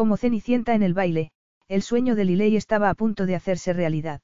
[0.00, 1.30] Como Cenicienta en el baile,
[1.68, 4.22] el sueño de Liley estaba a punto de hacerse realidad.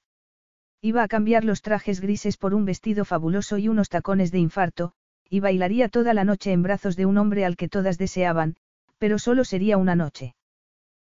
[0.80, 4.94] Iba a cambiar los trajes grises por un vestido fabuloso y unos tacones de infarto,
[5.28, 8.56] y bailaría toda la noche en brazos de un hombre al que todas deseaban,
[8.96, 10.34] pero solo sería una noche.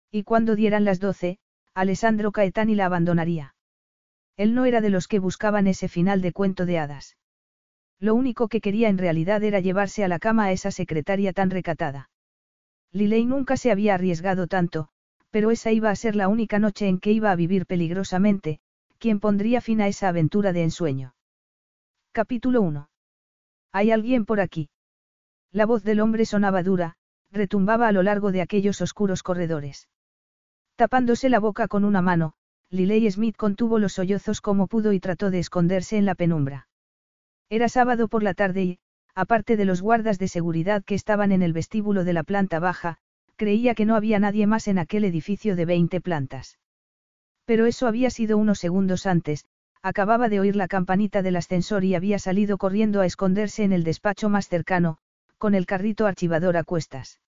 [0.08, 1.40] Y cuando dieran las doce,
[1.74, 3.56] Alessandro Caetani la abandonaría.
[4.36, 7.16] Él no era de los que buscaban ese final de cuento de hadas.
[7.98, 11.50] Lo único que quería en realidad era llevarse a la cama a esa secretaria tan
[11.50, 12.08] recatada.
[12.92, 14.88] Liley nunca se había arriesgado tanto,
[15.30, 18.60] pero esa iba a ser la única noche en que iba a vivir peligrosamente,
[18.98, 21.14] quien pondría fin a esa aventura de ensueño.
[22.12, 22.90] Capítulo 1.
[23.72, 24.68] ¿Hay alguien por aquí?
[25.52, 26.96] La voz del hombre sonaba dura,
[27.30, 29.88] retumbaba a lo largo de aquellos oscuros corredores.
[30.74, 32.34] Tapándose la boca con una mano,
[32.70, 36.68] Liley Smith contuvo los sollozos como pudo y trató de esconderse en la penumbra.
[37.48, 38.78] Era sábado por la tarde y,
[39.14, 42.98] aparte de los guardas de seguridad que estaban en el vestíbulo de la planta baja,
[43.36, 46.58] creía que no había nadie más en aquel edificio de 20 plantas.
[47.44, 49.46] Pero eso había sido unos segundos antes,
[49.82, 53.82] acababa de oír la campanita del ascensor y había salido corriendo a esconderse en el
[53.82, 54.98] despacho más cercano,
[55.38, 57.18] con el carrito archivador a cuestas.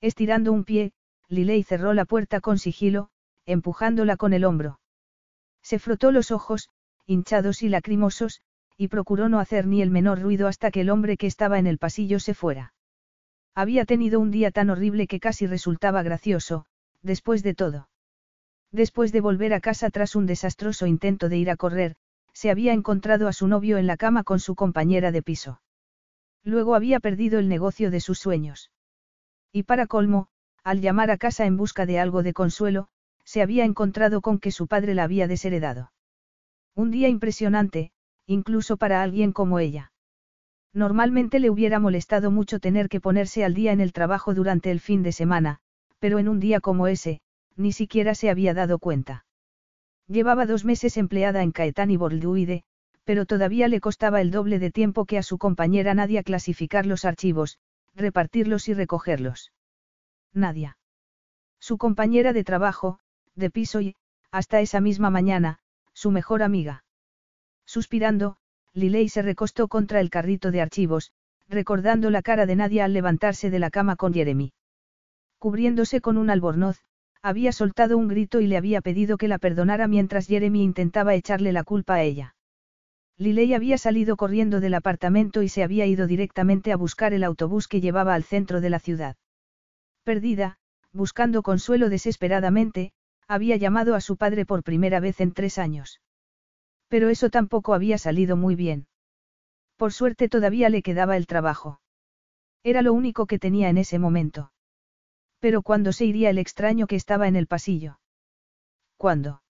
[0.00, 0.92] Estirando un pie,
[1.28, 3.10] Liley cerró la puerta con sigilo,
[3.46, 4.80] empujándola con el hombro.
[5.62, 6.68] Se frotó los ojos,
[7.06, 8.42] hinchados y lacrimosos,
[8.78, 11.66] y procuró no hacer ni el menor ruido hasta que el hombre que estaba en
[11.66, 12.72] el pasillo se fuera.
[13.54, 16.64] Había tenido un día tan horrible que casi resultaba gracioso,
[17.02, 17.88] después de todo.
[18.70, 21.96] Después de volver a casa tras un desastroso intento de ir a correr,
[22.32, 25.60] se había encontrado a su novio en la cama con su compañera de piso.
[26.44, 28.70] Luego había perdido el negocio de sus sueños.
[29.50, 30.28] Y para colmo,
[30.62, 32.88] al llamar a casa en busca de algo de consuelo,
[33.24, 35.90] se había encontrado con que su padre la había desheredado.
[36.76, 37.90] Un día impresionante,
[38.28, 39.90] incluso para alguien como ella.
[40.74, 44.80] Normalmente le hubiera molestado mucho tener que ponerse al día en el trabajo durante el
[44.80, 45.58] fin de semana,
[45.98, 47.20] pero en un día como ese,
[47.56, 49.24] ni siquiera se había dado cuenta.
[50.06, 52.64] Llevaba dos meses empleada en Caetani Borduide,
[53.04, 57.06] pero todavía le costaba el doble de tiempo que a su compañera Nadia clasificar los
[57.06, 57.58] archivos,
[57.94, 59.52] repartirlos y recogerlos.
[60.34, 60.76] Nadia.
[61.58, 63.00] Su compañera de trabajo,
[63.34, 63.96] de piso y,
[64.30, 65.60] hasta esa misma mañana,
[65.94, 66.84] su mejor amiga.
[67.68, 68.38] Suspirando,
[68.72, 71.12] Liley se recostó contra el carrito de archivos,
[71.50, 74.54] recordando la cara de Nadia al levantarse de la cama con Jeremy.
[75.38, 76.78] Cubriéndose con un albornoz,
[77.20, 81.52] había soltado un grito y le había pedido que la perdonara mientras Jeremy intentaba echarle
[81.52, 82.36] la culpa a ella.
[83.18, 87.68] Liley había salido corriendo del apartamento y se había ido directamente a buscar el autobús
[87.68, 89.16] que llevaba al centro de la ciudad.
[90.04, 90.56] Perdida,
[90.90, 92.92] buscando consuelo desesperadamente,
[93.26, 96.00] había llamado a su padre por primera vez en tres años.
[96.88, 98.86] Pero eso tampoco había salido muy bien.
[99.76, 101.80] Por suerte todavía le quedaba el trabajo.
[102.64, 104.52] Era lo único que tenía en ese momento.
[105.38, 108.00] Pero ¿cuándo se iría el extraño que estaba en el pasillo?
[108.96, 109.42] ¿Cuándo?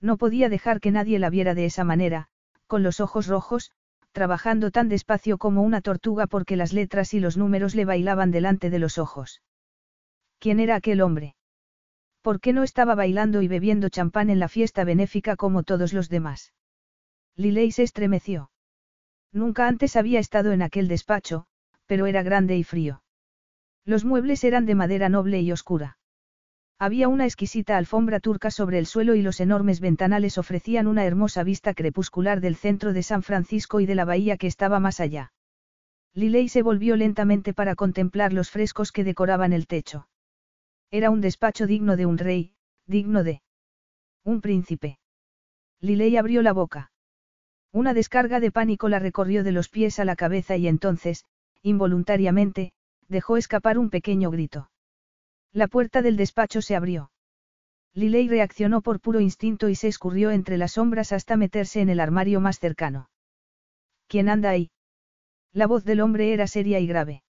[0.00, 2.28] No podía dejar que nadie la viera de esa manera,
[2.66, 3.70] con los ojos rojos,
[4.12, 8.70] trabajando tan despacio como una tortuga porque las letras y los números le bailaban delante
[8.70, 9.42] de los ojos.
[10.38, 11.36] ¿Quién era aquel hombre?
[12.24, 16.08] ¿Por qué no estaba bailando y bebiendo champán en la fiesta benéfica como todos los
[16.08, 16.54] demás?
[17.36, 18.50] Liley se estremeció.
[19.30, 21.44] Nunca antes había estado en aquel despacho,
[21.84, 23.02] pero era grande y frío.
[23.84, 25.98] Los muebles eran de madera noble y oscura.
[26.78, 31.42] Había una exquisita alfombra turca sobre el suelo y los enormes ventanales ofrecían una hermosa
[31.42, 35.34] vista crepuscular del centro de San Francisco y de la bahía que estaba más allá.
[36.14, 40.08] Liley se volvió lentamente para contemplar los frescos que decoraban el techo.
[40.94, 42.52] Era un despacho digno de un rey,
[42.86, 43.42] digno de
[44.22, 45.00] un príncipe.
[45.80, 46.92] Liley abrió la boca.
[47.72, 51.24] Una descarga de pánico la recorrió de los pies a la cabeza y entonces,
[51.62, 52.74] involuntariamente,
[53.08, 54.70] dejó escapar un pequeño grito.
[55.52, 57.10] La puerta del despacho se abrió.
[57.94, 61.98] Liley reaccionó por puro instinto y se escurrió entre las sombras hasta meterse en el
[61.98, 63.10] armario más cercano.
[64.06, 64.70] ¿Quién anda ahí?
[65.52, 67.24] La voz del hombre era seria y grave.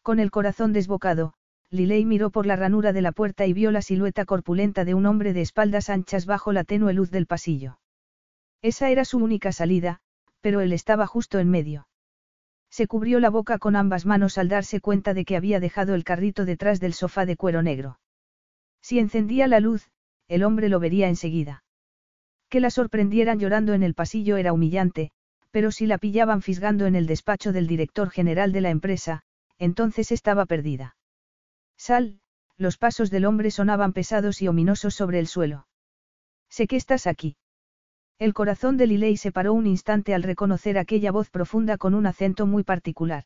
[0.00, 1.34] Con el corazón desbocado,
[1.70, 5.04] Liley miró por la ranura de la puerta y vio la silueta corpulenta de un
[5.04, 7.78] hombre de espaldas anchas bajo la tenue luz del pasillo.
[8.62, 10.00] Esa era su única salida,
[10.40, 11.86] pero él estaba justo en medio.
[12.70, 16.04] Se cubrió la boca con ambas manos al darse cuenta de que había dejado el
[16.04, 17.98] carrito detrás del sofá de cuero negro.
[18.80, 19.90] Si encendía la luz,
[20.26, 21.64] el hombre lo vería enseguida.
[22.48, 25.10] Que la sorprendieran llorando en el pasillo era humillante,
[25.50, 29.22] pero si la pillaban fisgando en el despacho del director general de la empresa,
[29.58, 30.97] entonces estaba perdida.
[31.78, 32.20] Sal,
[32.56, 35.66] los pasos del hombre sonaban pesados y ominosos sobre el suelo.
[36.50, 37.36] Sé que estás aquí.
[38.18, 42.06] El corazón de Liley se paró un instante al reconocer aquella voz profunda con un
[42.06, 43.24] acento muy particular.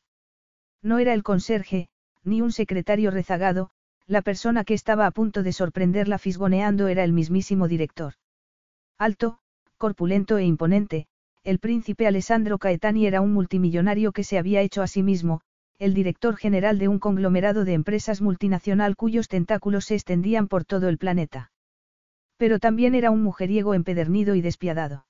[0.83, 1.89] No era el conserje,
[2.25, 3.71] ni un secretario rezagado,
[4.07, 8.15] la persona que estaba a punto de sorprenderla fisgoneando era el mismísimo director.
[8.99, 9.39] Alto,
[9.79, 11.07] corpulento e imponente,
[11.43, 15.41] el príncipe Alessandro Caetani era un multimillonario que se había hecho a sí mismo,
[15.83, 20.89] el director general de un conglomerado de empresas multinacional cuyos tentáculos se extendían por todo
[20.89, 21.51] el planeta.
[22.37, 25.07] Pero también era un mujeriego empedernido y despiadado.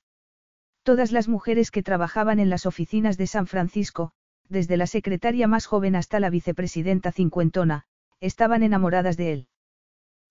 [0.82, 4.12] Todas las mujeres que trabajaban en las oficinas de San Francisco,
[4.48, 7.84] desde la secretaria más joven hasta la vicepresidenta cincuentona,
[8.20, 9.48] estaban enamoradas de él.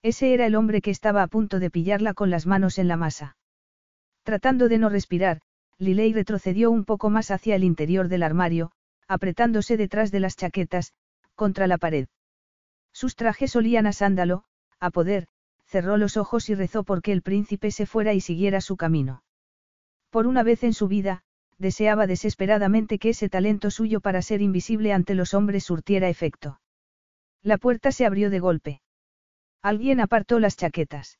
[0.02, 2.96] Ese era el hombre que estaba a punto de pillarla con las manos en la
[2.96, 3.36] masa.
[4.24, 5.40] Tratando de no respirar,
[5.78, 8.72] Liley retrocedió un poco más hacia el interior del armario,
[9.08, 10.92] apretándose detrás de las chaquetas,
[11.34, 12.08] contra la pared.
[12.92, 14.44] Sus trajes olían a sándalo,
[14.78, 15.28] a poder,
[15.64, 19.22] cerró los ojos y rezó porque el príncipe se fuera y siguiera su camino.
[20.10, 21.22] Por una vez en su vida,
[21.58, 26.60] deseaba desesperadamente que ese talento suyo para ser invisible ante los hombres surtiera efecto.
[27.42, 28.82] La puerta se abrió de golpe.
[29.62, 31.18] Alguien apartó las chaquetas.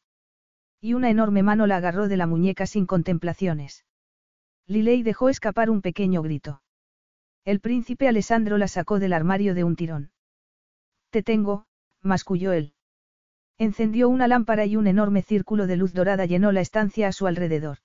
[0.80, 3.84] Y una enorme mano la agarró de la muñeca sin contemplaciones.
[4.66, 6.61] Liley dejó escapar un pequeño grito.
[7.44, 10.12] El príncipe Alessandro la sacó del armario de un tirón.
[11.10, 11.66] Te tengo,
[12.00, 12.74] masculló él.
[13.58, 17.26] Encendió una lámpara y un enorme círculo de luz dorada llenó la estancia a su
[17.26, 17.78] alrededor.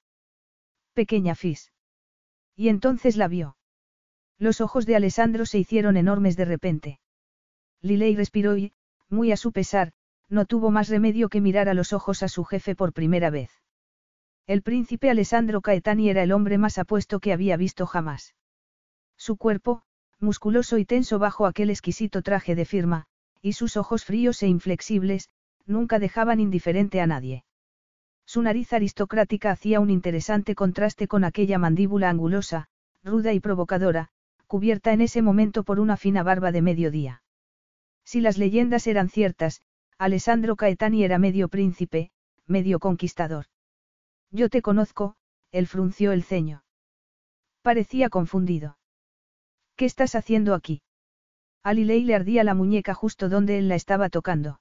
[0.94, 1.72] Pequeña Fis.
[2.56, 3.58] Y entonces la vio.
[4.38, 7.00] Los ojos de Alessandro se hicieron enormes de repente.
[7.82, 8.74] Liley respiró y,
[9.10, 9.92] muy a su pesar,
[10.30, 13.50] no tuvo más remedio que mirar a los ojos a su jefe por primera vez.
[14.46, 18.36] El príncipe Alessandro Caetani era el hombre más apuesto que había visto jamás.
[19.18, 19.84] Su cuerpo,
[20.20, 23.06] musculoso y tenso bajo aquel exquisito traje de firma,
[23.42, 25.30] y sus ojos fríos e inflexibles,
[25.66, 27.44] nunca dejaban indiferente a nadie.
[28.26, 32.68] Su nariz aristocrática hacía un interesante contraste con aquella mandíbula angulosa,
[33.04, 34.10] ruda y provocadora,
[34.48, 37.24] cubierta en ese momento por una fina barba de mediodía.
[38.04, 39.62] Si las leyendas eran ciertas,
[39.98, 42.12] Alessandro Caetani era medio príncipe,
[42.46, 43.46] medio conquistador.
[44.32, 45.16] Yo te conozco,
[45.52, 46.64] él frunció el ceño.
[47.62, 48.78] Parecía confundido.
[49.78, 50.82] ¿Qué estás haciendo aquí?
[51.64, 54.60] A Lilei le ardía la muñeca justo donde él la estaba tocando.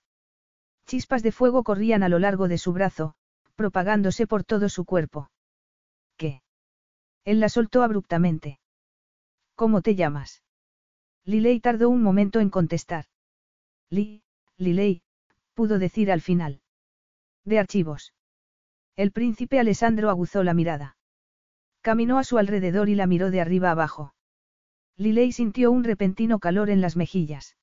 [0.87, 3.15] Chispas de fuego corrían a lo largo de su brazo,
[3.55, 5.31] propagándose por todo su cuerpo.
[6.19, 6.43] ¿Qué?
[7.25, 8.61] Él la soltó abruptamente.
[9.55, 10.43] ¿Cómo te llamas?
[11.25, 13.07] Lilei tardó un momento en contestar.
[13.89, 14.23] Li,
[14.59, 15.03] Lilei,
[15.55, 16.61] pudo decir al final.
[17.45, 18.13] De archivos.
[18.97, 20.99] El príncipe Alessandro aguzó la mirada.
[21.81, 24.13] Caminó a su alrededor y la miró de arriba abajo.
[24.99, 27.57] Lilei sintió un repentino calor en las mejillas.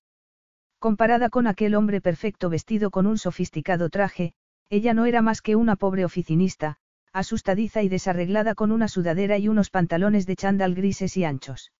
[0.79, 4.33] Comparada con aquel hombre perfecto vestido con un sofisticado traje,
[4.69, 6.77] ella no era más que una pobre oficinista,
[7.11, 11.71] asustadiza y desarreglada con una sudadera y unos pantalones de chándal grises y anchos.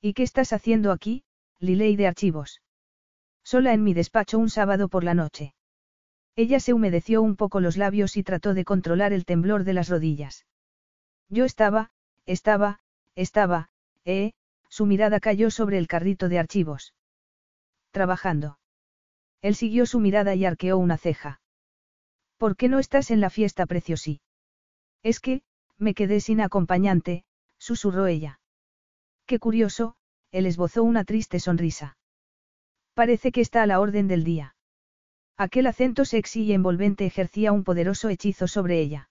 [0.00, 1.24] ¿Y qué estás haciendo aquí,
[1.58, 2.62] Lilei de archivos?
[3.42, 5.54] Sola en mi despacho un sábado por la noche.
[6.36, 9.88] Ella se humedeció un poco los labios y trató de controlar el temblor de las
[9.88, 10.46] rodillas.
[11.28, 11.90] Yo estaba,
[12.26, 12.80] estaba,
[13.14, 13.70] estaba,
[14.04, 14.32] eh,
[14.70, 16.94] su mirada cayó sobre el carrito de archivos.
[17.90, 18.58] Trabajando.
[19.42, 21.40] Él siguió su mirada y arqueó una ceja.
[22.38, 24.22] ¿Por qué no estás en la fiesta preciosí?
[25.02, 25.42] Es que,
[25.76, 27.24] me quedé sin acompañante,
[27.58, 28.40] susurró ella.
[29.26, 29.96] Qué curioso,
[30.30, 31.98] él esbozó una triste sonrisa.
[32.94, 34.54] Parece que está a la orden del día.
[35.36, 39.08] Aquel acento sexy y envolvente ejercía un poderoso hechizo sobre ella.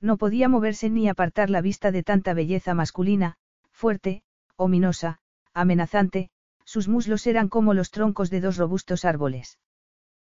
[0.00, 3.36] No podía moverse ni apartar la vista de tanta belleza masculina,
[3.70, 4.22] fuerte,
[4.60, 5.18] ominosa,
[5.54, 6.28] amenazante,
[6.64, 9.58] sus muslos eran como los troncos de dos robustos árboles.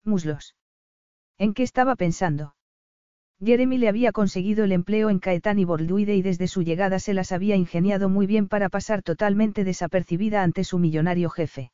[0.05, 0.55] Muslos.
[1.38, 2.55] ¿En qué estaba pensando?
[3.45, 7.14] Jeremy le había conseguido el empleo en Caetán y Borduide y desde su llegada se
[7.14, 11.73] las había ingeniado muy bien para pasar totalmente desapercibida ante su millonario jefe.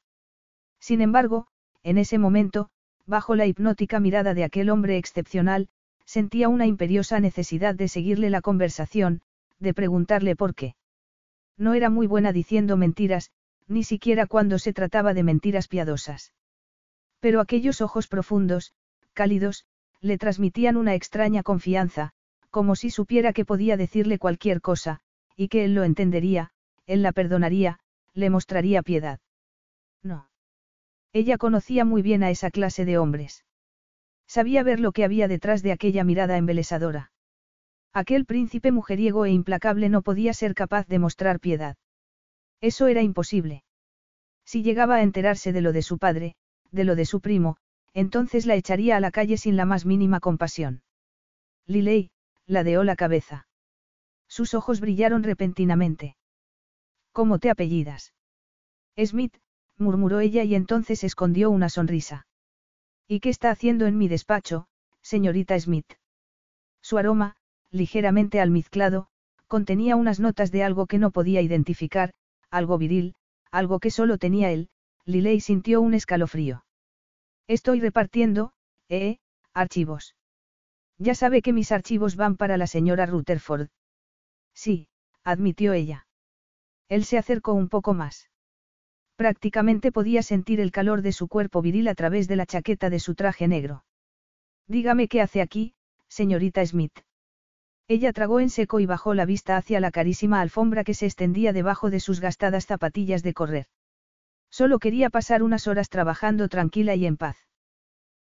[0.81, 1.47] Sin embargo,
[1.83, 2.71] en ese momento,
[3.05, 5.69] bajo la hipnótica mirada de aquel hombre excepcional,
[6.07, 9.21] sentía una imperiosa necesidad de seguirle la conversación,
[9.59, 10.75] de preguntarle por qué.
[11.59, 13.33] No era muy buena diciendo mentiras,
[13.67, 16.33] ni siquiera cuando se trataba de mentiras piadosas.
[17.21, 18.73] Pero aquellos ojos profundos,
[19.13, 19.67] cálidos,
[20.01, 22.13] le transmitían una extraña confianza,
[22.51, 25.01] como si supiera que podía decirle cualquier cosa,
[25.37, 26.53] y que él lo entendería,
[26.87, 27.81] él la perdonaría,
[28.15, 29.21] le mostraría piedad.
[30.03, 30.31] No.
[31.13, 33.45] Ella conocía muy bien a esa clase de hombres.
[34.27, 37.11] Sabía ver lo que había detrás de aquella mirada embelesadora.
[37.93, 41.77] Aquel príncipe mujeriego e implacable no podía ser capaz de mostrar piedad.
[42.61, 43.65] Eso era imposible.
[44.45, 46.35] Si llegaba a enterarse de lo de su padre,
[46.71, 47.57] de lo de su primo,
[47.95, 50.83] entonces la echaría a la calle sin la más mínima compasión.
[51.67, 52.11] Liley,
[52.47, 53.47] ladeó la cabeza.
[54.29, 56.17] Sus ojos brillaron repentinamente.
[57.13, 58.15] ¿Cómo te apellidas?
[58.97, 59.37] Smith,
[59.77, 62.27] murmuró ella y entonces escondió una sonrisa.
[63.07, 64.67] ¿Y qué está haciendo en mi despacho,
[65.03, 65.95] señorita Smith?
[66.83, 67.37] Su aroma,
[67.71, 69.09] ligeramente almizclado,
[69.47, 72.13] contenía unas notas de algo que no podía identificar,
[72.51, 73.15] algo viril,
[73.51, 74.69] algo que solo tenía él,
[75.05, 76.65] Liley sintió un escalofrío.
[77.47, 78.53] Estoy repartiendo,
[78.89, 79.19] eh,
[79.55, 80.15] archivos.
[80.99, 83.69] Ya sabe que mis archivos van para la señora Rutherford.
[84.53, 84.89] Sí,
[85.25, 86.07] admitió ella.
[86.89, 88.31] Él se acercó un poco más.
[89.17, 93.01] Prácticamente podía sentir el calor de su cuerpo viril a través de la chaqueta de
[93.01, 93.85] su traje negro.
[94.67, 95.75] Dígame qué hace aquí,
[96.09, 97.08] señorita Smith.
[97.89, 101.55] Ella tragó en seco y bajó la vista hacia la carísima alfombra que se extendía
[101.55, 103.67] debajo de sus gastadas zapatillas de correr.
[104.51, 107.39] Solo quería pasar unas horas trabajando tranquila y en paz.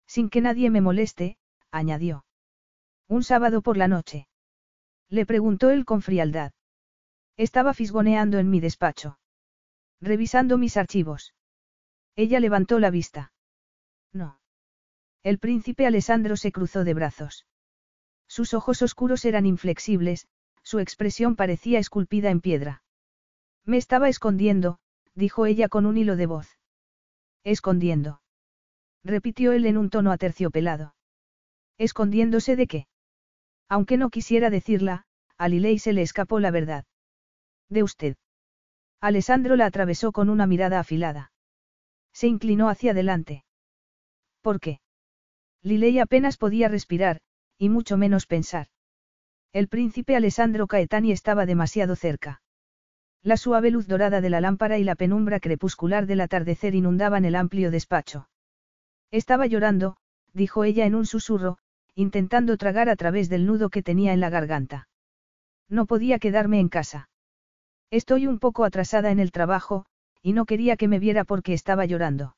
[0.07, 1.37] Sin que nadie me moleste,
[1.71, 2.25] añadió.
[3.07, 4.27] Un sábado por la noche.
[5.09, 6.53] Le preguntó él con frialdad.
[7.37, 9.19] Estaba fisgoneando en mi despacho.
[10.01, 11.35] Revisando mis archivos.
[12.17, 13.33] Ella levantó la vista.
[14.13, 14.41] No.
[15.23, 17.47] El príncipe Alessandro se cruzó de brazos.
[18.33, 20.27] Sus ojos oscuros eran inflexibles,
[20.63, 22.83] su expresión parecía esculpida en piedra.
[23.67, 24.79] Me estaba escondiendo,
[25.15, 26.49] dijo ella con un hilo de voz.
[27.45, 28.23] Escondiendo.
[29.05, 30.95] Repitió él en un tono aterciopelado.
[31.77, 32.87] ¿Escondiéndose de qué?
[33.69, 35.05] Aunque no quisiera decirla,
[35.37, 36.87] a Lilei se le escapó la verdad.
[37.69, 38.17] De usted.
[39.03, 41.33] Alessandro la atravesó con una mirada afilada.
[42.15, 43.45] Se inclinó hacia adelante.
[44.41, 44.81] ¿Por qué?
[45.61, 47.21] Lilei apenas podía respirar,
[47.59, 48.69] y mucho menos pensar.
[49.53, 52.43] El príncipe Alessandro Caetani estaba demasiado cerca.
[53.23, 57.37] La suave luz dorada de la lámpara y la penumbra crepuscular del atardecer inundaban el
[57.37, 58.29] amplio despacho.
[59.11, 59.97] Estaba llorando,
[60.33, 61.59] dijo ella en un susurro,
[61.95, 64.89] intentando tragar a través del nudo que tenía en la garganta.
[65.69, 67.11] No podía quedarme en casa.
[67.91, 69.85] Estoy un poco atrasada en el trabajo,
[70.23, 72.37] y no quería que me viera porque estaba llorando.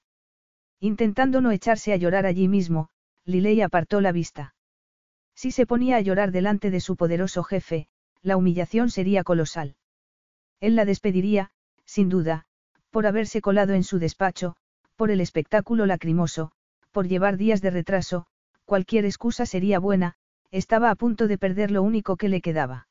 [0.80, 2.88] Intentando no echarse a llorar allí mismo,
[3.24, 4.54] Lilei apartó la vista.
[5.34, 7.88] Si se ponía a llorar delante de su poderoso jefe,
[8.22, 9.76] la humillación sería colosal.
[10.60, 11.50] Él la despediría,
[11.84, 12.46] sin duda,
[12.90, 14.56] por haberse colado en su despacho,
[14.96, 16.52] por el espectáculo lacrimoso,
[16.92, 18.26] por llevar días de retraso,
[18.64, 20.14] cualquier excusa sería buena,
[20.50, 22.86] estaba a punto de perder lo único que le quedaba.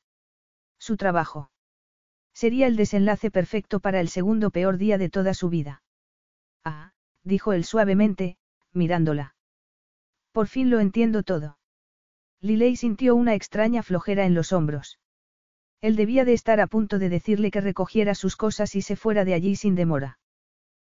[0.78, 1.50] Su trabajo.
[2.34, 5.82] Sería el desenlace perfecto para el segundo peor día de toda su vida.
[6.64, 8.36] Ah, dijo él suavemente,
[8.72, 9.34] mirándola.
[10.32, 11.56] Por fin lo entiendo todo.
[12.44, 14.98] Liley sintió una extraña flojera en los hombros.
[15.80, 19.24] Él debía de estar a punto de decirle que recogiera sus cosas y se fuera
[19.24, 20.18] de allí sin demora.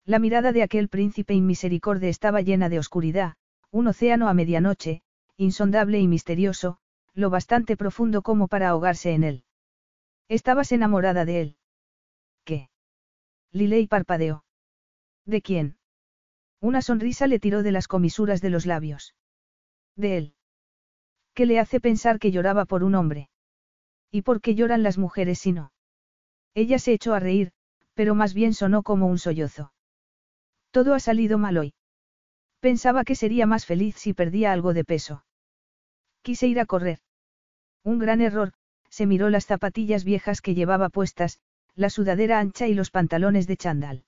[0.06, 3.34] La mirada de aquel príncipe inmisericorde estaba llena de oscuridad,
[3.72, 5.02] un océano a medianoche,
[5.38, 6.78] insondable y misterioso,
[7.16, 9.44] lo bastante profundo como para ahogarse en él.
[10.28, 11.58] Estabas enamorada de él.
[12.44, 12.70] ¿Qué?
[13.52, 14.44] Liley parpadeó.
[15.26, 15.78] ¿De quién?
[16.62, 19.16] Una sonrisa le tiró de las comisuras de los labios.
[19.96, 20.36] De él.
[21.40, 23.30] ¿Qué le hace pensar que lloraba por un hombre?
[24.12, 25.72] ¿Y por qué lloran las mujeres si no?
[26.54, 27.54] Ella se echó a reír,
[27.94, 29.72] pero más bien sonó como un sollozo.
[30.72, 31.74] Todo ha salido mal hoy.
[32.60, 35.24] Pensaba que sería más feliz si perdía algo de peso.
[36.24, 37.00] Quise ir a correr.
[37.86, 38.52] Un gran error,
[38.90, 41.40] se miró las zapatillas viejas que llevaba puestas,
[41.74, 44.04] la sudadera ancha y los pantalones de chandal.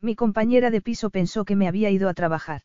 [0.00, 2.62] Mi compañera de piso pensó que me había ido a trabajar.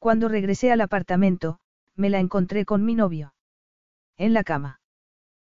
[0.00, 1.60] Cuando regresé al apartamento,
[1.98, 3.34] me la encontré con mi novio.
[4.16, 4.80] En la cama.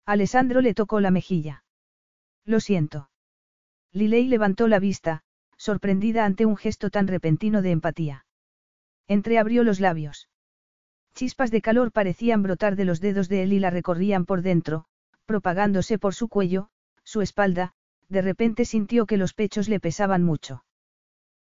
[0.05, 1.63] Alessandro le tocó la mejilla.
[2.45, 3.09] Lo siento.
[3.93, 5.23] Lilei levantó la vista,
[5.57, 8.25] sorprendida ante un gesto tan repentino de empatía.
[9.07, 10.27] Entreabrió los labios.
[11.15, 14.85] Chispas de calor parecían brotar de los dedos de él y la recorrían por dentro,
[15.25, 16.69] propagándose por su cuello,
[17.03, 17.73] su espalda,
[18.09, 20.65] de repente sintió que los pechos le pesaban mucho.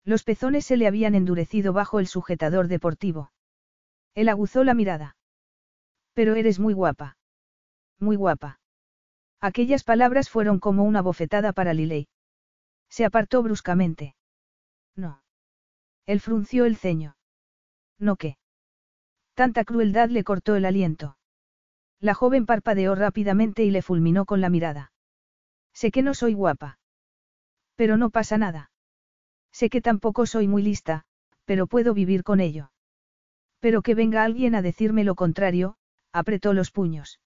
[0.04, 3.32] Los pezones se le habían endurecido bajo el sujetador deportivo.
[4.14, 5.16] Él aguzó la mirada.
[6.14, 7.18] Pero eres muy guapa.
[8.00, 8.60] Muy guapa.
[9.40, 12.08] Aquellas palabras fueron como una bofetada para Liley.
[12.90, 14.16] Se apartó bruscamente.
[14.96, 15.24] No.
[16.06, 17.16] Él frunció el ceño.
[17.98, 18.38] ¿No qué?
[19.34, 21.18] Tanta crueldad le cortó el aliento.
[22.00, 24.92] La joven parpadeó rápidamente y le fulminó con la mirada.
[25.74, 26.80] Sé que no soy guapa.
[27.76, 28.72] Pero no pasa nada.
[29.52, 31.06] Sé que tampoco soy muy lista,
[31.46, 32.71] pero puedo vivir con ello.
[33.62, 35.76] Pero que venga alguien a decirme lo contrario,
[36.12, 37.22] apretó los puños.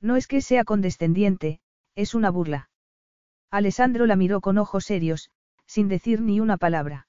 [0.00, 1.60] No es que sea condescendiente,
[1.94, 2.70] es una burla.
[3.50, 5.30] Alessandro la miró con ojos serios,
[5.66, 7.06] sin decir ni una palabra.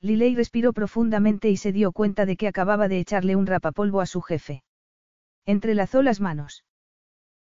[0.00, 4.06] Liley respiró profundamente y se dio cuenta de que acababa de echarle un rapapolvo a
[4.06, 4.62] su jefe.
[5.46, 6.64] Entrelazó las manos.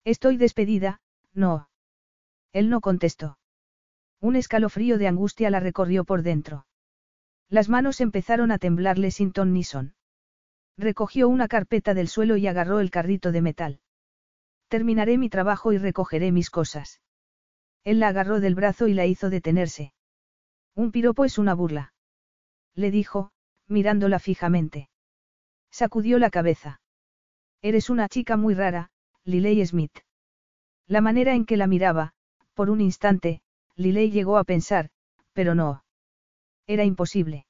[0.04, 1.00] Estoy despedida,
[1.34, 1.68] no.
[2.52, 3.38] Él no contestó.
[4.20, 6.66] Un escalofrío de angustia la recorrió por dentro.
[7.48, 9.94] Las manos empezaron a temblarle sin ton ni son.
[10.76, 13.80] Recogió una carpeta del suelo y agarró el carrito de metal.
[14.68, 17.00] Terminaré mi trabajo y recogeré mis cosas.
[17.84, 19.92] Él la agarró del brazo y la hizo detenerse.
[20.74, 21.92] Un piropo es una burla.
[22.74, 23.32] Le dijo,
[23.66, 24.88] mirándola fijamente.
[25.70, 26.80] Sacudió la cabeza.
[27.62, 28.90] Eres una chica muy rara,
[29.24, 29.98] Liley Smith.
[30.86, 32.14] La manera en que la miraba,
[32.54, 33.42] por un instante,
[33.76, 34.90] Liley llegó a pensar,
[35.32, 35.84] pero no.
[36.66, 37.46] Era imposible.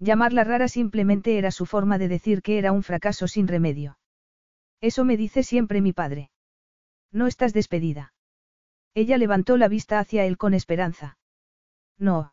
[0.00, 3.98] Llamarla rara simplemente era su forma de decir que era un fracaso sin remedio.
[4.80, 6.30] Eso me dice siempre mi padre.
[7.12, 8.14] No estás despedida.
[8.94, 11.18] Ella levantó la vista hacia él con esperanza.
[11.98, 12.32] No.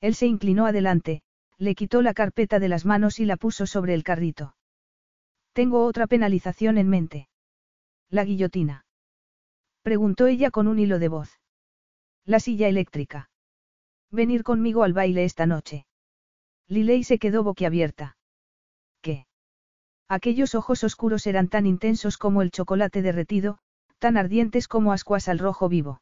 [0.00, 1.22] Él se inclinó adelante,
[1.56, 4.54] le quitó la carpeta de las manos y la puso sobre el carrito.
[5.54, 7.28] Tengo otra penalización en mente.
[8.10, 8.84] La guillotina.
[9.82, 11.40] Preguntó ella con un hilo de voz.
[12.26, 13.30] La silla eléctrica.
[14.10, 15.86] Venir conmigo al baile esta noche.
[16.68, 18.16] Liley se quedó boquiabierta.
[19.02, 19.26] ¿Qué?
[20.08, 23.58] Aquellos ojos oscuros eran tan intensos como el chocolate derretido,
[23.98, 26.00] tan ardientes como ascuas al rojo vivo.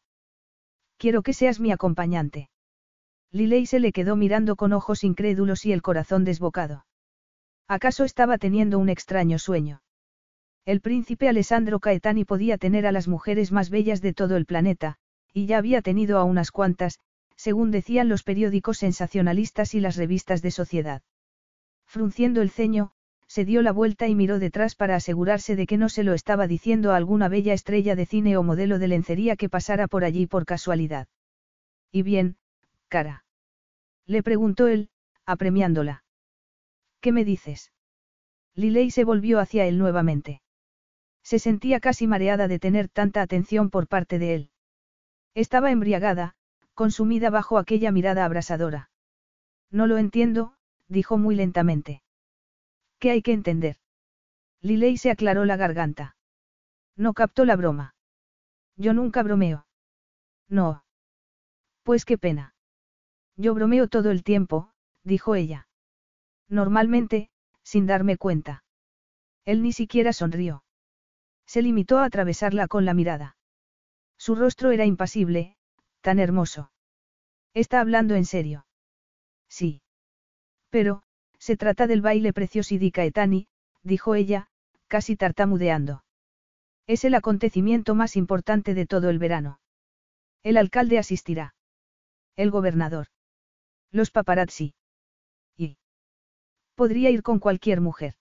[0.98, 2.48] Quiero que seas mi acompañante.
[3.30, 6.84] Liley se le quedó mirando con ojos incrédulos y el corazón desbocado.
[7.66, 9.82] ¿Acaso estaba teniendo un extraño sueño?
[10.64, 14.96] El príncipe Alessandro Caetani podía tener a las mujeres más bellas de todo el planeta,
[15.32, 17.00] y ya había tenido a unas cuantas,
[17.42, 21.02] según decían los periódicos sensacionalistas y las revistas de sociedad.
[21.84, 22.92] Frunciendo el ceño,
[23.26, 26.46] se dio la vuelta y miró detrás para asegurarse de que no se lo estaba
[26.46, 30.28] diciendo a alguna bella estrella de cine o modelo de lencería que pasara por allí
[30.28, 31.08] por casualidad.
[31.90, 32.36] Y bien,
[32.86, 33.24] cara.
[34.06, 34.88] Le preguntó él,
[35.26, 36.04] apremiándola.
[37.00, 37.72] ¿Qué me dices?
[38.54, 40.42] Liley se volvió hacia él nuevamente.
[41.24, 44.50] Se sentía casi mareada de tener tanta atención por parte de él.
[45.34, 46.36] Estaba embriagada,
[46.82, 48.90] consumida bajo aquella mirada abrasadora.
[49.70, 50.56] No lo entiendo,
[50.88, 52.02] dijo muy lentamente.
[52.98, 53.76] ¿Qué hay que entender?
[54.62, 56.16] Liley se aclaró la garganta.
[56.96, 57.94] No captó la broma.
[58.76, 59.64] Yo nunca bromeo.
[60.48, 60.82] No.
[61.84, 62.56] Pues qué pena.
[63.36, 64.72] Yo bromeo todo el tiempo,
[65.04, 65.68] dijo ella.
[66.48, 67.30] Normalmente,
[67.62, 68.64] sin darme cuenta.
[69.44, 70.64] Él ni siquiera sonrió.
[71.46, 73.36] Se limitó a atravesarla con la mirada.
[74.16, 75.56] Su rostro era impasible,
[76.02, 76.70] tan hermoso.
[77.54, 78.66] ¿Está hablando en serio?
[79.48, 79.80] Sí.
[80.68, 81.02] Pero,
[81.38, 83.48] se trata del baile precioso di Caetani,
[83.82, 84.48] dijo ella,
[84.88, 86.04] casi tartamudeando.
[86.86, 89.60] Es el acontecimiento más importante de todo el verano.
[90.42, 91.54] El alcalde asistirá.
[92.36, 93.06] El gobernador.
[93.90, 94.74] Los paparazzi.
[95.56, 95.76] Y.
[96.74, 98.14] Podría ir con cualquier mujer.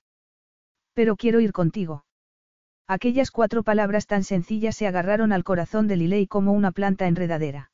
[0.93, 2.05] Pero quiero ir contigo.
[2.87, 7.70] Aquellas cuatro palabras tan sencillas se agarraron al corazón de Liley como una planta enredadera.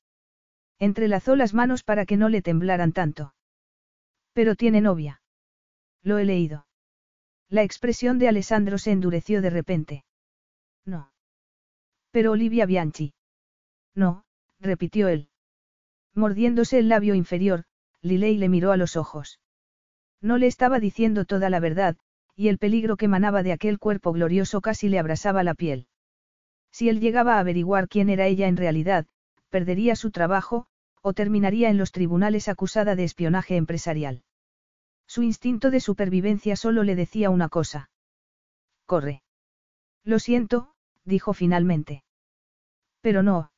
[0.80, 3.34] Entrelazó las manos para que no le temblaran tanto.
[4.34, 5.22] Pero tiene novia.
[6.04, 6.68] Lo he leído.
[7.50, 10.06] La expresión de Alessandro se endureció de repente.
[10.86, 11.12] No.
[12.12, 13.14] Pero Olivia Bianchi.
[13.96, 14.26] No,
[14.60, 15.30] repitió él.
[16.14, 17.64] Mordiéndose el labio inferior,
[18.02, 19.40] Liley le miró a los ojos.
[20.22, 21.98] No le estaba diciendo toda la verdad,
[22.36, 25.88] y el peligro que emanaba de aquel cuerpo glorioso casi le abrasaba la piel.
[26.72, 29.08] Si él llegaba a averiguar quién era ella en realidad,
[29.58, 30.68] perdería su trabajo,
[31.02, 34.22] o terminaría en los tribunales acusada de espionaje empresarial.
[35.08, 37.90] Su instinto de supervivencia solo le decía una cosa.
[38.86, 39.24] Corre.
[40.04, 42.04] Lo siento, dijo finalmente.
[43.02, 43.52] Pero no.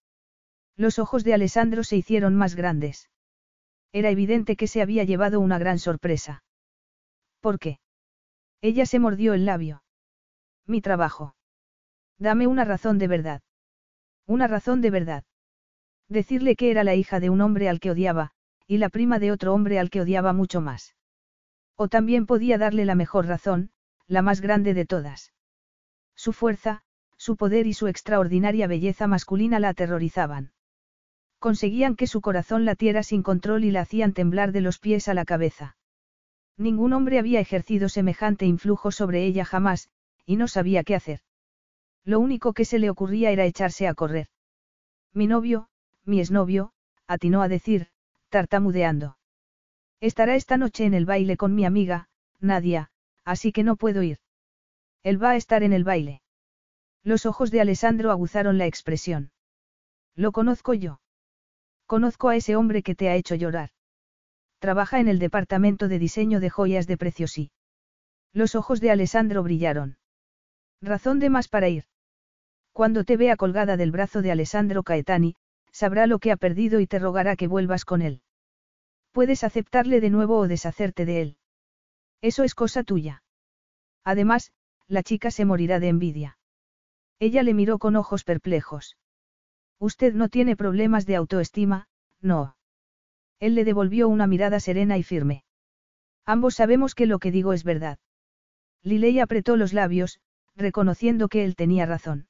[0.77, 3.09] Los ojos de Alessandro se hicieron más grandes.
[3.91, 6.45] Era evidente que se había llevado una gran sorpresa.
[7.41, 7.81] ¿Por qué?
[8.61, 9.83] Ella se mordió el labio.
[10.65, 11.35] Mi trabajo.
[12.17, 13.41] Dame una razón de verdad.
[14.25, 15.23] Una razón de verdad.
[16.09, 18.31] Decirle que era la hija de un hombre al que odiaba,
[18.67, 20.95] y la prima de otro hombre al que odiaba mucho más.
[21.75, 23.71] O también podía darle la mejor razón,
[24.07, 25.33] la más grande de todas.
[26.15, 26.81] Su fuerza,
[27.15, 30.51] su poder y su extraordinaria belleza masculina la aterrorizaban.
[31.37, 35.13] Conseguían que su corazón latiera sin control y la hacían temblar de los pies a
[35.13, 35.77] la cabeza.
[36.57, 39.89] Ningún hombre había ejercido semejante influjo sobre ella jamás,
[40.25, 41.21] y no sabía qué hacer.
[42.03, 44.27] Lo único que se le ocurría era echarse a correr.
[45.13, 45.69] Mi novio,
[46.09, 46.71] mi exnovio,
[47.07, 47.87] atinó a decir,
[48.29, 49.17] tartamudeando.
[50.01, 52.89] Estará esta noche en el baile con mi amiga, Nadia,
[53.23, 54.17] así que no puedo ir.
[55.03, 56.21] Él va a estar en el baile.
[57.03, 59.31] Los ojos de Alessandro aguzaron la expresión.
[60.15, 60.99] Lo conozco yo.
[61.85, 63.69] Conozco a ese hombre que te ha hecho llorar.
[64.59, 67.51] Trabaja en el departamento de diseño de joyas de Preciosí.
[68.33, 69.97] Los ojos de Alessandro brillaron.
[70.81, 71.85] Razón de más para ir.
[72.73, 75.35] Cuando te vea colgada del brazo de Alessandro Caetani,
[75.71, 78.21] sabrá lo que ha perdido y te rogará que vuelvas con él.
[79.11, 81.37] Puedes aceptarle de nuevo o deshacerte de él.
[82.21, 83.23] Eso es cosa tuya.
[84.03, 84.51] Además,
[84.87, 86.37] la chica se morirá de envidia.
[87.19, 88.97] Ella le miró con ojos perplejos.
[89.77, 91.87] Usted no tiene problemas de autoestima,
[92.21, 92.55] no.
[93.39, 95.43] Él le devolvió una mirada serena y firme.
[96.25, 97.99] Ambos sabemos que lo que digo es verdad.
[98.83, 100.19] Liley apretó los labios,
[100.55, 102.28] reconociendo que él tenía razón.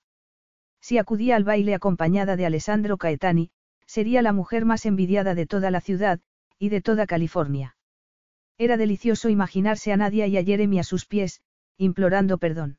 [0.82, 3.52] Si acudía al baile acompañada de Alessandro Caetani,
[3.86, 6.20] sería la mujer más envidiada de toda la ciudad,
[6.58, 7.76] y de toda California.
[8.58, 11.42] Era delicioso imaginarse a Nadia y a Jeremy a sus pies,
[11.78, 12.78] implorando perdón.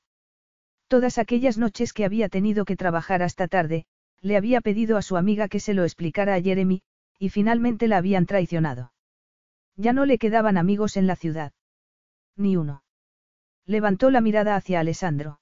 [0.89, 3.87] Todas aquellas noches que había tenido que trabajar hasta tarde,
[4.21, 6.83] le había pedido a su amiga que se lo explicara a Jeremy,
[7.19, 8.93] y finalmente la habían traicionado.
[9.77, 11.53] Ya no le quedaban amigos en la ciudad.
[12.37, 12.83] Ni uno.
[13.67, 15.41] Levantó la mirada hacia Alessandro.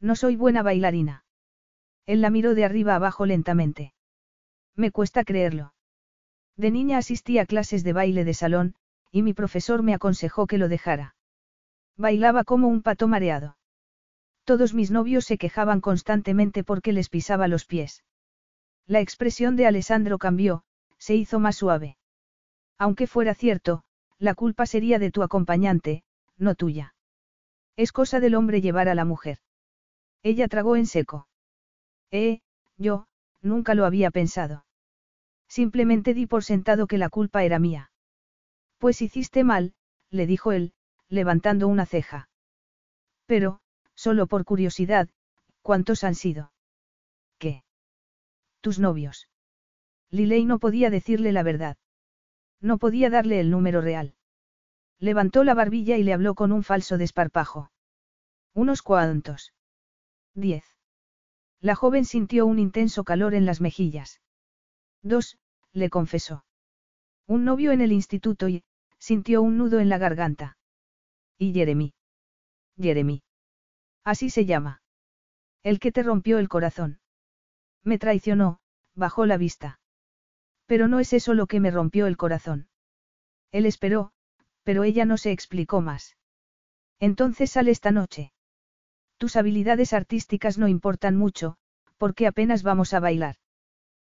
[0.00, 1.24] No soy buena bailarina.
[2.08, 3.92] Él la miró de arriba abajo lentamente.
[4.74, 5.74] Me cuesta creerlo.
[6.56, 8.74] De niña asistí a clases de baile de salón,
[9.12, 11.16] y mi profesor me aconsejó que lo dejara.
[11.98, 13.58] Bailaba como un pato mareado.
[14.44, 18.04] Todos mis novios se quejaban constantemente porque les pisaba los pies.
[18.86, 20.64] La expresión de Alessandro cambió,
[20.96, 21.98] se hizo más suave.
[22.78, 23.84] Aunque fuera cierto,
[24.18, 26.04] la culpa sería de tu acompañante,
[26.38, 26.94] no tuya.
[27.76, 29.40] Es cosa del hombre llevar a la mujer.
[30.22, 31.28] Ella tragó en seco.
[32.10, 32.40] Eh,
[32.76, 33.06] yo,
[33.42, 34.64] nunca lo había pensado.
[35.48, 37.90] Simplemente di por sentado que la culpa era mía.
[38.78, 39.74] Pues hiciste mal,
[40.10, 40.72] le dijo él,
[41.08, 42.28] levantando una ceja.
[43.26, 43.60] Pero,
[43.94, 45.08] solo por curiosidad,
[45.62, 46.52] ¿cuántos han sido?
[47.38, 47.64] ¿Qué?
[48.60, 49.28] Tus novios.
[50.10, 51.76] Liley no podía decirle la verdad.
[52.60, 54.14] No podía darle el número real.
[54.98, 57.70] Levantó la barbilla y le habló con un falso desparpajo.
[58.54, 59.52] Unos cuantos.
[60.34, 60.77] Diez.
[61.60, 64.20] La joven sintió un intenso calor en las mejillas.
[65.02, 65.38] Dos,
[65.72, 66.44] le confesó.
[67.26, 68.64] Un novio en el instituto y,
[68.98, 70.56] sintió un nudo en la garganta.
[71.36, 71.94] Y Jeremy.
[72.76, 73.22] Jeremy.
[74.04, 74.82] Así se llama.
[75.62, 77.00] El que te rompió el corazón.
[77.82, 78.60] Me traicionó,
[78.94, 79.80] bajó la vista.
[80.66, 82.68] Pero no es eso lo que me rompió el corazón.
[83.50, 84.12] Él esperó,
[84.62, 86.16] pero ella no se explicó más.
[87.00, 88.32] Entonces sale esta noche.
[89.18, 91.56] Tus habilidades artísticas no importan mucho,
[91.96, 93.34] porque apenas vamos a bailar.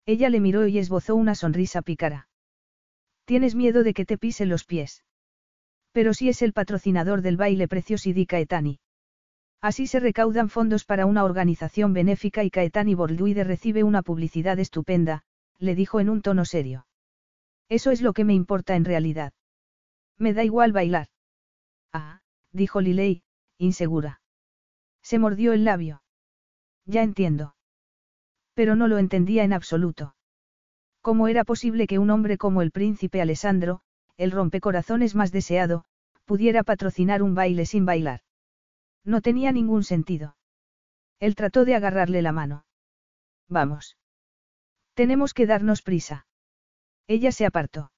[0.06, 2.30] Ella le miró y esbozó una sonrisa pícara.
[3.26, 5.04] Tienes miedo de que te pise los pies.
[5.92, 8.80] Pero si es el patrocinador del baile Preciosi Caetani.
[9.62, 15.24] Así se recaudan fondos para una organización benéfica y Caetani Borduide recibe una publicidad estupenda,
[15.60, 16.86] le dijo en un tono serio.
[17.70, 19.34] Eso es lo que me importa en realidad.
[20.18, 21.08] Me da igual bailar.
[21.94, 23.24] Ah, dijo Liley,
[23.58, 24.22] insegura.
[25.04, 26.02] Se mordió el labio.
[26.86, 27.56] Ya entiendo.
[28.54, 30.16] Pero no lo entendía en absoluto.
[31.02, 33.82] ¿Cómo era posible que un hombre como el príncipe Alessandro,
[34.18, 35.84] el rompecorazones más deseado,
[36.26, 38.22] pudiera patrocinar un baile sin bailar?
[39.04, 40.38] No tenía ningún sentido.
[41.20, 42.66] Él trató de agarrarle la mano.
[43.50, 43.98] Vamos.
[44.94, 46.26] Tenemos que darnos prisa.
[47.08, 47.92] Ella se apartó.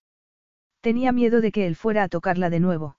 [0.81, 2.97] Tenía miedo de que él fuera a tocarla de nuevo.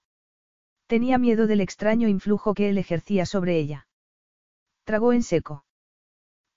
[0.87, 3.87] Tenía miedo del extraño influjo que él ejercía sobre ella.
[4.87, 5.65] Tragó en seco.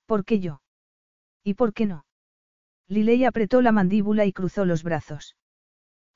[0.07, 0.63] ¿Por qué yo?
[1.43, 2.05] ¿Y por qué no?
[2.87, 5.37] Liley apretó la mandíbula y cruzó los brazos.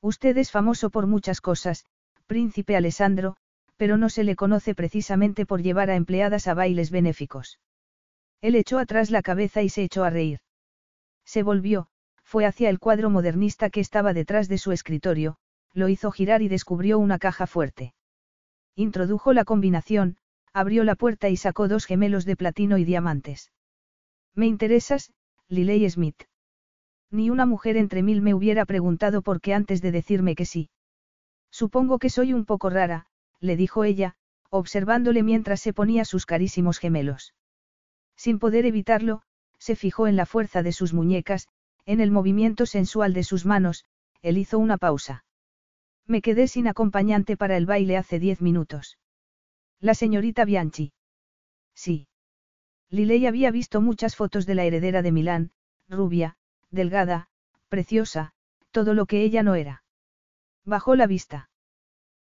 [0.01, 1.87] Usted es famoso por muchas cosas,
[2.27, 3.35] príncipe Alessandro,
[3.77, 7.59] pero no se le conoce precisamente por llevar a empleadas a bailes benéficos.
[8.41, 10.39] Él echó atrás la cabeza y se echó a reír.
[11.25, 11.89] Se volvió,
[12.23, 15.37] fue hacia el cuadro modernista que estaba detrás de su escritorio,
[15.73, 17.93] lo hizo girar y descubrió una caja fuerte.
[18.77, 20.17] Introdujo la combinación,
[20.55, 23.53] abrió la puerta y sacó dos gemelos de platino y diamantes.
[24.35, 25.13] Me interesas,
[25.49, 26.23] Liley Smith.
[27.11, 30.71] Ni una mujer entre mil me hubiera preguntado por qué antes de decirme que sí.
[31.51, 33.07] Supongo que soy un poco rara,
[33.41, 34.15] le dijo ella,
[34.49, 37.35] observándole mientras se ponía sus carísimos gemelos.
[38.17, 39.23] Sin poder evitarlo,
[39.59, 41.49] se fijó en la fuerza de sus muñecas,
[41.85, 43.85] en el movimiento sensual de sus manos,
[44.23, 45.25] él hizo una pausa.
[46.07, 48.99] Me quedé sin acompañante para el baile hace diez minutos.
[49.81, 50.93] La señorita Bianchi.
[51.75, 52.09] Sí.
[52.91, 55.53] Liley había visto muchas fotos de la heredera de Milán,
[55.89, 56.37] rubia,
[56.71, 57.29] delgada,
[57.69, 58.33] preciosa,
[58.71, 59.83] todo lo que ella no era.
[60.65, 61.51] Bajó la vista.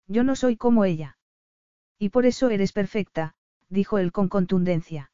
[0.06, 1.18] Yo no soy como ella.
[1.98, 3.34] Y por eso eres perfecta,
[3.68, 5.10] dijo él con contundencia.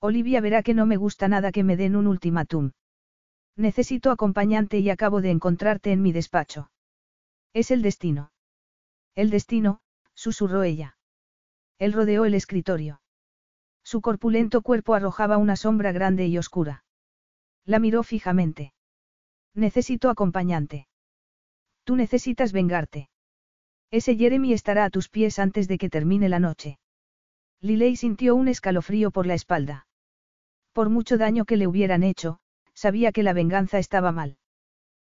[0.00, 2.72] Olivia verá que no me gusta nada que me den un ultimátum.
[3.56, 6.70] Necesito acompañante y acabo de encontrarte en mi despacho.
[7.52, 8.30] Es el destino.
[9.16, 9.80] El destino,
[10.14, 10.97] susurró ella.
[11.78, 13.00] Él rodeó el escritorio.
[13.82, 16.84] Su corpulento cuerpo arrojaba una sombra grande y oscura.
[17.64, 18.72] La miró fijamente.
[19.54, 20.88] Necesito acompañante.
[21.84, 23.08] Tú necesitas vengarte.
[23.90, 26.78] Ese Jeremy estará a tus pies antes de que termine la noche.
[27.60, 29.86] Liley sintió un escalofrío por la espalda.
[30.72, 32.38] Por mucho daño que le hubieran hecho,
[32.74, 34.38] sabía que la venganza estaba mal.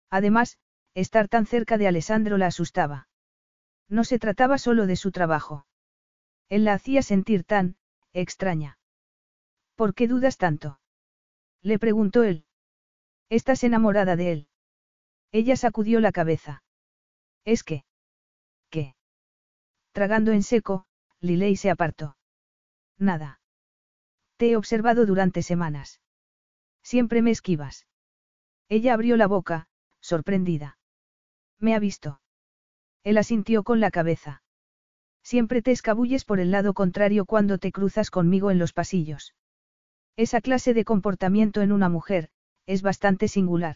[0.09, 0.57] Además,
[0.93, 3.09] estar tan cerca de Alessandro la asustaba.
[3.89, 5.66] No se trataba solo de su trabajo.
[6.49, 7.77] Él la hacía sentir tan,
[8.13, 8.79] extraña.
[9.75, 10.79] ¿Por qué dudas tanto?
[11.61, 12.45] Le preguntó él.
[13.29, 14.47] ¿Estás enamorada de él?
[15.31, 16.63] Ella sacudió la cabeza.
[17.43, 17.83] Es que.
[18.69, 18.95] ¿Qué?
[19.91, 20.85] Tragando en seco,
[21.19, 22.17] Liley se apartó.
[22.97, 23.41] Nada.
[24.37, 25.99] Te he observado durante semanas.
[26.81, 27.87] Siempre me esquivas.
[28.69, 29.67] Ella abrió la boca,
[29.99, 30.77] sorprendida.
[31.59, 32.21] Me ha visto.
[33.03, 34.43] Él asintió con la cabeza.
[35.27, 39.35] Siempre te escabulles por el lado contrario cuando te cruzas conmigo en los pasillos.
[40.15, 42.29] Esa clase de comportamiento en una mujer,
[42.65, 43.75] es bastante singular.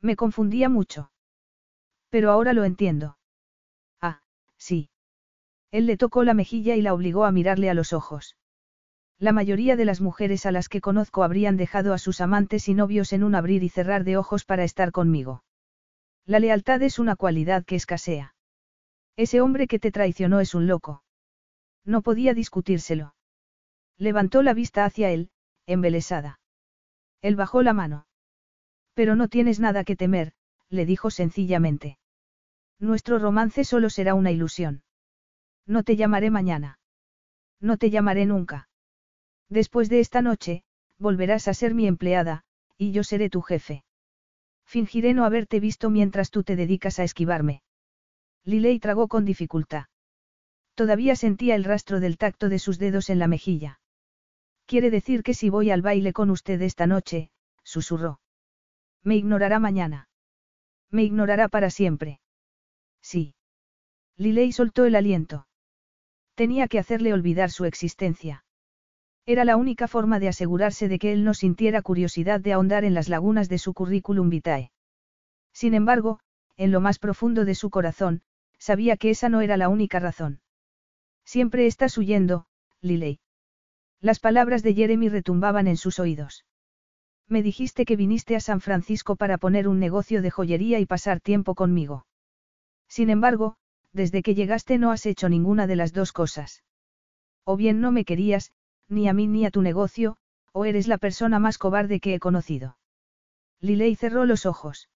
[0.00, 1.12] Me confundía mucho.
[2.10, 3.16] Pero ahora lo entiendo.
[4.00, 4.22] Ah,
[4.56, 4.90] sí.
[5.70, 8.36] Él le tocó la mejilla y la obligó a mirarle a los ojos.
[9.20, 12.74] La mayoría de las mujeres a las que conozco habrían dejado a sus amantes y
[12.74, 15.44] novios en un abrir y cerrar de ojos para estar conmigo.
[16.24, 18.35] La lealtad es una cualidad que escasea.
[19.16, 21.02] Ese hombre que te traicionó es un loco.
[21.84, 23.14] No podía discutírselo.
[23.96, 25.30] Levantó la vista hacia él,
[25.66, 26.40] embelesada.
[27.22, 28.06] Él bajó la mano.
[28.92, 30.32] Pero no tienes nada que temer,
[30.68, 31.98] le dijo sencillamente.
[32.78, 34.82] Nuestro romance solo será una ilusión.
[35.66, 36.78] No te llamaré mañana.
[37.60, 38.68] No te llamaré nunca.
[39.48, 40.62] Después de esta noche,
[40.98, 42.44] volverás a ser mi empleada,
[42.76, 43.84] y yo seré tu jefe.
[44.66, 47.62] Fingiré no haberte visto mientras tú te dedicas a esquivarme.
[48.46, 49.86] Liley tragó con dificultad.
[50.76, 53.80] Todavía sentía el rastro del tacto de sus dedos en la mejilla.
[54.66, 57.30] Quiere decir que si voy al baile con usted esta noche,
[57.64, 58.20] susurró.
[59.02, 60.08] Me ignorará mañana.
[60.90, 62.20] Me ignorará para siempre.
[63.02, 63.34] Sí.
[64.16, 65.48] Liley soltó el aliento.
[66.36, 68.44] Tenía que hacerle olvidar su existencia.
[69.24, 72.94] Era la única forma de asegurarse de que él no sintiera curiosidad de ahondar en
[72.94, 74.70] las lagunas de su currículum vitae.
[75.52, 76.20] Sin embargo,
[76.56, 78.22] en lo más profundo de su corazón,
[78.58, 80.40] sabía que esa no era la única razón.
[81.24, 82.46] Siempre estás huyendo,
[82.80, 83.20] Liley.
[84.00, 86.44] Las palabras de Jeremy retumbaban en sus oídos.
[87.28, 91.20] Me dijiste que viniste a San Francisco para poner un negocio de joyería y pasar
[91.20, 92.06] tiempo conmigo.
[92.88, 93.56] Sin embargo,
[93.92, 96.62] desde que llegaste no has hecho ninguna de las dos cosas.
[97.44, 98.52] O bien no me querías,
[98.88, 100.18] ni a mí ni a tu negocio,
[100.52, 102.78] o eres la persona más cobarde que he conocido.
[103.60, 104.88] Liley cerró los ojos.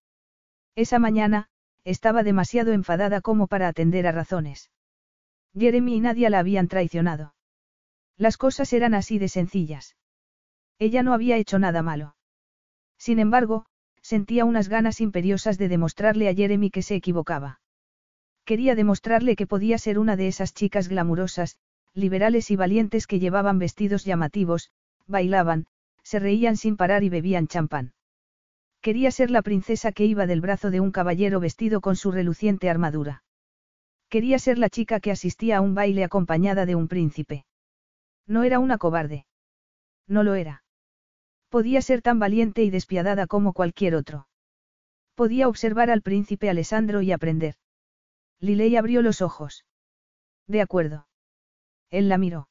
[0.76, 1.48] Esa mañana,
[1.84, 4.70] estaba demasiado enfadada como para atender a razones.
[5.58, 7.34] Jeremy y Nadia la habían traicionado.
[8.16, 9.96] Las cosas eran así de sencillas.
[10.78, 12.16] Ella no había hecho nada malo.
[12.98, 13.66] Sin embargo,
[14.02, 17.60] sentía unas ganas imperiosas de demostrarle a Jeremy que se equivocaba.
[18.44, 21.58] Quería demostrarle que podía ser una de esas chicas glamurosas,
[21.94, 24.70] liberales y valientes que llevaban vestidos llamativos,
[25.06, 25.66] bailaban,
[26.02, 27.92] se reían sin parar y bebían champán.
[28.80, 32.70] Quería ser la princesa que iba del brazo de un caballero vestido con su reluciente
[32.70, 33.22] armadura.
[34.08, 37.44] Quería ser la chica que asistía a un baile acompañada de un príncipe.
[38.26, 39.26] No era una cobarde.
[40.06, 40.64] No lo era.
[41.50, 44.28] Podía ser tan valiente y despiadada como cualquier otro.
[45.14, 47.56] Podía observar al príncipe Alessandro y aprender.
[48.40, 49.66] Liley abrió los ojos.
[50.46, 51.06] De acuerdo.
[51.90, 52.48] Él la miró.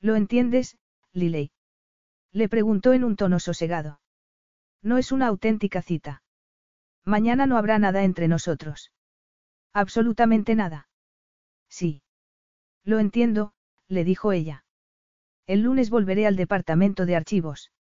[0.00, 0.78] ¿Lo entiendes,
[1.12, 1.50] Liley?
[2.32, 4.00] Le preguntó en un tono sosegado.
[4.82, 6.22] No es una auténtica cita.
[7.04, 8.92] Mañana no habrá nada entre nosotros.
[9.72, 10.88] Absolutamente nada.
[11.68, 12.02] Sí.
[12.84, 13.52] Lo entiendo,
[13.88, 14.64] le dijo ella.
[15.46, 17.72] El lunes volveré al departamento de archivos.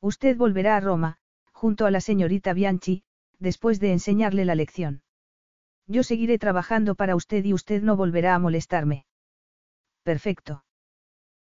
[0.00, 1.18] Usted volverá a Roma,
[1.52, 3.02] junto a la señorita Bianchi,
[3.38, 5.02] después de enseñarle la lección.
[5.86, 9.06] Yo seguiré trabajando para usted y usted no volverá a molestarme.
[10.02, 10.64] Perfecto.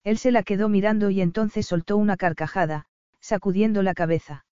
[0.03, 2.85] Él se la quedó mirando y entonces soltó una carcajada,
[3.19, 4.45] sacudiendo la cabeza.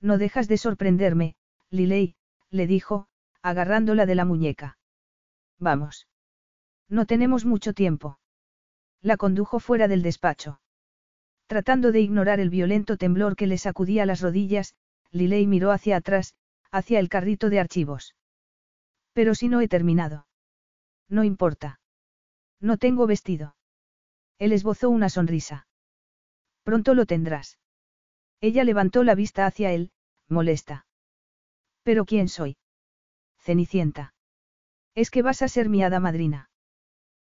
[0.00, 1.36] No dejas de sorprenderme,
[1.70, 2.16] Liley,
[2.50, 3.06] le dijo,
[3.42, 4.78] agarrándola de la muñeca.
[5.58, 6.08] Vamos.
[6.88, 8.18] No tenemos mucho tiempo.
[9.02, 10.60] La condujo fuera del despacho.
[11.46, 14.74] Tratando de ignorar el violento temblor que le sacudía las rodillas,
[15.10, 16.34] Liley miró hacia atrás,
[16.70, 18.14] hacia el carrito de archivos.
[19.12, 20.26] Pero si no he terminado.
[21.08, 21.80] No importa.
[22.60, 23.56] No tengo vestido.
[24.38, 25.66] Él esbozó una sonrisa.
[26.62, 27.58] Pronto lo tendrás.
[28.40, 29.90] Ella levantó la vista hacia él,
[30.28, 30.86] molesta.
[31.82, 32.56] ¿Pero quién soy?
[33.38, 34.14] Cenicienta.
[34.94, 36.50] Es que vas a ser mi hada madrina.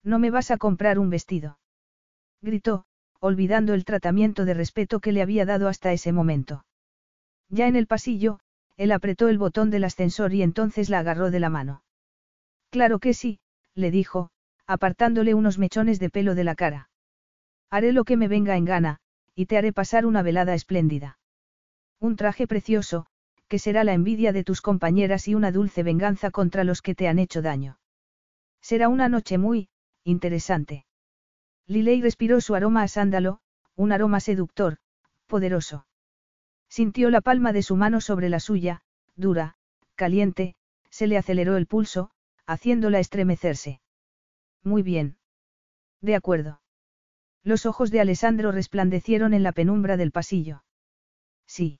[0.04, 1.60] No me vas a comprar un vestido.
[2.42, 2.86] Gritó,
[3.20, 6.66] olvidando el tratamiento de respeto que le había dado hasta ese momento.
[7.50, 8.40] Ya en el pasillo,
[8.76, 11.84] él apretó el botón del ascensor y entonces la agarró de la mano.
[12.70, 13.40] Claro que sí,
[13.76, 14.32] le dijo,
[14.66, 16.90] apartándole unos mechones de pelo de la cara.
[17.70, 19.00] Haré lo que me venga en gana,
[19.36, 21.20] y te haré pasar una velada espléndida.
[22.00, 23.06] Un traje precioso,
[23.48, 27.08] que será la envidia de tus compañeras y una dulce venganza contra los que te
[27.08, 27.78] han hecho daño.
[28.62, 29.70] Será una noche muy,
[30.04, 30.86] interesante.
[31.68, 33.40] Liley respiró su aroma a sándalo,
[33.76, 34.78] un aroma seductor,
[35.28, 35.86] poderoso.
[36.70, 38.82] Sintió la palma de su mano sobre la suya,
[39.16, 39.56] dura,
[39.96, 40.56] caliente,
[40.90, 42.10] se le aceleró el pulso,
[42.46, 43.82] haciéndola estremecerse.
[44.64, 45.18] Muy bien.
[46.02, 46.63] De acuerdo.
[47.44, 50.64] Los ojos de Alessandro resplandecieron en la penumbra del pasillo.
[51.46, 51.80] Sí.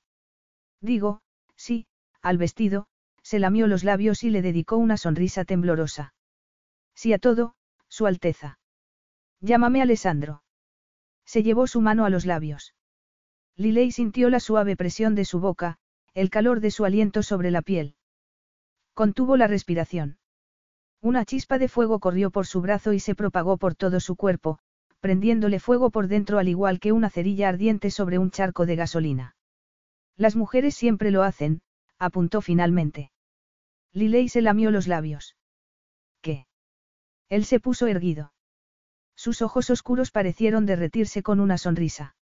[0.82, 1.22] Digo,
[1.56, 1.88] sí,
[2.22, 2.88] al vestido,
[3.22, 6.14] se lamió los labios y le dedicó una sonrisa temblorosa.
[6.94, 7.56] Sí a todo,
[7.88, 8.60] Su Alteza.
[9.40, 10.44] Llámame Alessandro.
[11.26, 12.76] Se llevó su mano a los labios.
[13.56, 15.78] Liley sintió la suave presión de su boca,
[16.14, 17.96] el calor de su aliento sobre la piel.
[18.94, 20.18] Contuvo la respiración.
[21.02, 24.60] Una chispa de fuego corrió por su brazo y se propagó por todo su cuerpo,
[25.04, 29.36] prendiéndole fuego por dentro al igual que una cerilla ardiente sobre un charco de gasolina.
[30.16, 31.62] Las mujeres siempre lo hacen,
[32.00, 33.12] apuntó finalmente.
[33.92, 35.36] Liley se lamió los labios.
[36.22, 36.48] ¿Qué?
[37.28, 38.32] Él se puso erguido.
[39.14, 42.16] Sus ojos oscuros parecieron derretirse con una sonrisa.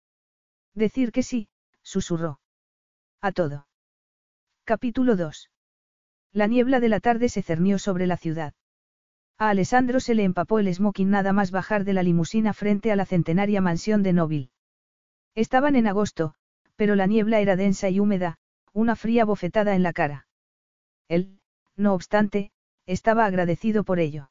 [0.74, 1.50] Decir que sí,
[1.84, 2.39] susurró.
[3.22, 3.67] A todo.
[4.63, 5.52] Capítulo 2.
[6.32, 8.56] La niebla de la tarde se cernió sobre la ciudad.
[9.41, 12.95] A Alessandro se le empapó el smoking nada más bajar de la limusina frente a
[12.95, 14.51] la centenaria mansión de Nobil.
[15.34, 16.36] Estaban en agosto,
[16.75, 18.38] pero la niebla era densa y húmeda,
[18.71, 20.27] una fría bofetada en la cara.
[21.08, 21.39] Él,
[21.75, 22.51] no obstante,
[22.86, 24.30] estaba agradecido por ello.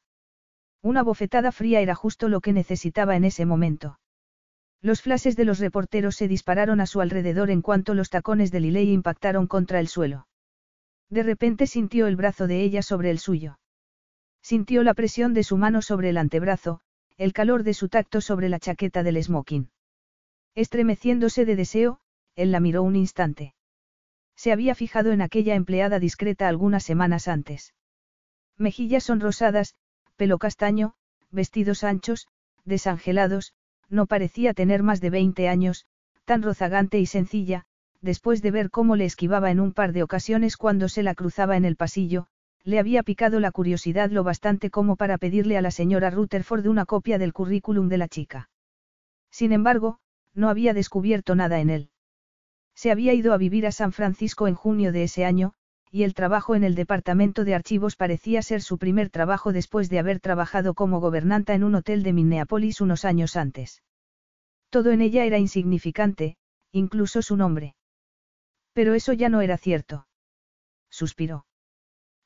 [0.80, 3.98] Una bofetada fría era justo lo que necesitaba en ese momento.
[4.80, 8.60] Los flashes de los reporteros se dispararon a su alrededor en cuanto los tacones de
[8.60, 10.28] Liley impactaron contra el suelo.
[11.08, 13.58] De repente sintió el brazo de ella sobre el suyo.
[14.42, 16.80] Sintió la presión de su mano sobre el antebrazo,
[17.16, 19.70] el calor de su tacto sobre la chaqueta del smoking.
[20.54, 22.00] Estremeciéndose de deseo,
[22.34, 23.54] él la miró un instante.
[24.34, 27.74] Se había fijado en aquella empleada discreta algunas semanas antes.
[28.56, 29.74] Mejillas sonrosadas,
[30.16, 30.94] pelo castaño,
[31.30, 32.26] vestidos anchos,
[32.64, 33.52] desangelados,
[33.90, 35.86] no parecía tener más de 20 años,
[36.24, 37.66] tan rozagante y sencilla,
[38.00, 41.58] después de ver cómo le esquivaba en un par de ocasiones cuando se la cruzaba
[41.58, 42.28] en el pasillo,
[42.64, 46.86] le había picado la curiosidad lo bastante como para pedirle a la señora Rutherford una
[46.86, 48.50] copia del currículum de la chica.
[49.30, 49.98] Sin embargo,
[50.34, 51.90] no había descubierto nada en él.
[52.74, 55.54] Se había ido a vivir a San Francisco en junio de ese año,
[55.90, 59.98] y el trabajo en el departamento de archivos parecía ser su primer trabajo después de
[59.98, 63.82] haber trabajado como gobernanta en un hotel de Minneapolis unos años antes.
[64.70, 66.36] Todo en ella era insignificante,
[66.70, 67.74] incluso su nombre.
[68.72, 70.06] Pero eso ya no era cierto.
[70.90, 71.44] Suspiró.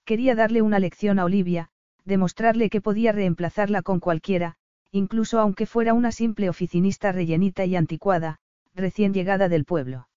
[0.05, 1.71] Quería darle una lección a Olivia,
[2.05, 4.57] demostrarle que podía reemplazarla con cualquiera,
[4.91, 8.39] incluso aunque fuera una simple oficinista rellenita y anticuada,
[8.75, 10.09] recién llegada del pueblo.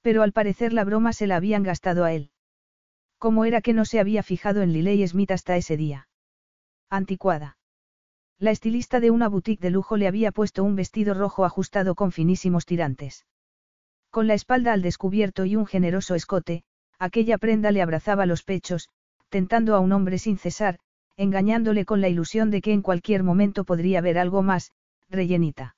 [0.00, 2.30] Pero al parecer la broma se la habían gastado a él.
[3.18, 6.08] ¿Cómo era que no se había fijado en Liley Smith hasta ese día?
[6.88, 7.58] Anticuada.
[8.38, 12.12] La estilista de una boutique de lujo le había puesto un vestido rojo ajustado con
[12.12, 13.26] finísimos tirantes.
[14.10, 16.62] Con la espalda al descubierto y un generoso escote,
[16.98, 18.88] aquella prenda le abrazaba los pechos,
[19.30, 20.78] tentando a un hombre sin cesar,
[21.16, 24.72] engañándole con la ilusión de que en cualquier momento podría ver algo más,
[25.08, 25.76] rellenita.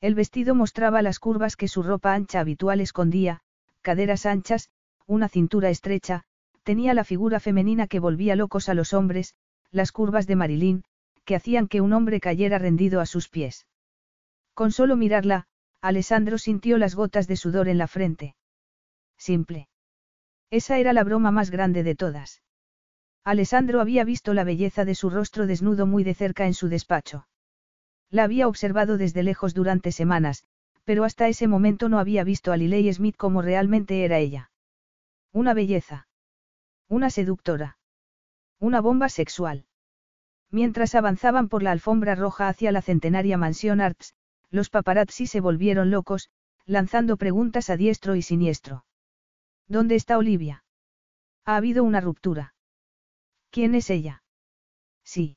[0.00, 3.40] El vestido mostraba las curvas que su ropa ancha habitual escondía,
[3.80, 4.68] caderas anchas,
[5.06, 6.24] una cintura estrecha,
[6.62, 9.34] tenía la figura femenina que volvía locos a los hombres,
[9.70, 10.84] las curvas de Marilyn,
[11.24, 13.66] que hacían que un hombre cayera rendido a sus pies.
[14.54, 15.46] Con solo mirarla,
[15.80, 18.34] Alessandro sintió las gotas de sudor en la frente.
[19.18, 19.68] Simple.
[20.50, 22.43] Esa era la broma más grande de todas.
[23.24, 27.26] Alessandro había visto la belleza de su rostro desnudo muy de cerca en su despacho.
[28.10, 30.44] La había observado desde lejos durante semanas,
[30.84, 34.50] pero hasta ese momento no había visto a Liley Smith como realmente era ella.
[35.32, 36.06] Una belleza.
[36.88, 37.78] Una seductora.
[38.60, 39.64] Una bomba sexual.
[40.50, 44.14] Mientras avanzaban por la alfombra roja hacia la centenaria mansión Arts,
[44.50, 46.28] los paparazzi se volvieron locos,
[46.66, 48.84] lanzando preguntas a diestro y siniestro.
[49.66, 50.64] ¿Dónde está Olivia?
[51.46, 52.53] Ha habido una ruptura.
[53.54, 54.24] ¿Quién es ella?
[55.04, 55.36] Sí.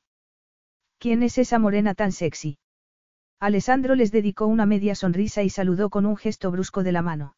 [0.98, 2.58] ¿Quién es esa morena tan sexy?
[3.38, 7.36] Alessandro les dedicó una media sonrisa y saludó con un gesto brusco de la mano.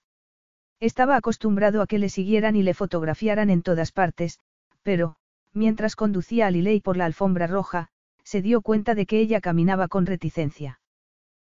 [0.80, 4.40] Estaba acostumbrado a que le siguieran y le fotografiaran en todas partes,
[4.82, 5.16] pero,
[5.52, 7.88] mientras conducía a Liley por la alfombra roja,
[8.24, 10.80] se dio cuenta de que ella caminaba con reticencia.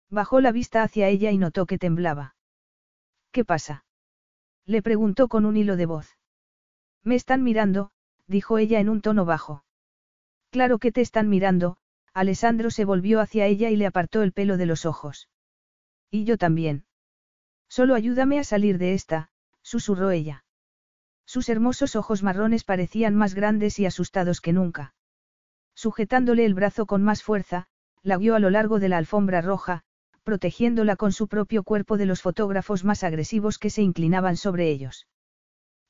[0.08, 2.34] Bajó la vista hacia ella y notó que temblaba.
[3.30, 3.84] ¿Qué pasa?
[4.64, 6.16] Le preguntó con un hilo de voz.
[7.04, 7.90] Me están mirando,
[8.28, 9.64] dijo ella en un tono bajo.
[10.50, 11.78] Claro que te están mirando,
[12.14, 15.28] Alessandro se volvió hacia ella y le apartó el pelo de los ojos.
[16.10, 16.84] Y yo también.
[17.68, 19.30] Solo ayúdame a salir de esta,
[19.62, 20.44] susurró ella.
[21.26, 24.94] Sus hermosos ojos marrones parecían más grandes y asustados que nunca.
[25.74, 27.68] Sujetándole el brazo con más fuerza,
[28.02, 29.82] la guió a lo largo de la alfombra roja,
[30.24, 35.06] protegiéndola con su propio cuerpo de los fotógrafos más agresivos que se inclinaban sobre ellos.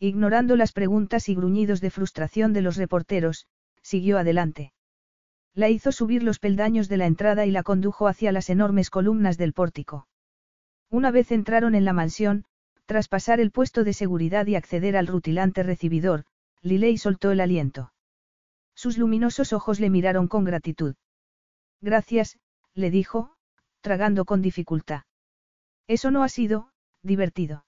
[0.01, 3.47] Ignorando las preguntas y gruñidos de frustración de los reporteros,
[3.83, 4.73] siguió adelante.
[5.55, 9.39] La hizo subir los peldaños de la entrada y la condujo hacia las enormes columnas
[9.39, 10.07] del pórtico.
[10.89, 12.45] Una vez entraron en la mansión,
[12.87, 16.25] tras pasar el puesto de seguridad y acceder al rutilante recibidor,
[16.63, 17.93] Liley soltó el aliento.
[18.75, 20.95] Sus luminosos ojos le miraron con gratitud.
[21.81, 22.39] Gracias,
[22.75, 23.35] le dijo,
[23.81, 25.03] tragando con dificultad.
[25.89, 26.71] Eso no ha sido,
[27.03, 27.65] divertido.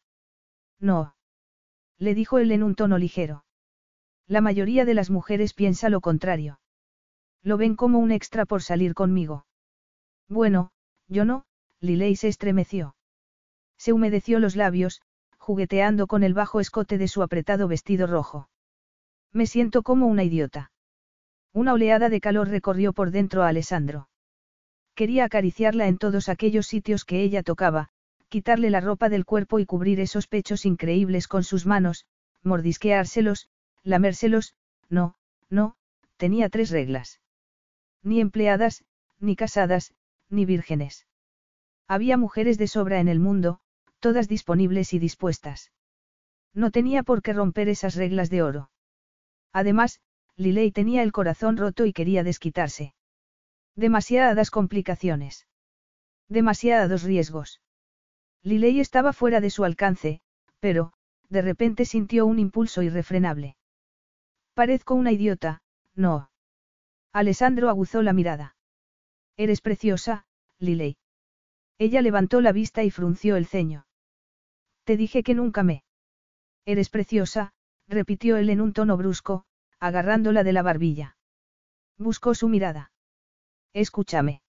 [0.79, 1.15] No.
[2.01, 3.45] Le dijo él en un tono ligero.
[4.27, 6.59] La mayoría de las mujeres piensa lo contrario.
[7.43, 9.47] Lo ven como un extra por salir conmigo.
[10.29, 10.73] Bueno,
[11.09, 11.45] yo no,
[11.81, 12.97] Liley se estremeció.
[13.77, 15.03] Se humedeció los labios,
[15.39, 18.49] jugueteando con el bajo escote de su apretado vestido rojo.
[19.33, 20.73] Me siento como una idiota.
[21.53, 24.09] Una oleada de calor recorrió por dentro a Alessandro.
[24.95, 27.91] Quería acariciarla en todos aquellos sitios que ella tocaba,
[28.31, 32.07] quitarle la ropa del cuerpo y cubrir esos pechos increíbles con sus manos,
[32.43, 33.49] mordisqueárselos,
[33.83, 34.55] lamérselos,
[34.89, 35.17] no,
[35.51, 35.77] no,
[36.17, 37.21] tenía tres reglas.
[38.03, 38.85] Ni empleadas,
[39.19, 39.93] ni casadas,
[40.31, 41.07] ni vírgenes.
[41.89, 43.61] Había mujeres de sobra en el mundo,
[43.99, 45.73] todas disponibles y dispuestas.
[46.55, 48.71] No tenía por qué romper esas reglas de oro.
[49.53, 50.01] Además,
[50.37, 52.95] Liley tenía el corazón roto y quería desquitarse.
[53.75, 55.49] Demasiadas complicaciones.
[56.29, 57.61] Demasiados riesgos.
[58.43, 60.21] Liley estaba fuera de su alcance,
[60.61, 60.93] pero,
[61.29, 63.57] de repente sintió un impulso irrefrenable.
[64.55, 65.63] Parezco una idiota,
[65.95, 66.31] no.
[67.13, 68.57] Alessandro aguzó la mirada.
[69.37, 70.27] Eres preciosa,
[70.59, 70.97] Liley.
[71.79, 73.87] Ella levantó la vista y frunció el ceño.
[74.85, 75.85] Te dije que nunca me.
[76.65, 77.53] Eres preciosa,
[77.89, 79.45] repitió él en un tono brusco,
[79.79, 81.17] agarrándola de la barbilla.
[81.97, 82.93] Buscó su mirada.
[83.73, 84.43] Escúchame.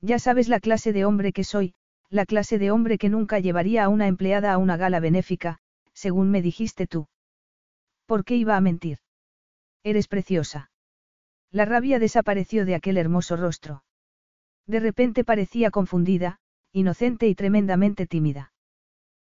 [0.00, 1.74] Ya sabes la clase de hombre que soy,
[2.10, 5.58] la clase de hombre que nunca llevaría a una empleada a una gala benéfica,
[5.92, 7.08] según me dijiste tú.
[8.06, 8.98] ¿Por qué iba a mentir?
[9.82, 10.70] Eres preciosa.
[11.50, 13.84] La rabia desapareció de aquel hermoso rostro.
[14.66, 16.38] De repente parecía confundida,
[16.72, 18.52] inocente y tremendamente tímida.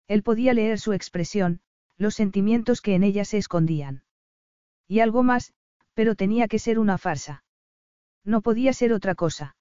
[0.07, 1.61] Él podía leer su expresión,
[1.97, 4.03] los sentimientos que en ella se escondían.
[4.87, 5.53] Y algo más,
[5.95, 7.45] pero tenía que ser una farsa.
[8.25, 9.57] No podía ser otra cosa.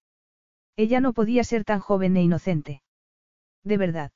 [0.76, 2.82] Ella no podía ser tan joven e inocente.
[3.64, 4.12] De verdad.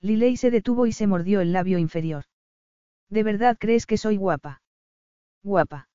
[0.00, 2.24] Liley se detuvo y se mordió el labio inferior.
[3.08, 4.62] ¿De verdad crees que soy guapa?
[5.42, 5.88] Guapa.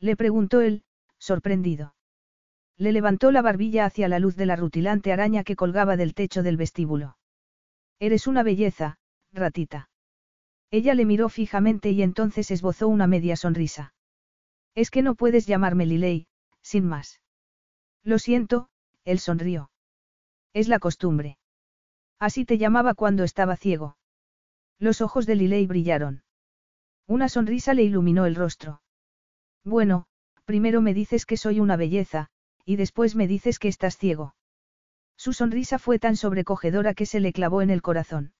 [0.00, 0.84] Le preguntó él,
[1.18, 1.94] sorprendido.
[2.76, 6.42] Le levantó la barbilla hacia la luz de la rutilante araña que colgaba del techo
[6.42, 7.16] del vestíbulo.
[8.00, 8.98] Eres una belleza,
[9.32, 9.88] ratita.
[10.70, 13.94] Ella le miró fijamente y entonces esbozó una media sonrisa.
[14.74, 16.26] Es que no puedes llamarme Liley,
[16.62, 17.20] sin más.
[18.02, 18.68] Lo siento,
[19.04, 19.70] él sonrió.
[20.52, 21.38] Es la costumbre.
[22.18, 23.96] Así te llamaba cuando estaba ciego.
[24.78, 26.22] Los ojos de Liley brillaron.
[27.06, 28.82] Una sonrisa le iluminó el rostro.
[29.64, 30.06] Bueno,
[30.44, 32.28] primero me dices que soy una belleza,
[32.64, 34.34] y después me dices que estás ciego.
[35.16, 38.32] Su sonrisa fue tan sobrecogedora que se le clavó en el corazón.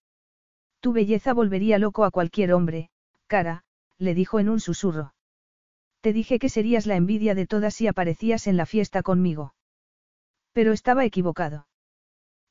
[0.80, 2.90] Tu belleza volvería loco a cualquier hombre,
[3.26, 3.64] cara,
[3.98, 5.14] le dijo en un susurro.
[6.00, 9.54] Te dije que serías la envidia de todas si aparecías en la fiesta conmigo.
[10.52, 11.66] Pero estaba equivocado.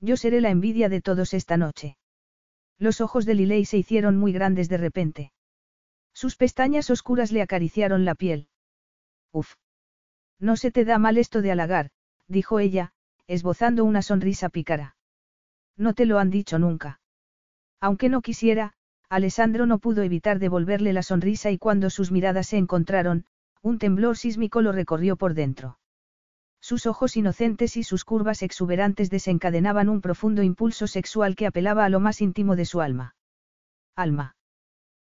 [0.04, 1.96] Yo seré la envidia de todos esta noche.
[2.78, 5.32] Los ojos de Liley se hicieron muy grandes de repente.
[6.14, 8.50] Sus pestañas oscuras le acariciaron la piel.
[9.32, 9.56] Uf.
[10.42, 11.90] No se te da mal esto de halagar,
[12.28, 12.92] dijo ella,
[13.28, 14.98] esbozando una sonrisa pícara.
[15.78, 17.00] No te lo han dicho nunca.
[17.80, 18.74] Aunque no quisiera,
[19.08, 23.26] Alessandro no pudo evitar devolverle la sonrisa y cuando sus miradas se encontraron,
[23.62, 25.80] un temblor sísmico lo recorrió por dentro.
[26.64, 31.90] Sus ojos inocentes y sus curvas exuberantes desencadenaban un profundo impulso sexual que apelaba a
[31.90, 33.16] lo más íntimo de su alma.
[33.98, 34.38] Alma.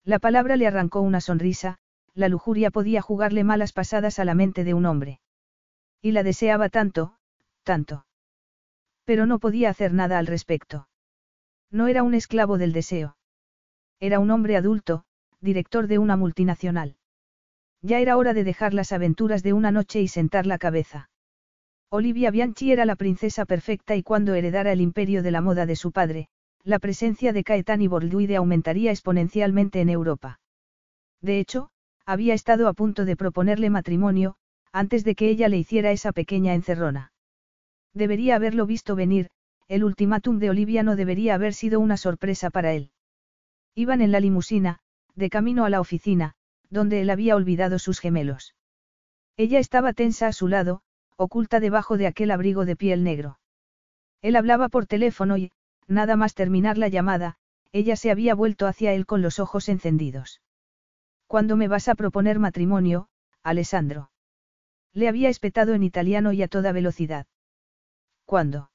[0.04, 1.78] La palabra le arrancó una sonrisa,
[2.14, 5.20] la lujuria podía jugarle malas pasadas a la mente de un hombre.
[6.00, 7.16] Y la deseaba tanto,
[7.64, 8.06] tanto.
[9.04, 10.86] Pero no podía hacer nada al respecto.
[11.68, 13.16] No era un esclavo del deseo.
[13.98, 15.02] Era un hombre adulto,
[15.40, 16.94] director de una multinacional.
[17.82, 21.10] Ya era hora de dejar las aventuras de una noche y sentar la cabeza.
[21.92, 25.74] Olivia Bianchi era la princesa perfecta y cuando heredara el imperio de la moda de
[25.74, 26.28] su padre,
[26.62, 30.38] la presencia de Caetani Borduide aumentaría exponencialmente en Europa.
[31.20, 31.70] De hecho,
[32.06, 34.36] había estado a punto de proponerle matrimonio,
[34.70, 37.12] antes de que ella le hiciera esa pequeña encerrona.
[37.92, 39.28] Debería haberlo visto venir,
[39.66, 42.92] el ultimátum de Olivia no debería haber sido una sorpresa para él.
[43.74, 44.78] Iban en la limusina,
[45.16, 46.34] de camino a la oficina,
[46.68, 48.54] donde él había olvidado sus gemelos.
[49.36, 50.82] Ella estaba tensa a su lado,
[51.20, 53.38] oculta debajo de aquel abrigo de piel negro.
[54.22, 55.52] Él hablaba por teléfono y,
[55.86, 57.36] nada más terminar la llamada,
[57.72, 60.40] ella se había vuelto hacia él con los ojos encendidos.
[61.26, 63.08] ¿Cuándo me vas a proponer matrimonio,
[63.42, 64.10] Alessandro?
[64.94, 67.26] Le había espetado en italiano y a toda velocidad.
[68.24, 68.70] ¿Cuándo?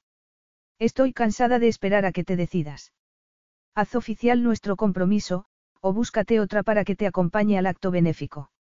[0.77, 2.93] Estoy cansada de esperar a que te decidas.
[3.73, 5.45] Haz oficial nuestro compromiso,
[5.81, 8.51] o búscate otra para que te acompañe al acto benéfico.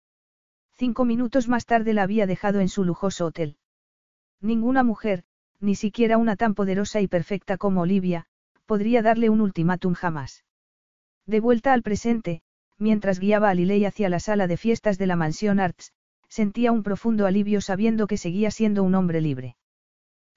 [0.72, 3.58] Cinco minutos más tarde la había dejado en su lujoso hotel.
[4.44, 5.24] Ninguna mujer,
[5.58, 8.26] ni siquiera una tan poderosa y perfecta como Olivia,
[8.66, 10.44] podría darle un ultimátum jamás.
[11.24, 12.42] De vuelta al presente,
[12.76, 15.94] mientras guiaba a Liley hacia la sala de fiestas de la mansión Arts,
[16.28, 19.56] sentía un profundo alivio sabiendo que seguía siendo un hombre libre.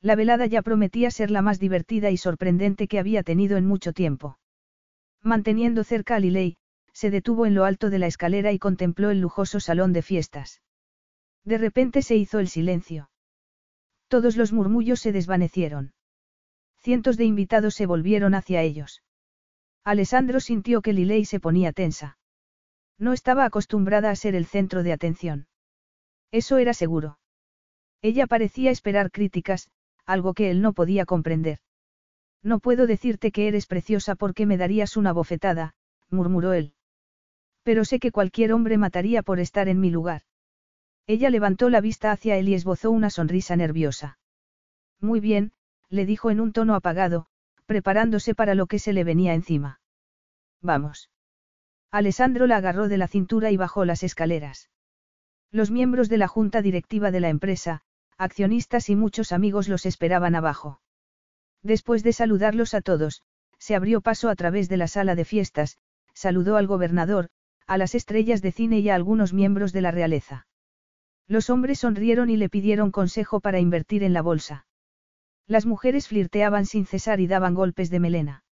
[0.01, 3.91] La velada ya prometía ser la más divertida y sorprendente que había tenido en mucho
[3.91, 4.39] tiempo.
[5.21, 6.55] Manteniendo cerca a Liley,
[6.93, 10.61] se detuvo en lo alto de la escalera y contempló el lujoso salón de fiestas.
[11.43, 13.09] De repente se hizo el silencio.
[14.07, 15.93] Todos los murmullos se desvanecieron.
[16.77, 19.03] Cientos de invitados se volvieron hacia ellos.
[19.83, 22.17] Alessandro sintió que Lilei se ponía tensa.
[22.97, 25.47] No estaba acostumbrada a ser el centro de atención.
[26.31, 27.19] Eso era seguro.
[28.01, 29.69] Ella parecía esperar críticas,
[30.05, 31.59] algo que él no podía comprender.
[32.43, 35.73] No puedo decirte que eres preciosa porque me darías una bofetada,
[36.09, 36.73] murmuró él.
[37.63, 40.21] Pero sé que cualquier hombre mataría por estar en mi lugar.
[41.07, 44.19] Ella levantó la vista hacia él y esbozó una sonrisa nerviosa.
[44.99, 45.53] Muy bien,
[45.89, 47.27] le dijo en un tono apagado,
[47.65, 49.79] preparándose para lo que se le venía encima.
[50.61, 51.09] Vamos.
[51.91, 54.69] Alessandro la agarró de la cintura y bajó las escaleras.
[55.49, 57.83] Los miembros de la junta directiva de la empresa,
[58.17, 60.81] accionistas y muchos amigos los esperaban abajo.
[61.63, 63.23] Después de saludarlos a todos,
[63.57, 65.77] se abrió paso a través de la sala de fiestas,
[66.13, 67.29] saludó al gobernador,
[67.65, 70.47] a las estrellas de cine y a algunos miembros de la realeza.
[71.27, 74.65] Los hombres sonrieron y le pidieron consejo para invertir en la bolsa.
[75.45, 78.43] Las mujeres flirteaban sin cesar y daban golpes de melena.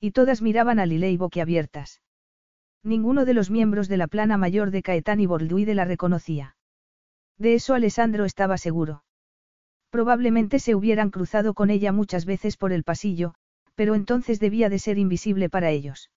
[0.00, 2.02] Y todas miraban a Lilei boquiabiertas.
[2.82, 6.56] Ninguno de los miembros de la plana mayor de Caetán y Borduide la reconocía.
[7.38, 9.04] De eso Alessandro estaba seguro.
[9.90, 13.34] Probablemente se hubieran cruzado con ella muchas veces por el pasillo,
[13.74, 16.10] pero entonces debía de ser invisible para ellos.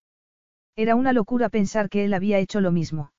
[0.76, 3.12] Era una locura pensar que él había hecho lo mismo.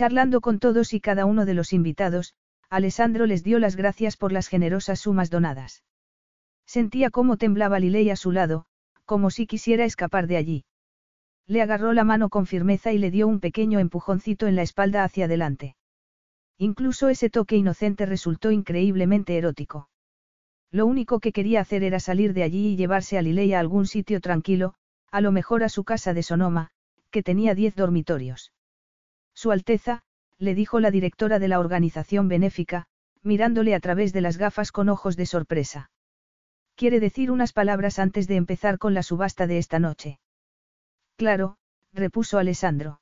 [0.00, 2.32] Charlando con todos y cada uno de los invitados,
[2.70, 5.84] Alessandro les dio las gracias por las generosas sumas donadas.
[6.64, 8.64] Sentía cómo temblaba Lilei a su lado,
[9.04, 10.64] como si quisiera escapar de allí.
[11.46, 15.04] Le agarró la mano con firmeza y le dio un pequeño empujoncito en la espalda
[15.04, 15.76] hacia adelante.
[16.56, 19.90] Incluso ese toque inocente resultó increíblemente erótico.
[20.70, 23.86] Lo único que quería hacer era salir de allí y llevarse a Lilei a algún
[23.86, 24.72] sitio tranquilo,
[25.10, 26.70] a lo mejor a su casa de Sonoma,
[27.10, 28.50] que tenía diez dormitorios.
[29.40, 30.02] Su Alteza,
[30.36, 32.84] le dijo la directora de la organización benéfica,
[33.22, 35.90] mirándole a través de las gafas con ojos de sorpresa.
[36.74, 40.20] Quiere decir unas palabras antes de empezar con la subasta de esta noche.
[41.16, 41.56] Claro,
[41.94, 43.00] repuso Alessandro.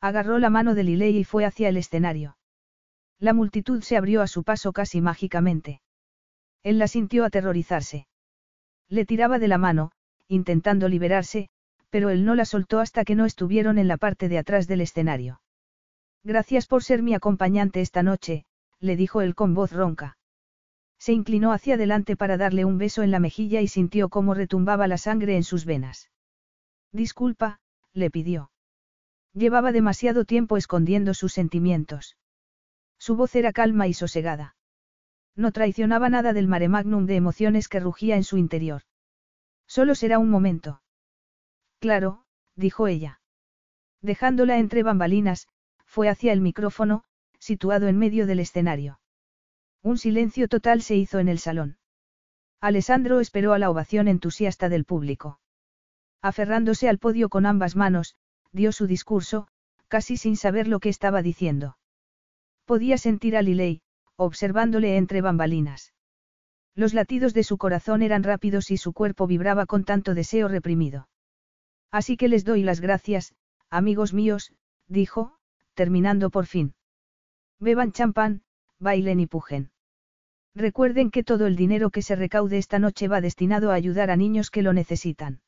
[0.00, 2.36] Agarró la mano de Lilei y fue hacia el escenario.
[3.18, 5.80] La multitud se abrió a su paso casi mágicamente.
[6.62, 8.06] Él la sintió aterrorizarse.
[8.88, 9.90] Le tiraba de la mano,
[10.28, 11.48] intentando liberarse,
[11.90, 14.82] pero él no la soltó hasta que no estuvieron en la parte de atrás del
[14.82, 15.40] escenario.
[16.28, 18.44] Gracias por ser mi acompañante esta noche,
[18.80, 20.18] le dijo él con voz ronca.
[20.98, 24.86] Se inclinó hacia adelante para darle un beso en la mejilla y sintió cómo retumbaba
[24.88, 26.10] la sangre en sus venas.
[26.92, 27.60] Disculpa,
[27.94, 28.50] le pidió.
[29.32, 32.18] Llevaba demasiado tiempo escondiendo sus sentimientos.
[32.98, 34.54] Su voz era calma y sosegada.
[35.34, 38.82] No traicionaba nada del mare magnum de emociones que rugía en su interior.
[39.66, 40.82] Solo será un momento.
[41.78, 43.22] Claro, dijo ella.
[44.02, 45.48] Dejándola entre bambalinas,
[45.88, 47.02] fue hacia el micrófono,
[47.40, 49.00] situado en medio del escenario.
[49.82, 51.78] Un silencio total se hizo en el salón.
[52.60, 55.40] Alessandro esperó a la ovación entusiasta del público.
[56.20, 58.16] Aferrándose al podio con ambas manos,
[58.52, 59.48] dio su discurso,
[59.88, 61.78] casi sin saber lo que estaba diciendo.
[62.66, 63.80] Podía sentir a Lilei,
[64.16, 65.94] observándole entre bambalinas.
[66.74, 71.08] Los latidos de su corazón eran rápidos y su cuerpo vibraba con tanto deseo reprimido.
[71.90, 73.34] Así que les doy las gracias,
[73.70, 74.52] amigos míos,
[74.86, 75.37] dijo,
[75.78, 76.74] terminando por fin.
[77.60, 78.42] Beban champán,
[78.80, 79.70] bailen y pujen.
[80.52, 84.16] Recuerden que todo el dinero que se recaude esta noche va destinado a ayudar a
[84.16, 85.40] niños que lo necesitan.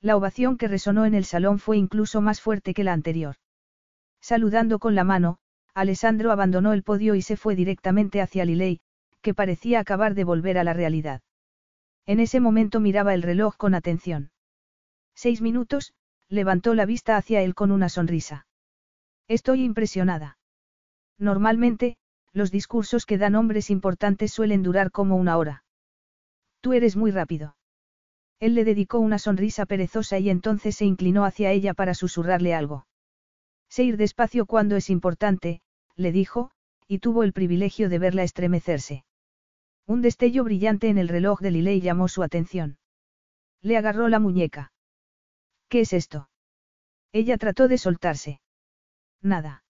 [0.00, 3.36] La ovación que resonó en el salón fue incluso más fuerte que la anterior.
[4.20, 5.38] Saludando con la mano,
[5.72, 8.80] Alessandro abandonó el podio y se fue directamente hacia Liley,
[9.22, 11.22] que parecía acabar de volver a la realidad.
[12.06, 14.32] En ese momento miraba el reloj con atención.
[15.14, 15.94] Seis minutos,
[16.28, 18.46] levantó la vista hacia él con una sonrisa.
[19.28, 20.38] Estoy impresionada.
[21.18, 21.96] Normalmente,
[22.32, 25.64] los discursos que dan hombres importantes suelen durar como una hora.
[26.60, 27.56] Tú eres muy rápido.
[28.40, 32.86] Él le dedicó una sonrisa perezosa y entonces se inclinó hacia ella para susurrarle algo.
[33.68, 35.60] Sé ir despacio cuando es importante,
[35.96, 36.50] le dijo,
[36.86, 39.04] y tuvo el privilegio de verla estremecerse.
[39.86, 42.78] Un destello brillante en el reloj de Liley llamó su atención.
[43.62, 44.72] Le agarró la muñeca.
[45.68, 46.28] ¿Qué es esto?
[47.12, 48.40] Ella trató de soltarse.
[49.24, 49.64] Nada.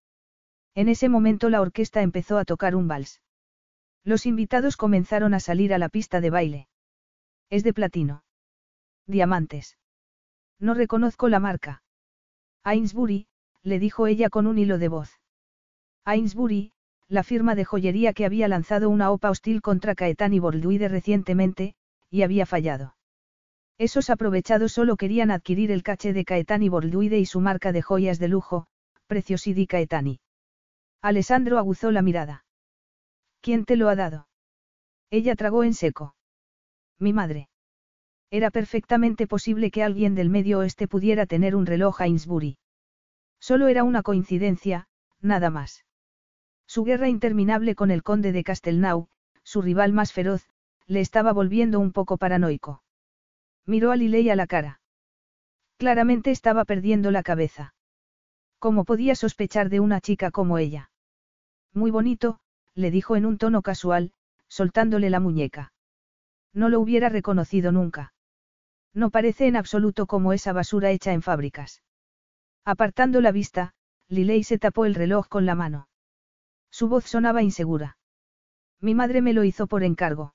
[0.75, 3.23] En ese momento la orquesta empezó a tocar un vals.
[4.03, 6.69] Los invitados comenzaron a salir a la pista de baile.
[7.51, 8.25] Es de platino.
[9.07, 9.79] Diamantes.
[10.59, 11.83] No reconozco la marca.
[12.65, 13.29] Ainsbury,
[13.63, 15.21] le dijo ella con un hilo de voz.
[16.05, 16.73] Ainsbury,
[17.09, 21.77] la firma de joyería que había lanzado una OPA hostil contra Caetani Borduide recientemente,
[22.11, 22.97] y había fallado.
[23.79, 28.19] Esos aprovechados solo querían adquirir el caché de Caetani Borduide y su marca de joyas
[28.19, 28.67] de lujo,
[29.15, 30.19] Preciosidi Caetani.
[31.01, 32.45] Alessandro aguzó la mirada.
[33.41, 34.27] ¿Quién te lo ha dado?
[35.09, 36.17] Ella tragó en seco.
[36.99, 37.49] Mi madre.
[38.29, 42.59] Era perfectamente posible que alguien del medio oeste pudiera tener un reloj Ainsbury.
[43.39, 44.89] Solo era una coincidencia,
[45.21, 45.85] nada más.
[46.67, 49.07] Su guerra interminable con el conde de Castelnau,
[49.45, 50.49] su rival más feroz,
[50.89, 52.83] le estaba volviendo un poco paranoico.
[53.65, 54.81] Miró a Liley a la cara.
[55.77, 57.75] Claramente estaba perdiendo la cabeza.
[58.65, 60.91] ¿Cómo podía sospechar de una chica como ella?
[61.75, 62.39] Muy bonito,
[62.75, 64.15] le dijo en un tono casual,
[64.49, 65.75] soltándole la muñeca.
[66.55, 68.15] No lo hubiera reconocido nunca.
[68.95, 71.83] No parece en absoluto como esa basura hecha en fábricas.
[72.65, 73.75] Apartando la vista,
[74.09, 75.89] Liley se tapó el reloj con la mano.
[76.71, 77.99] Su voz sonaba insegura.
[78.81, 80.35] Mi madre me lo hizo por encargo.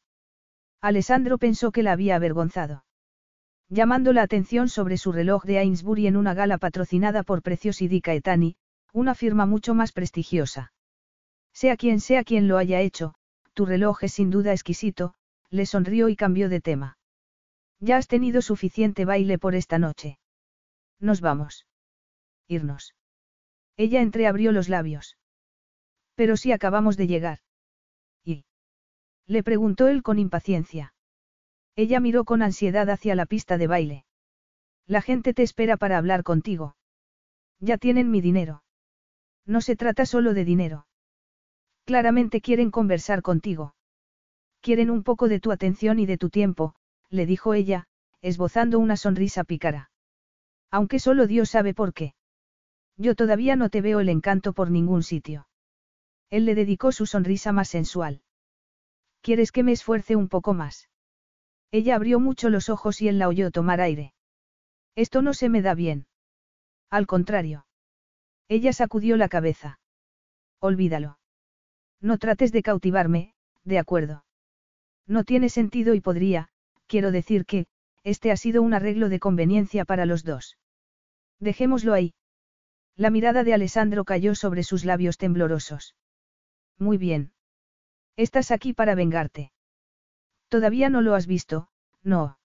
[0.82, 2.84] Alessandro pensó que la había avergonzado.
[3.70, 8.02] Llamando la atención sobre su reloj de Ainsbury en una gala patrocinada por Precios Di
[8.02, 8.56] Caetani,
[8.94, 10.74] una firma mucho más prestigiosa.
[11.54, 13.14] Sea quien sea quien lo haya hecho,
[13.54, 15.14] tu reloj es sin duda exquisito,
[15.52, 16.98] le sonrió y cambió de tema.
[17.80, 20.18] Ya has tenido suficiente baile por esta noche.
[21.00, 21.68] Nos vamos.
[22.48, 22.96] Irnos.
[23.78, 25.18] Ella entreabrió los labios.
[26.16, 27.40] Pero si acabamos de llegar.
[28.26, 28.46] ¿Y?
[29.28, 30.94] Le preguntó él con impaciencia.
[31.80, 34.06] Ella miró con ansiedad hacia la pista de baile.
[34.86, 36.76] La gente te espera para hablar contigo.
[37.62, 38.64] Ya tienen mi dinero.
[39.46, 40.88] No se trata solo de dinero.
[41.86, 43.76] Claramente quieren conversar contigo.
[44.60, 46.76] Quieren un poco de tu atención y de tu tiempo,
[47.10, 47.88] le dijo ella,
[48.22, 49.90] esbozando una sonrisa pícara.
[50.70, 52.14] Aunque solo Dios sabe por qué.
[52.98, 55.48] Yo todavía no te veo el encanto por ningún sitio.
[56.30, 58.22] Él le dedicó su sonrisa más sensual.
[59.22, 60.89] ¿Quieres que me esfuerce un poco más?
[61.72, 64.14] Ella abrió mucho los ojos y él la oyó tomar aire.
[64.96, 66.08] Esto no se me da bien.
[66.90, 67.66] Al contrario.
[68.48, 69.80] Ella sacudió la cabeza.
[70.60, 71.20] Olvídalo.
[72.02, 74.26] No trates de cautivarme, de acuerdo.
[75.06, 76.50] No tiene sentido y podría,
[76.88, 77.68] quiero decir que,
[78.04, 80.58] este ha sido un arreglo de conveniencia para los dos.
[81.40, 82.14] Dejémoslo ahí.
[82.96, 85.96] La mirada de Alessandro cayó sobre sus labios temblorosos.
[86.78, 87.32] Muy bien.
[88.16, 89.52] Estás aquí para vengarte.
[90.50, 91.70] Todavía no lo has visto,
[92.04, 92.38] no.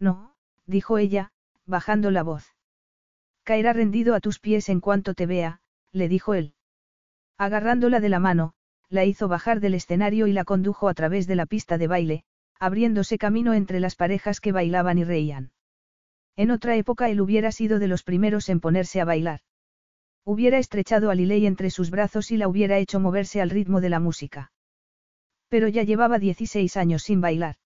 [0.00, 0.34] No,
[0.66, 1.30] dijo ella,
[1.66, 2.56] bajando la voz.
[3.44, 5.60] Caerá rendido a tus pies en cuanto te vea,
[5.92, 6.54] le dijo él.
[7.36, 8.54] Agarrándola de la mano,
[8.88, 12.24] la hizo bajar del escenario y la condujo a través de la pista de baile,
[12.58, 15.52] abriéndose camino entre las parejas que bailaban y reían.
[16.36, 19.40] En otra época él hubiera sido de los primeros en ponerse a bailar.
[20.24, 23.88] Hubiera estrechado a Liley entre sus brazos y la hubiera hecho moverse al ritmo de
[23.88, 24.52] la música.
[25.48, 27.56] Pero ya llevaba 16 años sin bailar.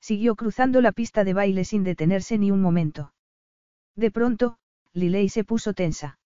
[0.00, 3.12] Siguió cruzando la pista de baile sin detenerse ni un momento.
[3.96, 4.58] De pronto,
[4.92, 6.18] Liley se puso tensa.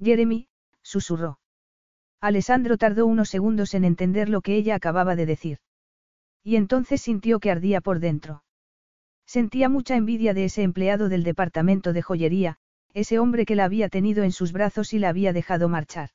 [0.00, 0.48] Jeremy,
[0.82, 1.38] susurró.
[2.20, 5.58] Alessandro tardó unos segundos en entender lo que ella acababa de decir.
[6.42, 8.44] Y entonces sintió que ardía por dentro.
[9.26, 12.58] Sentía mucha envidia de ese empleado del departamento de joyería,
[12.94, 16.10] ese hombre que la había tenido en sus brazos y la había dejado marchar.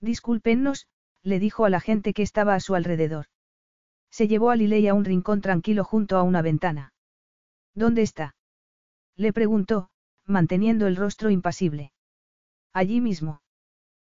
[0.00, 0.88] Discúlpennos,
[1.22, 3.26] le dijo a la gente que estaba a su alrededor.
[4.10, 6.92] Se llevó a Liley a un rincón tranquilo junto a una ventana.
[7.74, 8.34] ¿Dónde está?
[9.16, 9.88] Le preguntó,
[10.26, 11.92] manteniendo el rostro impasible.
[12.72, 13.40] Allí mismo.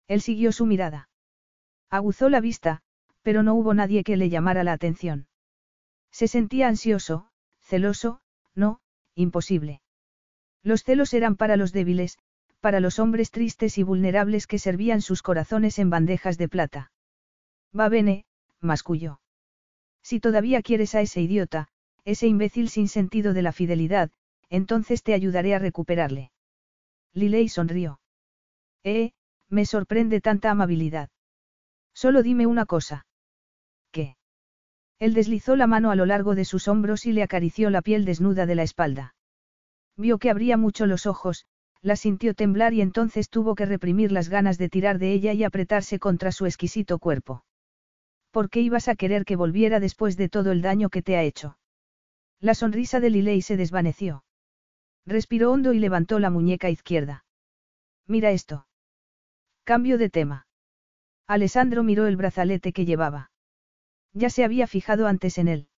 [0.07, 1.09] Él siguió su mirada.
[1.89, 2.81] Aguzó la vista,
[3.21, 5.27] pero no hubo nadie que le llamara la atención.
[6.11, 7.29] Se sentía ansioso,
[7.59, 8.21] celoso,
[8.53, 8.79] no,
[9.15, 9.81] imposible.
[10.63, 12.17] Los celos eran para los débiles,
[12.59, 16.91] para los hombres tristes y vulnerables que servían sus corazones en bandejas de plata.
[17.77, 18.25] Va bene,
[18.61, 19.19] masculló.
[20.01, 21.67] Si todavía quieres a ese idiota,
[22.05, 24.11] ese imbécil sin sentido de la fidelidad,
[24.49, 26.31] entonces te ayudaré a recuperarle.
[27.13, 27.99] Liley sonrió.
[28.83, 29.11] Eh,
[29.49, 31.09] me sorprende tanta amabilidad.
[31.93, 33.07] Solo dime una cosa.
[33.91, 34.17] ¿Qué?
[34.99, 38.05] Él deslizó la mano a lo largo de sus hombros y le acarició la piel
[38.05, 39.15] desnuda de la espalda.
[39.97, 41.45] Vio que abría mucho los ojos,
[41.81, 45.43] la sintió temblar y entonces tuvo que reprimir las ganas de tirar de ella y
[45.43, 47.44] apretarse contra su exquisito cuerpo.
[48.35, 51.23] ¿Por qué ibas a querer que volviera después de todo el daño que te ha
[51.23, 51.57] hecho?
[52.41, 54.25] La sonrisa de Liley se desvaneció.
[55.05, 57.23] Respiró hondo y levantó la muñeca izquierda.
[58.07, 58.67] Mira esto.
[59.63, 60.47] Cambio de tema.
[61.27, 63.31] Alessandro miró el brazalete que llevaba.
[64.11, 65.69] Ya se había fijado antes en él.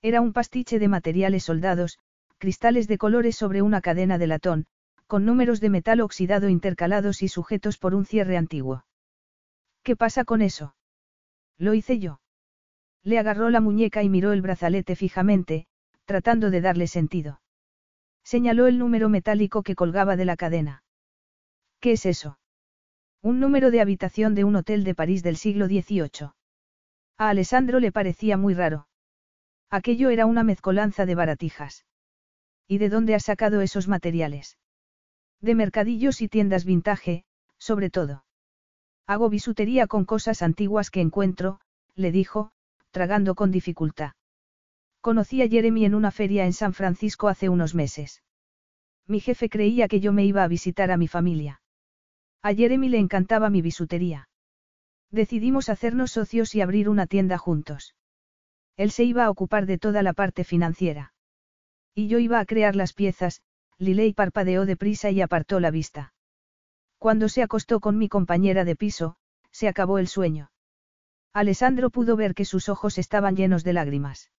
[0.00, 1.98] Era un pastiche de materiales soldados,
[2.38, 4.66] cristales de colores sobre una cadena de latón,
[5.06, 8.86] con números de metal oxidado intercalados y sujetos por un cierre antiguo.
[9.82, 10.74] ¿Qué pasa con eso?
[11.58, 12.20] Lo hice yo.
[13.02, 15.66] Le agarró la muñeca y miró el brazalete fijamente,
[16.04, 17.40] tratando de darle sentido.
[18.22, 20.82] Señaló el número metálico que colgaba de la cadena.
[21.80, 22.38] ¿Qué es eso?
[23.22, 26.30] Un número de habitación de un hotel de París del siglo XVIII.
[27.18, 28.88] A Alessandro le parecía muy raro.
[29.70, 31.84] Aquello era una mezcolanza de baratijas.
[32.66, 34.58] ¿Y de dónde has sacado esos materiales?
[35.40, 37.24] De mercadillos y tiendas vintage,
[37.58, 38.24] sobre todo.
[39.06, 41.60] Hago bisutería con cosas antiguas que encuentro,
[41.94, 42.52] le dijo,
[42.90, 44.12] tragando con dificultad.
[45.00, 48.22] Conocí a Jeremy en una feria en San Francisco hace unos meses.
[49.06, 51.60] Mi jefe creía que yo me iba a visitar a mi familia.
[52.40, 54.30] A Jeremy le encantaba mi bisutería.
[55.10, 57.94] Decidimos hacernos socios y abrir una tienda juntos.
[58.76, 61.12] Él se iba a ocupar de toda la parte financiera.
[61.94, 63.42] Y yo iba a crear las piezas,
[63.76, 66.13] Liley parpadeó deprisa y apartó la vista.
[67.04, 69.16] Cuando se acostó con mi compañera de piso,
[69.50, 70.50] se acabó el sueño.
[71.34, 74.30] Alessandro pudo ver que sus ojos estaban llenos de lágrimas.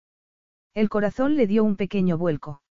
[0.74, 2.64] El corazón le dio un pequeño vuelco.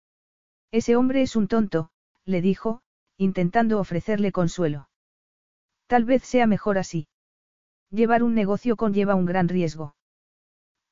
[0.70, 1.90] Ese hombre es un tonto,
[2.24, 2.80] le dijo,
[3.18, 4.88] intentando ofrecerle consuelo.
[5.88, 7.06] Tal vez sea mejor así.
[7.90, 9.94] Llevar un negocio conlleva un gran riesgo.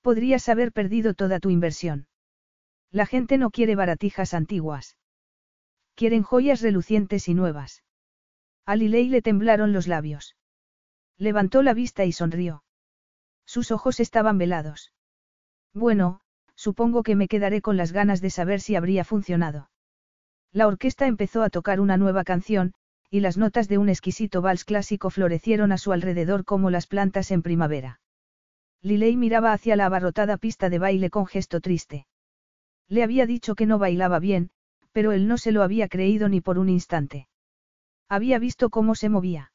[0.03, 2.07] Podrías haber perdido toda tu inversión.
[2.91, 4.99] La gente no quiere baratijas antiguas.
[5.95, 7.83] Quieren joyas relucientes y nuevas.
[8.71, 10.37] A Liley le temblaron los labios.
[11.19, 12.63] Levantó la vista y sonrió.
[13.45, 14.93] Sus ojos estaban velados.
[15.75, 16.21] Bueno,
[16.55, 19.73] supongo que me quedaré con las ganas de saber si habría funcionado.
[20.53, 22.73] La orquesta empezó a tocar una nueva canción,
[23.11, 27.33] y las notas de un exquisito vals clásico florecieron a su alrededor como las plantas
[27.33, 28.01] en primavera.
[28.83, 32.07] Liley miraba hacia la abarrotada pista de baile con gesto triste.
[32.87, 34.51] Le había dicho que no bailaba bien,
[34.93, 37.27] pero él no se lo había creído ni por un instante.
[38.11, 39.53] Había visto cómo se movía.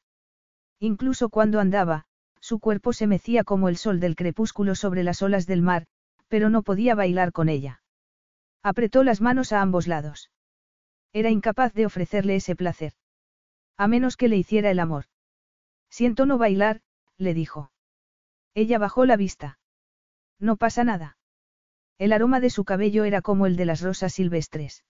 [0.80, 2.06] Incluso cuando andaba,
[2.40, 5.86] su cuerpo se mecía como el sol del crepúsculo sobre las olas del mar,
[6.28, 7.82] pero no podía bailar con ella.
[8.62, 10.30] Apretó las manos a ambos lados.
[11.12, 12.94] Era incapaz de ofrecerle ese placer.
[13.76, 15.04] A menos que le hiciera el amor.
[15.90, 16.80] Siento no bailar,
[17.18, 17.70] le dijo.
[18.54, 19.58] Ella bajó la vista.
[20.38, 21.18] No pasa nada.
[21.98, 24.82] El aroma de su cabello era como el de las rosas silvestres.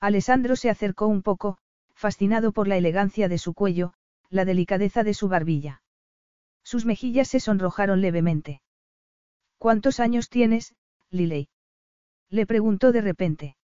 [0.00, 1.58] Alessandro se acercó un poco,
[2.00, 3.92] fascinado por la elegancia de su cuello,
[4.30, 5.82] la delicadeza de su barbilla.
[6.64, 8.62] Sus mejillas se sonrojaron levemente.
[9.58, 10.74] ¿Cuántos años tienes,
[11.10, 11.50] Liley?
[12.30, 13.56] Le preguntó de repente.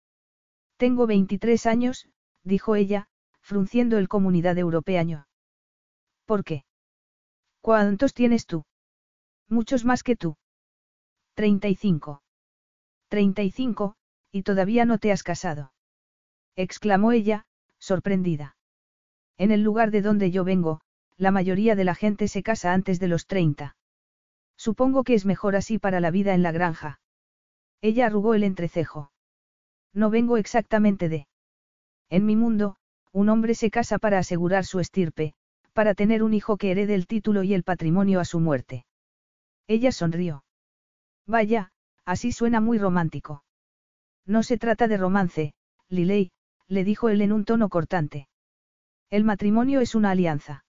[0.75, 2.09] Tengo 23 años,
[2.43, 3.07] dijo ella,
[3.39, 5.27] frunciendo el comunidad europeaño.
[6.25, 6.65] ¿Por qué?
[7.61, 8.65] ¿Cuántos tienes tú?
[9.47, 10.36] Muchos más que tú.
[11.36, 12.21] 35.
[13.07, 13.95] 35,
[14.33, 15.71] y todavía no te has casado.
[16.57, 17.45] exclamó ella,
[17.86, 18.57] sorprendida.
[19.38, 20.81] En el lugar de donde yo vengo,
[21.17, 23.77] la mayoría de la gente se casa antes de los 30.
[24.57, 26.99] Supongo que es mejor así para la vida en la granja.
[27.81, 29.11] Ella arrugó el entrecejo.
[29.93, 31.27] No vengo exactamente de.
[32.09, 32.77] En mi mundo,
[33.11, 35.33] un hombre se casa para asegurar su estirpe,
[35.73, 38.86] para tener un hijo que herede el título y el patrimonio a su muerte.
[39.67, 40.43] Ella sonrió.
[41.27, 41.71] Vaya,
[42.03, 43.43] así suena muy romántico.
[44.25, 45.53] No se trata de romance,
[45.89, 46.31] Liley,
[46.68, 48.28] le dijo él en un tono cortante.
[49.09, 50.66] El matrimonio es una alianza.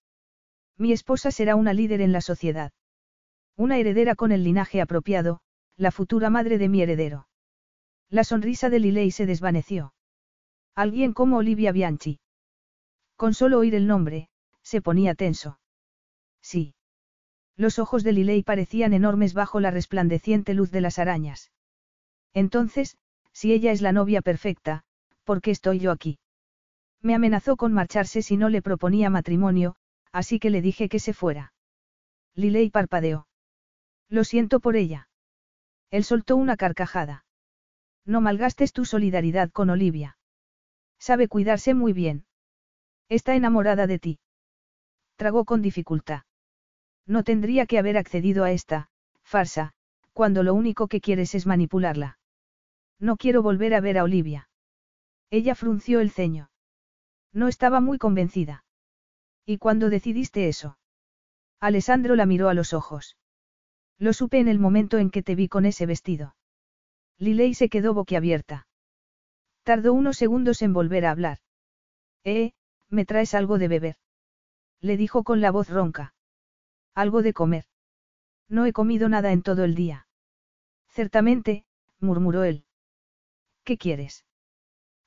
[0.76, 2.72] Mi esposa será una líder en la sociedad.
[3.57, 5.40] Una heredera con el linaje apropiado,
[5.76, 7.28] la futura madre de mi heredero.
[8.11, 9.94] La sonrisa de Liley se desvaneció.
[10.74, 12.20] Alguien como Olivia Bianchi.
[13.16, 14.28] Con solo oír el nombre,
[14.62, 15.59] se ponía tenso.
[16.42, 16.74] Sí.
[17.57, 21.51] Los ojos de Liley parecían enormes bajo la resplandeciente luz de las arañas.
[22.34, 22.99] Entonces,
[23.32, 24.84] si ella es la novia perfecta,
[25.27, 26.18] ¿por qué estoy yo aquí?
[27.03, 29.74] Me amenazó con marcharse si no le proponía matrimonio,
[30.12, 31.53] así que le dije que se fuera.
[32.35, 33.27] Liley parpadeó.
[34.09, 35.09] Lo siento por ella.
[35.91, 37.24] Él soltó una carcajada.
[38.05, 40.16] No malgastes tu solidaridad con Olivia.
[40.99, 42.24] Sabe cuidarse muy bien.
[43.09, 44.18] Está enamorada de ti.
[45.16, 46.22] Tragó con dificultad.
[47.05, 48.91] No tendría que haber accedido a esta,
[49.22, 49.72] farsa,
[50.12, 52.18] cuando lo único que quieres es manipularla.
[53.01, 54.49] No quiero volver a ver a Olivia.
[55.31, 56.51] Ella frunció el ceño.
[57.33, 58.64] No estaba muy convencida.
[59.45, 60.79] ¿Y cuándo decidiste eso?
[61.61, 63.16] Alessandro la miró a los ojos.
[63.99, 66.37] Lo supe en el momento en que te vi con ese vestido.
[67.18, 68.66] Liley se quedó boquiabierta.
[69.62, 71.39] Tardó unos segundos en volver a hablar.
[72.24, 72.53] Eh,
[72.89, 73.97] ¿me traes algo de beber?
[74.81, 76.14] Le dijo con la voz ronca.
[76.95, 77.64] Algo de comer.
[78.49, 80.07] No he comido nada en todo el día.
[80.89, 81.64] Ciertamente,
[82.01, 82.64] murmuró él.
[83.64, 84.26] ¿Qué quieres?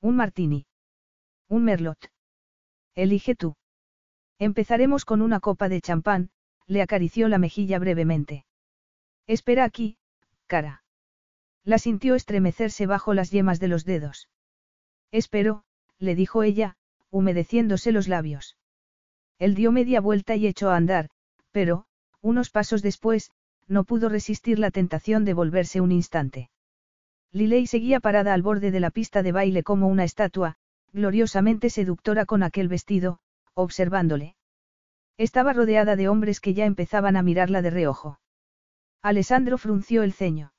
[0.01, 0.65] Un martini.
[1.47, 2.11] Un merlot.
[2.95, 3.55] Elige tú.
[4.39, 6.29] Empezaremos con una copa de champán,
[6.67, 8.45] le acarició la mejilla brevemente.
[9.27, 9.97] Espera aquí,
[10.47, 10.83] cara.
[11.63, 14.29] La sintió estremecerse bajo las yemas de los dedos.
[15.11, 15.63] Espero,
[15.97, 16.77] le dijo ella,
[17.09, 18.57] humedeciéndose los labios.
[19.37, 21.09] Él dio media vuelta y echó a andar,
[21.51, 21.85] pero,
[22.21, 23.31] unos pasos después,
[23.67, 26.49] no pudo resistir la tentación de volverse un instante.
[27.31, 30.55] Liley seguía parada al borde de la pista de baile como una estatua,
[30.93, 33.19] gloriosamente seductora con aquel vestido,
[33.53, 34.35] observándole.
[35.17, 38.19] Estaba rodeada de hombres que ya empezaban a mirarla de reojo.
[39.01, 40.53] Alessandro frunció el ceño.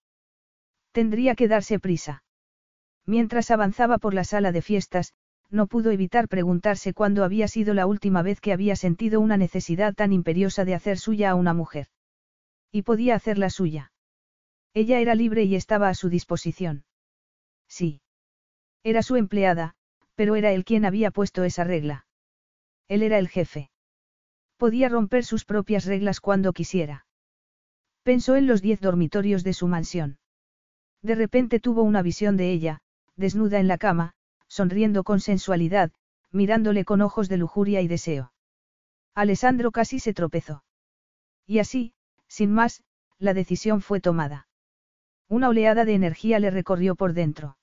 [0.93, 2.23] Tendría que darse prisa.
[3.07, 5.15] Mientras avanzaba por la sala de fiestas,
[5.51, 9.95] no pudo evitar preguntarse cuándo había sido la última vez que había sentido una necesidad
[9.95, 11.89] tan imperiosa de hacer suya a una mujer.
[12.71, 13.93] Y podía hacerla suya.
[14.73, 16.85] Ella era libre y estaba a su disposición.
[17.69, 18.01] Sí.
[18.85, 19.75] Era su empleada,
[20.15, 22.07] pero era él quien había puesto esa regla.
[22.89, 23.71] Él era el jefe.
[24.57, 27.07] Podía romper sus propias reglas cuando quisiera.
[28.03, 30.19] Pensó en los diez dormitorios de su mansión.
[31.03, 32.81] De repente tuvo una visión de ella,
[33.17, 34.13] desnuda en la cama,
[34.49, 35.93] sonriendo con sensualidad,
[36.31, 38.33] mirándole con ojos de lujuria y deseo.
[39.15, 40.65] Alessandro casi se tropezó.
[41.47, 41.95] Y así,
[42.29, 42.85] sin más,
[43.19, 44.49] la decisión fue tomada.
[45.31, 47.57] Una oleada de energía le recorrió por dentro.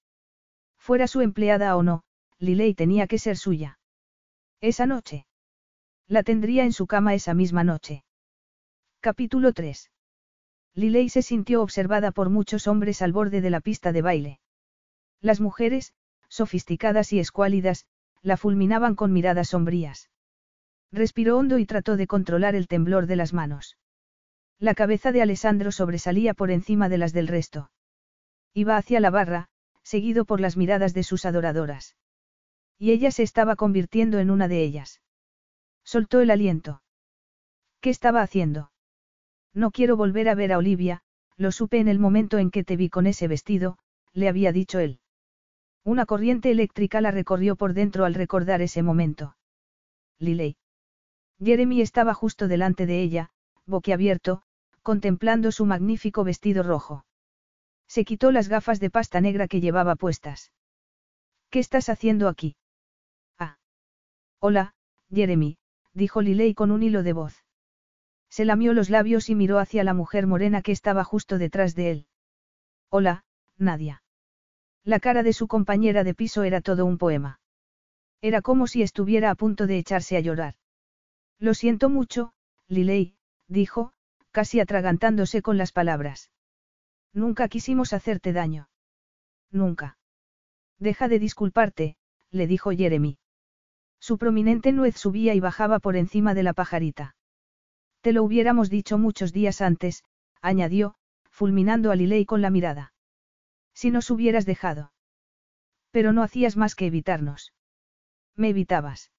[0.78, 2.04] Fuera su empleada o no,
[2.40, 3.78] Liley tenía que ser suya.
[4.62, 5.28] Esa noche.
[6.08, 8.06] La tendría en su cama esa misma noche.
[9.02, 9.92] Capítulo 3.
[10.76, 14.40] Liley se sintió observada por muchos hombres al borde de la pista de baile.
[15.20, 15.94] Las mujeres,
[16.30, 17.86] sofisticadas y escuálidas,
[18.22, 20.10] la fulminaban con miradas sombrías.
[20.94, 23.78] Respiró hondo y trató de controlar el temblor de las manos.
[24.60, 27.70] La cabeza de Alessandro sobresalía por encima de las del resto.
[28.54, 29.50] Iba hacia la barra,
[29.84, 31.96] seguido por las miradas de sus adoradoras.
[32.80, 35.02] Y ella se estaba convirtiendo en una de ellas.
[35.84, 36.82] Soltó el aliento.
[37.82, 38.72] ¿Qué estaba haciendo?
[39.54, 41.02] No quiero volver a ver a Olivia,
[41.38, 43.78] lo supe en el momento en que te vi con ese vestido,
[44.12, 45.00] le había dicho él.
[45.84, 49.38] Una corriente eléctrica la recorrió por dentro al recordar ese momento.
[50.20, 50.58] Liley.
[51.40, 53.32] Jeremy estaba justo delante de ella,
[53.68, 54.42] boquiabierto,
[54.88, 57.04] contemplando su magnífico vestido rojo.
[57.90, 60.54] Se quitó las gafas de pasta negra que llevaba puestas.
[61.50, 62.56] ¿Qué estás haciendo aquí?
[63.38, 63.58] Ah.
[64.40, 64.76] Hola,
[65.14, 65.58] Jeremy,
[65.94, 67.44] dijo Liley con un hilo de voz.
[68.30, 71.92] Se lamió los labios y miró hacia la mujer morena que estaba justo detrás de
[71.92, 72.08] él.
[72.88, 73.26] Hola,
[73.58, 74.04] Nadia.
[74.86, 77.42] La cara de su compañera de piso era todo un poema.
[78.22, 80.56] Era como si estuviera a punto de echarse a llorar.
[81.40, 82.32] Lo siento mucho,
[82.70, 83.18] Liley,
[83.50, 83.92] dijo,
[84.38, 86.30] casi atragantándose con las palabras.
[87.12, 88.70] Nunca quisimos hacerte daño.
[89.50, 89.98] Nunca.
[90.78, 91.98] Deja de disculparte,
[92.30, 93.18] le dijo Jeremy.
[94.00, 97.16] Su prominente nuez subía y bajaba por encima de la pajarita.
[98.02, 100.04] Te lo hubiéramos dicho muchos días antes,
[100.40, 100.94] añadió,
[101.32, 102.94] fulminando a Liley con la mirada.
[103.74, 104.92] Si nos hubieras dejado.
[105.90, 107.54] Pero no hacías más que evitarnos.
[108.36, 109.12] Me evitabas.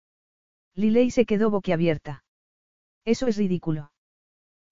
[0.76, 2.22] Liley se quedó boquiabierta.
[3.04, 3.90] Eso es ridículo.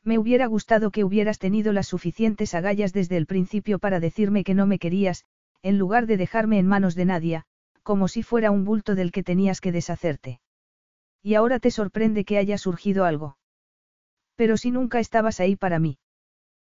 [0.07, 4.55] Me hubiera gustado que hubieras tenido las suficientes agallas desde el principio para decirme que
[4.55, 5.25] no me querías,
[5.63, 7.45] en lugar de dejarme en manos de Nadia,
[7.83, 10.41] como si fuera un bulto del que tenías que deshacerte.
[11.25, 13.37] Y ahora te sorprende que haya surgido algo.
[14.37, 15.99] Pero si nunca estabas ahí para mí.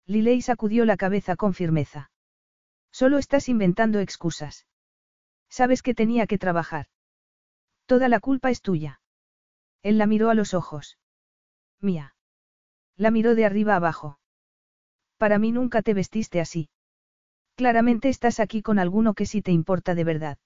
[0.04, 2.10] Lilei sacudió la cabeza con firmeza.
[2.90, 4.66] Solo estás inventando excusas.
[5.48, 6.88] Sabes que tenía que trabajar.
[7.86, 9.00] Toda la culpa es tuya.
[9.82, 10.98] Él la miró a los ojos.
[11.80, 12.14] Mía.
[13.02, 14.20] La miró de arriba abajo.
[15.18, 16.68] Para mí nunca te vestiste así.
[17.56, 20.38] Claramente estás aquí con alguno que sí te importa de verdad.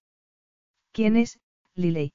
[0.90, 1.38] ¿Quién es,
[1.74, 2.14] Lilei?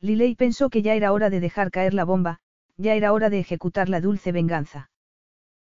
[0.00, 2.40] Lilei pensó que ya era hora de dejar caer la bomba,
[2.76, 4.90] ya era hora de ejecutar la dulce venganza.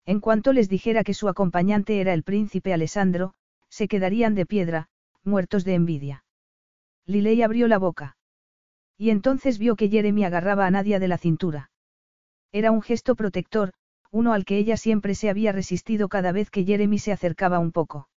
[0.05, 3.33] En cuanto les dijera que su acompañante era el príncipe Alessandro,
[3.71, 4.89] se quedarían de piedra,
[5.25, 6.23] muertos de envidia.
[7.07, 8.19] Lilei abrió la boca.
[8.99, 11.71] Y entonces vio que Jeremy agarraba a Nadia de la cintura.
[12.53, 13.73] Era un gesto protector,
[14.11, 17.73] uno al que ella siempre se había resistido cada vez que Jeremy se acercaba un
[17.73, 18.09] poco.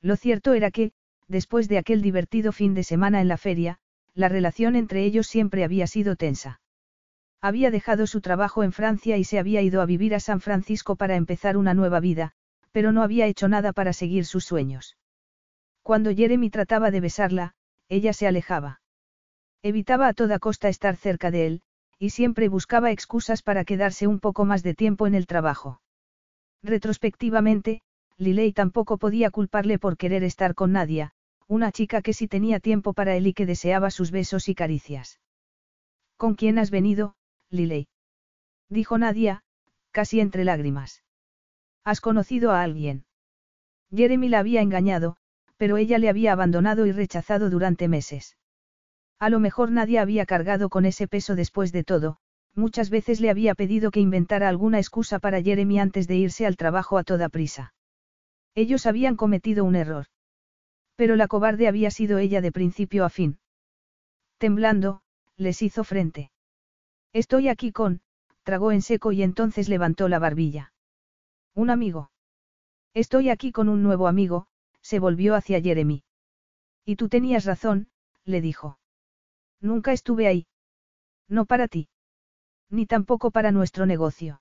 [0.00, 0.92] Lo cierto era que,
[1.28, 3.78] después de aquel divertido fin de semana en la feria,
[4.14, 6.60] la relación entre ellos siempre había sido tensa.
[7.40, 10.96] Había dejado su trabajo en Francia y se había ido a vivir a San Francisco
[10.96, 12.32] para empezar una nueva vida,
[12.72, 14.96] pero no había hecho nada para seguir sus sueños.
[15.82, 17.54] Cuando Jeremy trataba de besarla,
[17.88, 18.80] ella se alejaba.
[19.62, 21.62] Evitaba a toda costa estar cerca de él,
[21.98, 25.80] y siempre buscaba excusas para quedarse un poco más de tiempo en el trabajo.
[26.62, 27.82] Retrospectivamente,
[28.18, 31.12] Lilei tampoco podía culparle por querer estar con Nadia,
[31.46, 35.20] una chica que sí tenía tiempo para él y que deseaba sus besos y caricias.
[36.16, 37.14] ¿Con quién has venido,
[37.50, 37.88] Lilei?
[38.68, 39.44] Dijo Nadia,
[39.90, 41.04] casi entre lágrimas.
[41.84, 43.04] ¿Has conocido a alguien?
[43.94, 45.16] Jeremy la había engañado,
[45.56, 48.36] pero ella le había abandonado y rechazado durante meses.
[49.18, 52.18] A lo mejor nadie había cargado con ese peso después de todo,
[52.54, 56.56] muchas veces le había pedido que inventara alguna excusa para Jeremy antes de irse al
[56.56, 57.74] trabajo a toda prisa.
[58.54, 60.06] Ellos habían cometido un error.
[60.96, 63.38] Pero la cobarde había sido ella de principio a fin.
[64.38, 65.02] Temblando,
[65.36, 66.30] les hizo frente.
[67.12, 68.00] Estoy aquí con,
[68.42, 70.72] tragó en seco y entonces levantó la barbilla.
[71.54, 72.10] Un amigo.
[72.94, 74.46] Estoy aquí con un nuevo amigo,
[74.80, 76.04] se volvió hacia Jeremy.
[76.84, 77.88] Y tú tenías razón,
[78.24, 78.78] le dijo.
[79.60, 80.46] Nunca estuve ahí.
[81.28, 81.88] No para ti.
[82.70, 84.40] Ni tampoco para nuestro negocio.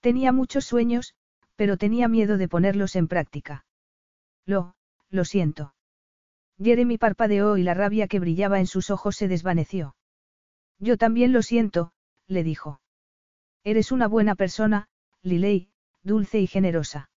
[0.00, 1.14] Tenía muchos sueños,
[1.56, 3.64] pero tenía miedo de ponerlos en práctica.
[4.46, 4.74] Lo,
[5.10, 5.74] lo siento.
[6.62, 9.94] Jeremy parpadeó y la rabia que brillaba en sus ojos se desvaneció.
[10.78, 11.92] Yo también lo siento,
[12.26, 12.80] le dijo.
[13.64, 14.88] Eres una buena persona,
[15.22, 15.68] Lilei,
[16.02, 17.10] dulce y generosa.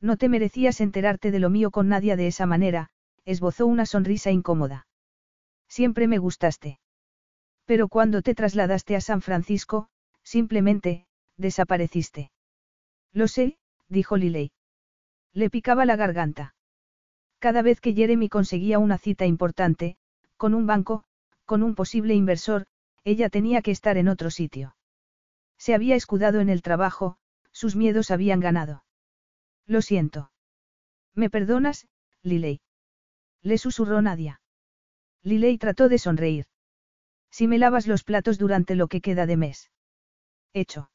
[0.00, 2.90] No te merecías enterarte de lo mío con nadie de esa manera,
[3.24, 4.87] esbozó una sonrisa incómoda.
[5.68, 6.80] Siempre me gustaste.
[7.64, 9.88] Pero cuando te trasladaste a San Francisco,
[10.22, 11.06] simplemente,
[11.36, 12.30] desapareciste.
[13.12, 13.58] Lo sé,
[13.88, 14.52] dijo Liley.
[15.32, 16.54] Le picaba la garganta.
[17.38, 19.96] Cada vez que Jeremy conseguía una cita importante,
[20.36, 21.04] con un banco,
[21.44, 22.66] con un posible inversor,
[23.04, 24.76] ella tenía que estar en otro sitio.
[25.56, 27.18] Se había escudado en el trabajo,
[27.52, 28.84] sus miedos habían ganado.
[29.66, 30.30] Lo siento.
[31.14, 31.86] ¿Me perdonas,
[32.22, 32.60] Liley?
[33.42, 34.40] Le susurró Nadia.
[35.22, 36.46] Liley trató de sonreír.
[37.30, 39.70] Si me lavas los platos durante lo que queda de mes.
[40.52, 40.90] Hecho.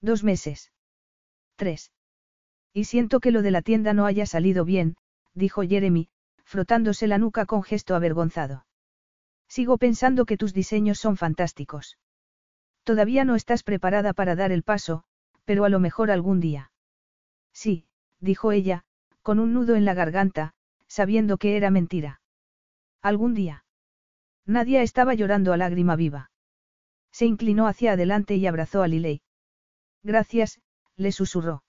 [0.00, 0.72] Dos meses.
[1.56, 1.92] Tres.
[2.72, 4.96] Y siento que lo de la tienda no haya salido bien,
[5.34, 6.08] dijo Jeremy,
[6.44, 8.66] frotándose la nuca con gesto avergonzado.
[9.48, 11.98] Sigo pensando que tus diseños son fantásticos.
[12.84, 15.04] Todavía no estás preparada para dar el paso,
[15.44, 16.70] pero a lo mejor algún día.
[17.52, 17.86] Sí,
[18.20, 18.84] dijo ella,
[19.22, 20.52] con un nudo en la garganta,
[20.86, 22.20] sabiendo que era mentira.
[23.06, 23.64] Algún día.
[24.46, 26.32] Nadia estaba llorando a lágrima viva.
[27.12, 29.22] Se inclinó hacia adelante y abrazó a Lilei.
[30.02, 30.60] Gracias,
[30.96, 31.62] le susurró.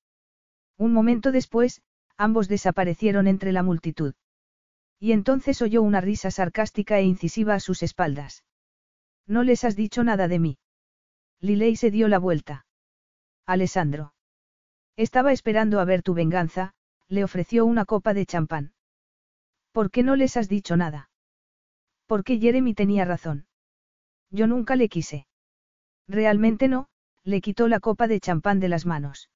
[0.80, 1.84] Un momento después,
[2.18, 4.16] ambos desaparecieron entre la multitud.
[5.00, 8.44] Y entonces oyó una risa sarcástica e incisiva a sus espaldas.
[9.28, 10.58] No les has dicho nada de mí.
[11.40, 12.66] Lilei se dio la vuelta.
[13.46, 14.16] Alessandro.
[14.96, 16.74] Estaba esperando a ver tu venganza,
[17.08, 18.74] le ofreció una copa de champán.
[19.72, 21.12] ¿Por qué no les has dicho nada?
[22.08, 23.46] Porque Jeremy tenía razón.
[24.32, 25.28] Yo nunca le quise.
[26.08, 26.88] Realmente no,
[27.24, 29.30] le quitó la copa de champán de las manos.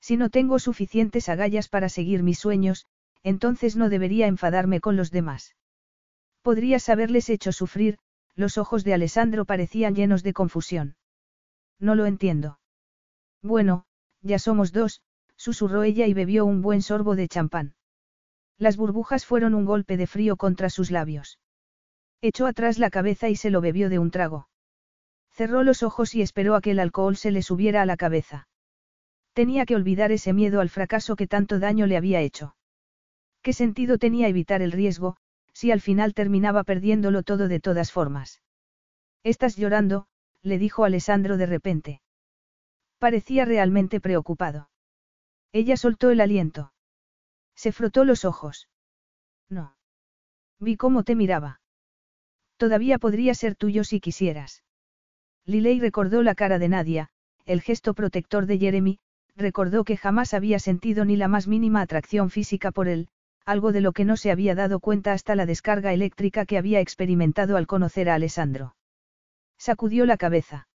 [0.00, 2.86] Si no tengo suficientes agallas para seguir mis sueños,
[3.22, 5.56] entonces no debería enfadarme con los demás.
[6.42, 7.98] Podrías haberles hecho sufrir,
[8.36, 10.96] los ojos de Alessandro parecían llenos de confusión.
[11.80, 12.60] No lo entiendo.
[13.42, 13.86] Bueno,
[14.20, 15.00] ya somos dos,
[15.36, 17.74] susurró ella y bebió un buen sorbo de champán.
[18.58, 21.38] Las burbujas fueron un golpe de frío contra sus labios.
[22.26, 24.48] Echó atrás la cabeza y se lo bebió de un trago.
[25.30, 28.48] Cerró los ojos y esperó a que el alcohol se le subiera a la cabeza.
[29.32, 32.56] Tenía que olvidar ese miedo al fracaso que tanto daño le había hecho.
[33.42, 35.18] ¿Qué sentido tenía evitar el riesgo,
[35.52, 38.42] si al final terminaba perdiéndolo todo de todas formas?
[39.22, 40.08] Estás llorando,
[40.42, 42.00] le dijo Alessandro de repente.
[42.98, 44.68] Parecía realmente preocupado.
[45.52, 46.72] Ella soltó el aliento.
[47.54, 48.68] Se frotó los ojos.
[49.48, 49.76] No.
[50.58, 51.60] Vi cómo te miraba.
[52.56, 54.64] Todavía podría ser tuyo si quisieras.
[55.44, 57.08] Liley recordó la cara de Nadia,
[57.44, 58.98] el gesto protector de Jeremy,
[59.36, 63.08] recordó que jamás había sentido ni la más mínima atracción física por él,
[63.44, 66.80] algo de lo que no se había dado cuenta hasta la descarga eléctrica que había
[66.80, 68.74] experimentado al conocer a Alessandro.
[69.58, 70.68] Sacudió la cabeza.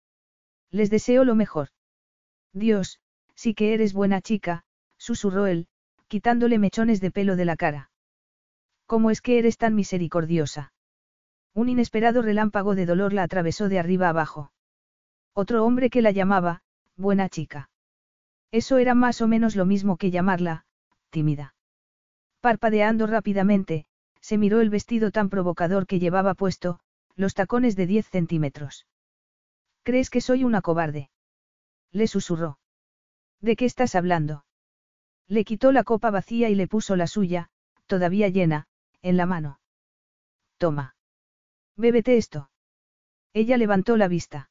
[0.70, 1.68] Les deseo lo mejor.
[2.52, 3.00] Dios,
[3.34, 4.64] sí que eres buena chica,
[4.98, 5.68] susurró él,
[6.08, 7.90] quitándole mechones de pelo de la cara.
[8.86, 10.72] ¿Cómo es que eres tan misericordiosa?
[11.59, 14.52] Un inesperado relámpago de dolor la atravesó de arriba abajo.
[15.34, 16.62] Otro hombre que la llamaba,
[16.96, 17.68] buena chica.
[18.52, 20.66] Eso era más o menos lo mismo que llamarla,
[21.11, 21.56] tímida.
[22.40, 23.86] Parpadeando rápidamente,
[24.20, 26.78] se miró el vestido tan provocador que llevaba puesto,
[27.16, 28.86] los tacones de 10 centímetros.
[29.82, 31.11] ¿Crees que soy una cobarde?
[31.90, 32.61] Le susurró.
[33.40, 34.44] ¿De qué estás hablando?
[35.26, 37.50] Le quitó la copa vacía y le puso la suya,
[37.88, 38.68] todavía llena,
[39.02, 39.59] en la mano.
[40.59, 40.94] Toma.
[41.78, 42.50] Bébete esto.
[43.32, 44.50] Ella levantó la vista.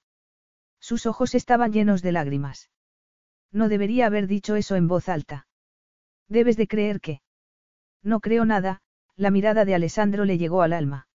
[0.79, 2.69] Sus ojos estaban llenos de lágrimas.
[3.51, 5.45] No debería haber dicho eso en voz alta.
[6.29, 7.21] Debes de creer que.
[8.01, 8.81] No creo nada,
[9.17, 11.09] la mirada de Alessandro le llegó al alma.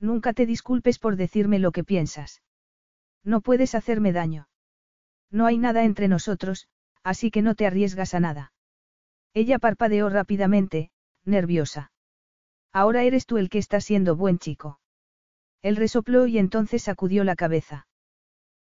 [0.00, 2.42] Nunca te disculpes por decirme lo que piensas.
[3.22, 4.48] No puedes hacerme daño.
[5.30, 6.66] No hay nada entre nosotros,
[7.04, 8.52] así que no te arriesgas a nada.
[9.34, 10.90] Ella parpadeó rápidamente,
[11.24, 11.92] nerviosa.
[12.72, 14.80] Ahora eres tú el que está siendo buen chico.
[15.62, 17.86] Él resopló y entonces sacudió la cabeza.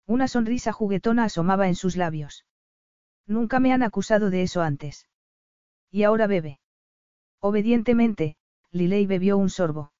[0.06, 2.46] Una sonrisa juguetona asomaba en sus labios.
[3.26, 5.08] Nunca me han acusado de eso antes.
[5.90, 6.60] Y ahora bebe.
[7.40, 8.36] Obedientemente,
[8.70, 9.92] Liley bebió un sorbo.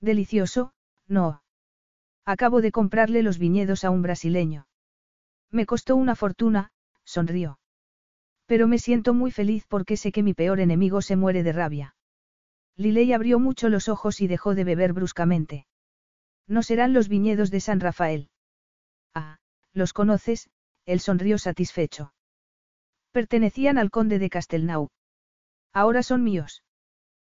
[0.00, 0.72] Delicioso,
[1.06, 1.42] no.
[2.24, 4.66] Acabo de comprarle los viñedos a un brasileño.
[5.50, 6.72] Me costó una fortuna,
[7.04, 7.58] sonrió.
[8.46, 11.96] Pero me siento muy feliz porque sé que mi peor enemigo se muere de rabia.
[12.76, 15.66] Liley abrió mucho los ojos y dejó de beber bruscamente.
[16.46, 18.28] No serán los viñedos de San Rafael.
[19.14, 19.38] Ah,
[19.72, 20.50] los conoces,
[20.84, 22.12] él sonrió satisfecho.
[23.12, 24.90] Pertenecían al conde de Castelnau.
[25.72, 26.62] Ahora son míos.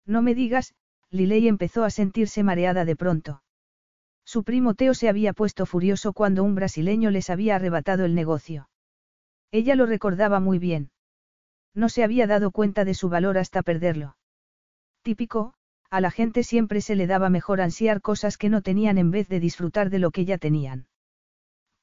[0.05, 0.73] No me digas,
[1.09, 3.43] Liley empezó a sentirse mareada de pronto.
[4.25, 8.69] Su primo Teo se había puesto furioso cuando un brasileño les había arrebatado el negocio.
[9.51, 10.91] Ella lo recordaba muy bien.
[11.75, 14.15] No se había dado cuenta de su valor hasta perderlo.
[15.01, 15.53] Típico,
[15.93, 19.29] a la gente siempre se le daba mejor ansiar cosas que no tenían en vez
[19.29, 20.87] de disfrutar de lo que ya tenían.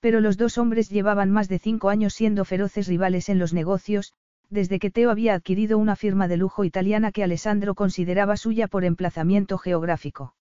[0.01, 4.13] Pero los dos hombres llevaban más de cinco años siendo feroces rivales en los negocios,
[4.49, 8.83] desde que Teo había adquirido una firma de lujo italiana que Alessandro consideraba suya por
[8.85, 10.35] emplazamiento geográfico.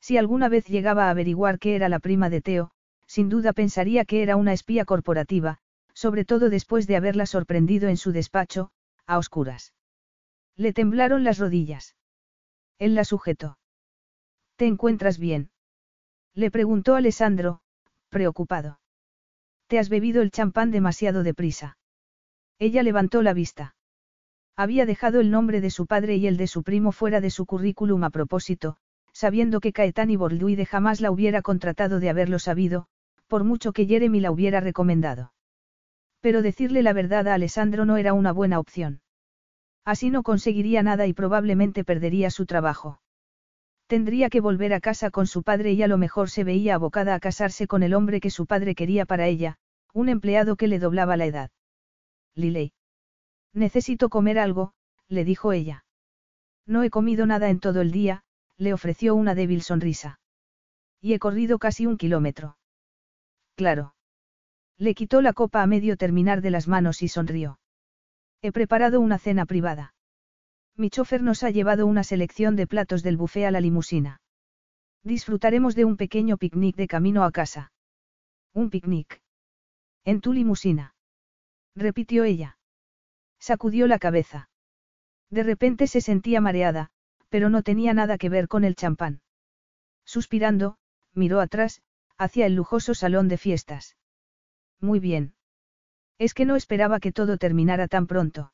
[0.00, 2.70] Si alguna vez llegaba a averiguar qué era la prima de Teo,
[3.08, 5.58] sin duda pensaría que era una espía corporativa,
[5.94, 8.70] sobre todo después de haberla sorprendido en su despacho,
[9.04, 9.74] a oscuras.
[10.54, 11.96] Le temblaron las rodillas.
[12.78, 13.58] Él la sujetó.
[14.56, 15.50] ¿Te encuentras bien?
[16.34, 17.60] Le preguntó Alessandro,
[18.08, 18.80] preocupado.
[19.66, 21.78] Te has bebido el champán demasiado deprisa.
[22.58, 23.74] Ella levantó la vista.
[24.56, 27.46] Había dejado el nombre de su padre y el de su primo fuera de su
[27.46, 28.76] currículum a propósito,
[29.12, 32.86] sabiendo que Caetani Borduide jamás la hubiera contratado de haberlo sabido,
[33.26, 35.32] por mucho que Jeremy la hubiera recomendado.
[36.20, 39.00] Pero decirle la verdad a Alessandro no era una buena opción.
[39.84, 43.00] Así no conseguiría nada y probablemente perdería su trabajo.
[43.86, 47.14] Tendría que volver a casa con su padre y a lo mejor se veía abocada
[47.14, 49.58] a casarse con el hombre que su padre quería para ella,
[49.92, 51.50] un empleado que le doblaba la edad.
[52.34, 52.72] Liley.
[53.52, 54.72] Necesito comer algo,
[55.08, 55.84] le dijo ella.
[56.66, 58.24] No he comido nada en todo el día,
[58.56, 60.18] le ofreció una débil sonrisa.
[61.00, 62.56] Y he corrido casi un kilómetro.
[63.54, 63.94] Claro.
[64.78, 67.58] Le quitó la copa a medio terminar de las manos y sonrió.
[68.44, 69.94] He preparado una cena privada.
[70.76, 74.20] Mi chofer nos ha llevado una selección de platos del buffet a la limusina.
[75.02, 77.72] Disfrutaremos de un pequeño picnic de camino a casa.
[78.52, 79.22] Un picnic.
[80.04, 80.94] En tu limusina.
[81.74, 82.58] Repitió ella.
[83.38, 84.50] Sacudió la cabeza.
[85.30, 86.90] De repente se sentía mareada,
[87.30, 89.22] pero no tenía nada que ver con el champán.
[90.04, 90.76] Suspirando,
[91.14, 91.80] miró atrás,
[92.18, 93.96] hacia el lujoso salón de fiestas.
[94.80, 95.34] Muy bien.
[96.18, 98.52] Es que no esperaba que todo terminara tan pronto.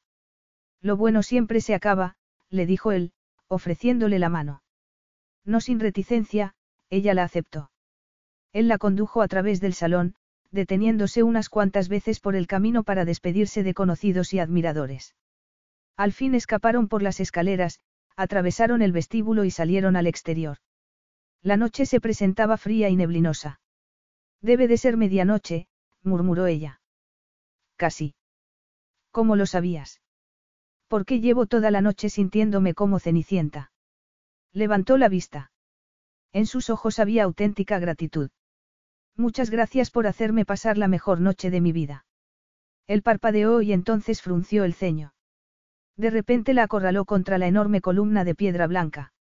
[0.81, 2.17] Lo bueno siempre se acaba,
[2.49, 3.13] le dijo él,
[3.49, 4.63] ofreciéndole la mano.
[5.45, 6.55] No sin reticencia,
[6.89, 7.71] ella la aceptó.
[8.53, 10.15] Él la condujo a través del salón,
[10.51, 15.15] deteniéndose unas cuantas veces por el camino para despedirse de conocidos y admiradores.
[15.97, 17.81] Al fin escaparon por las escaleras,
[18.17, 20.59] atravesaron el vestíbulo y salieron al exterior.
[21.43, 23.61] La noche se presentaba fría y neblinosa.
[24.41, 25.69] Debe de ser medianoche,
[26.03, 26.80] murmuró ella.
[27.81, 28.15] Casi.
[29.11, 30.03] ¿Cómo lo sabías?
[30.87, 33.73] Porque llevo toda la noche sintiéndome como cenicienta.
[34.53, 35.51] Levantó la vista.
[36.31, 38.29] En sus ojos había auténtica gratitud.
[39.17, 42.05] Muchas gracias por hacerme pasar la mejor noche de mi vida.
[42.87, 45.15] Él parpadeó y entonces frunció el ceño.
[45.97, 49.15] De repente la acorraló contra la enorme columna de piedra blanca.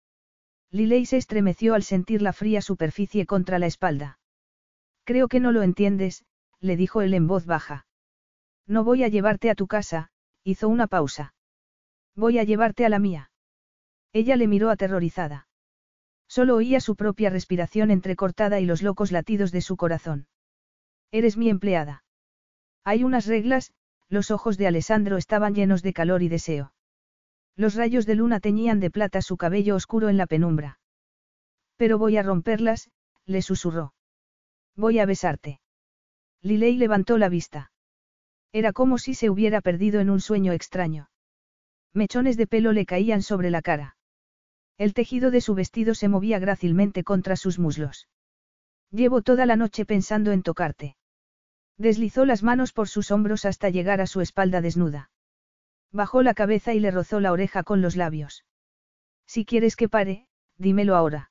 [0.72, 4.18] Liley se estremeció al sentir la fría superficie contra la espalda.
[5.04, 6.26] Creo que no lo entiendes,
[6.60, 7.87] le dijo él en voz baja.
[8.68, 10.10] No voy a llevarte a tu casa,
[10.44, 11.34] hizo una pausa.
[12.16, 13.32] Voy a llevarte a la mía.
[14.12, 15.48] Ella le miró aterrorizada.
[16.28, 20.28] Solo oía su propia respiración entrecortada y los locos latidos de su corazón.
[21.12, 22.04] Eres mi empleada.
[22.84, 23.72] Hay unas reglas,
[24.10, 26.74] los ojos de Alessandro estaban llenos de calor y deseo.
[27.56, 30.80] Los rayos de luna teñían de plata su cabello oscuro en la penumbra.
[31.78, 32.90] Pero voy a romperlas,
[33.26, 33.94] le susurró.
[34.76, 35.60] Voy a besarte.
[36.42, 37.72] Lilei levantó la vista.
[38.58, 41.12] Era como si se hubiera perdido en un sueño extraño.
[41.94, 43.98] Mechones de pelo le caían sobre la cara.
[44.80, 48.08] El tejido de su vestido se movía grácilmente contra sus muslos.
[48.90, 50.98] Llevo toda la noche pensando en tocarte.
[51.78, 55.12] Deslizó las manos por sus hombros hasta llegar a su espalda desnuda.
[55.92, 58.44] Bajó la cabeza y le rozó la oreja con los labios.
[59.28, 61.30] Si quieres que pare, dímelo ahora.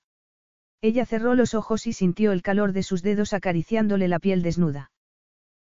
[0.80, 4.92] Ella cerró los ojos y sintió el calor de sus dedos acariciándole la piel desnuda.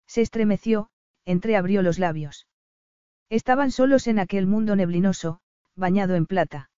[0.07, 0.91] Se estremeció,
[1.25, 2.47] entreabrió los labios.
[3.29, 5.41] Estaban solos en aquel mundo neblinoso,
[5.77, 6.71] bañado en plata.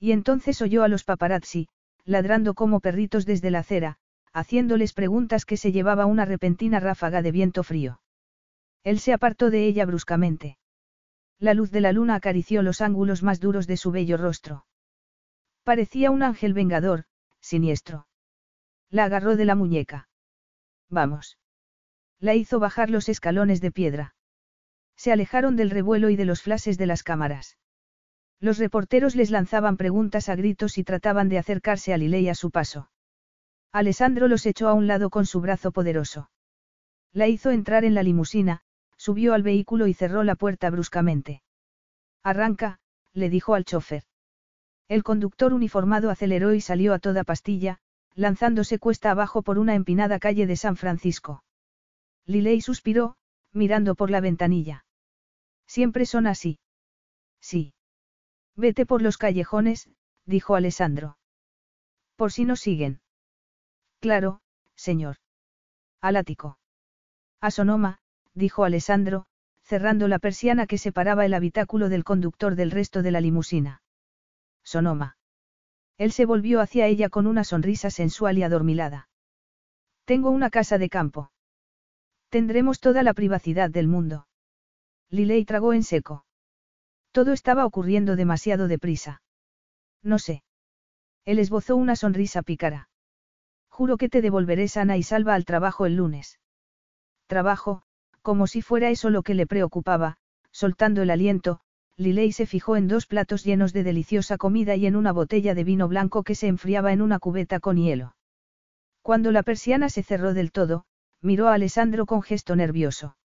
[0.00, 1.68] Y entonces oyó a los paparazzi,
[2.04, 3.98] ladrando como perritos desde la acera,
[4.32, 8.00] haciéndoles preguntas que se llevaba una repentina ráfaga de viento frío.
[8.84, 10.58] Él se apartó de ella bruscamente.
[11.38, 14.66] La luz de la luna acarició los ángulos más duros de su bello rostro.
[15.62, 17.04] Parecía un ángel vengador,
[17.40, 18.06] siniestro.
[18.90, 20.08] La agarró de la muñeca.
[20.88, 21.38] Vamos.
[22.20, 24.14] La hizo bajar los escalones de piedra.
[24.96, 27.56] Se alejaron del revuelo y de los flashes de las cámaras.
[28.40, 32.50] Los reporteros les lanzaban preguntas a gritos y trataban de acercarse a Lilei a su
[32.50, 32.90] paso.
[33.72, 36.30] Alessandro los echó a un lado con su brazo poderoso.
[37.12, 38.62] La hizo entrar en la limusina,
[38.96, 41.42] subió al vehículo y cerró la puerta bruscamente.
[42.22, 42.80] Arranca,
[43.12, 44.02] le dijo al chofer.
[44.88, 47.78] El conductor uniformado aceleró y salió a toda pastilla,
[48.14, 51.44] lanzándose cuesta abajo por una empinada calle de San Francisco.
[52.28, 53.16] Lilei suspiró,
[53.52, 54.84] mirando por la ventanilla.
[55.66, 56.58] Siempre son así.
[57.40, 57.72] Sí.
[58.54, 59.88] Vete por los callejones,
[60.26, 61.16] dijo Alessandro.
[62.16, 63.00] Por si nos siguen.
[64.00, 64.42] Claro,
[64.76, 65.16] señor.
[66.02, 66.58] Al ático.
[67.40, 67.98] A Sonoma,
[68.34, 69.24] dijo Alessandro,
[69.62, 73.82] cerrando la persiana que separaba el habitáculo del conductor del resto de la limusina.
[74.62, 75.16] Sonoma.
[75.96, 79.08] Él se volvió hacia ella con una sonrisa sensual y adormilada.
[80.04, 81.32] Tengo una casa de campo.
[82.30, 84.26] Tendremos toda la privacidad del mundo.
[85.10, 86.24] Lilei tragó en seco.
[87.12, 89.22] Todo estaba ocurriendo demasiado deprisa.
[90.02, 90.42] No sé.
[91.24, 92.88] Él esbozó una sonrisa pícara.
[93.68, 96.38] Juro que te devolveré sana y salva al trabajo el lunes.
[97.26, 97.82] Trabajo,
[98.22, 100.18] como si fuera eso lo que le preocupaba,
[100.50, 101.60] soltando el aliento,
[101.96, 105.64] Lilei se fijó en dos platos llenos de deliciosa comida y en una botella de
[105.64, 108.16] vino blanco que se enfriaba en una cubeta con hielo.
[109.02, 110.84] Cuando la persiana se cerró del todo,
[111.20, 113.16] miró a Alessandro con gesto nervioso.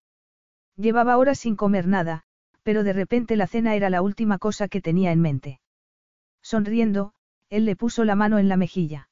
[0.76, 2.24] Llevaba horas sin comer nada,
[2.62, 5.60] pero de repente la cena era la última cosa que tenía en mente.
[6.42, 7.12] Sonriendo,
[7.50, 9.08] él le puso la mano en la mejilla.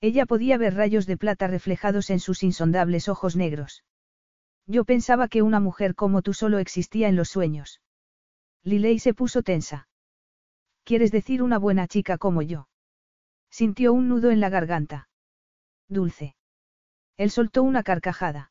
[0.00, 3.84] Ella podía ver rayos de plata reflejados en sus insondables ojos negros.
[4.66, 7.80] Yo pensaba que una mujer como tú solo existía en los sueños.
[8.62, 9.88] Lilei se puso tensa.
[10.84, 12.68] ¿Quieres decir una buena chica como yo?
[13.50, 15.08] Sintió un nudo en la garganta.
[15.88, 16.34] Dulce.
[17.16, 18.50] Él soltó una carcajada.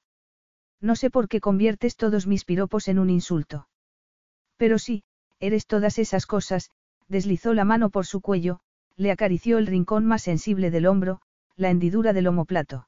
[0.80, 3.68] No sé por qué conviertes todos mis piropos en un insulto.
[4.58, 5.04] Pero sí,
[5.40, 6.72] eres todas esas cosas,
[7.08, 8.60] deslizó la mano por su cuello,
[8.96, 11.22] le acarició el rincón más sensible del hombro,
[11.56, 12.88] la hendidura del omoplato.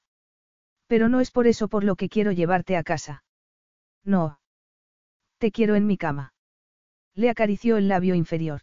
[0.88, 3.24] Pero no es por eso por lo que quiero llevarte a casa.
[4.04, 4.40] No.
[5.38, 6.34] Te quiero en mi cama.
[7.16, 8.62] Le acarició el labio inferior.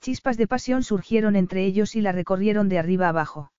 [0.00, 3.50] Chispas de pasión surgieron entre ellos y la recorrieron de arriba abajo.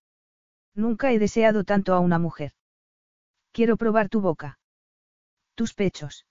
[0.77, 2.51] Nunca he deseado tanto a una mujer.
[3.51, 4.59] Quiero probar tu boca.
[5.55, 6.27] Tus pechos.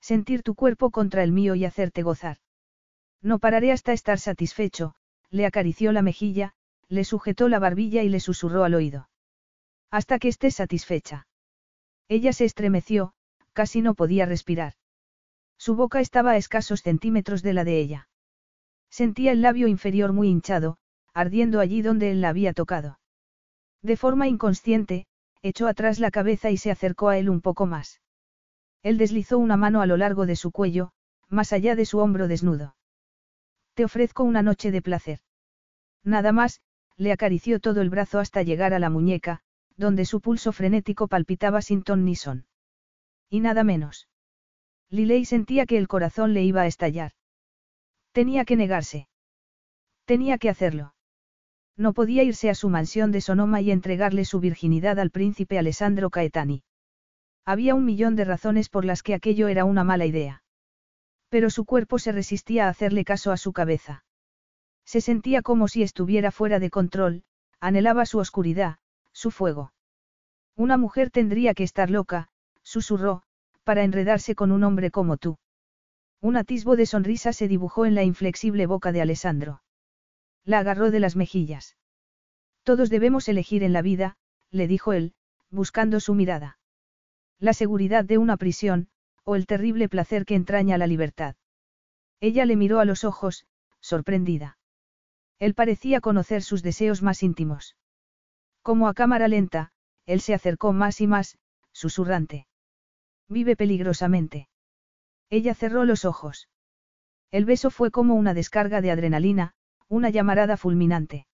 [0.00, 2.38] Sentir tu cuerpo contra el mío y hacerte gozar.
[3.22, 4.96] No pararé hasta estar satisfecho,
[5.30, 6.54] le acarició la mejilla,
[6.88, 9.08] le sujetó la barbilla y le susurró al oído.
[9.88, 11.28] Hasta que estés satisfecha.
[12.08, 13.12] Ella se estremeció,
[13.52, 14.74] casi no podía respirar.
[15.58, 18.08] Su boca estaba a escasos centímetros de la de ella.
[18.90, 20.78] Sentía el labio inferior muy hinchado,
[21.14, 22.99] ardiendo allí donde él la había tocado.
[23.82, 25.06] De forma inconsciente,
[25.42, 28.00] echó atrás la cabeza y se acercó a él un poco más.
[28.82, 30.92] Él deslizó una mano a lo largo de su cuello,
[31.28, 32.76] más allá de su hombro desnudo.
[33.74, 35.20] Te ofrezco una noche de placer.
[36.02, 36.60] Nada más,
[36.96, 39.40] le acarició todo el brazo hasta llegar a la muñeca,
[39.76, 42.46] donde su pulso frenético palpitaba sin ton ni son.
[43.30, 44.08] Y nada menos.
[44.90, 47.12] Liley sentía que el corazón le iba a estallar.
[48.12, 49.08] Tenía que negarse.
[50.04, 50.94] Tenía que hacerlo.
[51.76, 56.10] No podía irse a su mansión de Sonoma y entregarle su virginidad al príncipe Alessandro
[56.10, 56.62] Caetani.
[57.44, 60.42] Había un millón de razones por las que aquello era una mala idea.
[61.28, 64.04] Pero su cuerpo se resistía a hacerle caso a su cabeza.
[64.84, 67.22] Se sentía como si estuviera fuera de control,
[67.60, 68.78] anhelaba su oscuridad,
[69.12, 69.72] su fuego.
[70.56, 72.28] Una mujer tendría que estar loca,
[72.62, 73.22] susurró,
[73.64, 75.38] para enredarse con un hombre como tú.
[76.20, 79.62] Un atisbo de sonrisa se dibujó en la inflexible boca de Alessandro.
[80.50, 81.76] La agarró de las mejillas.
[82.64, 84.16] Todos debemos elegir en la vida,
[84.50, 85.14] le dijo él,
[85.48, 86.58] buscando su mirada.
[87.38, 88.88] La seguridad de una prisión,
[89.22, 91.36] o el terrible placer que entraña la libertad.
[92.18, 93.46] Ella le miró a los ojos,
[93.78, 94.58] sorprendida.
[95.38, 97.76] Él parecía conocer sus deseos más íntimos.
[98.60, 99.70] Como a cámara lenta,
[100.04, 101.38] él se acercó más y más,
[101.70, 102.48] susurrante.
[103.28, 104.48] Vive peligrosamente.
[105.28, 106.48] Ella cerró los ojos.
[107.30, 109.54] El beso fue como una descarga de adrenalina,
[109.90, 111.26] una llamarada fulminante.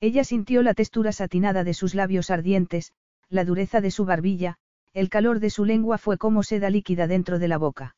[0.00, 2.92] Ella sintió la textura satinada de sus labios ardientes,
[3.28, 4.56] la dureza de su barbilla,
[4.94, 7.96] el calor de su lengua fue como seda líquida dentro de la boca.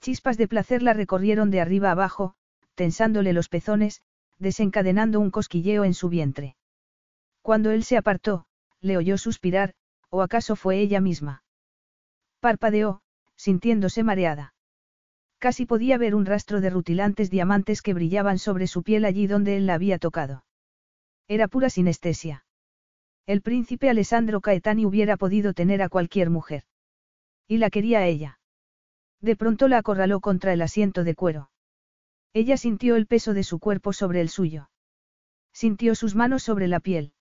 [0.00, 2.34] Chispas de placer la recorrieron de arriba abajo,
[2.74, 4.02] tensándole los pezones,
[4.38, 6.56] desencadenando un cosquilleo en su vientre.
[7.40, 8.46] Cuando él se apartó,
[8.80, 9.74] le oyó suspirar,
[10.10, 11.42] o acaso fue ella misma.
[12.40, 13.02] Parpadeó,
[13.34, 14.54] sintiéndose mareada.
[15.42, 19.56] Casi podía ver un rastro de rutilantes diamantes que brillaban sobre su piel allí donde
[19.56, 20.44] él la había tocado.
[21.26, 22.44] Era pura sinestesia.
[23.26, 26.62] El príncipe Alessandro Caetani hubiera podido tener a cualquier mujer.
[27.48, 28.38] Y la quería a ella.
[29.20, 31.50] De pronto la acorraló contra el asiento de cuero.
[32.32, 34.70] Ella sintió el peso de su cuerpo sobre el suyo.
[35.52, 37.14] Sintió sus manos sobre la piel.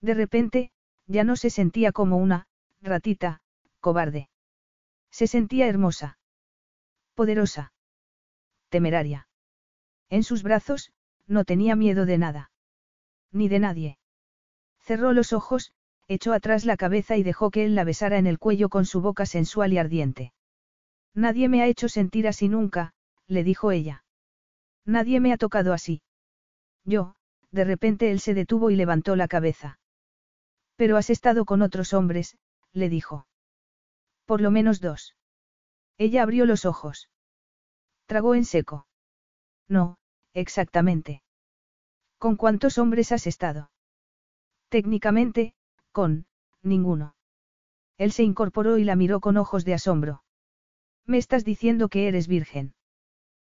[0.00, 0.72] De repente,
[1.06, 2.48] ya no se sentía como una,
[2.82, 3.40] ratita,
[3.78, 4.30] cobarde.
[5.12, 6.18] Se sentía hermosa.
[7.16, 7.72] Poderosa.
[8.68, 9.26] Temeraria.
[10.10, 10.92] En sus brazos,
[11.26, 12.50] no tenía miedo de nada.
[13.32, 13.98] Ni de nadie.
[14.80, 15.72] Cerró los ojos,
[16.08, 19.00] echó atrás la cabeza y dejó que él la besara en el cuello con su
[19.00, 20.34] boca sensual y ardiente.
[21.14, 22.92] Nadie me ha hecho sentir así nunca,
[23.26, 24.04] le dijo ella.
[24.84, 26.02] Nadie me ha tocado así.
[26.84, 27.16] Yo,
[27.50, 29.80] de repente él se detuvo y levantó la cabeza.
[30.76, 32.36] Pero has estado con otros hombres,
[32.74, 33.26] le dijo.
[34.26, 35.16] Por lo menos dos.
[35.98, 37.08] Ella abrió los ojos.
[38.06, 38.86] Tragó en seco.
[39.68, 39.98] No,
[40.34, 41.22] exactamente.
[42.18, 43.70] ¿Con cuántos hombres has estado?
[44.68, 45.54] Técnicamente,
[45.92, 46.26] con,
[46.62, 47.14] ninguno.
[47.98, 50.22] Él se incorporó y la miró con ojos de asombro.
[51.04, 52.74] Me estás diciendo que eres virgen.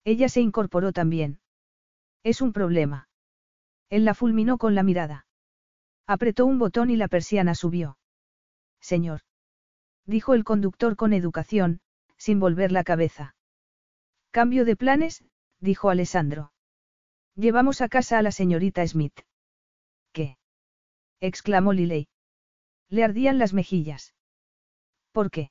[0.05, 1.41] Ella se incorporó también.
[2.25, 3.09] Es un problema.
[3.89, 5.27] Él la fulminó con la mirada.
[6.07, 7.99] Apretó un botón y la persiana subió.
[8.81, 9.21] Señor.
[10.07, 11.81] Dijo el conductor con educación,
[12.23, 13.35] sin volver la cabeza.
[14.31, 15.25] Cambio de planes,
[15.59, 16.53] dijo Alessandro.
[17.35, 19.23] Llevamos a casa a la señorita Smith.
[20.13, 20.37] ¿Qué?
[21.21, 22.07] exclamó Liley.
[22.89, 24.15] Le ardían las mejillas.
[25.11, 25.51] ¿Por qué?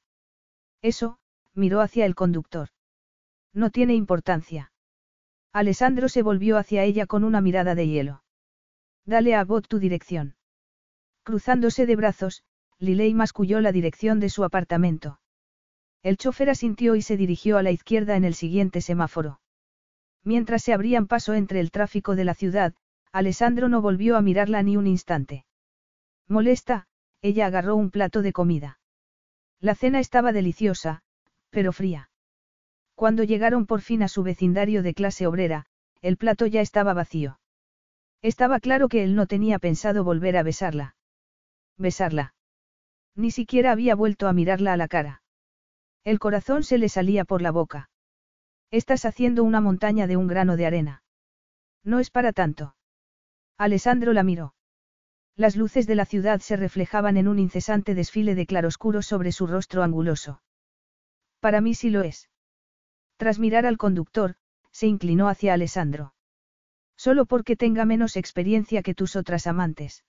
[0.81, 1.19] Eso,
[1.53, 2.69] miró hacia el conductor.
[3.51, 4.71] No tiene importancia.
[5.51, 8.23] Alessandro se volvió hacia ella con una mirada de hielo.
[9.03, 10.37] Dale a Bot tu dirección.
[11.23, 12.45] Cruzándose de brazos,
[12.79, 15.19] Liley masculló la dirección de su apartamento.
[16.03, 19.39] El chofer asintió y se dirigió a la izquierda en el siguiente semáforo.
[20.23, 22.73] Mientras se abrían paso entre el tráfico de la ciudad,
[23.11, 25.45] Alessandro no volvió a mirarla ni un instante.
[26.27, 26.87] Molesta,
[27.21, 28.79] ella agarró un plato de comida.
[29.59, 31.03] La cena estaba deliciosa,
[31.49, 32.09] pero fría.
[32.95, 35.65] Cuando llegaron por fin a su vecindario de clase obrera,
[36.01, 37.39] el plato ya estaba vacío.
[38.21, 40.95] Estaba claro que él no tenía pensado volver a besarla.
[41.77, 42.33] Besarla.
[43.15, 45.20] Ni siquiera había vuelto a mirarla a la cara.
[46.03, 47.89] El corazón se le salía por la boca.
[48.71, 51.03] Estás haciendo una montaña de un grano de arena.
[51.83, 52.75] No es para tanto.
[53.57, 54.55] Alessandro la miró.
[55.35, 59.45] Las luces de la ciudad se reflejaban en un incesante desfile de claroscuros sobre su
[59.45, 60.41] rostro anguloso.
[61.39, 62.29] Para mí sí lo es.
[63.17, 64.35] Tras mirar al conductor,
[64.71, 66.15] se inclinó hacia Alessandro.
[66.95, 70.03] Solo porque tenga menos experiencia que tus otras amantes.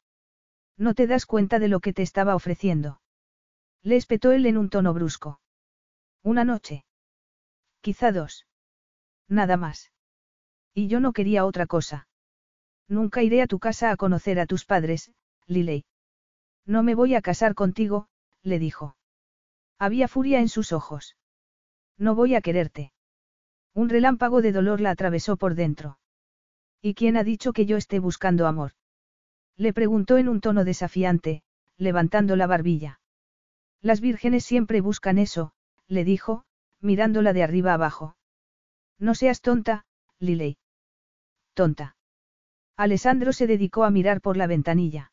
[0.79, 3.01] No te das cuenta de lo que te estaba ofreciendo.
[3.83, 5.42] Le espetó él en un tono brusco.
[6.23, 6.85] Una noche.
[7.81, 8.47] Quizá dos.
[9.29, 9.91] Nada más.
[10.73, 12.07] Y yo no quería otra cosa.
[12.89, 15.11] Nunca iré a tu casa a conocer a tus padres,
[15.47, 15.85] Liley.
[16.65, 18.09] No me voy a casar contigo,
[18.43, 18.97] le dijo.
[19.79, 21.17] Había furia en sus ojos.
[21.99, 22.93] No voy a quererte.
[23.75, 25.99] Un relámpago de dolor la atravesó por dentro.
[26.81, 28.73] ¿Y quién ha dicho que yo esté buscando amor?
[29.57, 31.43] Le preguntó en un tono desafiante,
[31.77, 33.01] levantando la barbilla.
[33.81, 35.53] Las vírgenes siempre buscan eso,
[35.89, 36.45] le dijo,
[36.81, 38.17] mirándola de arriba abajo.
[38.99, 39.85] No seas tonta,
[40.19, 40.59] Liley.
[41.55, 41.97] Tonta.
[42.77, 45.13] Alessandro se dedicó a mirar por la ventanilla.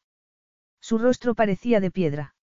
[0.79, 2.35] Su rostro parecía de piedra.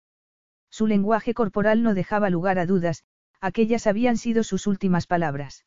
[0.70, 3.04] Su lenguaje corporal no dejaba lugar a dudas,
[3.40, 5.64] aquellas habían sido sus últimas palabras.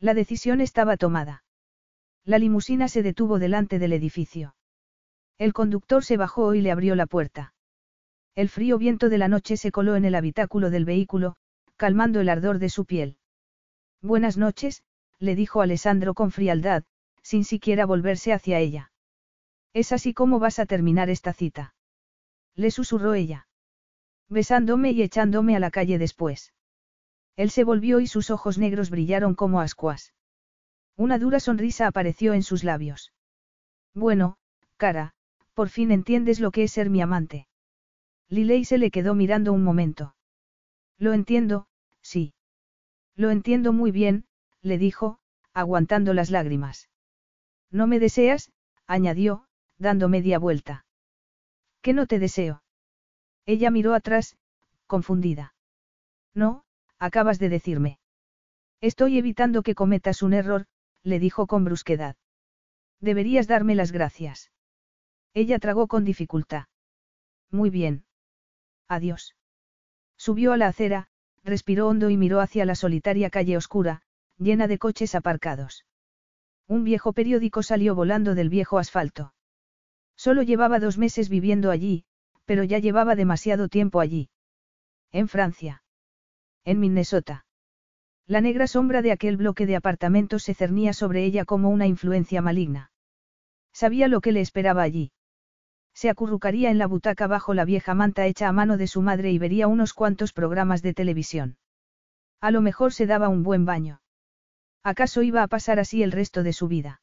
[0.00, 1.44] La decisión estaba tomada.
[2.24, 4.56] La limusina se detuvo delante del edificio.
[5.38, 7.54] El conductor se bajó y le abrió la puerta.
[8.34, 11.36] El frío viento de la noche se coló en el habitáculo del vehículo,
[11.76, 13.18] calmando el ardor de su piel.
[14.02, 14.82] Buenas noches,
[15.18, 16.84] le dijo Alessandro con frialdad,
[17.22, 18.92] sin siquiera volverse hacia ella.
[19.72, 21.74] Es así como vas a terminar esta cita.
[22.54, 23.46] Le susurró ella.
[24.28, 26.54] Besándome y echándome a la calle después.
[27.36, 30.14] Él se volvió y sus ojos negros brillaron como ascuas.
[30.96, 33.12] Una dura sonrisa apareció en sus labios.
[33.92, 34.38] Bueno,
[34.78, 35.14] cara,
[35.52, 37.46] por fin entiendes lo que es ser mi amante.
[38.28, 40.15] Liley se le quedó mirando un momento.
[40.98, 41.66] Lo entiendo,
[42.00, 42.34] sí.
[43.14, 44.26] Lo entiendo muy bien,
[44.62, 45.18] le dijo,
[45.52, 46.88] aguantando las lágrimas.
[47.70, 48.52] No me deseas,
[48.86, 49.46] añadió,
[49.78, 50.86] dando media vuelta.
[51.82, 52.62] ¿Qué no te deseo?
[53.44, 54.36] Ella miró atrás,
[54.86, 55.54] confundida.
[56.34, 56.64] No,
[56.98, 57.98] acabas de decirme.
[58.80, 60.66] Estoy evitando que cometas un error,
[61.02, 62.16] le dijo con brusquedad.
[63.00, 64.50] Deberías darme las gracias.
[65.34, 66.64] Ella tragó con dificultad.
[67.50, 68.04] Muy bien.
[68.88, 69.34] Adiós.
[70.16, 71.08] Subió a la acera,
[71.44, 74.02] respiró hondo y miró hacia la solitaria calle oscura,
[74.38, 75.84] llena de coches aparcados.
[76.66, 79.32] Un viejo periódico salió volando del viejo asfalto.
[80.16, 82.04] Solo llevaba dos meses viviendo allí,
[82.44, 84.30] pero ya llevaba demasiado tiempo allí.
[85.12, 85.82] En Francia.
[86.64, 87.46] En Minnesota.
[88.26, 92.42] La negra sombra de aquel bloque de apartamentos se cernía sobre ella como una influencia
[92.42, 92.90] maligna.
[93.72, 95.12] Sabía lo que le esperaba allí.
[95.96, 99.32] Se acurrucaría en la butaca bajo la vieja manta hecha a mano de su madre
[99.32, 101.56] y vería unos cuantos programas de televisión.
[102.40, 104.00] A lo mejor se daba un buen baño.
[104.84, 107.00] ¿Acaso iba a pasar así el resto de su vida?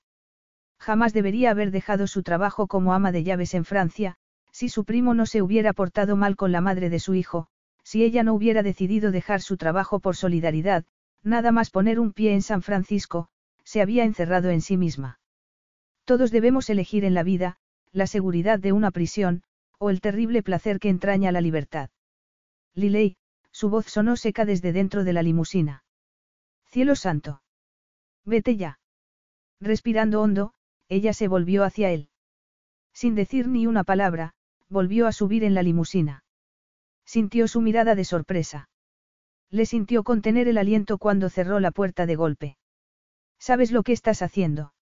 [0.80, 4.16] Jamás debería haber dejado su trabajo como ama de llaves en Francia,
[4.52, 7.48] si su primo no se hubiera portado mal con la madre de su hijo,
[7.84, 10.86] si ella no hubiera decidido dejar su trabajo por solidaridad,
[11.24, 13.30] Nada más poner un pie en San Francisco,
[13.64, 15.20] se había encerrado en sí misma.
[16.04, 17.56] Todos debemos elegir en la vida,
[17.94, 19.44] la seguridad de una prisión,
[19.78, 21.90] o el terrible placer que entraña la libertad.
[22.74, 23.16] Liley,
[23.52, 25.84] su voz sonó seca desde dentro de la limusina.
[26.66, 27.44] Cielo santo.
[28.26, 28.80] Vete ya.
[29.62, 30.54] Respirando hondo,
[30.90, 32.10] ella se volvió hacia él.
[32.94, 34.34] Sin decir ni una palabra,
[34.70, 36.24] volvió a subir en la limusina.
[37.06, 38.70] Sintió su mirada de sorpresa.
[39.52, 42.58] Le sintió contener el aliento cuando cerró la puerta de golpe.
[43.38, 44.74] ¿Sabes lo que estás haciendo?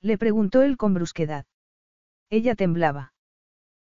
[0.00, 1.46] Le preguntó él con brusquedad.
[2.30, 3.12] Ella temblaba.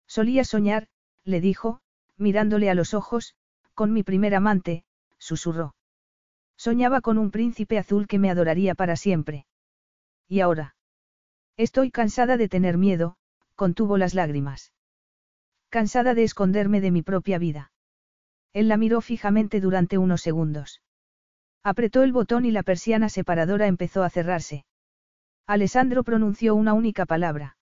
[0.07, 0.88] Solía soñar,
[1.23, 1.81] le dijo,
[2.18, 3.35] mirándole a los ojos,
[3.73, 4.84] con mi primer amante,
[5.18, 5.76] susurró.
[6.57, 9.45] Soñaba con un príncipe azul que me adoraría para siempre.
[10.27, 10.76] ¿Y ahora?
[11.57, 13.18] Estoy cansada de tener miedo,
[13.55, 14.73] contuvo las lágrimas.
[15.69, 17.72] Cansada de esconderme de mi propia vida.
[18.53, 20.81] Él la miró fijamente durante unos segundos.
[21.63, 24.65] Apretó el botón y la persiana separadora empezó a cerrarse.
[25.45, 27.57] Alessandro pronunció una única palabra.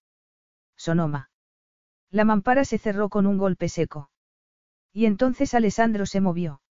[0.80, 1.30] Sonoma.
[2.10, 4.10] La mampara se cerró con un golpe seco.
[4.94, 6.62] Y entonces Alessandro se movió.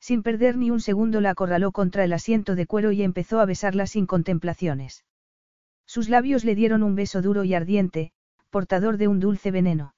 [0.00, 3.44] Sin perder ni un segundo la acorraló contra el asiento de cuero y empezó a
[3.44, 5.04] besarla sin contemplaciones.
[5.84, 8.12] Sus labios le dieron un beso duro y ardiente,
[8.48, 9.94] portador de un dulce veneno.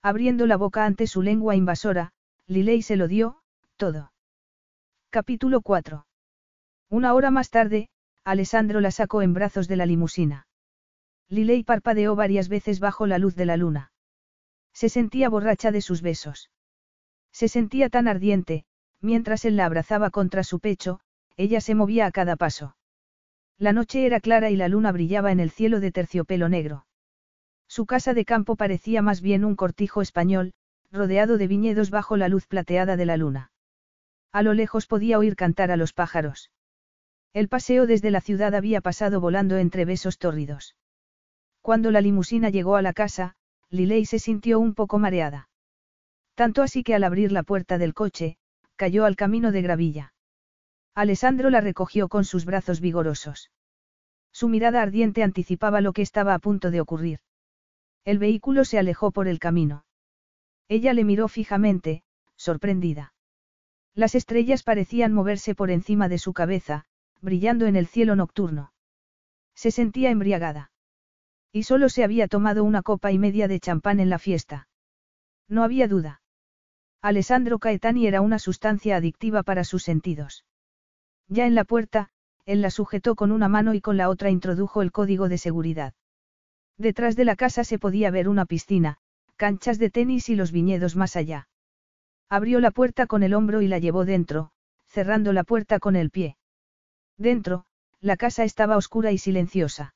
[0.00, 2.12] Abriendo la boca ante su lengua invasora,
[2.46, 3.42] Liley se lo dio,
[3.76, 4.12] todo.
[5.10, 6.06] Capítulo 4.
[6.88, 7.88] Una hora más tarde,
[8.24, 10.46] Alessandro la sacó en brazos de la limusina.
[11.32, 13.90] Liley parpadeó varias veces bajo la luz de la luna.
[14.74, 16.50] Se sentía borracha de sus besos.
[17.32, 18.66] Se sentía tan ardiente,
[19.00, 21.00] mientras él la abrazaba contra su pecho,
[21.38, 22.76] ella se movía a cada paso.
[23.56, 26.84] La noche era clara y la luna brillaba en el cielo de terciopelo negro.
[27.66, 30.52] Su casa de campo parecía más bien un cortijo español,
[30.90, 33.52] rodeado de viñedos bajo la luz plateada de la luna.
[34.32, 36.50] A lo lejos podía oír cantar a los pájaros.
[37.32, 40.76] El paseo desde la ciudad había pasado volando entre besos tórridos.
[41.62, 43.36] Cuando la limusina llegó a la casa,
[43.70, 45.48] Liley se sintió un poco mareada.
[46.34, 48.36] Tanto así que al abrir la puerta del coche,
[48.76, 50.14] cayó al camino de gravilla.
[50.94, 53.50] Alessandro la recogió con sus brazos vigorosos.
[54.32, 57.20] Su mirada ardiente anticipaba lo que estaba a punto de ocurrir.
[58.04, 59.84] El vehículo se alejó por el camino.
[60.68, 62.02] Ella le miró fijamente,
[62.34, 63.14] sorprendida.
[63.94, 66.86] Las estrellas parecían moverse por encima de su cabeza,
[67.20, 68.72] brillando en el cielo nocturno.
[69.54, 70.71] Se sentía embriagada.
[71.52, 74.68] Y solo se había tomado una copa y media de champán en la fiesta.
[75.48, 76.22] No había duda.
[77.02, 80.44] Alessandro Caetani era una sustancia adictiva para sus sentidos.
[81.28, 82.08] Ya en la puerta,
[82.46, 85.94] él la sujetó con una mano y con la otra introdujo el código de seguridad.
[86.78, 88.98] Detrás de la casa se podía ver una piscina,
[89.36, 91.48] canchas de tenis y los viñedos más allá.
[92.28, 94.52] Abrió la puerta con el hombro y la llevó dentro,
[94.88, 96.36] cerrando la puerta con el pie.
[97.18, 97.66] Dentro,
[98.00, 99.94] la casa estaba oscura y silenciosa.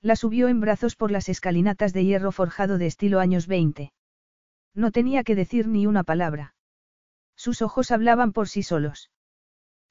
[0.00, 3.92] La subió en brazos por las escalinatas de hierro forjado de estilo años 20.
[4.74, 6.54] No tenía que decir ni una palabra.
[7.36, 9.10] Sus ojos hablaban por sí solos.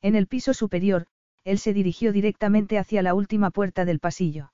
[0.01, 1.07] En el piso superior,
[1.43, 4.53] él se dirigió directamente hacia la última puerta del pasillo.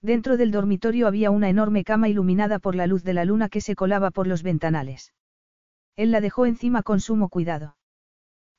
[0.00, 3.60] Dentro del dormitorio había una enorme cama iluminada por la luz de la luna que
[3.60, 5.14] se colaba por los ventanales.
[5.96, 7.76] Él la dejó encima con sumo cuidado.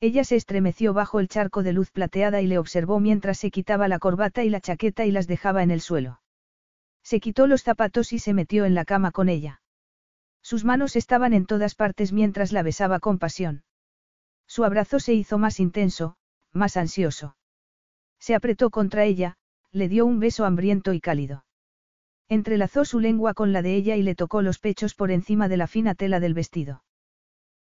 [0.02, 3.88] Ella se estremeció bajo el charco de luz plateada y le observó mientras se quitaba
[3.88, 6.22] la corbata y la chaqueta y las dejaba en el suelo.
[7.04, 9.62] Se quitó los zapatos y se metió en la cama con ella.
[10.42, 13.64] Sus manos estaban en todas partes mientras la besaba con pasión.
[14.48, 16.18] Su abrazo se hizo más intenso,
[16.52, 17.36] más ansioso.
[18.20, 19.38] Se apretó contra ella,
[19.72, 21.46] le dio un beso hambriento y cálido.
[22.28, 25.58] Entrelazó su lengua con la de ella y le tocó los pechos por encima de
[25.58, 26.84] la fina tela del vestido.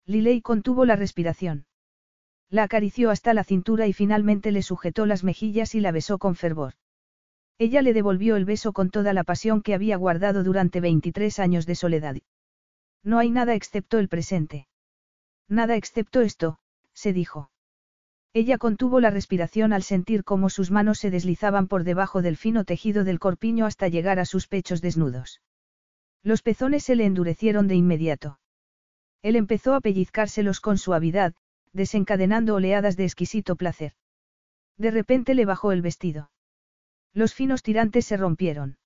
[0.05, 1.65] Lilei contuvo la respiración.
[2.49, 6.35] La acarició hasta la cintura y finalmente le sujetó las mejillas y la besó con
[6.35, 6.73] fervor.
[7.57, 11.65] Ella le devolvió el beso con toda la pasión que había guardado durante 23 años
[11.65, 12.15] de soledad.
[13.03, 14.67] No hay nada excepto el presente.
[15.47, 16.57] Nada excepto esto,
[16.93, 17.49] se dijo.
[18.33, 22.65] Ella contuvo la respiración al sentir cómo sus manos se deslizaban por debajo del fino
[22.65, 25.41] tejido del corpiño hasta llegar a sus pechos desnudos.
[26.21, 28.39] Los pezones se le endurecieron de inmediato.
[29.21, 31.33] Él empezó a pellizcárselos con suavidad,
[31.75, 33.93] desencadenando oleadas de exquisito placer.
[34.77, 36.31] De repente le bajó el vestido.
[37.13, 38.77] Los finos tirantes se rompieron.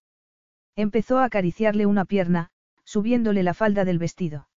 [0.75, 2.49] Empezó a acariciarle una pierna,
[2.83, 4.49] subiéndole la falda del vestido.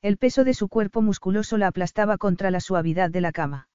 [0.00, 3.68] El peso de su cuerpo musculoso la aplastaba contra la suavidad de la cama.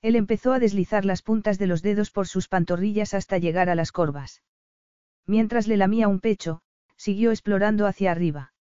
[0.00, 3.74] Él empezó a deslizar las puntas de los dedos por sus pantorrillas hasta llegar a
[3.74, 4.42] las corvas.
[5.26, 6.62] Mientras le lamía un pecho,
[6.96, 8.54] siguió explorando hacia arriba.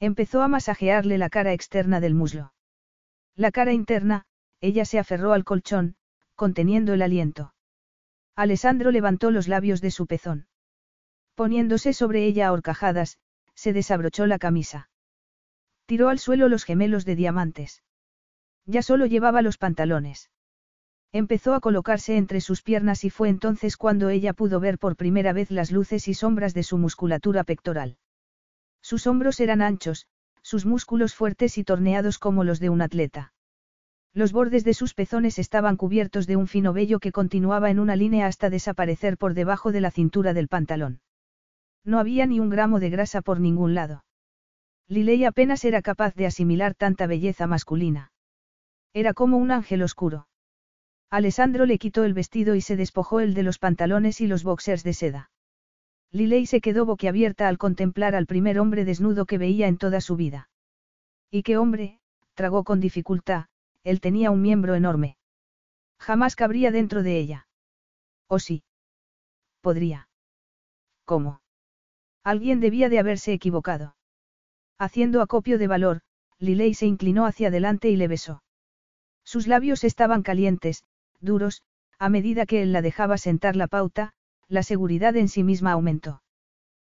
[0.00, 2.52] Empezó a masajearle la cara externa del muslo.
[3.38, 4.24] La cara interna,
[4.60, 5.94] ella se aferró al colchón,
[6.34, 7.54] conteniendo el aliento.
[8.34, 10.48] Alessandro levantó los labios de su pezón.
[11.36, 13.16] Poniéndose sobre ella a horcajadas,
[13.54, 14.90] se desabrochó la camisa.
[15.86, 17.84] Tiró al suelo los gemelos de diamantes.
[18.66, 20.30] Ya solo llevaba los pantalones.
[21.12, 25.32] Empezó a colocarse entre sus piernas y fue entonces cuando ella pudo ver por primera
[25.32, 27.98] vez las luces y sombras de su musculatura pectoral.
[28.82, 30.08] Sus hombros eran anchos,
[30.42, 33.32] sus músculos fuertes y torneados como los de un atleta.
[34.14, 37.96] Los bordes de sus pezones estaban cubiertos de un fino vello que continuaba en una
[37.96, 41.00] línea hasta desaparecer por debajo de la cintura del pantalón.
[41.84, 44.04] No había ni un gramo de grasa por ningún lado.
[44.88, 48.10] Liley apenas era capaz de asimilar tanta belleza masculina.
[48.94, 50.28] Era como un ángel oscuro.
[51.10, 54.82] Alessandro le quitó el vestido y se despojó el de los pantalones y los boxers
[54.84, 55.30] de seda.
[56.10, 60.16] Liley se quedó boquiabierta al contemplar al primer hombre desnudo que veía en toda su
[60.16, 60.48] vida.
[61.30, 62.00] ¿Y qué hombre?
[62.34, 63.46] tragó con dificultad,
[63.84, 65.16] él tenía un miembro enorme.
[65.98, 67.48] Jamás cabría dentro de ella.
[68.28, 68.62] ¿O sí?
[69.60, 70.08] Podría.
[71.04, 71.42] ¿Cómo?
[72.22, 73.96] Alguien debía de haberse equivocado.
[74.78, 76.00] Haciendo acopio de valor,
[76.38, 78.42] Liley se inclinó hacia adelante y le besó.
[79.24, 80.84] Sus labios estaban calientes,
[81.20, 81.62] duros,
[81.98, 84.14] a medida que él la dejaba sentar la pauta,
[84.48, 86.22] la seguridad en sí misma aumentó.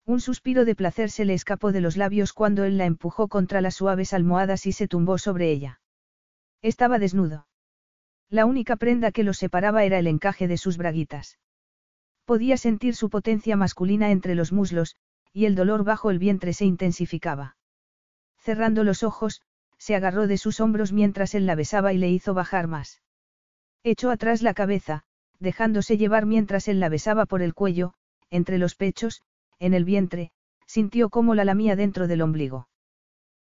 [0.06, 3.62] Un suspiro de placer se le escapó de los labios cuando él la empujó contra
[3.62, 5.82] las suaves almohadas y se tumbó sobre ella.
[6.62, 7.48] Estaba desnudo.
[8.30, 11.40] La única prenda que los separaba era el encaje de sus braguitas.
[12.26, 14.96] Podía sentir su potencia masculina entre los muslos,
[15.34, 17.58] y el dolor bajo el vientre se intensificaba.
[18.38, 19.42] Cerrando los ojos,
[19.78, 23.02] se agarró de sus hombros mientras él la besaba y le hizo bajar más.
[23.84, 25.06] Echó atrás la cabeza,
[25.40, 27.94] dejándose llevar mientras él la besaba por el cuello,
[28.30, 29.22] entre los pechos,
[29.60, 30.32] en el vientre,
[30.66, 32.68] sintió cómo la lamía dentro del ombligo.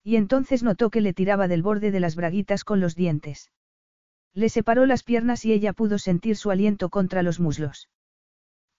[0.02, 3.51] Y entonces notó que le tiraba del borde de las braguitas con los dientes.
[4.35, 7.89] Le separó las piernas y ella pudo sentir su aliento contra los muslos.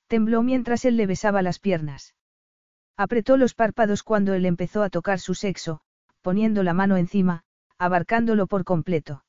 [0.07, 2.15] Tembló mientras él le besaba las piernas.
[2.97, 5.81] Apretó los párpados cuando él empezó a tocar su sexo,
[6.21, 7.43] poniendo la mano encima,
[7.77, 9.23] abarcándolo por completo.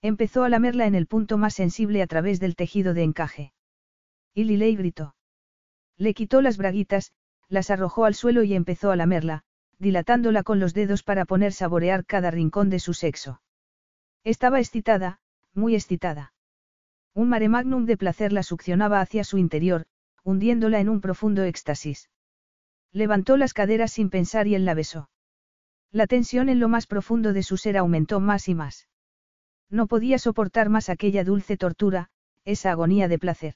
[0.00, 3.52] Empezó a lamerla en el punto más sensible a través del tejido de encaje.
[4.34, 5.16] Y Liley gritó.
[5.96, 7.12] Le quitó las braguitas,
[7.48, 9.42] las arrojó al suelo y empezó a lamerla,
[9.78, 13.40] dilatándola con los dedos para poner saborear cada rincón de su sexo.
[14.22, 15.20] Estaba excitada,
[15.54, 16.32] muy excitada.
[17.14, 19.86] Un mare magnum de placer la succionaba hacia su interior,
[20.22, 22.10] hundiéndola en un profundo éxtasis.
[22.92, 25.10] Levantó las caderas sin pensar y él la besó.
[25.90, 28.88] La tensión en lo más profundo de su ser aumentó más y más.
[29.70, 32.10] No podía soportar más aquella dulce tortura,
[32.44, 33.54] esa agonía de placer.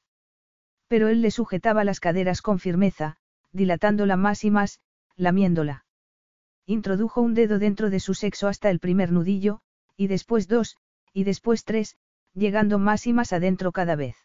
[0.89, 3.17] Pero él le sujetaba las caderas con firmeza,
[3.53, 4.81] dilatándola más y más,
[5.17, 5.85] lamiéndola.
[6.67, 9.61] Introdujo un dedo dentro de su sexo hasta el primer nudillo,
[9.97, 10.77] y después dos,
[11.13, 11.97] y después tres,
[12.35, 14.17] llegando más y más adentro cada vez.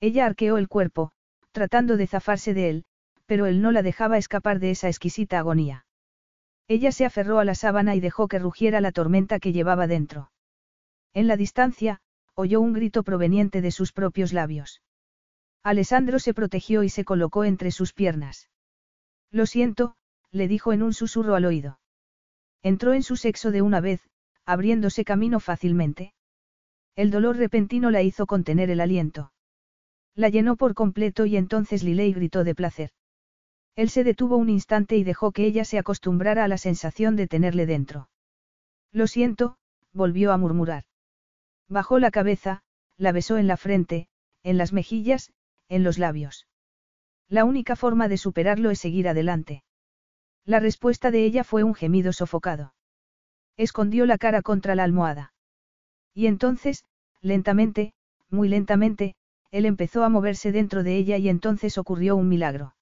[0.00, 1.12] Ella arqueó el cuerpo,
[1.52, 2.84] tratando de zafarse de él,
[3.26, 5.86] pero él no la dejaba escapar de esa exquisita agonía.
[6.68, 10.30] Ella se aferró a la sábana y dejó que rugiera la tormenta que llevaba dentro.
[11.12, 12.00] En la distancia,
[12.34, 14.82] oyó un grito proveniente de sus propios labios.
[15.62, 18.48] Alessandro se protegió y se colocó entre sus piernas.
[19.30, 19.96] Lo siento,
[20.30, 21.80] le dijo en un susurro al oído.
[22.62, 24.00] Entró en su sexo de una vez,
[24.44, 26.14] abriéndose camino fácilmente.
[26.96, 29.32] El dolor repentino la hizo contener el aliento.
[30.14, 32.90] La llenó por completo y entonces Lilei gritó de placer.
[33.76, 37.26] Él se detuvo un instante y dejó que ella se acostumbrara a la sensación de
[37.26, 38.08] tenerle dentro.
[38.92, 39.56] Lo siento,
[39.92, 40.84] volvió a murmurar.
[41.70, 42.62] Bajó la cabeza,
[42.98, 44.08] la besó en la frente,
[44.42, 45.32] en las mejillas,
[45.68, 46.48] en los labios.
[47.28, 49.62] La única forma de superarlo es seguir adelante.
[50.44, 52.74] La respuesta de ella fue un gemido sofocado.
[53.56, 55.32] Escondió la cara contra la almohada.
[56.12, 56.84] Y entonces,
[57.20, 57.92] lentamente,
[58.30, 59.14] muy lentamente,
[59.52, 62.74] él empezó a moverse dentro de ella y entonces ocurrió un milagro.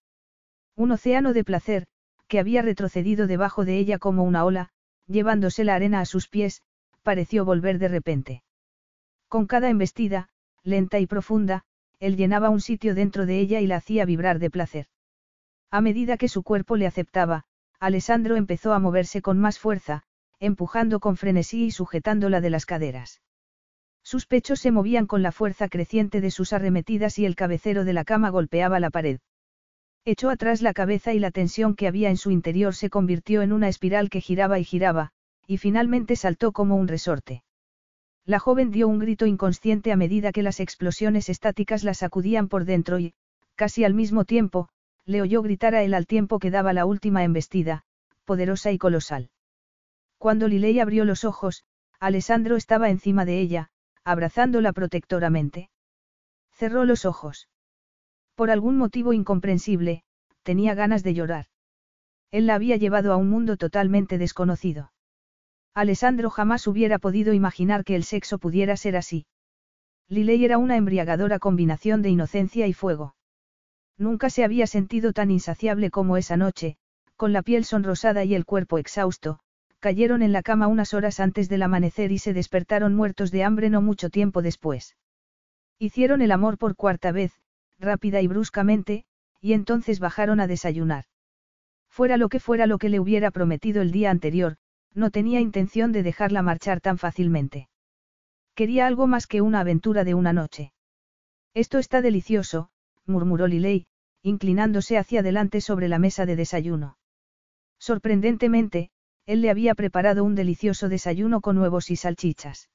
[0.77, 1.87] Un océano de placer,
[2.27, 4.71] que había retrocedido debajo de ella como una ola,
[5.07, 6.63] llevándose la arena a sus pies,
[7.03, 8.43] pareció volver de repente.
[9.29, 10.31] Con cada embestida,
[10.63, 11.65] lenta y profunda,
[12.01, 14.87] él llenaba un sitio dentro de ella y la hacía vibrar de placer.
[15.71, 17.45] A medida que su cuerpo le aceptaba,
[17.79, 20.05] Alessandro empezó a moverse con más fuerza,
[20.41, 23.21] empujando con frenesí y sujetándola de las caderas.
[24.03, 27.93] Sus pechos se movían con la fuerza creciente de sus arremetidas y el cabecero de
[27.93, 29.21] la cama golpeaba la pared.
[30.07, 33.53] Echó atrás la cabeza y la tensión que había en su interior se convirtió en
[33.53, 35.11] una espiral que giraba y giraba,
[35.47, 37.43] y finalmente saltó como un resorte.
[38.29, 42.67] La joven dio un grito inconsciente a medida que las explosiones estáticas la sacudían por
[42.67, 43.15] dentro y,
[43.55, 44.69] casi al mismo tiempo,
[45.07, 47.87] le oyó gritar a él al tiempo que daba la última embestida,
[48.27, 49.31] poderosa y colosal.
[50.19, 51.65] Cuando Lilei abrió los ojos,
[52.01, 53.71] Alessandro estaba encima de ella,
[54.05, 55.71] abrazándola protectoramente.
[56.53, 57.49] Cerró los ojos.
[58.35, 60.03] Por algún motivo incomprensible,
[60.43, 61.47] tenía ganas de llorar.
[62.31, 64.93] Él la había llevado a un mundo totalmente desconocido.
[65.75, 69.27] Alessandro jamás hubiera podido imaginar que el sexo pudiera ser así.
[70.09, 73.15] Lilei era una embriagadora combinación de inocencia y fuego.
[73.99, 76.77] Nunca se había sentido tan insaciable como esa noche,
[77.17, 79.41] con la piel sonrosada y el cuerpo exhausto,
[79.81, 83.71] cayeron en la cama unas horas antes del amanecer y se despertaron muertos de hambre
[83.71, 84.97] no mucho tiempo después.
[85.79, 87.33] Hicieron el amor por cuarta vez,
[87.79, 89.05] rápida y bruscamente,
[89.41, 91.05] y entonces bajaron a desayunar.
[91.89, 94.57] Fuera lo que fuera lo que le hubiera prometido el día anterior,
[94.95, 97.69] no tenía intención de dejarla marchar tan fácilmente.
[98.55, 100.73] Quería algo más que una aventura de una noche.
[101.55, 102.71] Esto está delicioso,
[103.07, 103.87] murmuró Lilei,
[104.23, 106.99] inclinándose hacia adelante sobre la mesa de desayuno.
[107.79, 108.91] Sorprendentemente,
[109.27, 112.69] él le había preparado un delicioso desayuno con huevos y salchichas.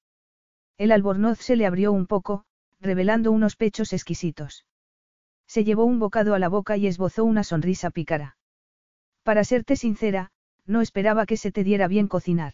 [0.77, 2.45] El albornoz se le abrió un poco,
[2.79, 4.65] revelando unos pechos exquisitos.
[5.47, 8.37] Se llevó un bocado a la boca y esbozó una sonrisa pícara.
[9.23, 10.31] Para serte sincera,
[10.65, 12.53] no esperaba que se te diera bien cocinar.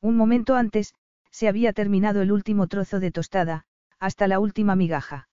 [0.00, 0.94] Un momento antes,
[1.30, 3.64] se había terminado el último trozo de tostada,
[3.98, 5.28] hasta la última migaja.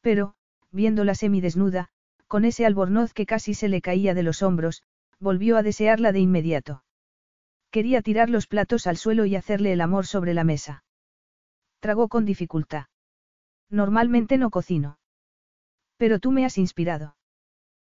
[0.00, 0.34] Pero,
[0.70, 1.90] viéndola semidesnuda,
[2.26, 4.82] con ese albornoz que casi se le caía de los hombros,
[5.20, 6.82] volvió a desearla de inmediato.
[7.70, 10.84] Quería tirar los platos al suelo y hacerle el amor sobre la mesa.
[11.80, 12.86] Tragó con dificultad.
[13.70, 14.98] Normalmente no cocino.
[15.96, 17.16] Pero tú me has inspirado.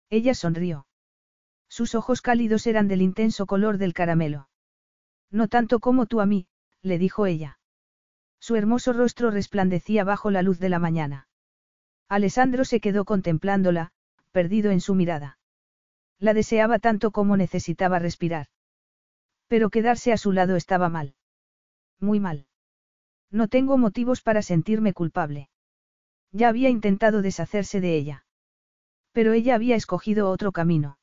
[0.09, 0.85] Ella sonrió.
[1.73, 4.47] Sus ojos cálidos eran del intenso color del caramelo.
[5.31, 6.45] No tanto como tú a mí,
[6.83, 7.57] le dijo ella.
[8.39, 11.27] Su hermoso rostro resplandecía bajo la luz de la mañana.
[12.07, 13.91] Alessandro se quedó contemplándola,
[14.31, 15.39] perdido en su mirada.
[16.19, 18.49] La deseaba tanto como necesitaba respirar.
[19.47, 21.15] Pero quedarse a su lado estaba mal.
[21.99, 22.45] Muy mal.
[23.31, 25.49] No tengo motivos para sentirme culpable.
[26.31, 28.25] Ya había intentado deshacerse de ella.
[29.11, 30.99] Pero ella había escogido otro camino.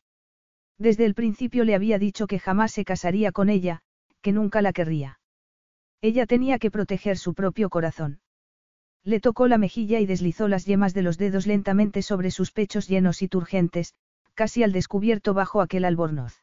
[0.80, 3.82] Desde el principio le había dicho que jamás se casaría con ella,
[4.22, 5.20] que nunca la querría.
[6.00, 8.20] Ella tenía que proteger su propio corazón.
[9.04, 12.88] Le tocó la mejilla y deslizó las yemas de los dedos lentamente sobre sus pechos
[12.88, 13.92] llenos y turgentes,
[14.32, 16.42] casi al descubierto bajo aquel albornoz.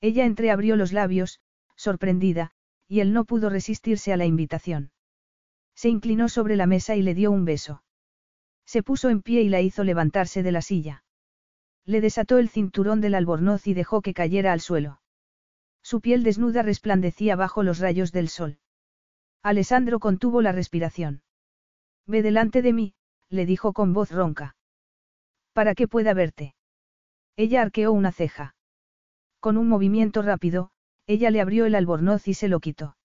[0.00, 1.40] Ella entreabrió los labios,
[1.76, 2.52] sorprendida,
[2.88, 4.92] y él no pudo resistirse a la invitación.
[5.74, 7.82] Se inclinó sobre la mesa y le dio un beso.
[8.64, 11.04] Se puso en pie y la hizo levantarse de la silla.
[11.84, 15.00] Le desató el cinturón del albornoz y dejó que cayera al suelo.
[15.82, 18.58] Su piel desnuda resplandecía bajo los rayos del sol.
[19.42, 21.22] Alessandro contuvo la respiración.
[22.06, 22.94] Ve delante de mí,
[23.28, 24.56] le dijo con voz ronca.
[25.52, 26.54] Para que pueda verte.
[27.36, 28.54] Ella arqueó una ceja.
[29.40, 30.70] Con un movimiento rápido,
[31.06, 32.96] ella le abrió el albornoz y se lo quitó.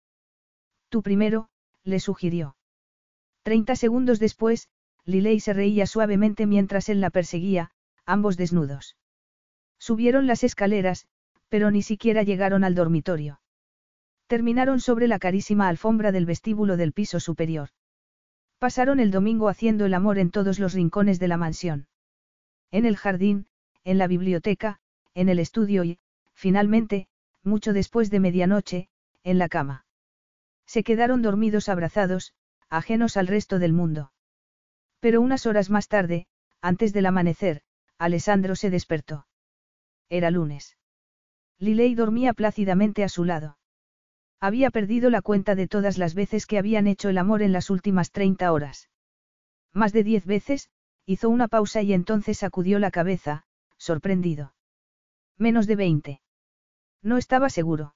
[0.89, 1.49] Tú primero,
[1.83, 2.55] le sugirió.
[3.41, 4.69] Treinta segundos después,
[5.03, 7.71] Liley se reía suavemente mientras él la perseguía,
[8.07, 8.97] ambos desnudos.
[9.77, 11.07] Subieron las escaleras,
[11.49, 13.41] pero ni siquiera llegaron al dormitorio.
[14.25, 17.69] Terminaron sobre la carísima alfombra del vestíbulo del piso superior.
[18.57, 21.87] Pasaron el domingo haciendo el amor en todos los rincones de la mansión.
[22.71, 23.47] En el jardín,
[23.83, 24.79] en la biblioteca,
[25.13, 25.99] en el estudio y,
[26.33, 27.07] finalmente,
[27.43, 28.89] mucho después de medianoche,
[29.23, 29.85] en la cama.
[30.65, 32.33] Se quedaron dormidos abrazados,
[32.69, 34.11] ajenos al resto del mundo.
[34.99, 36.27] Pero unas horas más tarde,
[36.61, 37.61] antes del amanecer,
[37.99, 39.27] Alessandro se despertó.
[40.09, 40.77] Era lunes.
[41.59, 43.57] Liley dormía plácidamente a su lado.
[44.39, 47.69] Había perdido la cuenta de todas las veces que habían hecho el amor en las
[47.69, 48.89] últimas 30 horas.
[49.73, 50.69] Más de diez veces,
[51.05, 53.45] hizo una pausa y entonces sacudió la cabeza,
[53.77, 54.53] sorprendido.
[55.37, 56.21] Menos de veinte.
[57.01, 57.95] No estaba seguro.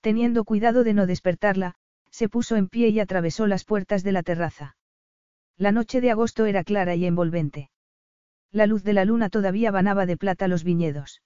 [0.00, 1.76] Teniendo cuidado de no despertarla,
[2.10, 4.76] se puso en pie y atravesó las puertas de la terraza.
[5.56, 7.70] La noche de agosto era clara y envolvente.
[8.52, 11.22] La luz de la luna todavía banaba de plata los viñedos.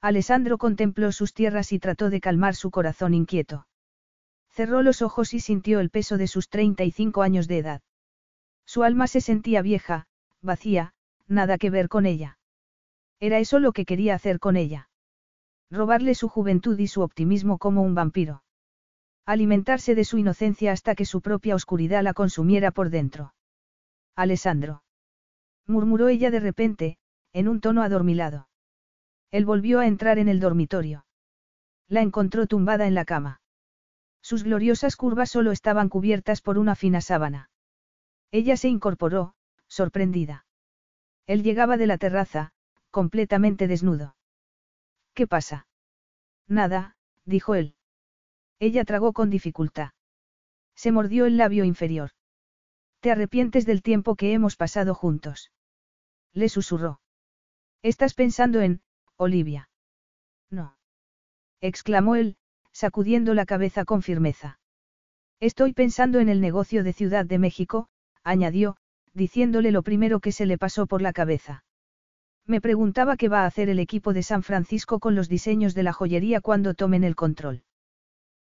[0.00, 3.66] Alessandro contempló sus tierras y trató de calmar su corazón inquieto.
[4.50, 7.82] Cerró los ojos y sintió el peso de sus 35 años de edad.
[8.66, 10.06] Su alma se sentía vieja,
[10.42, 10.94] vacía,
[11.26, 12.38] nada que ver con ella.
[13.18, 14.90] Era eso lo que quería hacer con ella.
[15.70, 18.44] Robarle su juventud y su optimismo como un vampiro.
[19.26, 23.34] Alimentarse de su inocencia hasta que su propia oscuridad la consumiera por dentro.
[24.14, 24.83] Alessandro.
[25.66, 26.98] Murmuró ella de repente,
[27.32, 28.48] en un tono adormilado.
[29.30, 31.06] Él volvió a entrar en el dormitorio.
[31.88, 33.40] La encontró tumbada en la cama.
[34.22, 37.50] Sus gloriosas curvas solo estaban cubiertas por una fina sábana.
[38.30, 39.34] Ella se incorporó,
[39.68, 40.46] sorprendida.
[41.26, 42.52] Él llegaba de la terraza,
[42.90, 44.16] completamente desnudo.
[45.14, 45.66] ¿Qué pasa?
[46.46, 47.74] Nada, dijo él.
[48.58, 49.90] Ella tragó con dificultad.
[50.74, 52.10] Se mordió el labio inferior.
[53.04, 55.52] ¿Te arrepientes del tiempo que hemos pasado juntos?
[56.32, 57.02] Le susurró.
[57.82, 58.80] Estás pensando en,
[59.18, 59.68] Olivia.
[60.48, 60.78] No.
[61.60, 62.38] exclamó él,
[62.72, 64.58] sacudiendo la cabeza con firmeza.
[65.38, 67.90] Estoy pensando en el negocio de Ciudad de México,
[68.22, 68.78] añadió,
[69.12, 71.62] diciéndole lo primero que se le pasó por la cabeza.
[72.46, 75.82] Me preguntaba qué va a hacer el equipo de San Francisco con los diseños de
[75.82, 77.64] la joyería cuando tomen el control.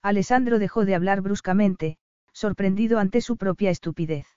[0.02, 1.98] Alessandro dejó de hablar bruscamente,
[2.34, 4.27] sorprendido ante su propia estupidez.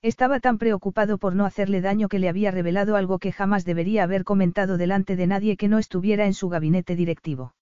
[0.00, 4.04] Estaba tan preocupado por no hacerle daño que le había revelado algo que jamás debería
[4.04, 7.54] haber comentado delante de nadie que no estuviera en su gabinete directivo.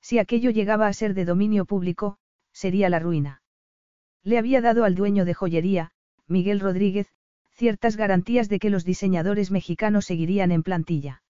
[0.00, 2.18] Si aquello llegaba a ser de dominio público,
[2.52, 3.42] sería la ruina.
[4.24, 5.92] Le había dado al dueño de joyería,
[6.26, 7.12] Miguel Rodríguez,
[7.52, 11.22] ciertas garantías de que los diseñadores mexicanos seguirían en plantilla.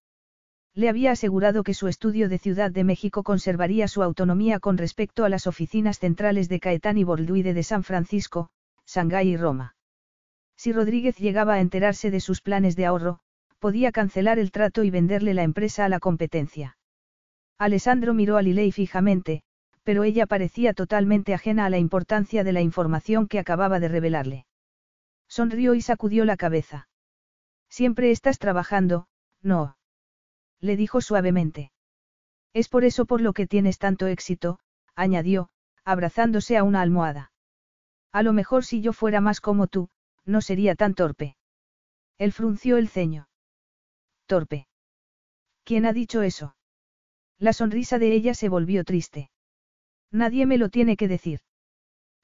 [0.75, 5.27] Le había asegurado que su estudio de Ciudad de México conservaría su autonomía con respecto
[5.27, 8.49] a las oficinas centrales de Caetán y Borduide de San Francisco,
[8.87, 9.75] Shanghái y Roma.
[10.63, 13.19] Si Rodríguez llegaba a enterarse de sus planes de ahorro,
[13.59, 16.79] podía cancelar el trato y venderle la empresa a la competencia.
[17.59, 19.43] Alessandro miró a Lilei fijamente,
[19.83, 24.47] pero ella parecía totalmente ajena a la importancia de la información que acababa de revelarle.
[25.27, 26.87] Sonrió y sacudió la cabeza.
[27.69, 29.09] Siempre estás trabajando,
[29.41, 29.77] no.
[30.61, 31.73] Le dijo suavemente.
[32.53, 34.61] Es por eso por lo que tienes tanto éxito,
[34.95, 35.49] añadió,
[35.85, 37.33] abrazándose a una almohada.
[38.13, 39.89] A lo mejor si yo fuera más como tú,
[40.25, 41.37] no sería tan torpe.
[42.19, 43.29] Él frunció el ceño.
[44.27, 44.69] Torpe.
[45.65, 46.57] ¿Quién ha dicho eso?
[47.39, 49.31] La sonrisa de ella se volvió triste.
[50.11, 51.41] Nadie me lo tiene que decir.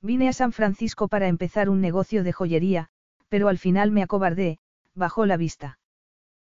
[0.00, 2.88] Vine a San Francisco para empezar un negocio de joyería,
[3.28, 4.58] pero al final me acobardé,
[4.94, 5.78] bajó la vista.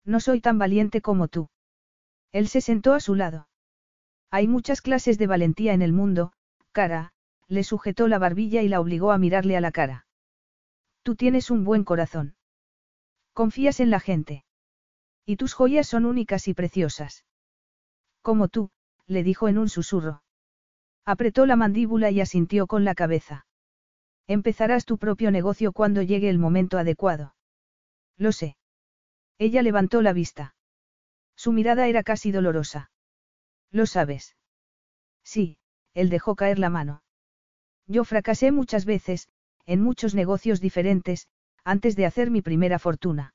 [0.05, 1.49] No soy tan valiente como tú.
[2.31, 3.47] Él se sentó a su lado.
[4.31, 6.33] Hay muchas clases de valentía en el mundo,
[6.71, 7.13] cara,
[7.47, 10.02] le sujetó la barbilla y la obligó a mirarle a la cara.
[11.03, 12.35] Tú tienes un buen corazón.
[13.33, 14.45] Confías en la gente.
[15.25, 17.25] Y tus joyas son únicas y preciosas.
[18.21, 18.71] Como tú,
[19.05, 20.23] le dijo en un susurro.
[21.05, 23.45] Apretó la mandíbula y asintió con la cabeza.
[24.27, 27.35] Empezarás tu propio negocio cuando llegue el momento adecuado.
[28.17, 28.55] Lo sé.
[29.37, 30.55] Ella levantó la vista.
[31.35, 32.91] Su mirada era casi dolorosa.
[33.71, 34.37] ¿Lo sabes?
[35.23, 35.57] Sí,
[35.93, 37.03] él dejó caer la mano.
[37.87, 39.27] Yo fracasé muchas veces,
[39.65, 41.27] en muchos negocios diferentes,
[41.63, 43.33] antes de hacer mi primera fortuna.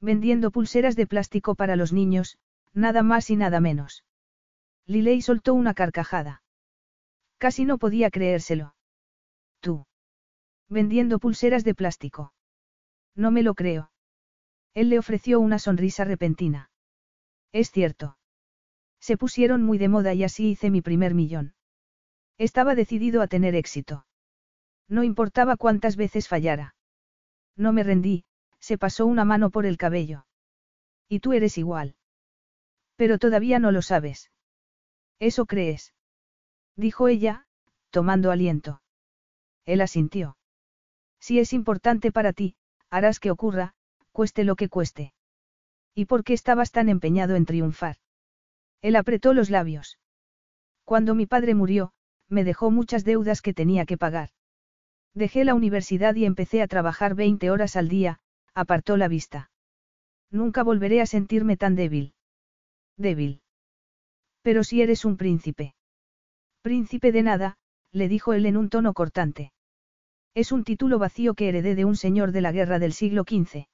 [0.00, 2.38] Vendiendo pulseras de plástico para los niños,
[2.72, 4.04] nada más y nada menos.
[4.86, 6.42] Liley soltó una carcajada.
[7.38, 8.74] Casi no podía creérselo.
[9.60, 9.86] Tú.
[10.68, 12.32] Vendiendo pulseras de plástico.
[13.14, 13.90] No me lo creo.
[14.74, 16.70] Él le ofreció una sonrisa repentina.
[17.52, 18.16] Es cierto.
[19.00, 21.54] Se pusieron muy de moda y así hice mi primer millón.
[22.36, 24.06] Estaba decidido a tener éxito.
[24.88, 26.74] No importaba cuántas veces fallara.
[27.56, 28.24] No me rendí,
[28.58, 30.26] se pasó una mano por el cabello.
[31.08, 31.96] Y tú eres igual.
[32.96, 34.30] Pero todavía no lo sabes.
[35.18, 35.94] ¿Eso crees?
[36.76, 37.46] Dijo ella,
[37.90, 38.82] tomando aliento.
[39.64, 40.36] Él asintió.
[41.20, 42.56] Si es importante para ti,
[42.90, 43.74] harás que ocurra,
[44.12, 45.12] cueste lo que cueste.
[45.94, 47.96] ¿Y por qué estabas tan empeñado en triunfar?
[48.80, 49.98] Él apretó los labios.
[50.84, 51.92] Cuando mi padre murió,
[52.28, 54.30] me dejó muchas deudas que tenía que pagar.
[55.14, 58.20] Dejé la universidad y empecé a trabajar 20 horas al día,
[58.54, 59.50] apartó la vista.
[60.30, 62.14] Nunca volveré a sentirme tan débil.
[62.96, 63.40] Débil.
[64.42, 65.74] Pero si eres un príncipe.
[66.62, 67.58] Príncipe de nada,
[67.92, 69.52] le dijo él en un tono cortante.
[70.34, 73.66] Es un título vacío que heredé de un señor de la guerra del siglo XV.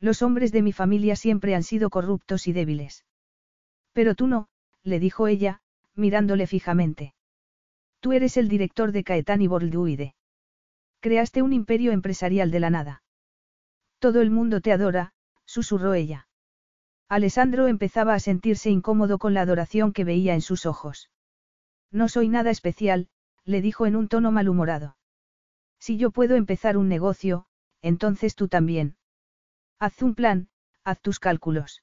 [0.00, 3.04] Los hombres de mi familia siempre han sido corruptos y débiles.
[3.92, 4.48] Pero tú no,
[4.82, 5.60] le dijo ella,
[5.94, 7.14] mirándole fijamente.
[8.00, 10.14] Tú eres el director de Caetani Borduide.
[11.00, 13.02] Creaste un imperio empresarial de la nada.
[13.98, 15.12] Todo el mundo te adora,
[15.44, 16.28] susurró ella.
[17.08, 21.10] Alessandro empezaba a sentirse incómodo con la adoración que veía en sus ojos.
[21.90, 23.08] No soy nada especial,
[23.44, 24.96] le dijo en un tono malhumorado.
[25.78, 27.46] Si yo puedo empezar un negocio,
[27.80, 28.96] entonces tú también.
[29.78, 30.48] Haz un plan,
[30.84, 31.82] haz tus cálculos.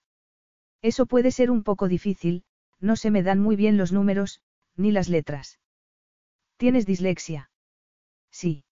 [0.81, 2.43] Eso puede ser un poco difícil,
[2.79, 4.41] no se me dan muy bien los números,
[4.75, 5.59] ni las letras.
[6.57, 7.49] ¿Tienes dislexia?
[8.29, 8.64] Sí.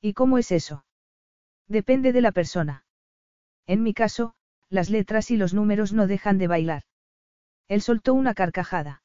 [0.00, 0.84] ¿Y cómo es eso?
[1.68, 2.84] Depende de la persona.
[3.66, 4.34] En mi caso,
[4.68, 6.82] las letras y los números no dejan de bailar.
[7.68, 9.02] Él soltó una carcajada.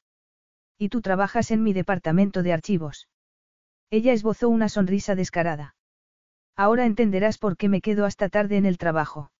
[0.77, 3.07] ¿Y tú trabajas en mi departamento de archivos?
[3.89, 5.75] Ella esbozó una sonrisa descarada.
[6.55, 9.31] Ahora entenderás por qué me quedo hasta tarde en el trabajo.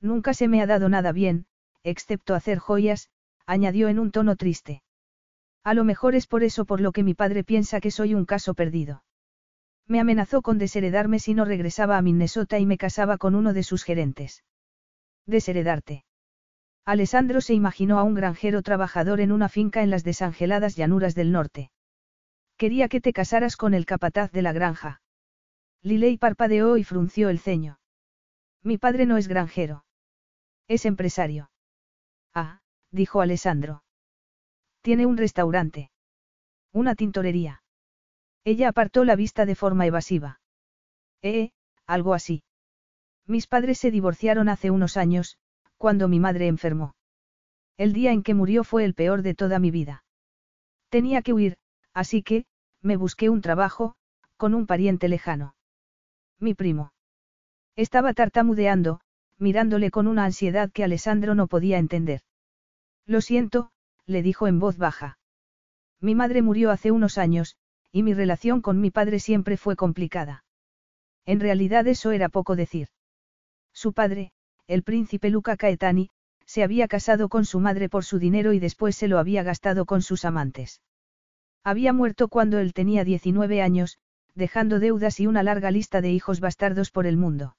[0.00, 1.46] Nunca se me ha dado nada bien,
[1.84, 3.08] excepto hacer joyas,
[3.46, 4.82] añadió en un tono triste.
[5.64, 8.24] A lo mejor es por eso por lo que mi padre piensa que soy un
[8.24, 9.04] caso perdido.
[9.86, 13.62] Me amenazó con desheredarme si no regresaba a Minnesota y me casaba con uno de
[13.62, 14.44] sus gerentes.
[15.26, 16.04] Desheredarte.
[16.84, 21.30] Alessandro se imaginó a un granjero trabajador en una finca en las desangeladas llanuras del
[21.30, 21.70] norte.
[22.56, 25.00] Quería que te casaras con el capataz de la granja.
[25.82, 27.78] Liley parpadeó y frunció el ceño.
[28.62, 29.84] Mi padre no es granjero.
[30.68, 31.50] Es empresario.
[32.34, 32.60] Ah,
[32.90, 33.82] dijo Alessandro.
[34.80, 35.90] Tiene un restaurante.
[36.72, 37.61] Una tintorería.
[38.44, 40.40] Ella apartó la vista de forma evasiva.
[41.22, 41.50] Eh,
[41.86, 42.42] algo así.
[43.26, 45.38] Mis padres se divorciaron hace unos años,
[45.76, 46.94] cuando mi madre enfermó.
[47.76, 50.04] El día en que murió fue el peor de toda mi vida.
[50.88, 51.56] Tenía que huir,
[51.94, 52.44] así que,
[52.80, 53.94] me busqué un trabajo,
[54.36, 55.54] con un pariente lejano.
[56.38, 56.92] Mi primo.
[57.76, 59.00] Estaba tartamudeando,
[59.38, 62.22] mirándole con una ansiedad que Alessandro no podía entender.
[63.06, 63.70] Lo siento,
[64.06, 65.18] le dijo en voz baja.
[66.00, 67.56] Mi madre murió hace unos años,
[67.92, 70.44] y mi relación con mi padre siempre fue complicada.
[71.26, 72.88] En realidad eso era poco decir.
[73.72, 74.32] Su padre,
[74.66, 76.08] el príncipe Luca Caetani,
[76.46, 79.86] se había casado con su madre por su dinero y después se lo había gastado
[79.86, 80.80] con sus amantes.
[81.62, 83.98] Había muerto cuando él tenía 19 años,
[84.34, 87.56] dejando deudas y una larga lista de hijos bastardos por el mundo.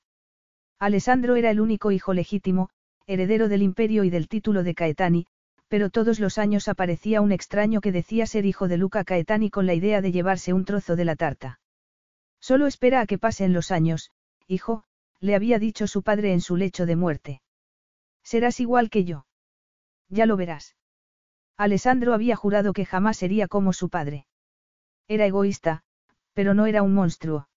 [0.80, 2.69] Alessandro era el único hijo legítimo,
[3.05, 5.26] heredero del imperio y del título de Caetani,
[5.74, 9.66] pero todos los años aparecía un extraño que decía ser hijo de Luca Caetani con
[9.66, 11.60] la idea de llevarse un trozo de la tarta.
[12.40, 14.12] Solo espera a que pasen los años,
[14.48, 14.84] hijo,
[15.20, 17.41] le había dicho su padre en su lecho de muerte.
[18.22, 19.26] Serás igual que yo.
[20.10, 20.76] Ya lo verás.
[21.58, 24.28] Alessandro había jurado que jamás sería como su padre.
[25.08, 25.82] Era egoísta,
[26.34, 27.50] pero no era un monstruo.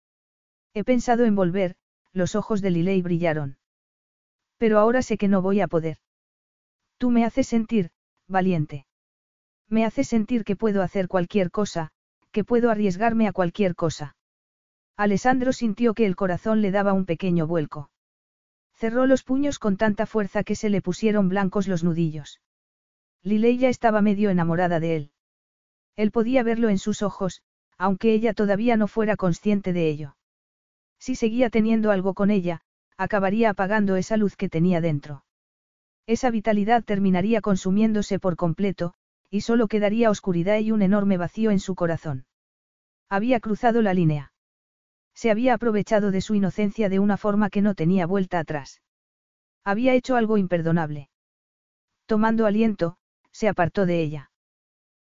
[0.73, 1.77] He pensado en volver,
[2.15, 3.59] los ojos de Liley brillaron.
[4.57, 5.99] Pero ahora sé que no voy a poder.
[6.97, 7.91] Tú me haces sentir,
[8.29, 8.87] valiente.
[9.69, 11.91] Me haces sentir que puedo hacer cualquier cosa,
[12.33, 14.17] que puedo arriesgarme a cualquier cosa.
[14.97, 17.91] Alessandro sintió que el corazón le daba un pequeño vuelco.
[18.75, 22.41] Cerró los puños con tanta fuerza que se le pusieron blancos los nudillos.
[23.23, 25.11] Lileya estaba medio enamorada de él.
[25.97, 27.43] Él podía verlo en sus ojos,
[27.79, 30.17] aunque ella todavía no fuera consciente de ello.
[30.99, 32.63] Si seguía teniendo algo con ella,
[32.97, 35.26] acabaría apagando esa luz que tenía dentro.
[36.07, 38.95] Esa vitalidad terminaría consumiéndose por completo,
[39.31, 42.27] y solo quedaría oscuridad y un enorme vacío en su corazón.
[43.09, 44.33] Había cruzado la línea.
[45.15, 48.83] Se había aprovechado de su inocencia de una forma que no tenía vuelta atrás.
[49.65, 51.11] Había hecho algo imperdonable.
[52.07, 52.99] Tomando aliento,
[53.33, 54.31] se apartó de ella.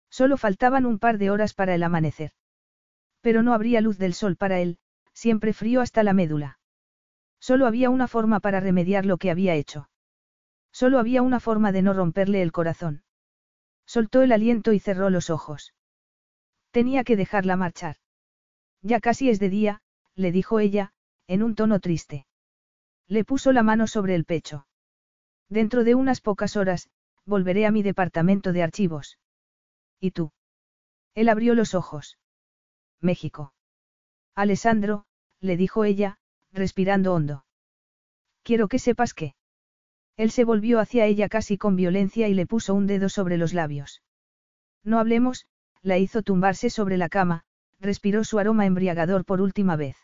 [0.08, 2.32] Solo faltaban un par de horas para el amanecer.
[3.20, 4.78] Pero no habría luz del sol para él,
[5.12, 6.58] siempre frío hasta la médula.
[7.40, 9.88] Solo había una forma para remediar lo que había hecho.
[10.74, 13.04] Solo había una forma de no romperle el corazón.
[13.86, 15.72] Soltó el aliento y cerró los ojos.
[16.72, 17.98] Tenía que dejarla marchar.
[18.82, 19.82] Ya casi es de día,
[20.16, 20.92] le dijo ella,
[21.28, 22.26] en un tono triste.
[23.06, 24.66] Le puso la mano sobre el pecho.
[25.48, 26.90] Dentro de unas pocas horas,
[27.24, 29.20] volveré a mi departamento de archivos.
[30.00, 30.32] ¿Y tú?
[31.14, 32.18] Él abrió los ojos.
[33.00, 33.54] México.
[34.34, 35.06] Alessandro,
[35.38, 36.18] le dijo ella,
[36.50, 37.46] respirando hondo.
[38.42, 39.36] Quiero que sepas que.
[40.16, 43.52] Él se volvió hacia ella casi con violencia y le puso un dedo sobre los
[43.52, 44.02] labios.
[44.84, 45.46] No hablemos,
[45.82, 47.44] la hizo tumbarse sobre la cama,
[47.80, 49.96] respiró su aroma embriagador por última vez.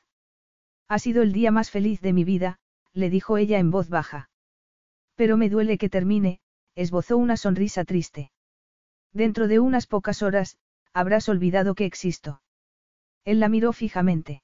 [0.88, 2.58] Ha sido el día más feliz de mi vida,
[2.92, 4.30] le dijo ella en voz baja.
[5.14, 6.40] Pero me duele que termine,
[6.74, 8.32] esbozó una sonrisa triste.
[9.12, 10.58] Dentro de unas pocas horas,
[10.92, 12.42] habrás olvidado que existo.
[13.24, 14.42] Él la miró fijamente.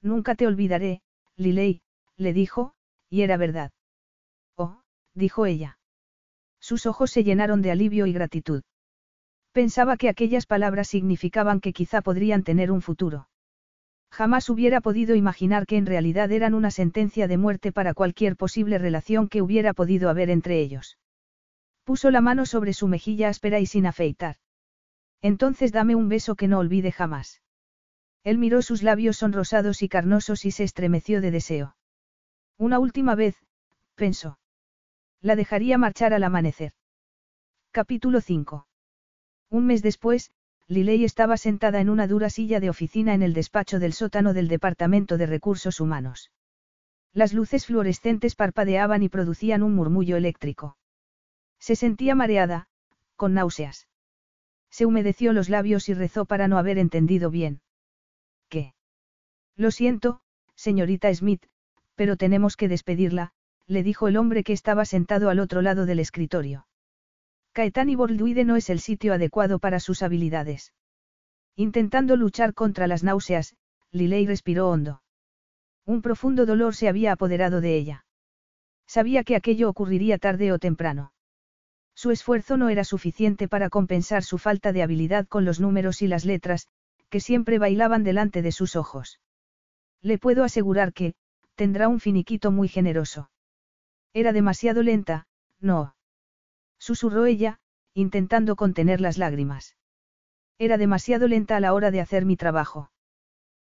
[0.00, 1.02] Nunca te olvidaré,
[1.36, 1.82] Liley,
[2.16, 2.74] le dijo,
[3.10, 3.72] y era verdad.
[5.18, 5.80] Dijo ella.
[6.60, 8.62] Sus ojos se llenaron de alivio y gratitud.
[9.50, 13.28] Pensaba que aquellas palabras significaban que quizá podrían tener un futuro.
[14.12, 18.78] Jamás hubiera podido imaginar que en realidad eran una sentencia de muerte para cualquier posible
[18.78, 20.98] relación que hubiera podido haber entre ellos.
[21.82, 24.36] Puso la mano sobre su mejilla áspera y sin afeitar.
[25.20, 27.42] Entonces dame un beso que no olvide jamás.
[28.22, 31.76] Él miró sus labios sonrosados y carnosos y se estremeció de deseo.
[32.56, 33.36] Una última vez,
[33.96, 34.38] pensó.
[35.20, 36.72] La dejaría marchar al amanecer.
[37.72, 38.66] Capítulo 5.
[39.50, 40.30] Un mes después,
[40.68, 44.46] Liley estaba sentada en una dura silla de oficina en el despacho del sótano del
[44.46, 46.30] Departamento de Recursos Humanos.
[47.12, 50.76] Las luces fluorescentes parpadeaban y producían un murmullo eléctrico.
[51.58, 52.68] Se sentía mareada,
[53.16, 53.88] con náuseas.
[54.70, 57.60] Se humedeció los labios y rezó para no haber entendido bien.
[58.48, 58.74] ¿Qué?
[59.56, 60.20] Lo siento,
[60.54, 61.44] señorita Smith,
[61.96, 63.32] pero tenemos que despedirla,
[63.68, 66.66] le dijo el hombre que estaba sentado al otro lado del escritorio.
[67.52, 70.72] Caetani Borduide no es el sitio adecuado para sus habilidades.
[71.54, 73.54] Intentando luchar contra las náuseas,
[73.90, 75.02] Liley respiró hondo.
[75.84, 78.06] Un profundo dolor se había apoderado de ella.
[78.86, 81.12] Sabía que aquello ocurriría tarde o temprano.
[81.94, 86.06] Su esfuerzo no era suficiente para compensar su falta de habilidad con los números y
[86.06, 86.68] las letras,
[87.10, 89.20] que siempre bailaban delante de sus ojos.
[90.00, 91.14] Le puedo asegurar que,
[91.54, 93.30] tendrá un finiquito muy generoso.
[94.12, 95.26] Era demasiado lenta,
[95.60, 95.94] no.
[96.78, 97.60] Susurró ella,
[97.94, 99.76] intentando contener las lágrimas.
[100.58, 102.90] Era demasiado lenta a la hora de hacer mi trabajo.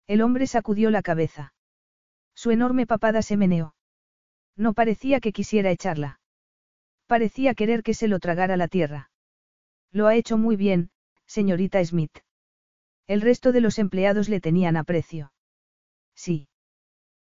[0.07, 1.53] El hombre sacudió la cabeza.
[2.33, 3.75] Su enorme papada se meneó.
[4.55, 6.19] No parecía que quisiera echarla.
[7.07, 9.11] Parecía querer que se lo tragara la tierra.
[9.91, 10.91] Lo ha hecho muy bien,
[11.25, 12.19] señorita Smith.
[13.07, 15.33] El resto de los empleados le tenían aprecio.
[16.15, 16.47] Sí.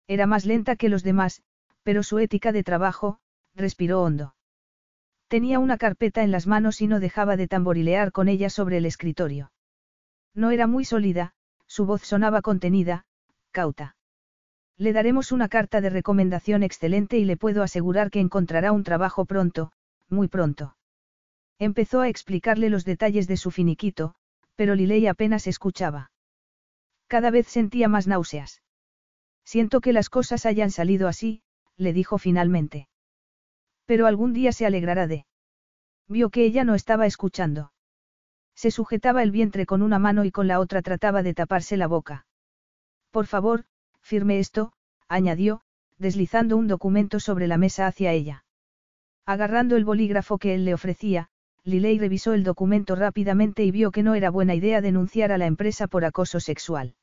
[0.07, 1.43] Era más lenta que los demás,
[1.83, 3.19] pero su ética de trabajo,
[3.55, 4.35] respiró hondo.
[5.29, 8.87] Tenía una carpeta en las manos y no dejaba de tamborilear con ella sobre el
[8.87, 9.53] escritorio.
[10.35, 11.35] No era muy sólida,
[11.67, 13.05] su voz sonaba contenida,
[13.51, 13.97] cauta.
[14.79, 19.25] Le daremos una carta de recomendación excelente y le puedo asegurar que encontrará un trabajo
[19.25, 19.73] pronto,
[20.09, 20.77] muy pronto.
[21.59, 24.15] Empezó a explicarle los detalles de su finiquito,
[24.55, 26.11] pero Liley apenas escuchaba.
[27.09, 28.63] Cada vez sentía más náuseas.
[29.45, 31.43] Siento que las cosas hayan salido así,
[31.79, 32.89] le dijo finalmente.
[33.87, 35.25] Pero algún día se alegrará de.
[36.09, 37.73] Vio que ella no estaba escuchando.
[38.55, 41.87] Se sujetaba el vientre con una mano y con la otra trataba de taparse la
[41.87, 42.27] boca.
[43.11, 43.65] Por favor,
[44.01, 44.73] firme esto,
[45.09, 45.63] añadió,
[45.97, 48.45] deslizando un documento sobre la mesa hacia ella.
[49.25, 51.29] Agarrando el bolígrafo que él le ofrecía,
[51.65, 55.47] Liley revisó el documento rápidamente y vio que no era buena idea denunciar a la
[55.47, 56.95] empresa por acoso sexual.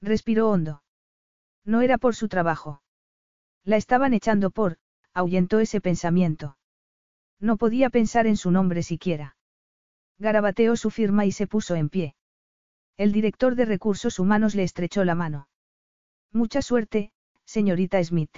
[0.00, 0.82] Respiró hondo.
[1.64, 2.82] No era por su trabajo.
[3.64, 4.78] La estaban echando por,
[5.12, 6.56] ahuyentó ese pensamiento.
[7.38, 9.36] No podía pensar en su nombre siquiera.
[10.18, 12.14] Garabateó su firma y se puso en pie.
[12.96, 15.48] El director de recursos humanos le estrechó la mano.
[16.32, 17.12] Mucha suerte,
[17.44, 18.36] señorita Smith.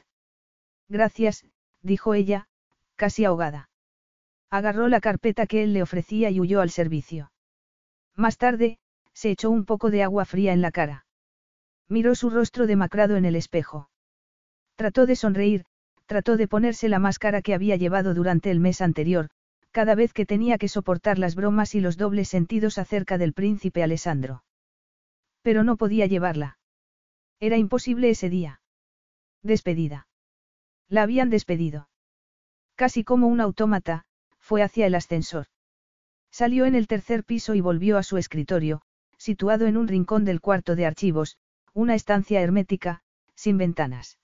[0.88, 1.44] Gracias,
[1.82, 2.48] dijo ella,
[2.96, 3.70] casi ahogada.
[4.50, 7.32] Agarró la carpeta que él le ofrecía y huyó al servicio.
[8.14, 8.78] Más tarde,
[9.12, 11.06] se echó un poco de agua fría en la cara.
[11.88, 13.90] Miró su rostro demacrado en el espejo.
[14.76, 15.64] Trató de sonreír,
[16.06, 19.30] trató de ponerse la máscara que había llevado durante el mes anterior,
[19.70, 23.82] cada vez que tenía que soportar las bromas y los dobles sentidos acerca del príncipe
[23.82, 24.44] Alessandro.
[25.42, 26.58] Pero no podía llevarla.
[27.40, 28.60] Era imposible ese día.
[29.42, 30.06] Despedida.
[30.88, 31.88] La habían despedido.
[32.76, 34.04] Casi como un autómata,
[34.38, 35.46] fue hacia el ascensor.
[36.30, 38.82] Salió en el tercer piso y volvió a su escritorio,
[39.16, 41.38] situado en un rincón del cuarto de archivos,
[41.74, 43.02] una estancia hermética,
[43.34, 44.18] sin ventanas.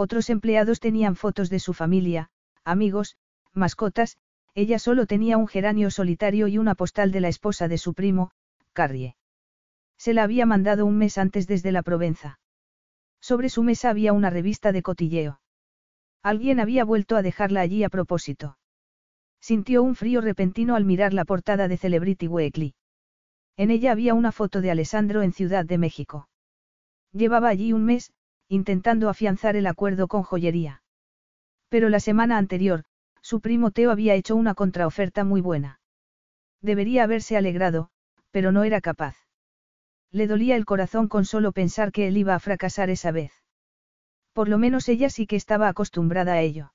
[0.00, 2.30] Otros empleados tenían fotos de su familia,
[2.62, 3.16] amigos,
[3.52, 4.16] mascotas,
[4.54, 8.30] ella solo tenía un geranio solitario y una postal de la esposa de su primo,
[8.72, 9.16] Carrie.
[9.96, 12.38] Se la había mandado un mes antes desde la Provenza.
[13.20, 15.40] Sobre su mesa había una revista de cotilleo.
[16.22, 18.56] Alguien había vuelto a dejarla allí a propósito.
[19.40, 22.76] Sintió un frío repentino al mirar la portada de Celebrity Weekly.
[23.56, 26.28] En ella había una foto de Alessandro en Ciudad de México.
[27.10, 28.12] Llevaba allí un mes,
[28.48, 30.82] intentando afianzar el acuerdo con joyería.
[31.68, 32.84] Pero la semana anterior,
[33.20, 35.80] su primo Teo había hecho una contraoferta muy buena.
[36.62, 37.90] Debería haberse alegrado,
[38.30, 39.16] pero no era capaz.
[40.10, 43.32] Le dolía el corazón con solo pensar que él iba a fracasar esa vez.
[44.32, 46.72] Por lo menos ella sí que estaba acostumbrada a ello.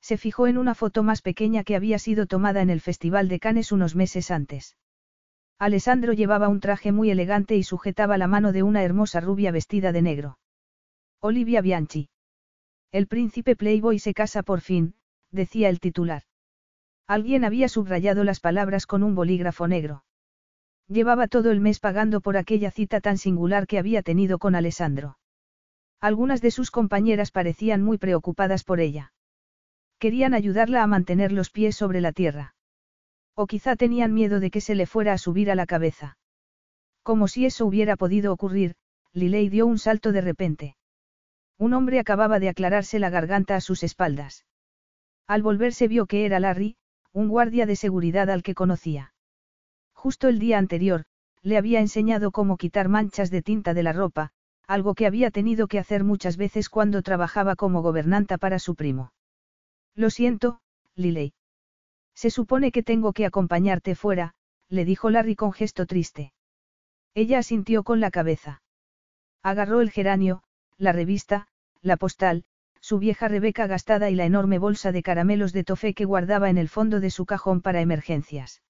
[0.00, 3.40] Se fijó en una foto más pequeña que había sido tomada en el Festival de
[3.40, 4.76] Cannes unos meses antes.
[5.58, 9.92] Alessandro llevaba un traje muy elegante y sujetaba la mano de una hermosa rubia vestida
[9.92, 10.38] de negro.
[11.26, 12.10] Olivia Bianchi.
[12.92, 14.94] El príncipe Playboy se casa por fin,
[15.30, 16.24] decía el titular.
[17.06, 20.04] Alguien había subrayado las palabras con un bolígrafo negro.
[20.86, 25.16] Llevaba todo el mes pagando por aquella cita tan singular que había tenido con Alessandro.
[25.98, 29.14] Algunas de sus compañeras parecían muy preocupadas por ella.
[29.98, 32.54] Querían ayudarla a mantener los pies sobre la tierra.
[33.34, 36.18] O quizá tenían miedo de que se le fuera a subir a la cabeza.
[37.02, 38.74] Como si eso hubiera podido ocurrir,
[39.14, 40.76] Liley dio un salto de repente.
[41.58, 44.44] Un hombre acababa de aclararse la garganta a sus espaldas.
[45.26, 46.76] Al volverse vio que era Larry,
[47.12, 49.14] un guardia de seguridad al que conocía.
[49.92, 51.04] Justo el día anterior,
[51.42, 54.32] le había enseñado cómo quitar manchas de tinta de la ropa,
[54.66, 59.12] algo que había tenido que hacer muchas veces cuando trabajaba como gobernanta para su primo.
[59.94, 60.60] Lo siento,
[60.96, 61.34] Liley.
[62.14, 64.34] Se supone que tengo que acompañarte fuera,
[64.68, 66.32] le dijo Larry con gesto triste.
[67.14, 68.62] Ella asintió con la cabeza.
[69.42, 70.42] Agarró el geranio,
[70.78, 71.46] la revista,
[71.82, 72.44] la postal,
[72.80, 76.58] su vieja Rebeca gastada y la enorme bolsa de caramelos de tofe que guardaba en
[76.58, 78.62] el fondo de su cajón para emergencias.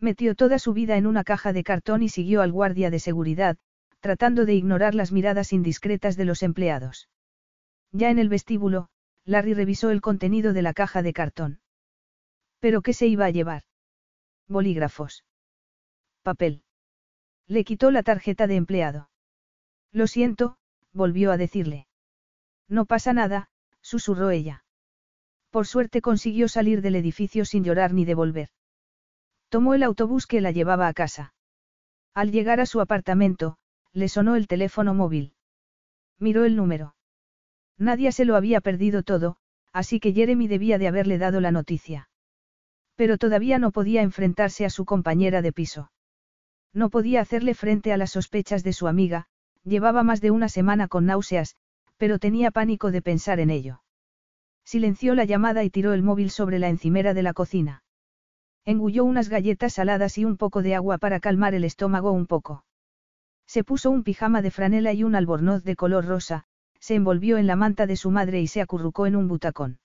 [0.00, 3.56] Metió toda su vida en una caja de cartón y siguió al guardia de seguridad,
[4.00, 7.08] tratando de ignorar las miradas indiscretas de los empleados.
[7.92, 8.88] Ya en el vestíbulo,
[9.24, 11.60] Larry revisó el contenido de la caja de cartón.
[12.60, 13.62] ¿Pero qué se iba a llevar?
[14.46, 15.24] Bolígrafos.
[16.22, 16.62] Papel.
[17.46, 19.10] Le quitó la tarjeta de empleado.
[19.92, 20.58] Lo siento,
[20.92, 21.86] volvió a decirle.
[22.68, 23.48] No pasa nada,
[23.80, 24.64] susurró ella.
[25.50, 28.50] Por suerte consiguió salir del edificio sin llorar ni devolver.
[29.48, 31.34] Tomó el autobús que la llevaba a casa.
[32.14, 33.56] Al llegar a su apartamento,
[33.92, 35.34] le sonó el teléfono móvil.
[36.18, 36.94] Miró el número.
[37.78, 39.36] Nadie se lo había perdido todo,
[39.72, 42.10] así que Jeremy debía de haberle dado la noticia.
[42.96, 45.92] Pero todavía no podía enfrentarse a su compañera de piso.
[46.72, 49.28] No podía hacerle frente a las sospechas de su amiga,
[49.64, 51.56] Llevaba más de una semana con náuseas,
[51.96, 53.82] pero tenía pánico de pensar en ello.
[54.64, 57.82] Silenció la llamada y tiró el móvil sobre la encimera de la cocina.
[58.64, 62.64] Engulló unas galletas saladas y un poco de agua para calmar el estómago un poco.
[63.46, 66.44] Se puso un pijama de franela y un albornoz de color rosa,
[66.78, 69.80] se envolvió en la manta de su madre y se acurrucó en un butacón.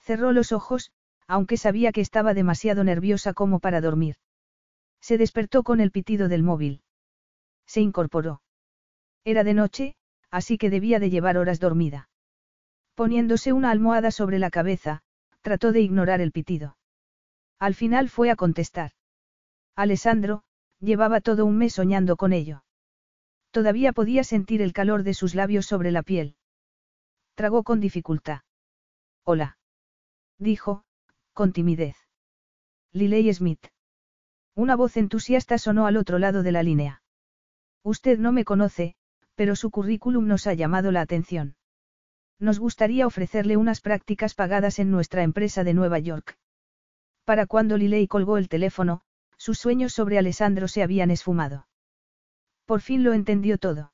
[0.00, 0.92] Cerró los ojos,
[1.26, 4.16] aunque sabía que estaba demasiado nerviosa como para dormir.
[5.00, 6.82] Se despertó con el pitido del móvil.
[7.66, 8.42] Se incorporó.
[9.24, 9.96] Era de noche,
[10.30, 12.08] así que debía de llevar horas dormida.
[12.94, 15.02] Poniéndose una almohada sobre la cabeza,
[15.40, 16.76] trató de ignorar el pitido.
[17.58, 18.92] Al final fue a contestar.
[19.74, 20.42] Alessandro,
[20.78, 22.64] llevaba todo un mes soñando con ello.
[23.50, 26.36] Todavía podía sentir el calor de sus labios sobre la piel.
[27.34, 28.40] Tragó con dificultad.
[29.24, 29.58] Hola.
[30.38, 30.84] Dijo,
[31.32, 31.96] con timidez.
[32.92, 33.66] Liley Smith.
[34.54, 37.02] Una voz entusiasta sonó al otro lado de la línea.
[37.82, 38.96] Usted no me conoce,
[39.34, 41.56] pero su currículum nos ha llamado la atención.
[42.38, 46.38] Nos gustaría ofrecerle unas prácticas pagadas en nuestra empresa de Nueva York.
[47.24, 49.02] Para cuando Liley colgó el teléfono,
[49.36, 51.66] sus sueños sobre Alessandro se habían esfumado.
[52.66, 53.92] Por fin lo entendió todo.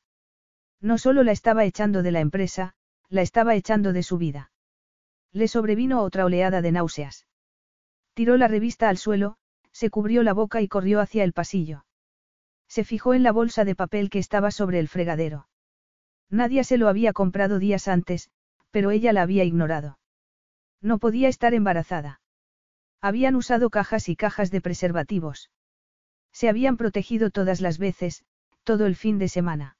[0.80, 2.74] No solo la estaba echando de la empresa,
[3.08, 4.50] la estaba echando de su vida.
[5.32, 7.26] Le sobrevino otra oleada de náuseas.
[8.14, 9.36] Tiró la revista al suelo,
[9.72, 11.84] se cubrió la boca y corrió hacia el pasillo.
[12.70, 15.48] Se fijó en la bolsa de papel que estaba sobre el fregadero.
[16.30, 18.30] Nadie se lo había comprado días antes,
[18.70, 19.98] pero ella la había ignorado.
[20.80, 22.20] No podía estar embarazada.
[23.00, 25.50] Habían usado cajas y cajas de preservativos.
[26.32, 28.22] Se habían protegido todas las veces,
[28.62, 29.76] todo el fin de semana.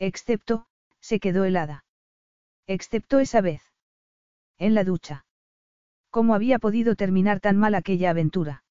[0.00, 0.66] Excepto,
[0.98, 1.84] se quedó helada.
[2.66, 3.62] Excepto esa vez.
[4.58, 5.26] En la ducha.
[6.10, 8.64] ¿Cómo había podido terminar tan mal aquella aventura?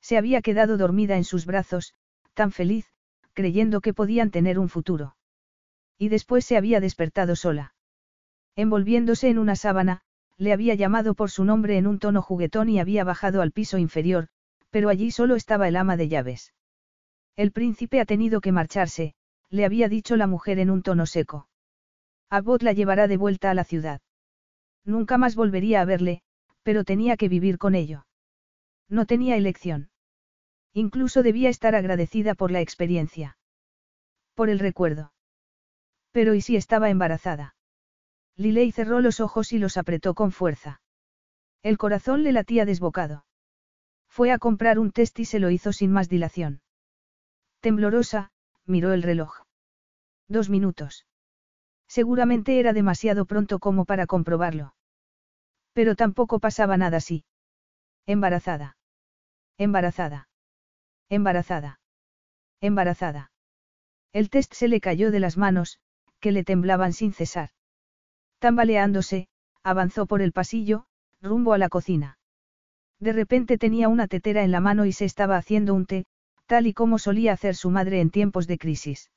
[0.00, 1.94] Se había quedado dormida en sus brazos,
[2.36, 2.86] tan feliz,
[3.32, 5.16] creyendo que podían tener un futuro.
[5.98, 7.74] Y después se había despertado sola.
[8.54, 10.02] Envolviéndose en una sábana,
[10.36, 13.78] le había llamado por su nombre en un tono juguetón y había bajado al piso
[13.78, 14.28] inferior,
[14.70, 16.52] pero allí solo estaba el ama de llaves.
[17.34, 19.14] El príncipe ha tenido que marcharse,
[19.50, 21.48] le había dicho la mujer en un tono seco.
[22.28, 24.00] Abbott la llevará de vuelta a la ciudad.
[24.84, 26.22] Nunca más volvería a verle,
[26.62, 28.06] pero tenía que vivir con ello.
[28.88, 29.88] No tenía elección.
[30.76, 33.38] Incluso debía estar agradecida por la experiencia.
[34.34, 35.14] Por el recuerdo.
[36.12, 37.56] Pero ¿y si estaba embarazada?
[38.36, 40.82] Liley cerró los ojos y los apretó con fuerza.
[41.62, 43.24] El corazón le latía desbocado.
[44.10, 46.60] Fue a comprar un test y se lo hizo sin más dilación.
[47.60, 48.30] Temblorosa,
[48.66, 49.44] miró el reloj.
[50.28, 51.06] Dos minutos.
[51.88, 54.74] Seguramente era demasiado pronto como para comprobarlo.
[55.72, 57.24] Pero tampoco pasaba nada así.
[58.04, 58.76] Embarazada.
[59.56, 60.25] Embarazada.
[61.08, 61.78] Embarazada.
[62.60, 63.30] Embarazada.
[64.12, 65.78] El test se le cayó de las manos,
[66.20, 67.50] que le temblaban sin cesar.
[68.38, 69.28] Tambaleándose,
[69.62, 70.86] avanzó por el pasillo,
[71.20, 72.18] rumbo a la cocina.
[72.98, 76.06] De repente tenía una tetera en la mano y se estaba haciendo un té,
[76.46, 79.10] tal y como solía hacer su madre en tiempos de crisis.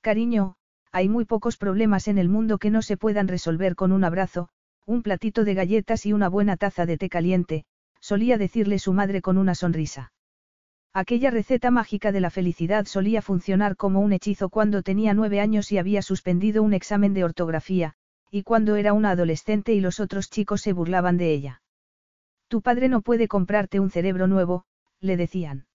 [0.00, 0.56] Cariño,
[0.92, 4.48] hay muy pocos problemas en el mundo que no se puedan resolver con un abrazo,
[4.84, 7.64] un platito de galletas y una buena taza de té caliente,
[8.00, 10.12] solía decirle su madre con una sonrisa.
[10.94, 15.70] Aquella receta mágica de la felicidad solía funcionar como un hechizo cuando tenía nueve años
[15.70, 17.94] y había suspendido un examen de ortografía,
[18.30, 21.62] y cuando era una adolescente y los otros chicos se burlaban de ella.
[22.48, 24.64] Tu padre no puede comprarte un cerebro nuevo,
[25.00, 25.66] le decían.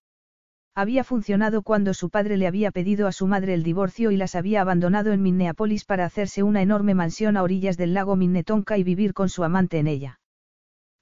[0.75, 4.33] Había funcionado cuando su padre le había pedido a su madre el divorcio y las
[4.33, 8.83] había abandonado en Minneapolis para hacerse una enorme mansión a orillas del lago Minnetonka y
[8.83, 10.19] vivir con su amante en ella.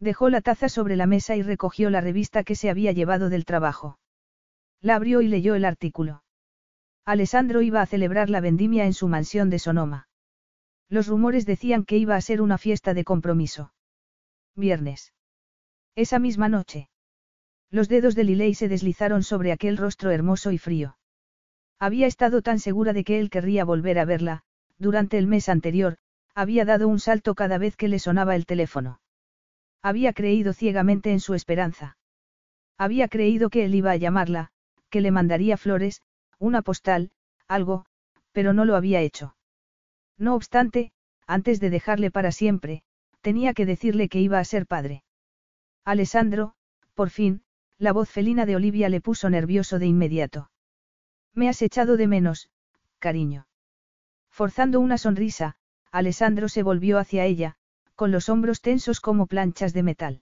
[0.02, 3.46] Dejó la taza sobre la mesa y recogió la revista que se había llevado del
[3.46, 4.00] trabajo.
[4.82, 6.24] La abrió y leyó el artículo.
[7.06, 10.08] Alessandro iba a celebrar la vendimia en su mansión de Sonoma.
[10.90, 13.74] Los rumores decían que iba a ser una fiesta de compromiso.
[14.56, 15.14] Viernes.
[15.94, 16.90] Esa misma noche.
[17.70, 20.98] Los dedos de Liley se deslizaron sobre aquel rostro hermoso y frío.
[21.78, 24.42] Había estado tan segura de que él querría volver a verla,
[24.80, 25.98] durante el mes anterior,
[26.34, 29.01] había dado un salto cada vez que le sonaba el teléfono.
[29.82, 31.98] Había creído ciegamente en su esperanza.
[32.78, 34.52] Había creído que él iba a llamarla,
[34.90, 36.02] que le mandaría flores,
[36.40, 37.12] una postal,
[37.48, 37.86] algo,
[38.32, 39.36] pero no lo había hecho.
[40.18, 40.92] No obstante,
[41.28, 42.84] antes de dejarle para siempre,
[43.22, 45.04] tenía que decirle que iba a ser padre.
[45.84, 46.54] Alessandro,
[46.94, 47.44] por fin,
[47.78, 50.52] la voz felina de Olivia le puso nervioso de inmediato.
[51.34, 52.50] Me has echado de menos,
[53.00, 53.48] cariño.
[54.30, 55.56] Forzando una sonrisa,
[55.92, 57.58] Alessandro se volvió hacia ella,
[57.96, 60.22] con los hombros tensos como planchas de metal.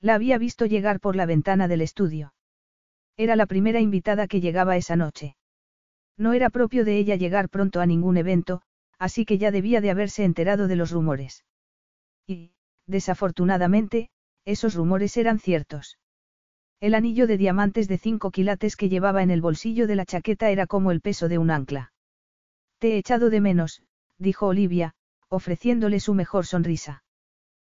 [0.00, 2.34] La había visto llegar por la ventana del estudio.
[3.16, 5.36] Era la primera invitada que llegaba esa noche.
[6.18, 8.62] No era propio de ella llegar pronto a ningún evento,
[8.98, 11.44] así que ya debía de haberse enterado de los rumores.
[12.26, 12.52] Y,
[12.86, 14.10] desafortunadamente,
[14.44, 15.98] esos rumores eran ciertos.
[16.80, 20.50] El anillo de diamantes de cinco quilates que llevaba en el bolsillo de la chaqueta
[20.50, 21.92] era como el peso de un ancla.
[22.78, 23.82] Te he echado de menos,
[24.18, 24.94] dijo Olivia,
[25.28, 27.02] ofreciéndole su mejor sonrisa.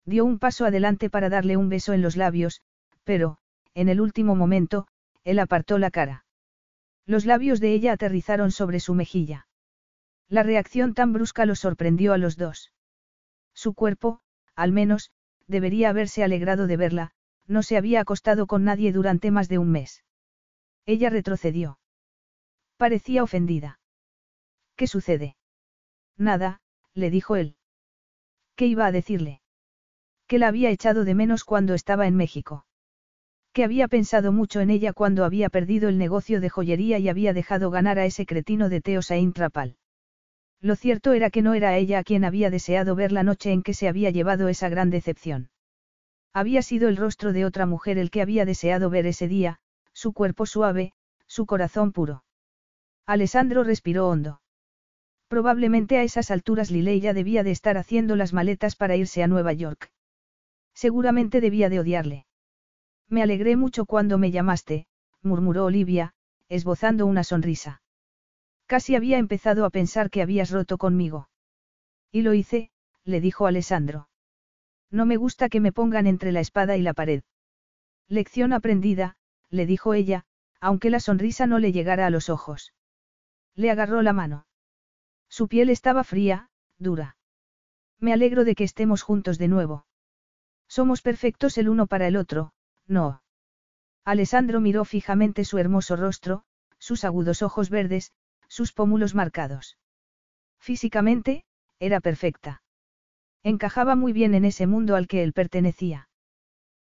[0.06, 2.62] Dio un paso adelante para darle un beso en los labios,
[3.04, 3.38] pero,
[3.74, 4.88] en el último momento,
[5.24, 6.26] él apartó la cara.
[7.06, 9.48] Los labios de ella aterrizaron sobre su mejilla.
[10.30, 12.74] La reacción tan brusca los sorprendió a los dos.
[13.54, 14.22] Su cuerpo,
[14.56, 15.12] al menos,
[15.48, 17.12] debería haberse alegrado de verla,
[17.48, 20.04] no se había acostado con nadie durante más de un mes.
[20.86, 21.80] Ella retrocedió.
[22.78, 23.80] Parecía ofendida.
[24.76, 25.38] ¿Qué sucede?
[26.18, 26.62] Nada,
[26.98, 27.56] le dijo él.
[28.56, 29.42] ¿Qué iba a decirle?
[30.28, 32.66] Que la había echado de menos cuando estaba en México.
[33.54, 37.34] Que había pensado mucho en ella cuando había perdido el negocio de joyería y había
[37.34, 39.78] dejado ganar a ese cretino de Teo Saint Trapal.
[40.60, 43.62] Lo cierto era que no era ella a quien había deseado ver la noche en
[43.62, 45.50] que se había llevado esa gran decepción.
[46.34, 49.60] Había sido el rostro de otra mujer el que había deseado ver ese día,
[49.94, 50.94] su cuerpo suave,
[51.28, 52.24] su corazón puro.
[53.06, 54.42] Alessandro respiró hondo.
[55.28, 59.28] Probablemente a esas alturas Liley ya debía de estar haciendo las maletas para irse a
[59.28, 59.92] Nueva York.
[60.74, 62.26] Seguramente debía de odiarle.
[63.10, 64.88] Me alegré mucho cuando me llamaste,
[65.22, 66.14] murmuró Olivia,
[66.50, 67.82] esbozando una sonrisa.
[68.68, 71.30] Casi había empezado a pensar que habías roto conmigo.
[72.12, 72.72] Y lo hice,
[73.04, 74.10] le dijo Alessandro.
[74.92, 77.24] No me gusta que me pongan entre la espada y la pared.
[78.08, 79.18] Lección aprendida,
[79.50, 80.26] le dijo ella,
[80.62, 82.74] aunque la sonrisa no le llegara a los ojos.
[83.56, 84.47] Le agarró la mano.
[85.30, 87.18] Su piel estaba fría, dura.
[88.00, 89.86] Me alegro de que estemos juntos de nuevo.
[90.68, 92.54] Somos perfectos el uno para el otro,
[92.86, 93.24] no.
[94.04, 96.44] Alessandro miró fijamente su hermoso rostro,
[96.78, 98.14] sus agudos ojos verdes,
[98.48, 99.78] sus pómulos marcados.
[100.60, 101.46] Físicamente,
[101.80, 102.62] era perfecta.
[103.44, 106.10] Encajaba muy bien en ese mundo al que él pertenecía.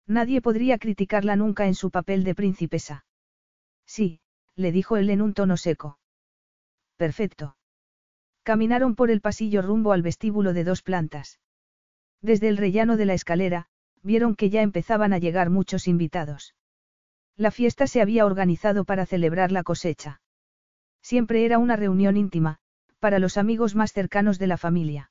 [0.06, 3.06] Nadie podría criticarla nunca en su papel de princesa.
[3.86, 4.20] Sí,
[4.54, 5.98] le dijo él en un tono seco.
[6.96, 7.56] Perfecto.
[8.44, 11.40] Caminaron por el pasillo rumbo al vestíbulo de dos plantas.
[12.20, 13.68] Desde el rellano de la escalera,
[14.02, 16.54] vieron que ya empezaban a llegar muchos invitados.
[17.36, 20.20] La fiesta se había organizado para celebrar la cosecha.
[21.00, 22.58] Siempre era una reunión íntima,
[22.98, 25.10] para los amigos más cercanos de la familia.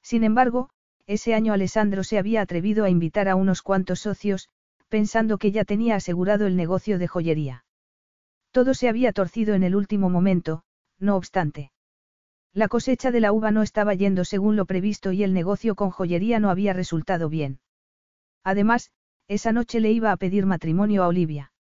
[0.00, 0.70] Sin embargo,
[1.06, 4.48] ese año Alessandro se había atrevido a invitar a unos cuantos socios,
[4.88, 7.64] pensando que ya tenía asegurado el negocio de joyería.
[8.52, 10.62] Todo se había torcido en el último momento,
[11.00, 11.72] no obstante.
[12.54, 15.90] La cosecha de la uva no estaba yendo según lo previsto y el negocio con
[15.90, 17.58] joyería no había resultado bien.
[18.44, 18.92] Además,
[19.26, 21.52] esa noche le iba a pedir matrimonio a Olivia.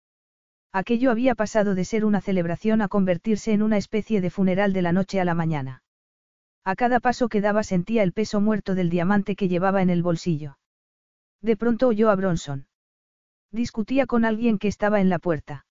[0.71, 4.83] Aquello había pasado de ser una celebración a convertirse en una especie de funeral de
[4.83, 5.81] la noche a la mañana.
[6.63, 10.03] A cada paso que daba sentía el peso muerto del diamante que llevaba en el
[10.03, 10.57] bolsillo.
[11.41, 12.67] De pronto oyó a Bronson.
[13.51, 15.65] Discutía con alguien que estaba en la puerta.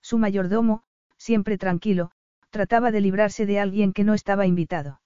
[0.00, 0.84] Su mayordomo,
[1.16, 2.12] siempre tranquilo,
[2.50, 5.00] trataba de librarse de alguien que no estaba invitado.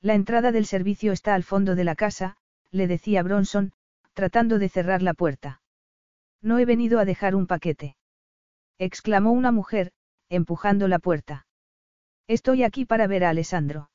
[0.00, 2.36] La entrada del servicio está al fondo de la casa,
[2.70, 3.72] le decía Bronson,
[4.12, 5.60] tratando de cerrar la puerta.
[6.42, 7.96] No he venido a dejar un paquete.
[8.78, 9.92] exclamó una mujer,
[10.28, 11.46] empujando la puerta.
[12.28, 13.90] Estoy aquí para ver a Alessandro.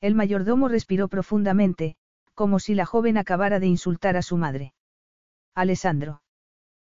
[0.00, 1.96] El mayordomo respiró profundamente,
[2.34, 4.74] como si la joven acabara de insultar a su madre.
[5.54, 6.22] Alessandro.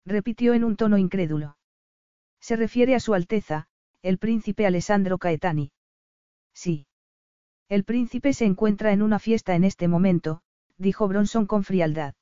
[0.05, 1.57] Repitió en un tono incrédulo.
[2.39, 3.67] Se refiere a Su Alteza,
[4.05, 5.71] el príncipe Alessandro Caetani.
[6.53, 6.85] Sí.
[7.67, 10.41] El príncipe se encuentra en una fiesta en este momento,
[10.77, 12.13] dijo Bronson con frialdad.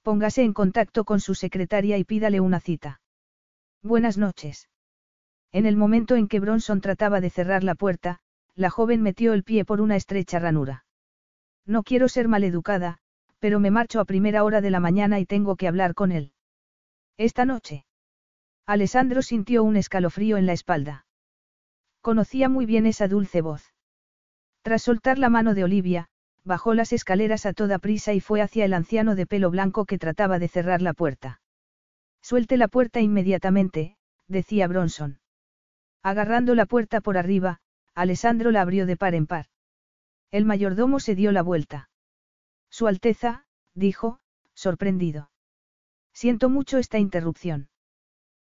[0.00, 3.02] Póngase en contacto con su secretaria y pídale una cita.
[3.82, 4.70] Buenas noches.
[5.52, 8.20] En el momento en que Bronson trataba de cerrar la puerta,
[8.54, 10.86] la joven metió el pie por una estrecha ranura.
[11.66, 12.96] No quiero ser maleducada,
[13.40, 16.32] pero me marcho a primera hora de la mañana y tengo que hablar con él.
[17.18, 17.84] Esta noche.
[18.66, 21.06] Alessandro sintió un escalofrío en la espalda.
[22.00, 23.74] Conocía muy bien esa dulce voz.
[24.62, 26.08] Tras soltar la mano de Olivia,
[26.44, 29.98] bajó las escaleras a toda prisa y fue hacia el anciano de pelo blanco que
[29.98, 31.42] trataba de cerrar la puerta.
[32.22, 33.96] Suelte la puerta inmediatamente,
[34.28, 35.20] decía Bronson.
[36.02, 37.60] Agarrando la puerta por arriba,
[37.94, 39.46] Alessandro la abrió de par en par.
[40.30, 41.90] El mayordomo se dio la vuelta.
[42.70, 44.20] Su Alteza, dijo,
[44.54, 45.30] sorprendido.
[46.12, 47.68] Siento mucho esta interrupción.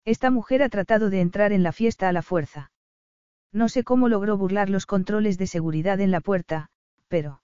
[0.07, 2.71] Esta mujer ha tratado de entrar en la fiesta a la fuerza.
[3.53, 6.71] No sé cómo logró burlar los controles de seguridad en la puerta,
[7.09, 7.43] pero...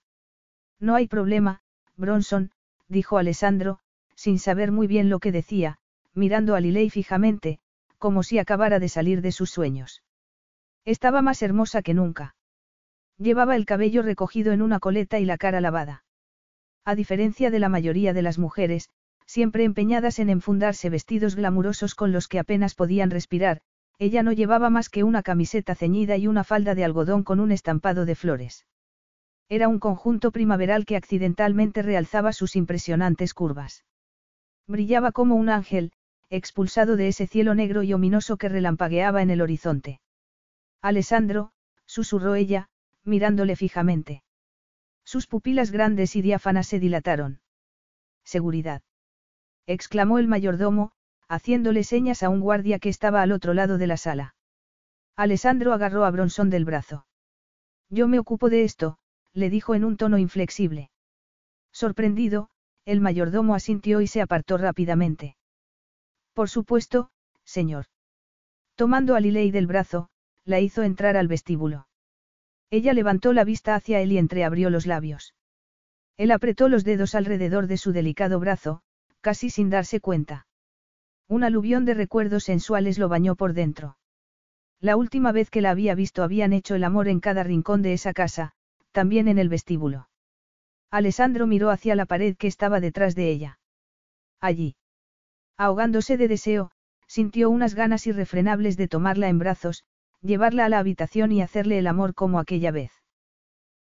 [0.79, 1.61] No hay problema,
[1.97, 2.53] Bronson,
[2.89, 3.81] dijo Alessandro,
[4.15, 5.79] sin saber muy bien lo que decía,
[6.15, 7.59] mirando a Liley fijamente,
[7.99, 10.05] como si acabara de salir de sus sueños.
[10.85, 12.37] Estaba más hermosa que nunca.
[13.19, 16.05] Llevaba el cabello recogido en una coleta y la cara lavada.
[16.85, 18.89] A diferencia de la mayoría de las mujeres,
[19.33, 23.63] siempre empeñadas en enfundarse vestidos glamurosos con los que apenas podían respirar,
[23.99, 27.51] ella no llevaba más que una camiseta ceñida y una falda de algodón con un
[27.51, 28.67] estampado de flores.
[29.49, 33.87] Era un conjunto primaveral que accidentalmente realzaba sus impresionantes curvas.
[34.67, 35.93] Brillaba como un ángel,
[36.29, 40.03] expulsado de ese cielo negro y ominoso que relampagueaba en el horizonte.
[40.83, 41.53] Alessandro,
[41.87, 42.69] susurró ella,
[43.03, 44.25] mirándole fijamente.
[45.05, 47.41] Sus pupilas grandes y diáfanas se dilataron.
[48.25, 48.83] Seguridad
[49.67, 50.93] exclamó el mayordomo,
[51.29, 54.35] haciéndole señas a un guardia que estaba al otro lado de la sala.
[55.17, 57.07] Alessandro agarró a Bronson del brazo.
[57.89, 58.99] Yo me ocupo de esto,
[59.33, 60.91] le dijo en un tono inflexible.
[61.73, 62.51] Sorprendido,
[62.85, 65.37] el mayordomo asintió y se apartó rápidamente.
[66.33, 67.11] Por supuesto,
[67.45, 67.87] señor.
[68.75, 70.09] Tomando a Liley del brazo,
[70.45, 71.87] la hizo entrar al vestíbulo.
[72.71, 75.35] Ella levantó la vista hacia él y entreabrió los labios.
[76.17, 78.83] Él apretó los dedos alrededor de su delicado brazo,
[79.23, 80.47] casi sin darse cuenta.
[81.29, 83.97] Un aluvión de recuerdos sensuales lo bañó por dentro.
[84.81, 87.95] La última vez que la había visto habían hecho el amor en cada rincón de
[87.95, 88.53] esa casa,
[88.91, 90.09] también en el vestíbulo.
[90.91, 93.59] Alessandro miró hacia la pared que estaba detrás de ella.
[94.41, 94.77] Allí.
[95.57, 96.73] Ahogándose de deseo,
[97.07, 99.85] sintió unas ganas irrefrenables de tomarla en brazos,
[100.21, 102.91] llevarla a la habitación y hacerle el amor como aquella vez.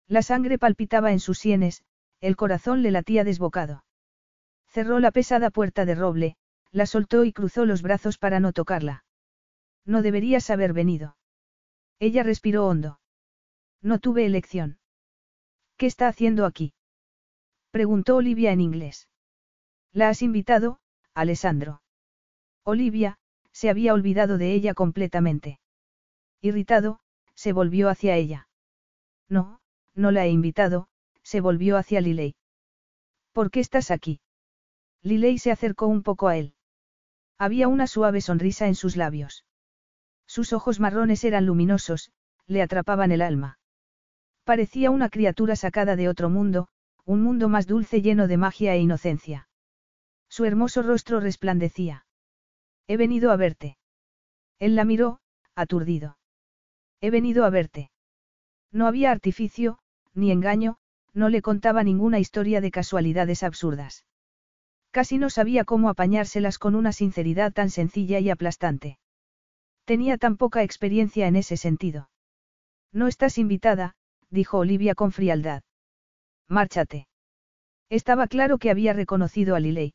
[0.06, 1.82] La sangre palpitaba en sus sienes,
[2.20, 3.84] el corazón le latía desbocado.
[4.72, 6.36] Cerró la pesada puerta de roble,
[6.70, 9.04] la soltó y cruzó los brazos para no tocarla.
[9.84, 11.16] No deberías haber venido.
[11.98, 12.98] Ella respiró hondo.
[13.82, 14.78] No tuve elección.
[15.76, 16.72] ¿Qué está haciendo aquí?
[17.70, 19.08] Preguntó Olivia en inglés.
[19.92, 20.80] ¿La has invitado,
[21.12, 21.82] Alessandro?
[22.64, 23.18] Olivia,
[23.52, 25.60] se había olvidado de ella completamente.
[26.40, 27.00] Irritado,
[27.34, 28.48] se volvió hacia ella.
[29.28, 29.60] No,
[29.94, 30.88] no la he invitado,
[31.22, 32.36] se volvió hacia Liley.
[33.32, 34.20] ¿Por qué estás aquí?
[35.02, 36.54] Liley se acercó un poco a él.
[37.38, 39.44] Había una suave sonrisa en sus labios.
[40.26, 42.12] Sus ojos marrones eran luminosos,
[42.46, 43.58] le atrapaban el alma.
[44.44, 46.68] Parecía una criatura sacada de otro mundo,
[47.04, 49.48] un mundo más dulce lleno de magia e inocencia.
[50.28, 52.06] Su hermoso rostro resplandecía.
[52.86, 53.76] He venido a verte.
[54.58, 55.20] Él la miró,
[55.54, 56.16] aturdido.
[57.00, 57.90] He venido a verte.
[58.70, 59.78] No había artificio,
[60.14, 60.78] ni engaño,
[61.12, 64.04] no le contaba ninguna historia de casualidades absurdas.
[64.92, 68.98] Casi no sabía cómo apañárselas con una sinceridad tan sencilla y aplastante.
[69.86, 72.10] Tenía tan poca experiencia en ese sentido.
[72.92, 73.94] No estás invitada,
[74.30, 75.62] dijo Olivia con frialdad.
[76.46, 77.08] Márchate.
[77.88, 79.94] Estaba claro que había reconocido a Liley.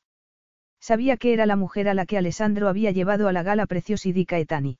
[0.80, 4.26] Sabía que era la mujer a la que Alessandro había llevado a la gala Preciosidi
[4.26, 4.80] Caetani.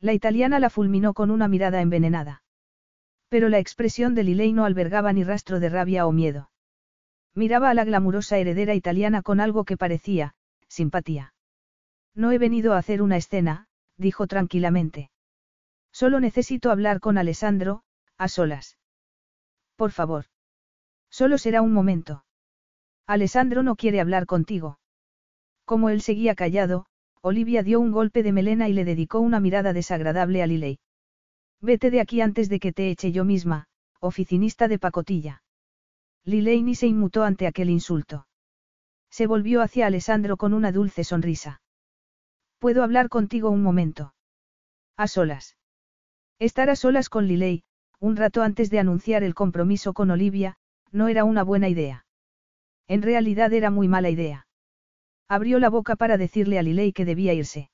[0.00, 2.42] La italiana la fulminó con una mirada envenenada.
[3.28, 6.50] Pero la expresión de Liley no albergaba ni rastro de rabia o miedo.
[7.36, 10.34] Miraba a la glamurosa heredera italiana con algo que parecía,
[10.68, 11.34] simpatía.
[12.14, 13.68] No he venido a hacer una escena,
[13.98, 15.10] dijo tranquilamente.
[15.92, 17.82] Solo necesito hablar con Alessandro,
[18.16, 18.78] a solas.
[19.76, 20.24] Por favor.
[21.10, 22.24] Solo será un momento.
[23.06, 24.78] Alessandro no quiere hablar contigo.
[25.66, 26.86] Como él seguía callado,
[27.20, 30.78] Olivia dio un golpe de melena y le dedicó una mirada desagradable a Liley.
[31.60, 33.66] Vete de aquí antes de que te eche yo misma,
[34.00, 35.42] oficinista de pacotilla.
[36.26, 38.26] Liley ni se inmutó ante aquel insulto.
[39.10, 41.60] Se volvió hacia Alessandro con una dulce sonrisa.
[42.58, 44.12] ¿Puedo hablar contigo un momento?
[44.96, 45.56] A solas.
[46.40, 47.62] Estar a solas con Liley,
[48.00, 50.56] un rato antes de anunciar el compromiso con Olivia,
[50.90, 52.06] no era una buena idea.
[52.88, 54.48] En realidad era muy mala idea.
[55.28, 57.70] Abrió la boca para decirle a Liley que debía irse.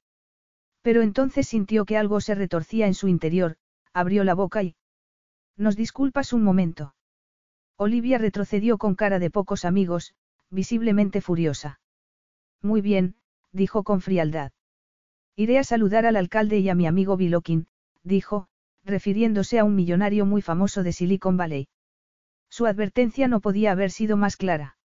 [0.83, 3.57] Pero entonces sintió que algo se retorcía en su interior,
[3.95, 4.77] abrió la boca y...
[5.57, 6.95] Nos disculpas un momento.
[7.77, 10.15] Olivia retrocedió con cara de pocos amigos,
[10.51, 11.81] visiblemente furiosa.
[12.61, 13.17] Muy bien,
[13.53, 14.53] dijo con frialdad.
[15.35, 17.67] Iré a saludar al alcalde y a mi amigo Bilokin,
[18.03, 18.49] dijo,
[18.85, 21.69] refiriéndose a un millonario muy famoso de Silicon Valley.
[22.51, 24.77] Su advertencia no podía haber sido más clara.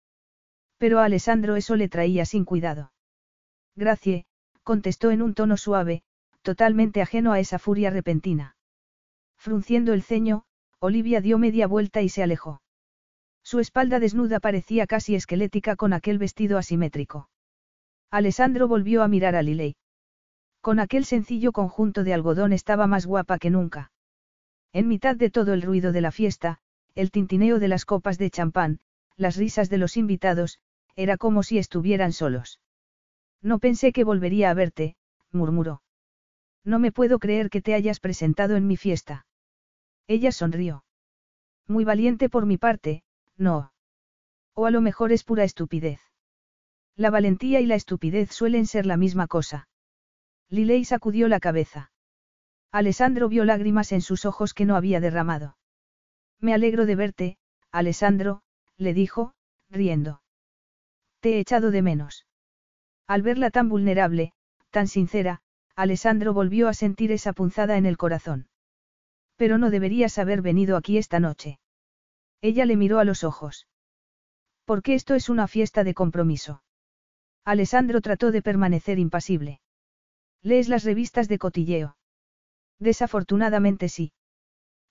[0.78, 2.92] Pero a Alessandro eso le traía sin cuidado.
[3.74, 4.26] Gracie,
[4.62, 6.02] contestó en un tono suave,
[6.42, 8.56] totalmente ajeno a esa furia repentina.
[9.36, 10.44] Frunciendo el ceño,
[10.78, 12.60] Olivia dio media vuelta y se alejó.
[13.46, 17.30] Su espalda desnuda parecía casi esquelética con aquel vestido asimétrico.
[18.10, 19.76] Alessandro volvió a mirar a Liley.
[20.60, 23.92] Con aquel sencillo conjunto de algodón estaba más guapa que nunca.
[24.72, 26.58] En mitad de todo el ruido de la fiesta,
[26.96, 28.80] el tintineo de las copas de champán,
[29.16, 30.58] las risas de los invitados,
[30.96, 32.58] era como si estuvieran solos.
[33.42, 34.96] No pensé que volvería a verte,
[35.30, 35.82] murmuró.
[36.64, 39.24] No me puedo creer que te hayas presentado en mi fiesta.
[40.08, 40.84] Ella sonrió.
[41.68, 43.04] Muy valiente por mi parte,
[43.36, 43.72] no.
[44.54, 46.00] O a lo mejor es pura estupidez.
[46.96, 49.68] La valentía y la estupidez suelen ser la misma cosa.
[50.48, 51.90] Liley sacudió la cabeza.
[52.72, 55.56] Alessandro vio lágrimas en sus ojos que no había derramado.
[56.40, 57.38] Me alegro de verte,
[57.70, 58.42] Alessandro,
[58.76, 59.34] le dijo,
[59.70, 60.22] riendo.
[61.20, 62.26] Te he echado de menos.
[63.06, 64.32] Al verla tan vulnerable,
[64.70, 65.40] tan sincera,
[65.74, 68.48] Alessandro volvió a sentir esa punzada en el corazón.
[69.36, 71.58] Pero no deberías haber venido aquí esta noche.
[72.40, 73.66] Ella le miró a los ojos.
[74.64, 76.62] Porque esto es una fiesta de compromiso.
[77.44, 79.60] Alessandro trató de permanecer impasible.
[80.42, 81.96] ¿Lees las revistas de cotilleo?
[82.78, 84.12] Desafortunadamente sí.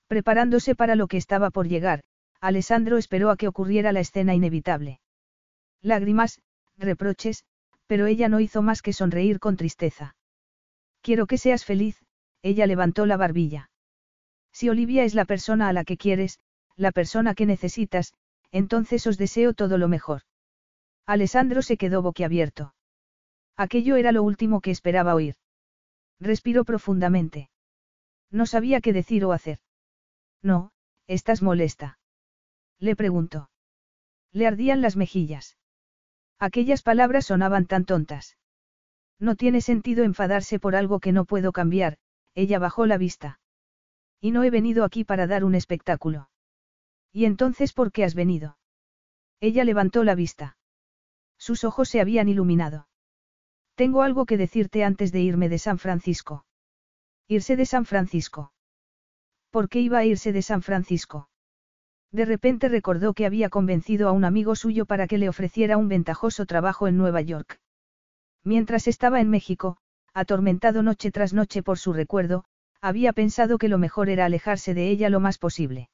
[0.08, 2.04] Preparándose para lo que estaba por llegar,
[2.40, 5.00] Alessandro esperó a que ocurriera la escena inevitable.
[5.82, 6.42] Lágrimas,
[6.78, 7.44] reproches,
[7.88, 10.16] pero ella no hizo más que sonreír con tristeza.
[11.02, 12.04] Quiero que seas feliz,
[12.42, 13.70] ella levantó la barbilla.
[14.52, 16.40] Si Olivia es la persona a la que quieres,
[16.76, 18.14] la persona que necesitas,
[18.52, 20.22] entonces os deseo todo lo mejor.
[21.06, 22.73] Alessandro se quedó boquiabierto.
[23.56, 25.35] Aquello era lo último que esperaba oír.
[26.19, 27.49] Respiró profundamente.
[28.31, 29.60] No sabía qué decir o hacer.
[30.41, 30.72] No,
[31.07, 31.99] estás molesta.
[32.80, 33.49] Le preguntó.
[34.31, 35.57] Le ardían las mejillas.
[36.39, 38.38] Aquellas palabras sonaban tan tontas.
[39.19, 41.97] No tiene sentido enfadarse por algo que no puedo cambiar,
[42.34, 43.39] ella bajó la vista.
[44.19, 46.30] Y no he venido aquí para dar un espectáculo.
[47.16, 48.58] ¿Y entonces por qué has venido?
[49.40, 50.58] Ella levantó la vista.
[51.38, 52.90] Sus ojos se habían iluminado.
[53.76, 56.46] Tengo algo que decirte antes de irme de San Francisco.
[57.30, 58.52] Irse de San Francisco.
[59.50, 61.30] ¿Por qué iba a irse de San Francisco?
[62.12, 65.88] De repente recordó que había convencido a un amigo suyo para que le ofreciera un
[65.88, 67.62] ventajoso trabajo en Nueva York.
[68.44, 69.78] Mientras estaba en México,
[70.14, 72.44] atormentado noche tras noche por su recuerdo,
[72.82, 75.90] había pensado que lo mejor era alejarse de ella lo más posible.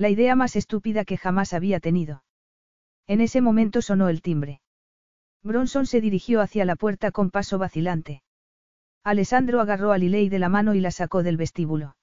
[0.00, 2.24] La idea más estúpida que jamás había tenido.
[3.06, 4.62] En ese momento sonó el timbre.
[5.42, 8.22] Bronson se dirigió hacia la puerta con paso vacilante.
[9.04, 11.96] Alessandro agarró a Liley de la mano y la sacó del vestíbulo.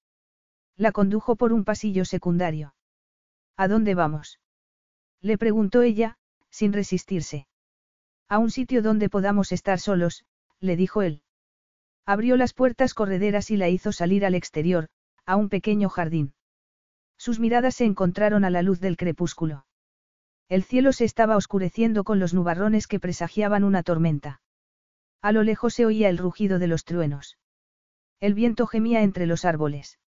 [0.75, 2.75] La condujo por un pasillo secundario.
[3.55, 4.39] ¿A dónde vamos?
[5.19, 6.19] Le preguntó ella,
[6.51, 7.47] sin resistirse.
[8.29, 10.23] A un sitio donde podamos estar solos,
[10.59, 11.23] le dijo él.
[12.05, 14.87] Abrió las puertas correderas y la hizo salir al exterior,
[15.25, 16.35] a un pequeño jardín.
[17.17, 19.65] Sus miradas se encontraron a la luz del crepúsculo.
[20.49, 24.41] El cielo se estaba oscureciendo con los nubarrones que presagiaban una tormenta.
[25.21, 27.37] A lo lejos se oía el rugido de los truenos.
[28.19, 29.99] El viento gemía entre los árboles.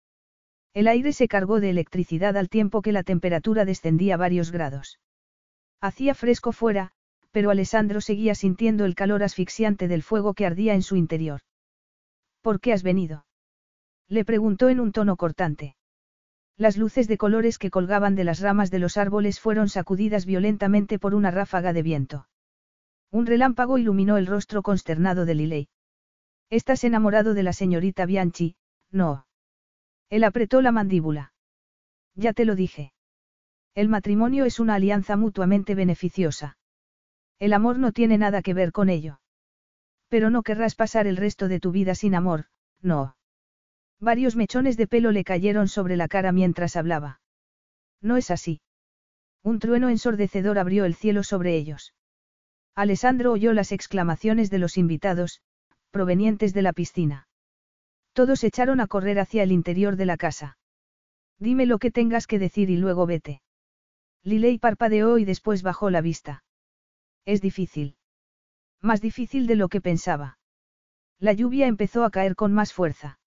[0.73, 4.99] El aire se cargó de electricidad al tiempo que la temperatura descendía varios grados.
[5.81, 6.91] Hacía fresco fuera,
[7.31, 11.41] pero Alessandro seguía sintiendo el calor asfixiante del fuego que ardía en su interior.
[12.41, 13.25] ¿Por qué has venido?
[14.07, 15.75] Le preguntó en un tono cortante.
[16.59, 20.99] Las luces de colores que colgaban de las ramas de los árboles fueron sacudidas violentamente
[20.99, 22.27] por una ráfaga de viento.
[23.11, 25.69] Un relámpago iluminó el rostro consternado de Liley.
[26.49, 28.57] Estás enamorado de la señorita Bianchi,
[28.91, 29.25] no.
[30.09, 31.31] Él apretó la mandíbula.
[32.13, 32.91] Ya te lo dije.
[33.73, 36.57] El matrimonio es una alianza mutuamente beneficiosa.
[37.39, 39.21] El amor no tiene nada que ver con ello.
[40.09, 42.47] Pero no querrás pasar el resto de tu vida sin amor,
[42.81, 43.15] no.
[43.99, 47.19] Varios mechones de pelo le cayeron sobre la cara mientras hablaba.
[48.01, 48.61] No es así.
[49.43, 51.93] Un trueno ensordecedor abrió el cielo sobre ellos.
[52.75, 55.41] Alessandro oyó las exclamaciones de los invitados,
[55.91, 57.27] provenientes de la piscina.
[58.13, 60.57] Todos echaron a correr hacia el interior de la casa.
[61.37, 63.41] Dime lo que tengas que decir y luego vete.
[64.23, 66.43] Liley parpadeó y después bajó la vista.
[67.25, 67.95] Es difícil.
[68.81, 70.37] Más difícil de lo que pensaba.
[71.19, 73.18] La lluvia empezó a caer con más fuerza.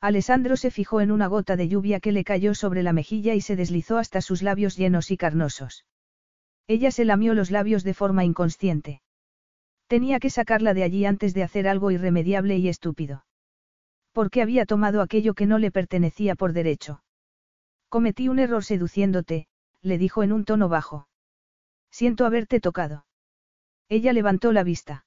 [0.00, 3.42] Alessandro se fijó en una gota de lluvia que le cayó sobre la mejilla y
[3.42, 5.84] se deslizó hasta sus labios llenos y carnosos.
[6.66, 9.02] Ella se lamió los labios de forma inconsciente.
[9.88, 13.26] Tenía que sacarla de allí antes de hacer algo irremediable y estúpido.
[14.12, 17.02] Porque había tomado aquello que no le pertenecía por derecho.
[17.88, 19.48] Cometí un error seduciéndote,
[19.82, 21.08] le dijo en un tono bajo.
[21.90, 23.04] Siento haberte tocado.
[23.88, 25.04] Ella levantó la vista.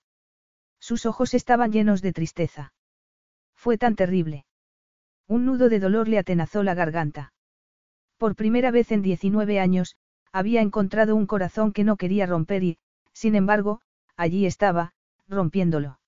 [0.80, 2.74] Sus ojos estaban llenos de tristeza.
[3.56, 4.45] Fue tan terrible.
[5.34, 7.34] Un nudo de dolor le atenazó la garganta.
[8.19, 9.95] Por primera vez en 19 años,
[10.31, 12.77] había encontrado un corazón que no quería romper y,
[13.14, 13.81] sin embargo,
[14.15, 14.93] allí estaba,
[15.27, 15.99] rompiéndolo.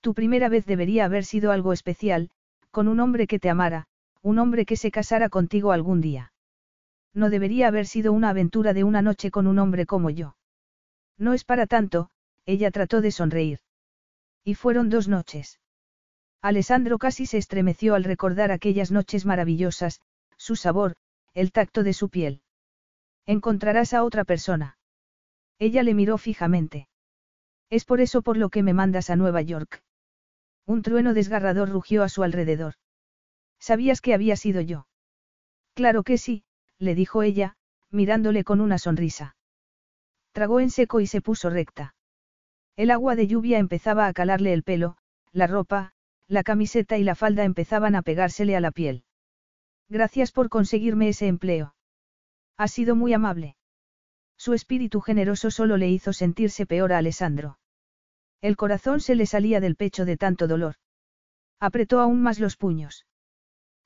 [0.00, 2.30] Tu primera vez debería haber sido algo especial,
[2.70, 3.86] con un hombre que te amara,
[4.22, 6.32] un hombre que se casara contigo algún día.
[7.12, 10.36] No debería haber sido una aventura de una noche con un hombre como yo.
[11.18, 12.08] No es para tanto,
[12.46, 13.58] ella trató de sonreír.
[14.42, 15.60] Y fueron dos noches.
[16.40, 20.00] Alessandro casi se estremeció al recordar aquellas noches maravillosas,
[20.36, 20.96] su sabor,
[21.34, 22.42] el tacto de su piel.
[23.26, 24.78] Encontrarás a otra persona.
[25.58, 26.88] Ella le miró fijamente.
[27.70, 29.82] Es por eso por lo que me mandas a Nueva York.
[30.64, 32.74] Un trueno desgarrador rugió a su alrededor.
[33.58, 34.86] ¿Sabías que había sido yo?
[35.74, 36.44] Claro que sí,
[36.78, 37.56] le dijo ella,
[37.90, 39.36] mirándole con una sonrisa.
[40.32, 41.94] Tragó en seco y se puso recta.
[42.76, 44.96] El agua de lluvia empezaba a calarle el pelo,
[45.32, 45.92] la ropa,
[46.28, 49.04] la camiseta y la falda empezaban a pegársele a la piel.
[49.88, 51.74] Gracias por conseguirme ese empleo.
[52.58, 53.56] Ha sido muy amable.
[54.36, 57.58] Su espíritu generoso solo le hizo sentirse peor a Alessandro.
[58.40, 60.76] El corazón se le salía del pecho de tanto dolor.
[61.58, 63.06] Apretó aún más los puños.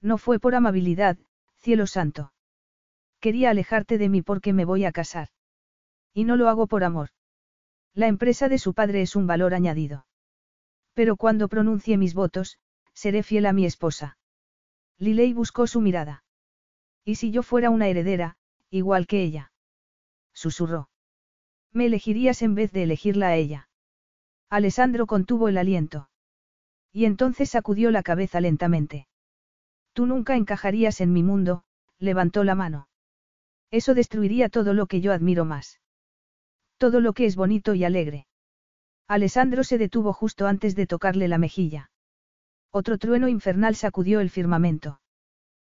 [0.02, 1.16] No fue por amabilidad,
[1.56, 2.32] cielo santo.
[3.20, 5.28] Quería alejarte de mí porque me voy a casar.
[6.12, 7.10] Y no lo hago por amor.
[7.94, 10.06] La empresa de su padre es un valor añadido.
[10.94, 12.58] Pero cuando pronuncie mis votos,
[12.92, 14.18] seré fiel a mi esposa.
[14.98, 16.24] Liley buscó su mirada.
[17.04, 18.36] ¿Y si yo fuera una heredera,
[18.70, 19.52] igual que ella?
[20.32, 20.88] Susurró.
[21.72, 23.68] Me elegirías en vez de elegirla a ella.
[24.48, 26.10] Alessandro contuvo el aliento.
[26.92, 29.08] Y entonces sacudió la cabeza lentamente.
[29.94, 31.64] Tú nunca encajarías en mi mundo,
[31.98, 32.88] levantó la mano.
[33.70, 35.80] Eso destruiría todo lo que yo admiro más.
[36.76, 38.26] Todo lo que es bonito y alegre.
[39.12, 41.90] Alessandro se detuvo justo antes de tocarle la mejilla.
[42.70, 45.02] Otro trueno infernal sacudió el firmamento.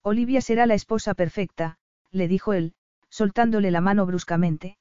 [0.02, 1.78] Olivia será la esposa perfecta,
[2.10, 2.74] le dijo él,
[3.09, 4.76] soltándole la mano bruscamente.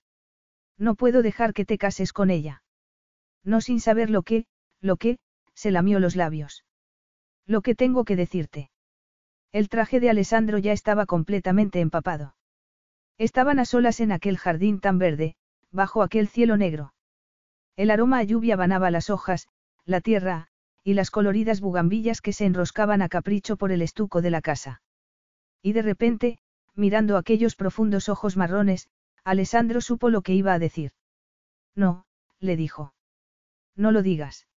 [0.77, 2.61] No puedo dejar que te cases con ella.
[3.41, 4.47] No sin saber lo que,
[4.81, 5.17] lo que,
[5.53, 6.65] se lamió los labios.
[7.45, 8.69] Lo que tengo que decirte.
[9.53, 12.35] El traje de Alessandro ya estaba completamente empapado.
[13.17, 15.35] Estaban a solas en aquel jardín tan verde,
[15.71, 16.91] bajo aquel cielo negro.
[17.75, 19.47] El aroma a lluvia banaba las hojas,
[19.85, 20.47] la tierra,
[20.83, 24.81] y las coloridas bugambillas que se enroscaban a capricho por el estuco de la casa.
[25.61, 26.39] Y de repente,
[26.75, 28.89] mirando aquellos profundos ojos marrones,
[29.23, 30.91] Alessandro supo lo que iba a decir.
[31.75, 32.05] No,
[32.39, 32.93] le dijo.
[33.75, 34.47] No lo digas.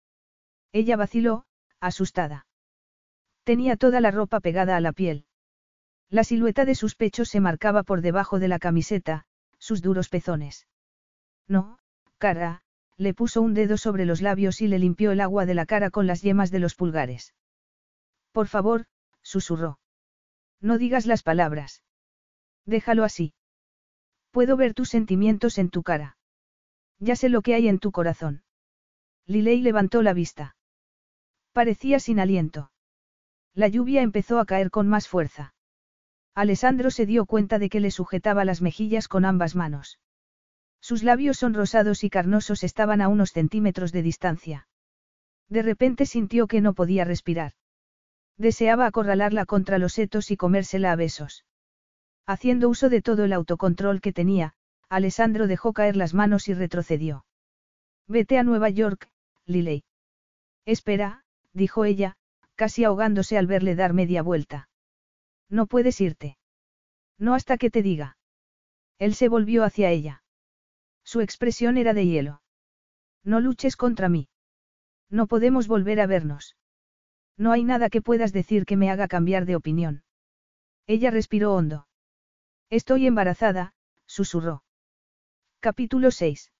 [0.72, 1.44] Ella vaciló,
[1.80, 2.46] asustada.
[3.44, 5.26] Tenía toda la ropa pegada a la piel.
[6.08, 9.26] La silueta de sus pechos se marcaba por debajo de la camiseta,
[9.58, 10.66] sus duros pezones.
[11.46, 11.78] No,
[12.18, 12.63] cara,
[12.96, 15.90] le puso un dedo sobre los labios y le limpió el agua de la cara
[15.90, 17.34] con las yemas de los pulgares.
[18.32, 18.86] Por favor,
[19.22, 19.78] susurró.
[20.60, 21.82] No digas las palabras.
[22.66, 23.34] Déjalo así.
[24.30, 26.16] Puedo ver tus sentimientos en tu cara.
[26.98, 28.42] Ya sé lo que hay en tu corazón.
[29.26, 30.56] Lilei levantó la vista.
[31.52, 32.70] Parecía sin aliento.
[33.54, 35.54] La lluvia empezó a caer con más fuerza.
[36.34, 40.00] Alessandro se dio cuenta de que le sujetaba las mejillas con ambas manos.
[40.84, 44.68] Sus labios sonrosados y carnosos estaban a unos centímetros de distancia.
[45.48, 47.52] De repente sintió que no podía respirar.
[48.36, 51.46] Deseaba acorralarla contra los setos y comérsela a besos.
[52.26, 54.52] Haciendo uso de todo el autocontrol que tenía,
[54.90, 57.24] Alessandro dejó caer las manos y retrocedió.
[58.06, 59.08] Vete a Nueva York,
[59.46, 59.84] Liley.
[60.66, 61.24] Espera,
[61.54, 62.18] dijo ella,
[62.56, 64.68] casi ahogándose al verle dar media vuelta.
[65.48, 66.36] No puedes irte.
[67.16, 68.18] No hasta que te diga.
[68.98, 70.23] Él se volvió hacia ella.
[71.14, 72.42] Su expresión era de hielo.
[73.22, 74.26] No luches contra mí.
[75.08, 76.56] No podemos volver a vernos.
[77.36, 80.02] No hay nada que puedas decir que me haga cambiar de opinión.
[80.88, 81.86] Ella respiró hondo.
[82.68, 83.74] Estoy embarazada,
[84.06, 84.64] susurró.
[85.60, 86.50] Capítulo 6.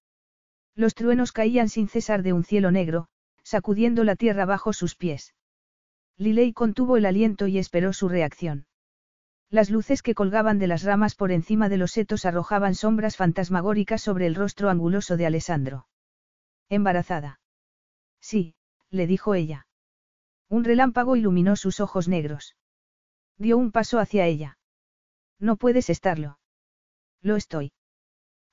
[0.77, 3.09] Los truenos caían sin cesar de un cielo negro,
[3.43, 5.35] sacudiendo la tierra bajo sus pies.
[6.17, 8.67] Liley contuvo el aliento y esperó su reacción.
[9.55, 14.03] Las luces que colgaban de las ramas por encima de los setos arrojaban sombras fantasmagóricas
[14.03, 15.87] sobre el rostro anguloso de Alessandro.
[16.69, 17.39] Embarazada.
[18.21, 18.57] Sí,
[18.91, 19.69] le dijo ella.
[20.49, 22.57] Un relámpago iluminó sus ojos negros.
[23.39, 24.59] Dio un paso hacia ella.
[25.39, 26.41] No puedes estarlo.
[27.23, 27.71] Lo estoy.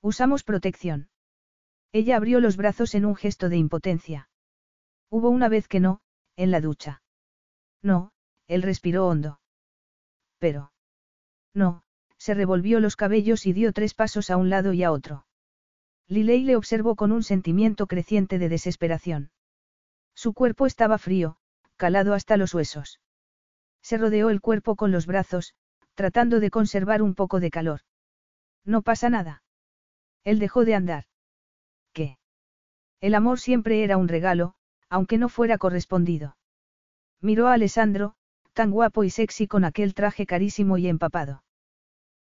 [0.02, 1.08] Usamos protección.
[1.90, 4.30] Ella abrió los brazos en un gesto de impotencia.
[5.10, 6.00] Hubo una vez que no,
[6.36, 7.02] en la ducha.
[7.82, 8.12] No,
[8.46, 9.40] él respiró hondo.
[10.38, 10.71] Pero.
[11.54, 11.82] No,
[12.16, 15.26] se revolvió los cabellos y dio tres pasos a un lado y a otro.
[16.08, 19.30] Lilei le observó con un sentimiento creciente de desesperación.
[20.14, 21.36] Su cuerpo estaba frío,
[21.76, 23.00] calado hasta los huesos.
[23.82, 25.54] Se rodeó el cuerpo con los brazos,
[25.94, 27.80] tratando de conservar un poco de calor.
[28.64, 29.42] No pasa nada.
[30.24, 31.06] Él dejó de andar.
[31.92, 32.18] ¿Qué?
[33.00, 34.54] El amor siempre era un regalo,
[34.88, 36.36] aunque no fuera correspondido.
[37.20, 38.14] Miró a Alessandro,
[38.52, 41.42] tan guapo y sexy con aquel traje carísimo y empapado.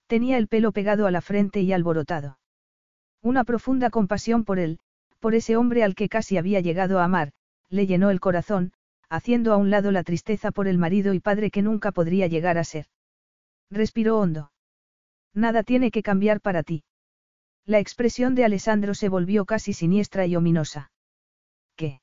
[0.08, 2.40] Tenía el pelo pegado a la frente y alborotado.
[3.22, 4.80] Una profunda compasión por él,
[5.20, 7.32] por ese hombre al que casi había llegado a amar,
[7.70, 8.74] le llenó el corazón,
[9.10, 12.58] haciendo a un lado la tristeza por el marido y padre que nunca podría llegar
[12.58, 12.86] a ser.
[13.70, 14.52] Respiró hondo.
[15.34, 16.84] Nada tiene que cambiar para ti.
[17.66, 20.92] La expresión de Alessandro se volvió casi siniestra y ominosa.
[21.76, 22.02] ¿Qué?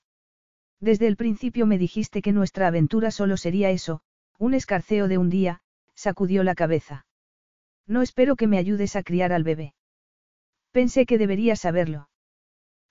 [0.80, 4.02] Desde el principio me dijiste que nuestra aventura solo sería eso,
[4.38, 5.60] un escarceo de un día,
[5.94, 7.06] sacudió la cabeza.
[7.86, 9.74] No espero que me ayudes a criar al bebé.
[10.72, 12.08] Pensé que deberías saberlo.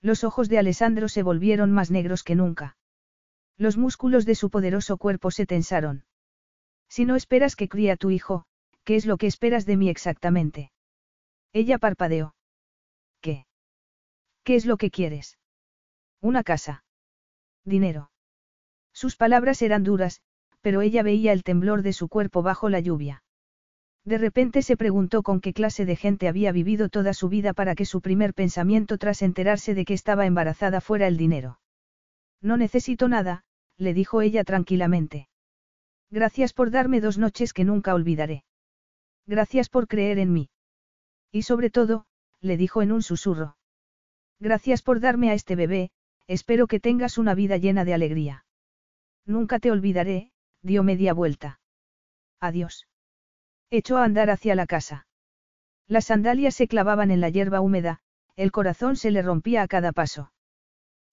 [0.00, 2.76] Los ojos de Alessandro se volvieron más negros que nunca.
[3.56, 6.04] Los músculos de su poderoso cuerpo se tensaron.
[6.88, 8.44] Si no esperas que críe a tu hijo,
[8.84, 10.72] ¿qué es lo que esperas de mí exactamente?
[11.52, 12.34] Ella parpadeó.
[13.20, 13.46] ¿Qué?
[14.44, 15.38] ¿Qué es lo que quieres?
[16.20, 16.84] Una casa.
[17.64, 18.10] Dinero.
[18.92, 20.22] Sus palabras eran duras,
[20.66, 23.22] pero ella veía el temblor de su cuerpo bajo la lluvia.
[24.04, 27.76] De repente se preguntó con qué clase de gente había vivido toda su vida para
[27.76, 31.60] que su primer pensamiento tras enterarse de que estaba embarazada fuera el dinero.
[32.42, 33.44] No necesito nada,
[33.78, 35.28] le dijo ella tranquilamente.
[36.10, 38.42] Gracias por darme dos noches que nunca olvidaré.
[39.24, 40.50] Gracias por creer en mí.
[41.30, 42.06] Y sobre todo,
[42.40, 43.56] le dijo en un susurro.
[44.40, 45.90] Gracias por darme a este bebé,
[46.26, 48.44] espero que tengas una vida llena de alegría.
[49.26, 50.32] Nunca te olvidaré,
[50.66, 51.60] dio media vuelta.
[52.40, 52.86] Adiós.
[53.70, 55.06] Echó a andar hacia la casa.
[55.86, 58.00] Las sandalias se clavaban en la hierba húmeda,
[58.34, 60.32] el corazón se le rompía a cada paso.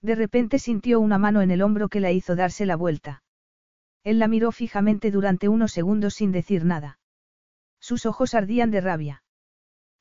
[0.02, 3.24] De repente sintió una mano en el hombro que la hizo darse la vuelta.
[4.04, 7.00] Él la miró fijamente durante unos segundos sin decir nada.
[7.80, 9.24] Sus ojos ardían de rabia.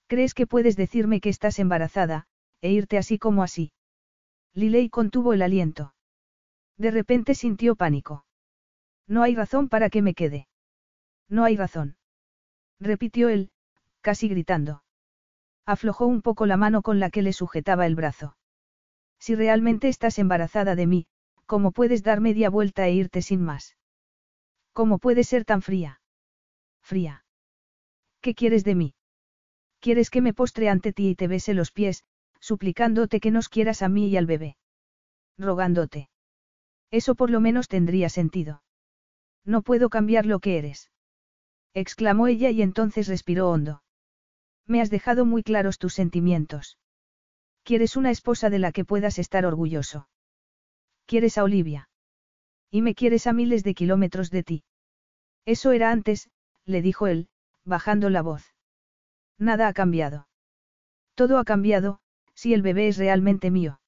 [0.08, 2.26] ¿Crees que puedes decirme que estás embarazada,
[2.62, 3.72] e irte así como así?
[4.54, 5.94] Lilei contuvo el aliento.
[6.78, 8.24] De repente sintió pánico.
[9.06, 10.48] No hay razón para que me quede.
[11.28, 11.96] No hay razón.
[12.80, 13.50] Repitió él,
[14.00, 14.82] casi gritando.
[15.64, 18.36] Aflojó un poco la mano con la que le sujetaba el brazo.
[19.18, 21.06] Si realmente estás embarazada de mí,
[21.46, 23.76] ¿cómo puedes dar media vuelta e irte sin más?
[24.72, 26.00] ¿Cómo puedes ser tan fría?
[26.82, 27.24] Fría.
[28.20, 28.94] ¿Qué quieres de mí?
[29.80, 32.04] ¿Quieres que me postre ante ti y te bese los pies,
[32.40, 34.56] suplicándote que nos quieras a mí y al bebé?
[35.38, 36.08] Rogándote.
[36.90, 38.62] Eso por lo menos tendría sentido.
[39.44, 40.90] No puedo cambiar lo que eres.
[41.74, 43.82] Exclamó ella y entonces respiró hondo.
[44.66, 46.78] Me has dejado muy claros tus sentimientos.
[47.64, 50.08] Quieres una esposa de la que puedas estar orgulloso.
[51.06, 51.88] Quieres a Olivia.
[52.70, 54.64] Y me quieres a miles de kilómetros de ti.
[55.44, 56.30] Eso era antes,
[56.64, 57.28] le dijo él,
[57.64, 58.54] bajando la voz.
[59.38, 60.28] Nada ha cambiado.
[61.14, 62.00] Todo ha cambiado,
[62.34, 63.80] si el bebé es realmente mío.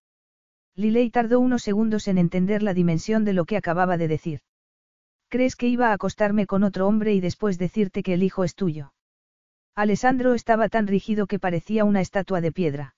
[0.74, 4.40] Liley tardó unos segundos en entender la dimensión de lo que acababa de decir.
[5.34, 8.54] ¿Crees que iba a acostarme con otro hombre y después decirte que el hijo es
[8.54, 8.94] tuyo?
[9.74, 12.94] Alessandro estaba tan rígido que parecía una estatua de piedra.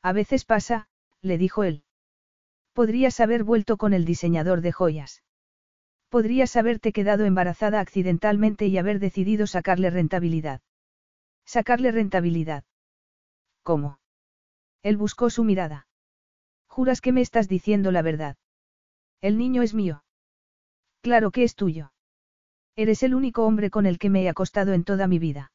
[0.00, 0.88] A veces pasa,
[1.20, 1.84] le dijo él.
[2.72, 5.22] Podrías haber vuelto con el diseñador de joyas.
[6.08, 10.62] Podrías haberte quedado embarazada accidentalmente y haber decidido sacarle rentabilidad.
[11.44, 12.64] Sacarle rentabilidad.
[13.62, 13.98] ¿Cómo?
[14.82, 15.88] Él buscó su mirada.
[16.68, 18.38] Juras que me estás diciendo la verdad.
[19.20, 20.02] El niño es mío.
[21.02, 21.92] Claro que es tuyo.
[22.76, 25.52] Eres el único hombre con el que me he acostado en toda mi vida.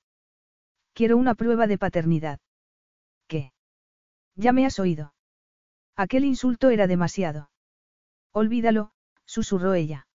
[0.93, 2.39] Quiero una prueba de paternidad.
[3.27, 3.51] ¿Qué?
[4.35, 5.13] Ya me has oído.
[5.95, 7.49] Aquel insulto era demasiado.
[8.31, 8.91] Olvídalo,
[9.25, 10.07] susurró ella.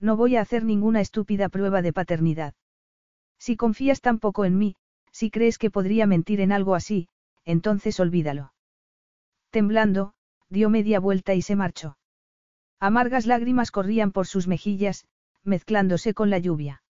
[0.00, 2.54] No voy a hacer ninguna estúpida prueba de paternidad.
[3.38, 4.76] Si confías tan poco en mí,
[5.12, 7.08] si crees que podría mentir en algo así,
[7.44, 8.52] entonces olvídalo.
[9.50, 10.12] Temblando,
[10.48, 11.96] dio media vuelta y se marchó.
[12.80, 15.06] Amargas lágrimas corrían por sus mejillas,
[15.42, 16.82] mezclándose con la lluvia.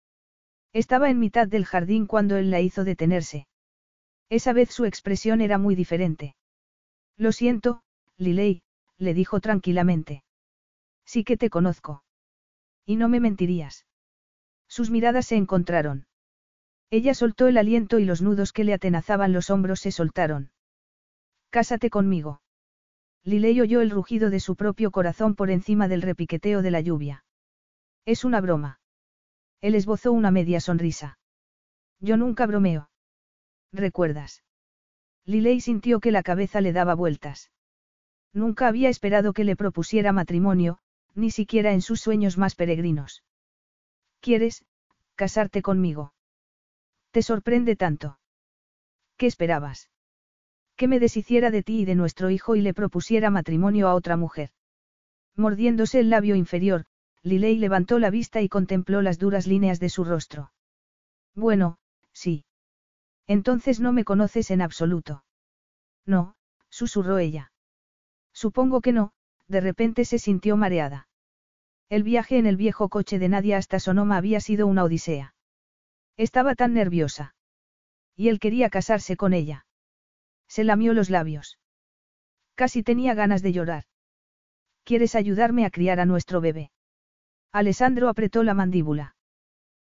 [0.74, 3.48] Estaba en mitad del jardín cuando él la hizo detenerse.
[4.30, 6.36] Esa vez su expresión era muy diferente.
[7.18, 7.82] Lo siento,
[8.18, 8.64] Liley,
[8.98, 10.24] le dijo tranquilamente.
[11.06, 12.04] Sí que te conozco.
[12.86, 13.86] Y no me mentirías.
[14.68, 16.08] Sus miradas se encontraron.
[16.90, 20.52] Ella soltó el aliento y los nudos que le atenazaban los hombros se soltaron.
[21.52, 22.42] Cásate conmigo.
[23.26, 27.26] Liley oyó el rugido de su propio corazón por encima del repiqueteo de la lluvia.
[28.06, 28.80] Es una broma.
[29.62, 31.18] Él esbozó una media sonrisa.
[32.00, 32.92] Yo nunca bromeo.
[33.74, 34.44] ¿Recuerdas?
[35.26, 37.52] Liley sintió que la cabeza le daba vueltas.
[38.32, 40.78] Nunca había esperado que le propusiera matrimonio,
[41.16, 43.24] ni siquiera en sus sueños más peregrinos.
[44.20, 44.66] ¿Quieres,
[45.16, 46.14] casarte conmigo?
[47.10, 48.20] ¿Te sorprende tanto?
[49.18, 49.90] ¿Qué esperabas?
[50.76, 54.18] Que me deshiciera de ti y de nuestro hijo y le propusiera matrimonio a otra
[54.18, 54.50] mujer.
[55.36, 56.86] Mordiéndose el labio inferior,
[57.24, 60.52] Liley levantó la vista y contempló las duras líneas de su rostro.
[61.34, 61.78] Bueno,
[62.14, 62.46] sí.
[63.28, 65.24] Entonces no me conoces en absoluto.
[66.06, 66.36] No,
[66.70, 67.52] susurró ella.
[68.34, 69.12] Supongo que no,
[69.48, 71.08] de repente se sintió mareada.
[71.90, 75.36] El viaje en el viejo coche de Nadia hasta Sonoma había sido una odisea.
[76.18, 77.36] Estaba tan nerviosa.
[78.16, 79.65] Y él quería casarse con ella.
[80.48, 81.60] Se lamió los labios.
[82.56, 83.84] Casi tenía ganas de llorar.
[84.84, 86.72] ¿Quieres ayudarme a criar a nuestro bebé?
[87.52, 89.16] Alessandro apretó la mandíbula.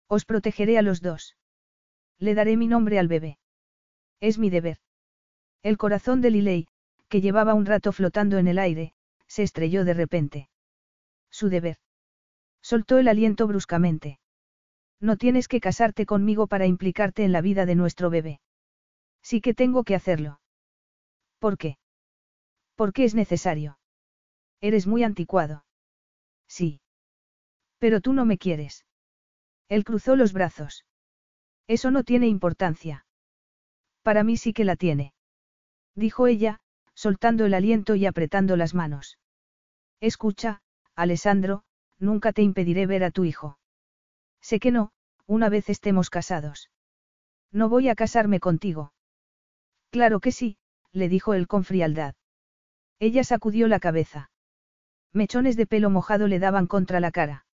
[0.07, 1.37] Os protegeré a los dos.
[2.17, 3.37] Le daré mi nombre al bebé.
[4.19, 4.77] Es mi deber.
[5.63, 6.67] El corazón de Liley,
[7.09, 8.93] que llevaba un rato flotando en el aire,
[9.27, 10.49] se estrelló de repente.
[11.29, 11.77] Su deber.
[12.61, 14.19] Soltó el aliento bruscamente.
[14.99, 18.39] No tienes que casarte conmigo para implicarte en la vida de nuestro bebé.
[19.21, 20.39] Sí que tengo que hacerlo.
[21.39, 21.77] ¿Por qué?
[22.75, 23.79] Porque es necesario.
[24.61, 25.65] Eres muy anticuado.
[26.47, 26.81] Sí.
[27.79, 28.85] Pero tú no me quieres.
[29.69, 30.85] Él cruzó los brazos.
[31.67, 33.05] Eso no tiene importancia.
[34.01, 35.13] Para mí sí que la tiene.
[35.95, 36.59] Dijo ella,
[36.93, 39.17] soltando el aliento y apretando las manos.
[39.99, 40.61] Escucha,
[40.95, 41.63] Alessandro,
[41.99, 43.59] nunca te impediré ver a tu hijo.
[44.41, 44.91] Sé que no,
[45.25, 46.69] una vez estemos casados.
[47.51, 48.93] No voy a casarme contigo.
[49.91, 50.57] Claro que sí,
[50.97, 52.15] le dijo él con frialdad.
[52.99, 54.31] Ella sacudió la cabeza.
[55.13, 57.45] Mechones de pelo mojado le daban contra la cara.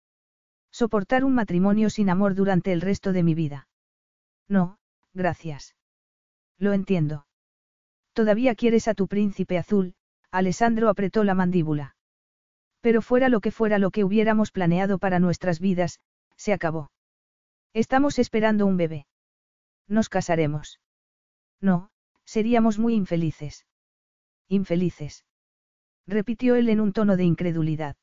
[0.71, 3.69] Soportar un matrimonio sin amor durante el resto de mi vida.
[4.49, 4.79] No,
[5.13, 5.77] gracias.
[6.59, 7.27] Lo entiendo.
[8.15, 9.95] Todavía quieres a tu príncipe azul,
[10.31, 11.97] Alessandro apretó la mandíbula.
[12.81, 16.01] Pero fuera lo que fuera lo que hubiéramos planeado para nuestras vidas,
[16.37, 16.91] se acabó.
[17.75, 19.07] Estamos esperando un bebé.
[19.89, 20.81] Nos casaremos.
[21.61, 21.92] No,
[22.33, 23.67] seríamos muy infelices.
[24.49, 25.27] Infelices.
[26.07, 27.95] Repitió él en un tono de incredulidad.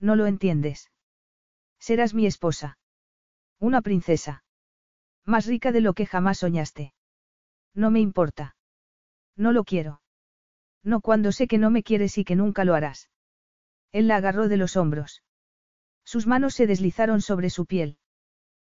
[0.00, 0.90] No lo entiendes.
[1.78, 2.78] Serás mi esposa.
[3.58, 4.42] Una princesa.
[5.26, 6.94] Más rica de lo que jamás soñaste.
[7.74, 8.56] No me importa.
[9.36, 10.00] No lo quiero.
[10.82, 13.10] No cuando sé que no me quieres y que nunca lo harás.
[13.92, 15.22] Él la agarró de los hombros.
[16.04, 17.98] Sus manos se deslizaron sobre su piel.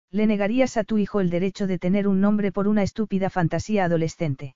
[0.10, 3.86] Le negarías a tu hijo el derecho de tener un nombre por una estúpida fantasía
[3.86, 4.56] adolescente.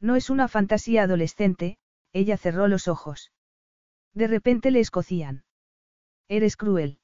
[0.00, 1.78] No es una fantasía adolescente,
[2.12, 3.32] ella cerró los ojos.
[4.14, 5.44] De repente le escocían.
[6.28, 6.98] Eres cruel.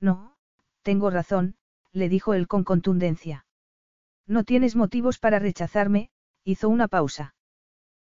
[0.00, 0.36] No,
[0.82, 1.56] tengo razón,
[1.92, 3.46] le dijo él con contundencia.
[4.26, 6.10] No tienes motivos para rechazarme,
[6.44, 7.34] hizo una pausa.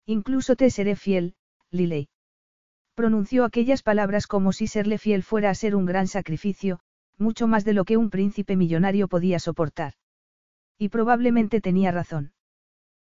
[0.06, 1.34] Incluso te seré fiel,
[1.70, 2.08] Liley.
[2.94, 6.80] Pronunció aquellas palabras como si serle fiel fuera a ser un gran sacrificio,
[7.18, 9.94] mucho más de lo que un príncipe millonario podía soportar.
[10.78, 12.32] Y probablemente tenía razón.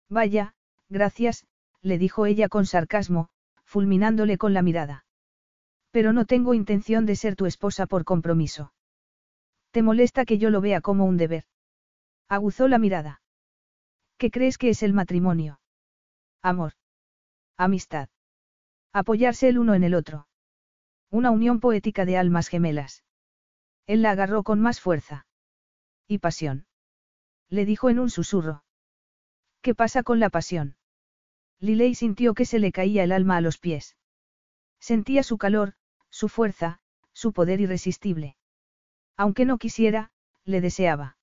[0.09, 0.54] Vaya,
[0.89, 1.45] gracias,
[1.81, 3.29] le dijo ella con sarcasmo,
[3.63, 5.05] fulminándole con la mirada.
[5.91, 8.73] Pero no tengo intención de ser tu esposa por compromiso.
[9.71, 11.45] ¿Te molesta que yo lo vea como un deber?
[12.27, 13.21] Aguzó la mirada.
[14.17, 15.59] ¿Qué crees que es el matrimonio?
[16.41, 16.73] Amor.
[17.57, 18.09] Amistad.
[18.91, 20.27] Apoyarse el uno en el otro.
[21.11, 23.03] Una unión poética de almas gemelas.
[23.87, 25.27] Él la agarró con más fuerza.
[26.07, 26.65] Y pasión.
[27.49, 28.64] Le dijo en un susurro.
[29.65, 30.75] ¿Qué pasa con la pasión?
[31.59, 33.97] Liley sintió que se le caía el alma a los pies.
[34.79, 35.73] Sentía su calor,
[36.11, 36.81] su fuerza,
[37.13, 38.35] su poder irresistible.
[39.17, 40.11] Aunque no quisiera,
[40.43, 41.17] le deseaba.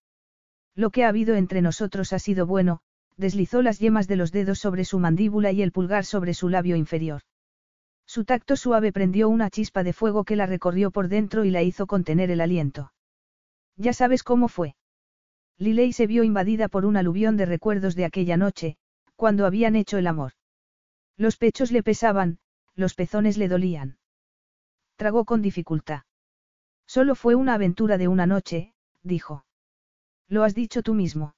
[0.74, 2.80] Lo que ha habido entre nosotros ha sido bueno,
[3.16, 6.74] deslizó las yemas de los dedos sobre su mandíbula y el pulgar sobre su labio
[6.74, 7.22] inferior.
[8.06, 11.62] Su tacto suave prendió una chispa de fuego que la recorrió por dentro y la
[11.62, 12.92] hizo contener el aliento.
[13.76, 14.74] Ya sabes cómo fue.
[15.58, 18.76] Liley se vio invadida por un aluvión de recuerdos de aquella noche,
[19.16, 20.32] cuando habían hecho el amor.
[21.16, 22.38] Los pechos le pesaban,
[22.74, 23.98] los pezones le dolían.
[24.96, 26.02] Tragó con dificultad.
[26.86, 29.44] Solo fue una aventura de una noche, dijo.
[30.28, 31.34] Lo has dicho tú mismo.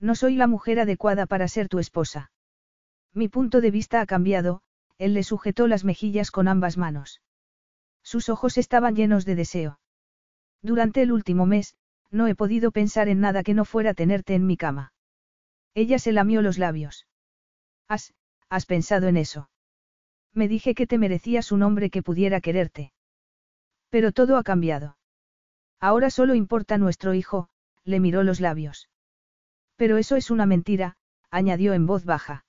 [0.00, 2.30] No soy la mujer adecuada para ser tu esposa.
[3.12, 4.62] Mi punto de vista ha cambiado,
[4.98, 7.20] él le sujetó las mejillas con ambas manos.
[8.02, 9.80] Sus ojos estaban llenos de deseo.
[10.62, 11.76] Durante el último mes,
[12.10, 14.92] no he podido pensar en nada que no fuera tenerte en mi cama.
[15.74, 17.06] Ella se lamió los labios.
[17.88, 18.14] Has,
[18.48, 19.50] has pensado en eso.
[20.32, 22.92] Me dije que te merecías un hombre que pudiera quererte.
[23.90, 24.96] Pero todo ha cambiado.
[25.80, 27.48] Ahora solo importa nuestro hijo,
[27.84, 28.88] le miró los labios.
[29.76, 30.96] Pero eso es una mentira,
[31.30, 32.44] añadió en voz baja.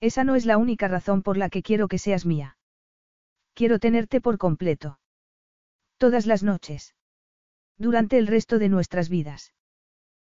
[0.00, 2.56] Esa no es la única razón por la que quiero que seas mía.
[3.54, 4.98] Quiero tenerte por completo.
[5.98, 6.94] Todas las noches.
[7.78, 9.54] Durante el resto de nuestras vidas.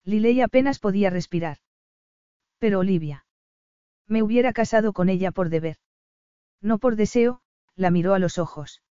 [0.05, 1.59] Liley apenas podía respirar.
[2.59, 3.25] Pero Olivia.
[4.09, 5.77] Me hubiera casado con ella por deber.
[6.61, 7.41] No por deseo,
[7.77, 8.83] la miró a los ojos.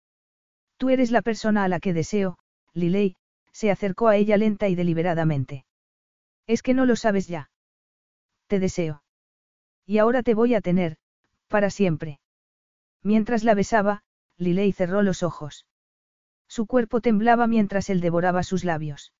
[0.77, 2.37] Tú eres la persona a la que deseo,
[2.73, 3.15] Liley,
[3.51, 5.65] se acercó a ella lenta y deliberadamente.
[6.47, 7.49] Es que no lo sabes ya.
[8.47, 9.03] Te deseo.
[9.85, 10.97] Y ahora te voy a tener,
[11.47, 12.19] para siempre.
[13.01, 14.03] Mientras la besaba,
[14.37, 15.65] Liley cerró los ojos.
[16.47, 19.13] Su cuerpo temblaba mientras él devoraba sus labios.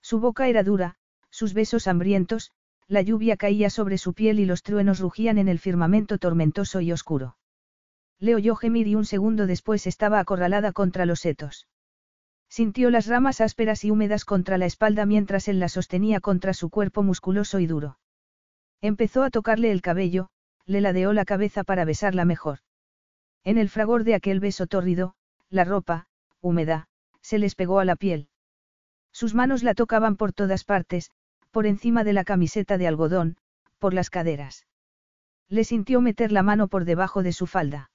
[0.00, 0.96] Su boca era dura,
[1.30, 2.52] sus besos hambrientos,
[2.88, 6.92] la lluvia caía sobre su piel y los truenos rugían en el firmamento tormentoso y
[6.92, 7.36] oscuro.
[8.18, 11.68] Le oyó gemir y un segundo después estaba acorralada contra los setos.
[12.48, 16.68] Sintió las ramas ásperas y húmedas contra la espalda mientras él la sostenía contra su
[16.68, 17.98] cuerpo musculoso y duro.
[18.82, 20.28] Empezó a tocarle el cabello,
[20.66, 22.58] le ladeó la cabeza para besarla mejor.
[23.42, 25.14] En el fragor de aquel beso tórrido,
[25.48, 26.06] la ropa,
[26.42, 26.88] húmeda,
[27.22, 28.28] se les pegó a la piel.
[29.12, 31.10] Sus manos la tocaban por todas partes,
[31.50, 33.36] por encima de la camiseta de algodón,
[33.78, 34.66] por las caderas.
[35.48, 37.90] Le sintió meter la mano por debajo de su falda.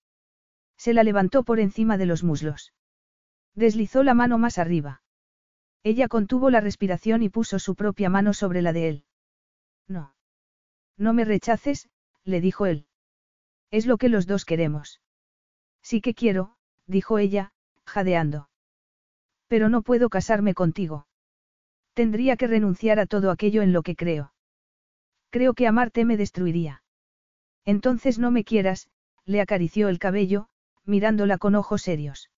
[0.77, 2.73] Se la levantó por encima de los muslos.
[3.55, 5.01] Deslizó la mano más arriba.
[5.83, 9.05] Ella contuvo la respiración y puso su propia mano sobre la de él.
[9.87, 10.13] No.
[10.97, 11.89] No me rechaces,
[12.23, 12.85] le dijo él.
[13.71, 15.01] Es lo que los dos queremos.
[15.81, 17.53] Sí que quiero, dijo ella,
[17.87, 18.49] jadeando.
[19.47, 21.07] Pero no puedo casarme contigo.
[21.93, 24.33] Tendría que renunciar a todo aquello en lo que creo.
[25.29, 26.83] Creo que amarte me destruiría.
[27.65, 28.87] Entonces no me quieras,
[29.25, 30.47] le acarició el cabello,
[30.85, 32.29] mirándola con ojos serios.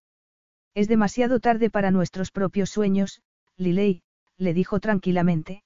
[0.74, 3.22] Es demasiado tarde para nuestros propios sueños,
[3.58, 4.02] Liley,
[4.38, 5.64] le dijo tranquilamente.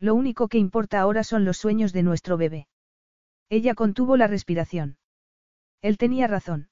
[0.00, 2.66] Lo único que importa ahora son los sueños de nuestro bebé.
[3.48, 4.98] Ella contuvo la respiración.
[5.80, 6.68] Él tenía razón.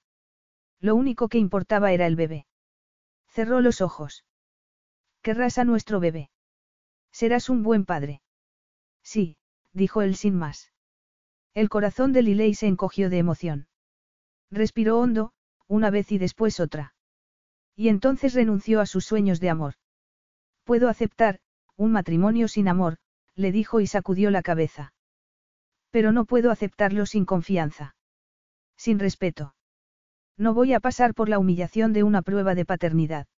[0.83, 2.45] Lo único que importaba era el bebé.
[3.29, 4.25] Cerró los ojos.
[5.23, 6.29] Querrás a nuestro bebé.
[7.13, 8.21] Serás un buen padre.
[9.05, 9.37] Sí,
[9.73, 10.73] dijo él sin más.
[11.55, 13.69] El corazón de Liley se encogió de emoción.
[14.51, 15.33] Respiró hondo,
[15.69, 16.95] una vez y después otra.
[17.77, 19.75] Y entonces renunció a sus sueños de amor.
[20.65, 21.39] Puedo aceptar,
[21.77, 22.99] un matrimonio sin amor,
[23.37, 24.93] le dijo y sacudió la cabeza.
[25.91, 27.95] Pero no puedo aceptarlo sin confianza.
[28.77, 29.55] Sin respeto.
[30.43, 33.29] No voy a pasar por la humillación de una prueba de paternidad.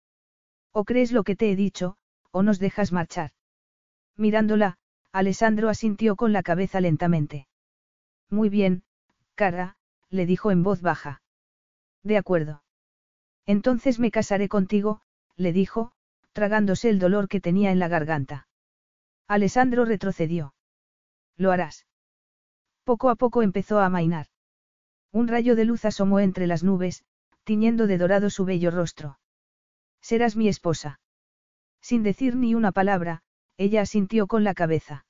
[0.73, 1.99] O crees lo que te he dicho,
[2.31, 3.33] o nos dejas marchar.
[4.16, 4.78] Mirándola,
[5.12, 7.47] Alessandro asintió con la cabeza lentamente.
[8.31, 8.84] Muy bien,
[9.34, 9.76] cara,
[10.08, 11.20] le dijo en voz baja.
[12.02, 12.62] De acuerdo.
[13.44, 15.02] Entonces me casaré contigo,
[15.36, 15.92] le dijo,
[16.33, 18.49] tragándose el dolor que tenía en la garganta.
[19.28, 20.55] Alessandro retrocedió.
[21.36, 21.86] Lo harás.
[22.83, 24.28] Poco a poco empezó a amainar.
[25.15, 27.05] Un rayo de luz asomó entre las nubes,
[27.44, 29.20] tiñendo de dorado su bello rostro.
[30.01, 30.99] Serás mi esposa.
[31.81, 33.23] Sin decir ni una palabra,
[33.57, 35.07] ella asintió con la cabeza.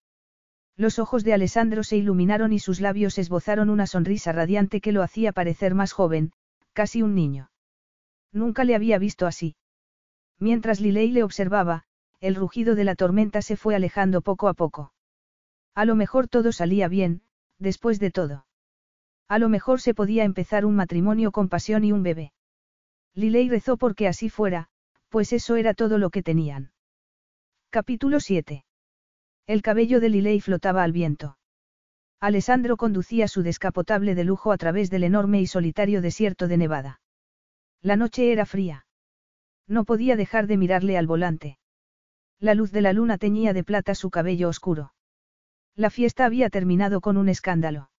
[0.76, 5.02] Los ojos de Alessandro se iluminaron y sus labios esbozaron una sonrisa radiante que lo
[5.02, 6.32] hacía parecer más joven,
[6.74, 7.50] casi un niño.
[8.30, 9.56] Nunca le había visto así.
[10.38, 11.84] Mientras Lilei le observaba,
[12.20, 14.92] el rugido de la tormenta se fue alejando poco a poco.
[15.74, 17.22] A lo mejor todo salía bien,
[17.58, 18.44] después de todo.
[19.28, 22.32] A lo mejor se podía empezar un matrimonio con pasión y un bebé.
[23.14, 24.68] Lilei rezó porque así fuera,
[25.08, 26.72] pues eso era todo lo que tenían.
[27.70, 28.64] Capítulo 7.
[29.46, 31.38] El cabello de Lilei flotaba al viento.
[32.20, 37.00] Alessandro conducía su descapotable de lujo a través del enorme y solitario desierto de Nevada.
[37.82, 38.86] La noche era fría.
[39.66, 41.58] No podía dejar de mirarle al volante.
[42.40, 44.94] La luz de la luna teñía de plata su cabello oscuro.
[45.76, 47.90] La fiesta había terminado con un escándalo.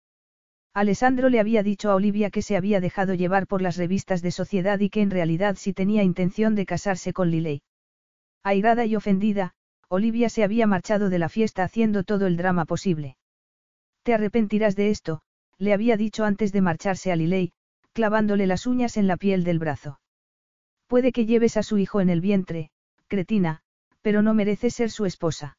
[0.75, 4.31] Alessandro le había dicho a Olivia que se había dejado llevar por las revistas de
[4.31, 7.61] sociedad y que en realidad sí tenía intención de casarse con Liley.
[8.43, 9.53] Airada y ofendida,
[9.87, 13.15] Olivia se había marchado de la fiesta haciendo todo el drama posible.
[14.03, 15.21] Te arrepentirás de esto,
[15.57, 17.53] le había dicho antes de marcharse a Liley,
[17.93, 20.01] clavándole las uñas en la piel del brazo.
[20.87, 22.69] Puede que lleves a su hijo en el vientre,
[23.07, 23.61] cretina,
[24.01, 25.57] pero no mereces ser su esposa.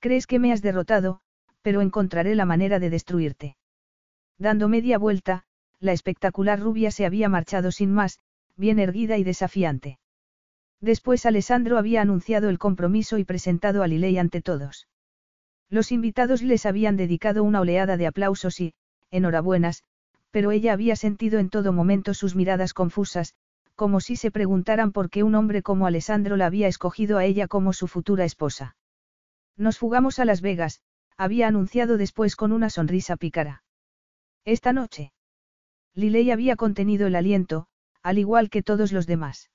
[0.00, 1.20] Crees que me has derrotado,
[1.60, 3.56] pero encontraré la manera de destruirte.
[4.38, 5.44] Dando media vuelta,
[5.80, 8.18] la espectacular rubia se había marchado sin más,
[8.56, 9.98] bien erguida y desafiante.
[10.80, 14.88] Después Alessandro había anunciado el compromiso y presentado a Lilei ante todos.
[15.70, 18.74] Los invitados les habían dedicado una oleada de aplausos y,
[19.10, 19.84] enhorabuenas,
[20.30, 23.34] pero ella había sentido en todo momento sus miradas confusas,
[23.74, 27.48] como si se preguntaran por qué un hombre como Alessandro la había escogido a ella
[27.48, 28.76] como su futura esposa.
[29.56, 30.80] Nos fugamos a Las Vegas,
[31.16, 33.62] había anunciado después con una sonrisa pícara.
[34.44, 35.12] Esta noche.
[35.94, 37.66] Liley había contenido el aliento,
[38.02, 39.50] al igual que todos los demás.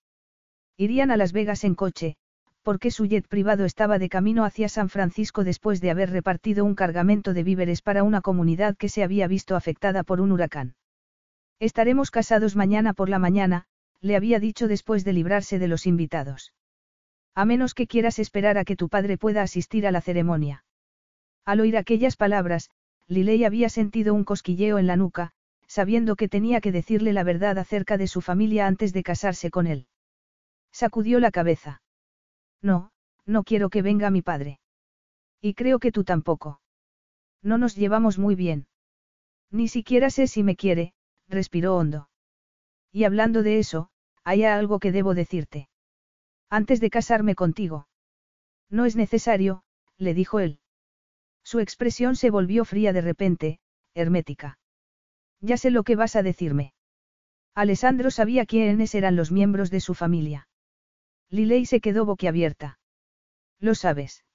[0.78, 2.16] Irían a Las Vegas en coche,
[2.62, 6.76] porque su jet privado estaba de camino hacia San Francisco después de haber repartido un
[6.76, 10.76] cargamento de víveres para una comunidad que se había visto afectada por un huracán.
[11.60, 13.66] Estaremos casados mañana por la mañana,
[14.00, 16.54] le había dicho después de librarse de los invitados.
[17.36, 20.64] A menos que quieras esperar a que tu padre pueda asistir a la ceremonia.
[21.46, 22.70] Al oír aquellas palabras,
[23.08, 25.32] Liley había sentido un cosquilleo en la nuca,
[25.68, 29.68] sabiendo que tenía que decirle la verdad acerca de su familia antes de casarse con
[29.68, 29.88] él.
[30.72, 31.82] Sacudió la cabeza.
[32.62, 32.92] No,
[33.26, 34.60] no quiero que venga mi padre.
[35.42, 36.62] Y creo que tú tampoco.
[37.42, 38.68] No nos llevamos muy bien.
[39.52, 40.94] Ni siquiera sé si me quiere,
[41.28, 42.10] respiró hondo.
[42.92, 43.90] Y hablando de eso,
[44.24, 45.70] hay algo que debo decirte.
[46.50, 47.88] Antes de casarme contigo.
[48.70, 49.64] No es necesario,
[49.98, 50.60] le dijo él.
[51.48, 53.62] Su expresión se volvió fría de repente,
[53.94, 54.60] hermética.
[55.40, 56.74] Ya sé lo que vas a decirme.
[57.56, 60.50] Alessandro sabía quiénes eran los miembros de su familia.
[61.30, 62.80] Lilei se quedó boquiabierta.
[63.62, 64.26] ¿Lo sabes?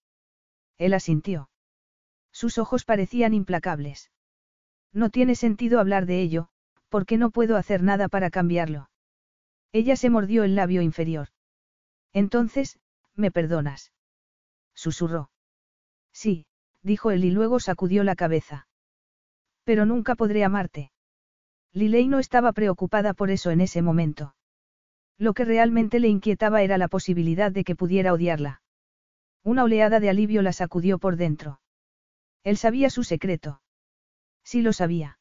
[0.79, 1.51] Él asintió.
[2.33, 4.11] Sus ojos parecían implacables.
[4.91, 6.49] No tiene sentido hablar de ello,
[6.89, 8.89] porque no puedo hacer nada para cambiarlo.
[9.71, 11.29] Ella se mordió el labio inferior.
[12.15, 12.81] Entonces,
[13.15, 13.93] ¿me perdonas?
[14.73, 15.31] Susurró.
[16.11, 16.47] Sí,
[16.83, 18.67] dijo él y luego sacudió la cabeza.
[19.65, 20.91] Pero nunca podré amarte.
[21.73, 24.35] Lilei no estaba preocupada por eso en ese momento.
[25.19, 28.63] Lo que realmente le inquietaba era la posibilidad de que pudiera odiarla.
[29.45, 31.61] Una oleada de alivio la sacudió por dentro.
[32.45, 33.63] Él sabía su secreto.
[34.45, 35.19] Sí lo sabía.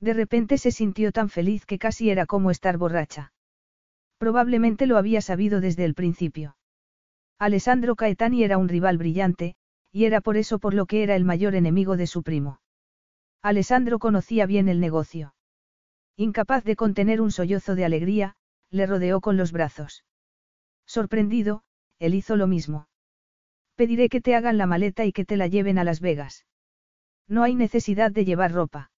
[0.00, 3.32] De repente se sintió tan feliz que casi era como estar borracha.
[4.18, 6.56] Probablemente lo había sabido desde el principio.
[7.38, 9.54] Alessandro Caetani era un rival brillante,
[9.92, 12.60] y era por eso por lo que era el mayor enemigo de su primo.
[13.42, 15.34] Alessandro conocía bien el negocio.
[16.16, 18.34] Incapaz de contener un sollozo de alegría,
[18.70, 20.04] le rodeó con los brazos.
[20.86, 21.62] Sorprendido,
[21.98, 22.88] él hizo lo mismo.
[23.76, 26.46] Pediré que te hagan la maleta y que te la lleven a Las Vegas.
[27.28, 28.90] No hay necesidad de llevar ropa.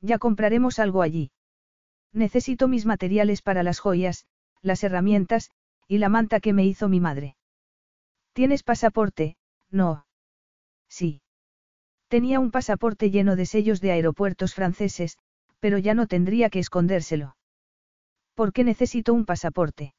[0.00, 1.32] Ya compraremos algo allí.
[2.12, 4.26] Necesito mis materiales para las joyas,
[4.62, 5.50] las herramientas,
[5.86, 7.36] y la manta que me hizo mi madre.
[8.32, 9.36] ¿Tienes pasaporte?
[9.70, 10.06] No.
[10.90, 11.22] Sí.
[12.08, 15.16] Tenía un pasaporte lleno de sellos de aeropuertos franceses,
[15.60, 17.36] pero ya no tendría que escondérselo.
[18.34, 19.94] ¿Por qué necesito un pasaporte?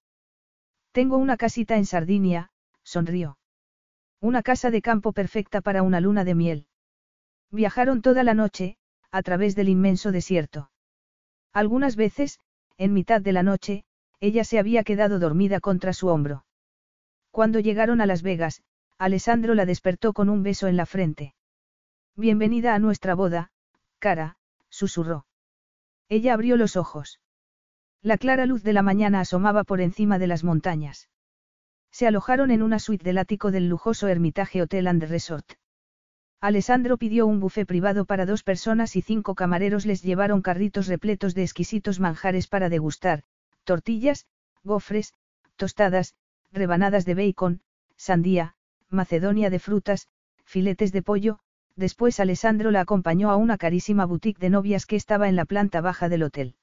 [0.92, 2.52] Tengo una casita en Sardinia,
[2.84, 3.38] sonrió.
[4.20, 6.68] Una casa de campo perfecta para una luna de miel.
[7.50, 8.78] Viajaron toda la noche,
[9.10, 10.70] a través del inmenso desierto.
[11.54, 12.40] Algunas veces,
[12.78, 13.86] en mitad de la noche,
[14.20, 16.46] ella se había quedado dormida contra su hombro.
[17.32, 18.62] Cuando llegaron a Las Vegas,
[19.02, 21.34] Alessandro la despertó con un beso en la frente.
[22.16, 23.50] Bienvenida a nuestra boda,
[23.98, 24.38] cara,
[24.70, 25.26] susurró.
[26.08, 27.20] Ella abrió los ojos.
[28.04, 31.10] La clara luz de la mañana asomaba por encima de las montañas.
[31.90, 35.54] Se alojaron en una suite del ático del lujoso Hermitage Hotel and Resort.
[36.40, 41.34] Alessandro pidió un buffet privado para dos personas y cinco camareros les llevaron carritos repletos
[41.34, 43.24] de exquisitos manjares para degustar,
[43.64, 44.28] tortillas,
[44.64, 45.16] gofres,
[45.56, 46.14] tostadas,
[46.52, 47.62] rebanadas de bacon,
[47.98, 48.54] sandía,
[48.92, 50.08] macedonia de frutas,
[50.44, 51.40] filetes de pollo,
[51.76, 55.82] después Alessandro la acompañó a una carísima boutique de novias que estaba en la planta
[55.82, 56.56] baja del hotel.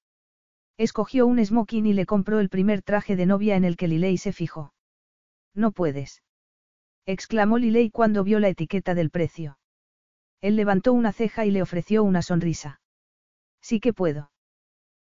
[0.77, 4.17] Escogió un smoking y le compró el primer traje de novia en el que Lilei
[4.17, 4.73] se fijó.
[5.55, 6.23] No puedes.
[7.05, 9.59] exclamó Lilei cuando vio la etiqueta del precio.
[10.41, 12.81] Él levantó una ceja y le ofreció una sonrisa.
[13.61, 14.31] Sí que puedo.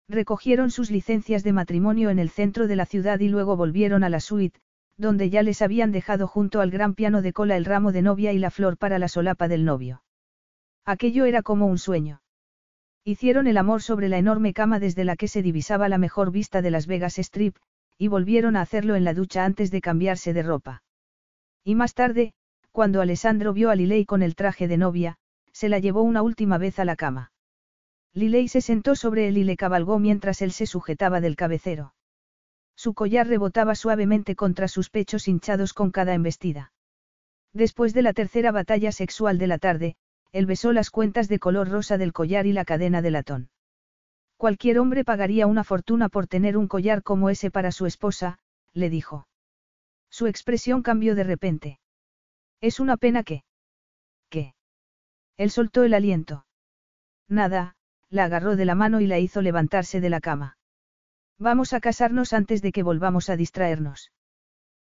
[0.07, 4.09] Recogieron sus licencias de matrimonio en el centro de la ciudad y luego volvieron a
[4.09, 4.59] la suite,
[4.97, 8.33] donde ya les habían dejado junto al gran piano de cola el ramo de novia
[8.33, 10.03] y la flor para la solapa del novio.
[10.85, 12.21] Aquello era como un sueño.
[13.03, 16.61] Hicieron el amor sobre la enorme cama desde la que se divisaba la mejor vista
[16.61, 17.57] de Las Vegas Strip,
[17.97, 20.83] y volvieron a hacerlo en la ducha antes de cambiarse de ropa.
[21.63, 22.33] Y más tarde,
[22.71, 25.17] cuando Alessandro vio a Lilei con el traje de novia,
[25.51, 27.31] se la llevó una última vez a la cama.
[28.13, 31.93] Lilei se sentó sobre él y le cabalgó mientras él se sujetaba del cabecero.
[32.75, 36.71] Su collar rebotaba suavemente contra sus pechos hinchados con cada embestida.
[37.53, 39.95] Después de la tercera batalla sexual de la tarde,
[40.31, 43.49] él besó las cuentas de color rosa del collar y la cadena de latón.
[44.37, 48.39] Cualquier hombre pagaría una fortuna por tener un collar como ese para su esposa,
[48.73, 49.27] le dijo.
[50.09, 51.79] Su expresión cambió de repente.
[52.59, 53.43] Es una pena que...
[54.29, 54.55] ¿Qué?
[55.37, 56.45] Él soltó el aliento.
[57.27, 57.75] Nada,
[58.09, 60.57] la agarró de la mano y la hizo levantarse de la cama.
[61.43, 64.13] Vamos a casarnos antes de que volvamos a distraernos.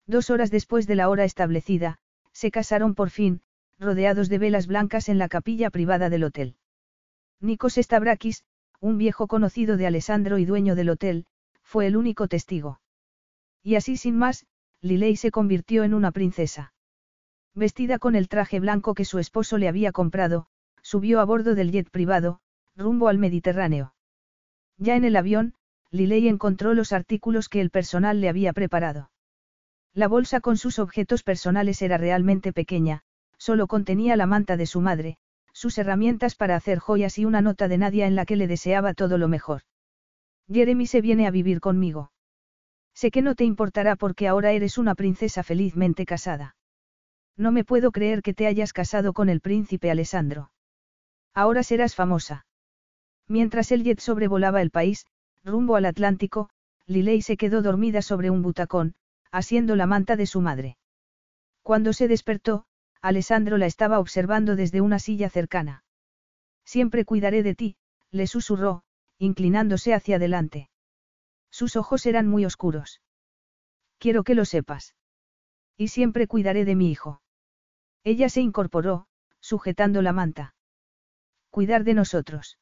[0.06, 1.98] Dos horas después de la hora establecida,
[2.32, 3.42] se casaron por fin,
[3.78, 6.56] rodeados de velas blancas en la capilla privada del hotel.
[7.40, 8.46] Nikos Stavrakis,
[8.80, 11.26] un viejo conocido de Alessandro y dueño del hotel,
[11.62, 12.80] fue el único testigo.
[13.62, 14.46] Y así sin más,
[14.80, 16.72] Lilei se convirtió en una princesa.
[17.54, 20.46] Vestida con el traje blanco que su esposo le había comprado,
[20.80, 22.40] subió a bordo del jet privado,
[22.76, 23.92] rumbo al Mediterráneo.
[24.78, 25.52] Ya en el avión,
[25.90, 29.10] Liley encontró los artículos que el personal le había preparado.
[29.94, 33.02] La bolsa con sus objetos personales era realmente pequeña,
[33.38, 35.18] solo contenía la manta de su madre,
[35.52, 38.92] sus herramientas para hacer joyas y una nota de Nadia en la que le deseaba
[38.92, 39.62] todo lo mejor.
[40.52, 42.12] Jeremy se viene a vivir conmigo.
[42.94, 46.56] Sé que no te importará porque ahora eres una princesa felizmente casada.
[47.36, 50.50] No me puedo creer que te hayas casado con el príncipe Alessandro.
[51.34, 52.46] Ahora serás famosa.
[53.28, 55.06] Mientras el jet sobrevolaba el país,
[55.46, 56.50] rumbo al Atlántico,
[56.86, 58.94] Lilei se quedó dormida sobre un butacón,
[59.30, 60.76] asiendo la manta de su madre.
[61.62, 62.66] Cuando se despertó,
[63.00, 65.84] Alessandro la estaba observando desde una silla cercana.
[66.64, 67.76] Siempre cuidaré de ti,
[68.10, 68.82] le susurró,
[69.18, 70.68] inclinándose hacia adelante.
[71.50, 73.00] Sus ojos eran muy oscuros.
[73.98, 74.94] Quiero que lo sepas.
[75.76, 77.22] Y siempre cuidaré de mi hijo.
[78.02, 79.06] Ella se incorporó,
[79.40, 80.54] sujetando la manta.
[81.50, 82.58] Cuidar de nosotros.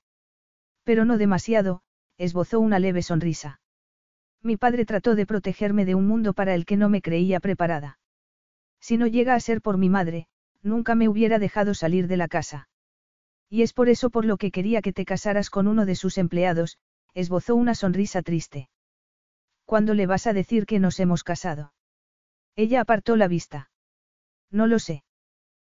[0.82, 1.82] Pero no demasiado,
[2.18, 3.60] esbozó una leve sonrisa.
[4.42, 7.98] Mi padre trató de protegerme de un mundo para el que no me creía preparada.
[8.80, 10.26] Si no llega a ser por mi madre,
[10.62, 12.68] nunca me hubiera dejado salir de la casa.
[13.48, 16.18] Y es por eso por lo que quería que te casaras con uno de sus
[16.18, 16.78] empleados,
[17.14, 18.68] esbozó una sonrisa triste.
[19.64, 21.72] ¿Cuándo le vas a decir que nos hemos casado?
[22.56, 23.70] Ella apartó la vista.
[24.50, 25.04] No lo sé.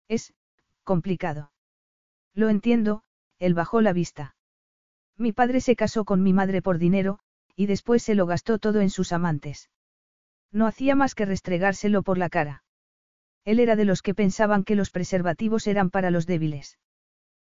[0.08, 0.34] Es,
[0.84, 1.52] complicado.
[2.34, 3.04] Lo entiendo,
[3.40, 4.36] él bajó la vista.
[5.18, 7.20] Mi padre se casó con mi madre por dinero,
[7.56, 9.70] y después se lo gastó todo en sus amantes.
[10.52, 12.64] No hacía más que restregárselo por la cara.
[13.44, 16.78] Él era de los que pensaban que los preservativos eran para los débiles.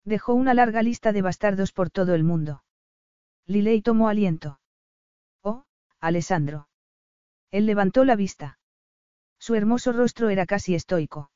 [0.04, 2.64] Dejó una larga lista de bastardos por todo el mundo.
[3.46, 4.60] Lilei tomó aliento.
[5.44, 5.66] Oh,
[6.00, 6.68] Alessandro.
[7.52, 8.58] Él levantó la vista.
[9.38, 11.32] Su hermoso rostro era casi estoico.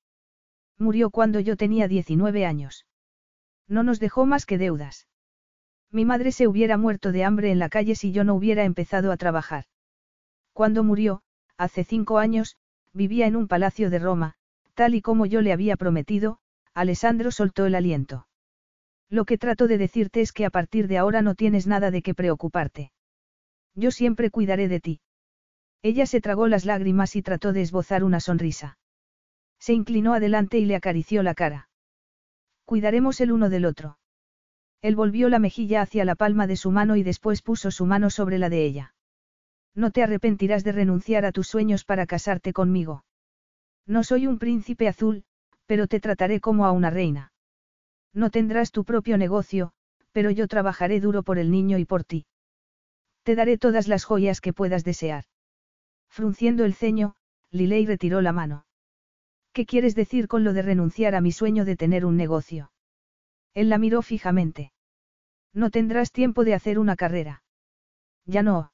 [0.77, 2.85] Murió cuando yo tenía 19 años.
[3.67, 5.07] No nos dejó más que deudas.
[5.91, 9.11] Mi madre se hubiera muerto de hambre en la calle si yo no hubiera empezado
[9.11, 9.65] a trabajar.
[10.53, 11.21] Cuando murió,
[11.57, 12.57] hace cinco años,
[12.93, 14.35] vivía en un palacio de Roma,
[14.75, 16.37] Tal y como yo le había prometido,
[16.73, 18.27] Alessandro soltó el aliento.
[19.09, 22.01] Lo que trato de decirte es que a partir de ahora no tienes nada de
[22.01, 22.91] qué preocuparte.
[23.73, 24.99] Yo siempre cuidaré de ti.
[25.81, 28.77] Ella se tragó las lágrimas y trató de esbozar una sonrisa.
[29.59, 31.69] Se inclinó adelante y le acarició la cara.
[32.65, 33.97] Cuidaremos el uno del otro.
[34.85, 38.11] Él volvió la mejilla hacia la palma de su mano y después puso su mano
[38.11, 38.93] sobre la de ella.
[39.73, 43.03] No te arrepentirás de renunciar a tus sueños para casarte conmigo.
[43.87, 45.23] No soy un príncipe azul,
[45.65, 47.33] pero te trataré como a una reina.
[48.13, 49.71] No tendrás tu propio negocio,
[50.11, 52.27] pero yo trabajaré duro por el niño y por ti.
[53.23, 55.23] Te daré todas las joyas que puedas desear.
[56.09, 57.15] Frunciendo el ceño,
[57.49, 58.67] Lilei retiró la mano.
[59.51, 62.71] ¿Qué quieres decir con lo de renunciar a mi sueño de tener un negocio?
[63.55, 64.73] Él la miró fijamente.
[65.55, 67.41] No tendrás tiempo de hacer una carrera.
[68.25, 68.73] Ya no.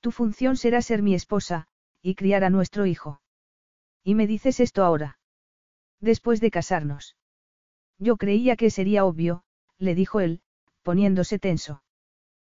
[0.00, 1.68] Tu función será ser mi esposa,
[2.02, 3.22] y criar a nuestro hijo.
[4.04, 5.18] Y me dices esto ahora.
[6.00, 7.16] Después de casarnos.
[7.98, 9.42] Yo creía que sería obvio,
[9.78, 10.42] le dijo él,
[10.82, 11.82] poniéndose tenso.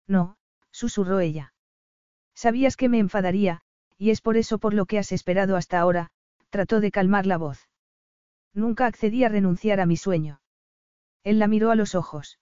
[0.06, 0.35] No,
[0.69, 1.53] susurró ella.
[2.35, 3.61] Sabías que me enfadaría,
[3.98, 6.11] y es por eso por lo que has esperado hasta ahora,
[6.50, 7.69] trató de calmar la voz.
[8.53, 10.42] Nunca accedí a renunciar a mi sueño.
[11.24, 12.38] Él la miró a los ojos.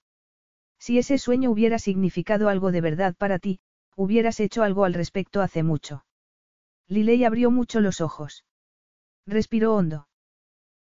[0.80, 3.60] Si ese sueño hubiera significado algo de verdad para ti,
[3.96, 6.06] hubieras hecho algo al respecto hace mucho.
[6.88, 8.46] Liley abrió mucho los ojos.
[9.26, 10.08] Respiró hondo.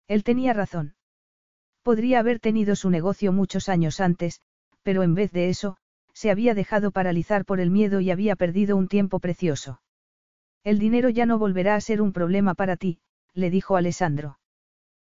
[0.06, 0.96] Él tenía razón.
[1.82, 4.40] Podría haber tenido su negocio muchos años antes,
[4.82, 5.76] pero en vez de eso,
[6.12, 9.80] se había dejado paralizar por el miedo y había perdido un tiempo precioso.
[10.62, 12.98] El dinero ya no volverá a ser un problema para ti,
[13.34, 14.38] le dijo Alessandro.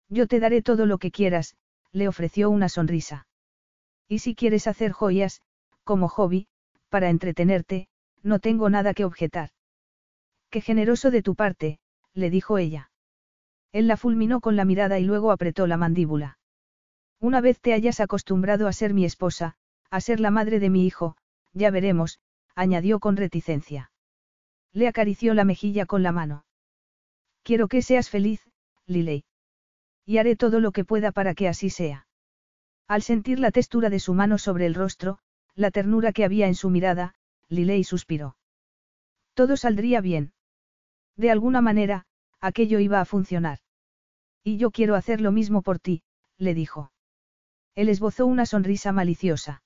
[0.09, 1.55] Yo te daré todo lo que quieras,
[1.91, 3.27] le ofreció una sonrisa.
[4.11, 5.41] Y si quieres hacer joyas,
[5.85, 6.49] como hobby,
[6.89, 7.87] para entretenerte,
[8.23, 9.51] no tengo nada que objetar.
[10.49, 11.79] Qué generoso de tu parte,
[12.13, 12.91] le dijo ella.
[13.71, 16.39] Él la fulminó con la mirada y luego apretó la mandíbula.
[17.21, 19.55] Una vez te hayas acostumbrado a ser mi esposa,
[19.89, 21.15] a ser la madre de mi hijo,
[21.53, 22.19] ya veremos,
[22.53, 23.93] añadió con reticencia.
[24.73, 26.43] Le acarició la mejilla con la mano.
[27.43, 28.41] Quiero que seas feliz,
[28.87, 29.23] Liley.
[30.05, 32.07] Y haré todo lo que pueda para que así sea.
[32.91, 35.17] Al sentir la textura de su mano sobre el rostro,
[35.55, 37.15] la ternura que había en su mirada,
[37.47, 38.35] Liley suspiró.
[39.33, 40.33] Todo saldría bien.
[41.15, 42.03] De alguna manera,
[42.41, 43.59] aquello iba a funcionar.
[44.43, 46.03] Y yo quiero hacer lo mismo por ti,
[46.37, 46.91] le dijo.
[47.75, 49.63] Él esbozó una sonrisa maliciosa.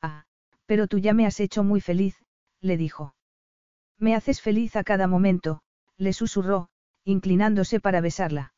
[0.00, 0.24] Ah,
[0.64, 2.16] pero tú ya me has hecho muy feliz,
[2.62, 3.14] le dijo.
[3.98, 5.60] Me haces feliz a cada momento,
[5.98, 6.70] le susurró,
[7.04, 8.54] inclinándose para besarla.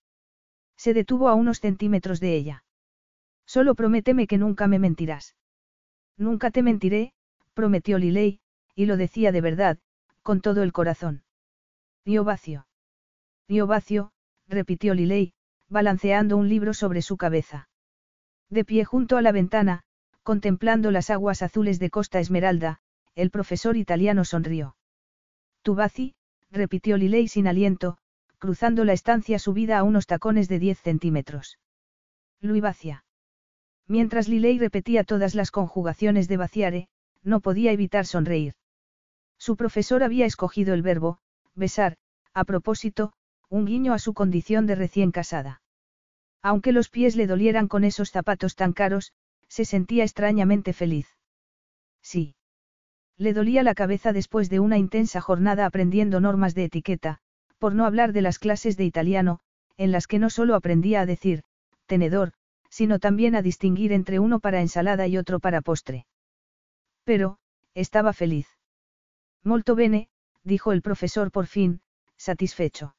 [0.76, 2.64] Se detuvo a unos centímetros de ella.
[3.54, 5.34] Solo prométeme que nunca me mentirás.
[6.16, 7.14] Nunca te mentiré,
[7.52, 8.38] prometió Liley,
[8.76, 9.76] y lo decía de verdad,
[10.22, 11.24] con todo el corazón.
[12.04, 12.68] Diobacio.
[13.48, 14.12] Diobacio,
[14.46, 15.32] repitió Liley,
[15.68, 17.68] balanceando un libro sobre su cabeza.
[18.50, 19.82] De pie junto a la ventana,
[20.22, 22.78] contemplando las aguas azules de Costa Esmeralda,
[23.16, 24.76] el profesor italiano sonrió.
[25.62, 26.14] Tubaci,
[26.52, 27.98] repitió Liley sin aliento,
[28.38, 31.58] cruzando la estancia subida a unos tacones de 10 centímetros.
[32.40, 33.02] Luivacia.
[33.90, 36.88] Mientras Liley repetía todas las conjugaciones de vaciare,
[37.24, 38.54] no podía evitar sonreír.
[39.36, 41.18] Su profesor había escogido el verbo,
[41.56, 41.96] besar,
[42.32, 43.12] a propósito,
[43.48, 45.60] un guiño a su condición de recién casada.
[46.40, 49.12] Aunque los pies le dolieran con esos zapatos tan caros,
[49.48, 51.08] se sentía extrañamente feliz.
[52.00, 52.36] Sí.
[53.16, 57.18] Le dolía la cabeza después de una intensa jornada aprendiendo normas de etiqueta,
[57.58, 59.40] por no hablar de las clases de italiano,
[59.76, 61.42] en las que no solo aprendía a decir,
[61.86, 62.34] tenedor,
[62.80, 66.06] sino también a distinguir entre uno para ensalada y otro para postre.
[67.04, 67.36] Pero,
[67.74, 68.48] estaba feliz.
[69.44, 70.08] Molto bene,
[70.44, 71.82] dijo el profesor por fin,
[72.16, 72.96] satisfecho.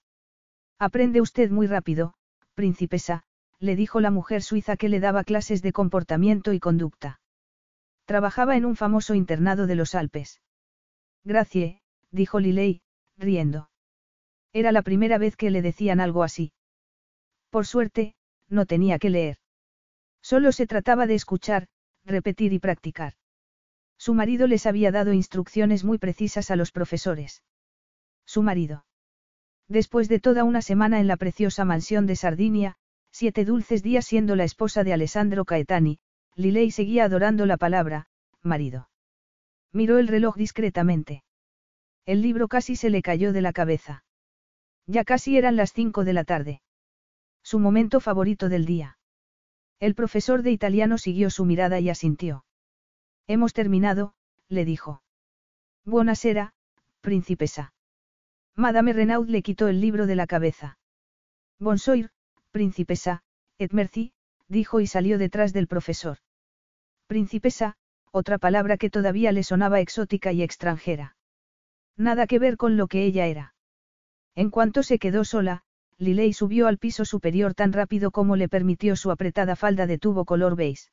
[0.78, 2.14] Aprende usted muy rápido,
[2.54, 3.24] principesa,
[3.58, 7.20] le dijo la mujer suiza que le daba clases de comportamiento y conducta.
[8.06, 10.44] Trabajaba en un famoso internado de los Alpes.
[11.24, 12.84] Gracie, dijo Liley,
[13.18, 13.72] riendo.
[14.54, 16.54] Era la primera vez que le decían algo así.
[17.50, 18.14] Por suerte,
[18.48, 19.38] no tenía que leer.
[20.22, 21.68] Solo se trataba de escuchar,
[22.06, 23.14] repetir y practicar.
[23.98, 27.44] Su marido les había dado instrucciones muy precisas a los profesores.
[28.26, 28.86] Su marido.
[29.68, 32.78] Después de toda una semana en la preciosa mansión de Sardinia,
[33.12, 36.00] siete dulces días siendo la esposa de Alessandro Caetani,
[36.36, 38.08] Lilei seguía adorando la palabra,
[38.42, 38.90] marido.
[39.72, 41.24] Miró el reloj discretamente.
[42.06, 44.04] El libro casi se le cayó de la cabeza.
[44.88, 46.62] Ya casi eran las cinco de la tarde.
[47.44, 48.98] Su momento favorito del día.
[49.82, 52.46] El profesor de italiano siguió su mirada y asintió.
[53.26, 54.14] Hemos terminado,
[54.48, 55.02] le dijo.
[55.86, 56.54] Buonasera,
[57.02, 57.74] principesa.
[58.56, 60.78] Madame Renaud le quitó el libro de la cabeza.
[61.60, 62.12] Bonsoir,
[62.52, 63.24] princesa,
[63.58, 64.14] et merci,
[64.48, 66.20] dijo y salió detrás del profesor.
[67.08, 67.76] Princesa,
[68.12, 71.16] otra palabra que todavía le sonaba exótica y extranjera.
[71.98, 73.56] Nada que ver con lo que ella era.
[74.36, 75.64] En cuanto se quedó sola,
[76.02, 80.26] Liley subió al piso superior tan rápido como le permitió su apretada falda de tubo
[80.26, 80.90] color beige.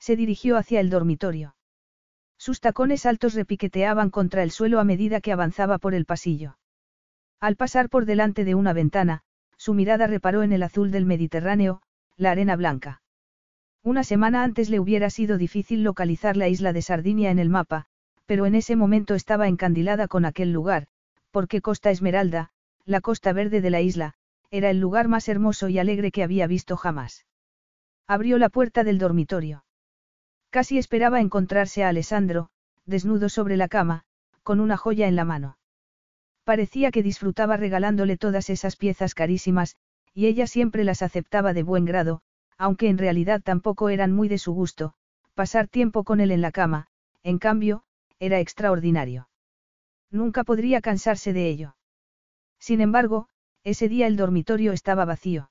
[0.00, 1.54] Se dirigió hacia el dormitorio.
[2.36, 6.58] Sus tacones altos repiqueteaban contra el suelo a medida que avanzaba por el pasillo.
[7.38, 9.22] Al pasar por delante de una ventana,
[9.56, 11.80] su mirada reparó en el azul del Mediterráneo,
[12.16, 13.02] la arena blanca.
[13.84, 17.86] Una semana antes le hubiera sido difícil localizar la isla de Sardinia en el mapa,
[18.26, 20.88] pero en ese momento estaba encandilada con aquel lugar,
[21.30, 22.50] porque Costa Esmeralda,
[22.84, 24.15] la costa verde de la isla,
[24.50, 27.26] era el lugar más hermoso y alegre que había visto jamás.
[28.06, 29.64] Abrió la puerta del dormitorio.
[30.50, 32.50] Casi esperaba encontrarse a Alessandro,
[32.84, 34.04] desnudo sobre la cama,
[34.42, 35.58] con una joya en la mano.
[36.44, 39.76] Parecía que disfrutaba regalándole todas esas piezas carísimas,
[40.14, 42.22] y ella siempre las aceptaba de buen grado,
[42.56, 44.94] aunque en realidad tampoco eran muy de su gusto,
[45.34, 46.86] pasar tiempo con él en la cama,
[47.22, 47.82] en cambio,
[48.20, 49.28] era extraordinario.
[50.10, 51.76] Nunca podría cansarse de ello.
[52.58, 53.28] Sin embargo,
[53.66, 55.50] ese día el dormitorio estaba vacío.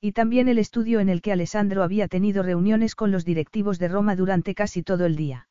[0.00, 3.88] Y también el estudio en el que Alessandro había tenido reuniones con los directivos de
[3.88, 5.48] Roma durante casi todo el día.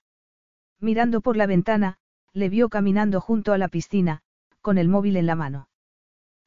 [0.80, 1.98] Mirando por la ventana,
[2.32, 4.22] le vio caminando junto a la piscina,
[4.62, 5.68] con el móvil en la mano.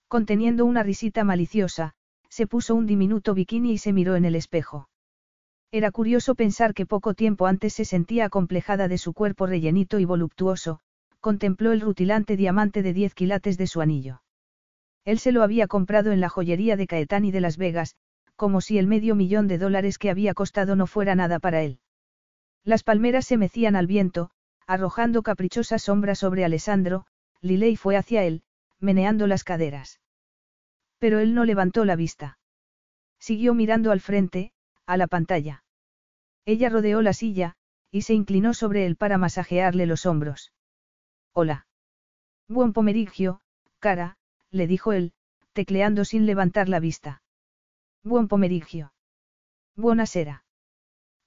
[0.09, 1.93] Conteniendo una risita maliciosa,
[2.31, 4.89] se puso un diminuto bikini y se miró en el espejo.
[5.71, 10.07] Era curioso pensar que poco tiempo antes se sentía acomplejada de su cuerpo rellenito y
[10.07, 10.81] voluptuoso,
[11.21, 14.23] contempló el rutilante diamante de 10 quilates de su anillo.
[15.07, 17.95] Él se lo había comprado en la joyería de Caetani de Las Vegas,
[18.35, 21.79] como si el medio millón de dólares que había costado no fuera nada para él.
[22.65, 24.31] Las palmeras se mecían al viento,
[24.67, 27.07] arrojando caprichosas sombras sobre Alessandro,
[27.41, 28.43] Liley fue hacia él,
[28.81, 30.01] meneando las caderas.
[30.99, 32.39] Pero él no levantó la vista.
[33.21, 34.53] Siguió mirando al frente,
[34.87, 35.63] a la pantalla.
[36.45, 37.55] Ella rodeó la silla,
[37.93, 40.53] y se inclinó sobre él para masajearle los hombros.
[41.33, 41.69] Hola.
[42.49, 43.41] Buen pomerigio,
[43.79, 44.19] cara,
[44.57, 45.13] le dijo él,
[45.53, 47.23] tecleando sin levantar la vista.
[48.03, 48.93] Buen pomerigio.
[49.77, 50.45] Buena sera.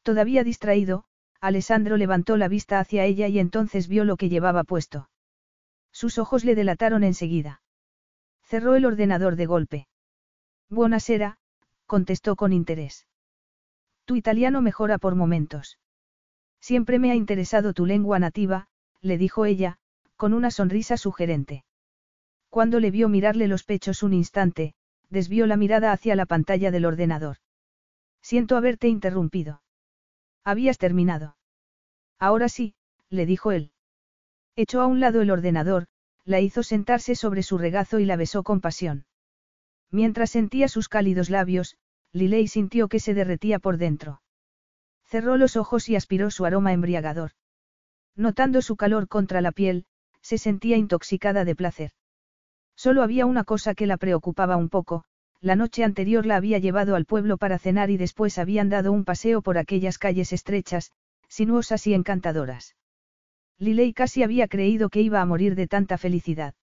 [0.04, 1.06] Todavía distraído,
[1.42, 5.10] Alessandro levantó la vista hacia ella y entonces vio lo que llevaba puesto.
[5.92, 7.62] Sus ojos le delataron enseguida.
[8.44, 9.88] Cerró el ordenador de golpe.
[10.70, 11.38] Buena sera,
[11.86, 13.08] contestó con interés.
[14.06, 15.80] Tu italiano mejora por momentos.
[16.60, 18.68] Siempre me ha interesado tu lengua nativa,
[19.02, 19.78] le dijo ella,
[20.16, 21.64] con una sonrisa sugerente.
[22.50, 24.74] Cuando le vio mirarle los pechos un instante,
[25.10, 27.38] desvió la mirada hacia la pantalla del ordenador.
[28.22, 29.62] Siento haberte interrumpido.
[30.44, 31.38] Habías terminado.
[32.18, 32.76] Ahora sí,
[33.10, 33.72] le dijo él.
[34.56, 35.88] Echó a un lado el ordenador,
[36.26, 39.06] la hizo sentarse sobre su regazo y la besó con pasión.
[39.92, 41.78] Mientras sentía sus cálidos labios,
[42.12, 44.22] Liley sintió que se derretía por dentro.
[45.06, 47.32] Cerró los ojos y aspiró su aroma embriagador.
[48.16, 49.86] Notando su calor contra la piel,
[50.22, 51.92] se sentía intoxicada de placer.
[52.80, 55.04] Solo había una cosa que la preocupaba un poco,
[55.42, 59.04] la noche anterior la había llevado al pueblo para cenar y después habían dado un
[59.04, 60.94] paseo por aquellas calles estrechas,
[61.28, 62.78] sinuosas y encantadoras.
[63.58, 66.54] Liley casi había creído que iba a morir de tanta felicidad.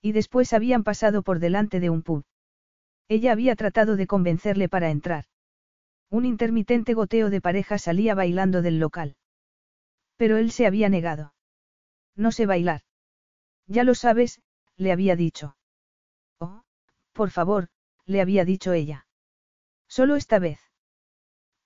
[0.00, 2.22] Y después habían pasado por delante de un pub.
[3.08, 5.24] Ella había tratado de convencerle para entrar.
[6.08, 9.16] Un intermitente goteo de pareja salía bailando del local.
[10.16, 11.34] Pero él se había negado.
[12.14, 12.82] No sé bailar.
[13.66, 14.40] Ya lo sabes,
[14.82, 15.56] le había dicho.
[16.38, 16.62] Oh,
[17.12, 17.68] por favor,
[18.04, 19.06] le había dicho ella.
[19.88, 20.60] Solo esta vez.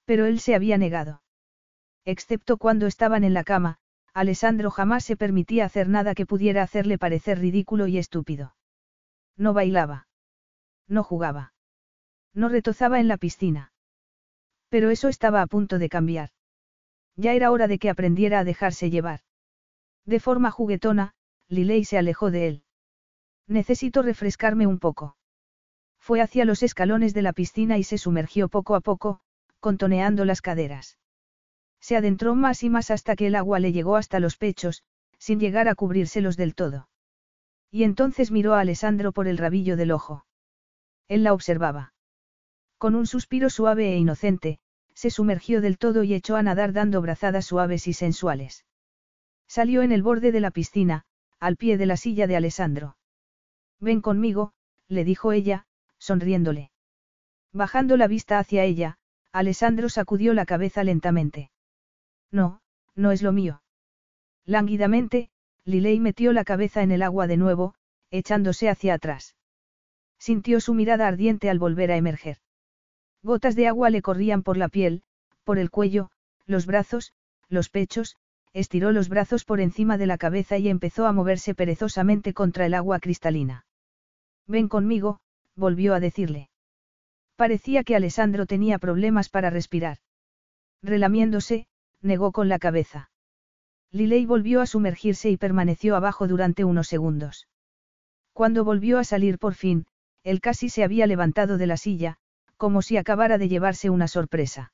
[0.05, 1.23] Pero él se había negado.
[2.05, 3.79] Excepto cuando estaban en la cama,
[4.15, 8.55] Alessandro jamás se permitía hacer nada que pudiera hacerle parecer ridículo y estúpido.
[9.37, 10.09] No bailaba.
[10.89, 11.53] No jugaba.
[12.33, 13.73] No retozaba en la piscina.
[14.69, 16.31] Pero eso estaba a punto de cambiar.
[17.17, 19.21] Ya era hora de que aprendiera a dejarse llevar.
[20.05, 21.15] De forma juguetona,
[21.49, 22.63] Liley se alejó de él.
[23.49, 25.17] Necesito refrescarme un poco.
[25.99, 29.21] Fue hacia los escalones de la piscina y se sumergió poco a poco,
[29.61, 30.99] contoneando las caderas.
[31.81, 34.83] Se adentró más y más hasta que el agua le llegó hasta los pechos,
[35.19, 36.89] sin llegar a cubrírselos del todo.
[37.71, 40.27] Y entonces miró a Alessandro por el rabillo del ojo.
[41.09, 41.95] Él la observaba.
[42.79, 44.59] Con un suspiro suave e inocente,
[44.95, 48.65] se sumergió del todo y echó a nadar dando brazadas suaves y sensuales.
[49.47, 51.05] Salió en el borde de la piscina,
[51.39, 52.97] al pie de la silla de Alessandro.
[53.81, 54.53] Ven conmigo,
[54.89, 55.67] le dijo ella,
[55.99, 56.71] sonriéndole.
[57.53, 58.99] Bajando la vista hacia ella,
[59.33, 61.51] Alessandro sacudió la cabeza lentamente.
[62.31, 62.61] No,
[62.95, 63.63] no es lo mío.
[64.45, 65.31] Lánguidamente,
[65.65, 67.75] Liley metió la cabeza en el agua de nuevo,
[68.11, 69.37] echándose hacia atrás.
[70.19, 72.39] Sintió su mirada ardiente al volver a emerger.
[73.23, 75.03] Gotas de agua le corrían por la piel,
[75.45, 76.11] por el cuello,
[76.47, 77.13] los brazos,
[77.49, 78.17] los pechos,
[78.53, 82.75] estiró los brazos por encima de la cabeza y empezó a moverse perezosamente contra el
[82.75, 83.66] agua cristalina.
[84.47, 85.21] Ven conmigo,
[85.55, 86.51] volvió a decirle.
[87.37, 89.99] Parecía que Alessandro tenía problemas para respirar.
[90.83, 91.67] Relamiéndose,
[92.01, 93.11] negó con la cabeza.
[93.91, 97.49] Liley volvió a sumergirse y permaneció abajo durante unos segundos.
[98.33, 99.87] Cuando volvió a salir por fin,
[100.23, 102.19] él casi se había levantado de la silla,
[102.57, 104.73] como si acabara de llevarse una sorpresa.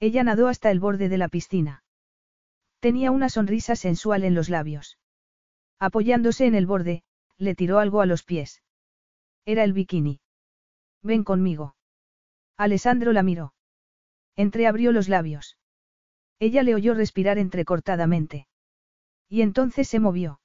[0.00, 1.84] Ella nadó hasta el borde de la piscina.
[2.80, 4.98] Tenía una sonrisa sensual en los labios.
[5.78, 7.04] Apoyándose en el borde,
[7.38, 8.62] le tiró algo a los pies.
[9.44, 10.20] Era el bikini.
[11.02, 11.74] Ven conmigo.
[12.56, 13.54] Alessandro la miró.
[14.36, 15.56] Entreabrió los labios.
[16.38, 18.46] Ella le oyó respirar entrecortadamente.
[19.28, 20.40] Y entonces se movió.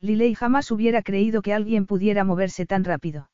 [0.00, 3.30] Liley jamás hubiera creído que alguien pudiera moverse tan rápido.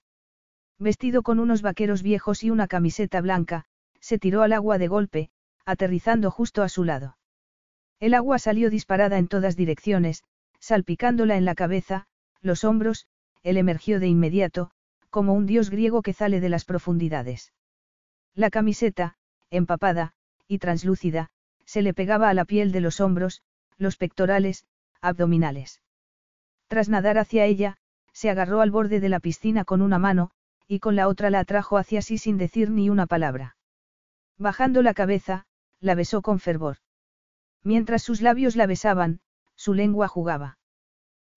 [0.78, 3.64] Vestido con unos vaqueros viejos y una camiseta blanca,
[4.00, 5.30] se tiró al agua de golpe,
[5.64, 7.16] aterrizando justo a su lado.
[7.98, 10.22] El agua salió disparada en todas direcciones,
[10.60, 12.06] salpicándola en la cabeza,
[12.42, 13.06] los hombros,
[13.42, 14.70] él emergió de inmediato,
[15.16, 17.54] como un dios griego que sale de las profundidades.
[18.34, 19.16] La camiseta,
[19.48, 20.12] empapada,
[20.46, 21.30] y translúcida,
[21.64, 23.40] se le pegaba a la piel de los hombros,
[23.78, 24.66] los pectorales,
[25.00, 25.80] abdominales.
[26.68, 27.78] Tras nadar hacia ella,
[28.12, 30.32] se agarró al borde de la piscina con una mano,
[30.68, 33.56] y con la otra la atrajo hacia sí sin decir ni una palabra.
[34.36, 35.46] Bajando la cabeza,
[35.80, 36.76] la besó con fervor.
[37.62, 39.20] Mientras sus labios la besaban,
[39.54, 40.58] su lengua jugaba.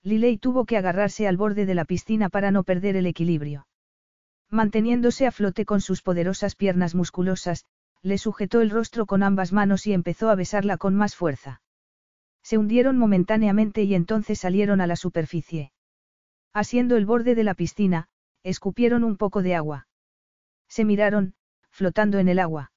[0.04, 3.68] Liley tuvo que agarrarse al borde de la piscina para no perder el equilibrio.
[4.50, 7.66] Manteniéndose a flote con sus poderosas piernas musculosas,
[8.02, 11.62] le sujetó el rostro con ambas manos y empezó a besarla con más fuerza.
[12.42, 15.72] Se hundieron momentáneamente y entonces salieron a la superficie.
[16.54, 18.08] Asiendo el borde de la piscina,
[18.44, 19.88] escupieron un poco de agua.
[20.68, 21.36] Se miraron,
[21.70, 22.72] flotando en el agua.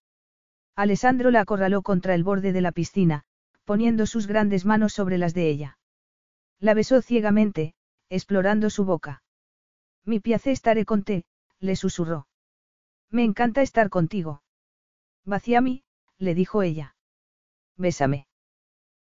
[0.74, 3.24] Alessandro la acorraló contra el borde de la piscina,
[3.64, 5.78] poniendo sus grandes manos sobre las de ella.
[6.58, 7.74] La besó ciegamente,
[8.10, 9.22] explorando su boca.
[10.04, 11.24] Mi piace estaré con te,
[11.62, 12.26] le susurró.
[13.08, 14.42] Me encanta estar contigo.
[15.24, 15.84] Vaciami,
[16.18, 16.96] le dijo ella.
[17.76, 18.26] Bésame.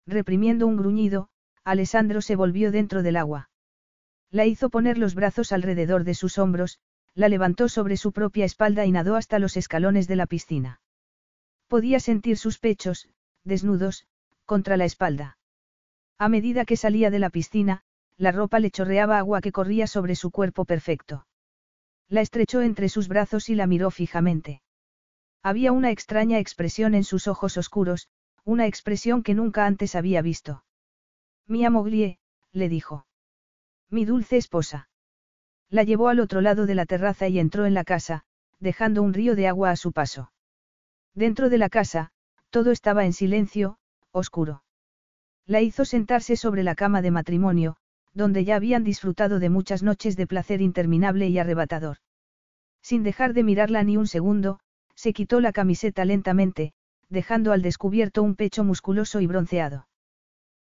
[0.06, 1.30] Reprimiendo un gruñido,
[1.64, 3.50] Alessandro se volvió dentro del agua.
[4.30, 6.78] La hizo poner los brazos alrededor de sus hombros,
[7.14, 10.80] la levantó sobre su propia espalda y nadó hasta los escalones de la piscina.
[11.66, 13.08] Podía sentir sus pechos,
[13.42, 14.06] desnudos,
[14.44, 15.38] contra la espalda.
[16.18, 17.82] A medida que salía de la piscina,
[18.18, 21.26] la ropa le chorreaba agua que corría sobre su cuerpo perfecto.
[22.10, 24.62] La estrechó entre sus brazos y la miró fijamente.
[25.42, 28.08] Había una extraña expresión en sus ojos oscuros,
[28.44, 30.64] una expresión que nunca antes había visto.
[31.46, 32.18] Mi Moglie,
[32.52, 33.06] le dijo.
[33.88, 34.88] Mi dulce esposa.
[35.68, 38.24] La llevó al otro lado de la terraza y entró en la casa,
[38.58, 40.32] dejando un río de agua a su paso.
[41.14, 42.10] Dentro de la casa,
[42.50, 43.78] todo estaba en silencio,
[44.10, 44.64] oscuro.
[45.46, 47.76] La hizo sentarse sobre la cama de matrimonio,
[48.14, 51.98] donde ya habían disfrutado de muchas noches de placer interminable y arrebatador.
[52.82, 54.60] Sin dejar de mirarla ni un segundo,
[54.94, 56.72] se quitó la camiseta lentamente,
[57.08, 59.86] dejando al descubierto un pecho musculoso y bronceado.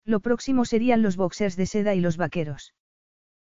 [0.05, 2.73] Lo próximo serían los boxers de seda y los vaqueros.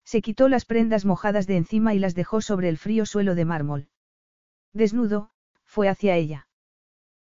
[0.05, 3.44] Se quitó las prendas mojadas de encima y las dejó sobre el frío suelo de
[3.44, 3.89] mármol.
[4.73, 5.31] Desnudo,
[5.64, 6.47] fue hacia ella.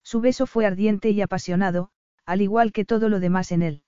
[0.02, 1.90] Su beso fue ardiente y apasionado,
[2.24, 3.82] al igual que todo lo demás en él.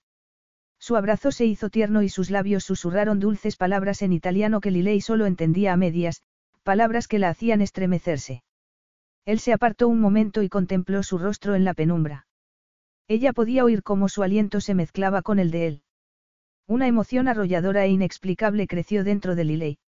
[0.80, 5.02] Su abrazo se hizo tierno y sus labios susurraron dulces palabras en italiano que Lilei
[5.02, 6.22] solo entendía a medias,
[6.62, 8.42] palabras que la hacían estremecerse.
[9.26, 12.26] Él se apartó un momento y contempló su rostro en la penumbra.
[13.08, 15.82] Ella podía oír cómo su aliento se mezclaba con el de él.
[16.66, 19.78] Una emoción arrolladora e inexplicable creció dentro de Liley.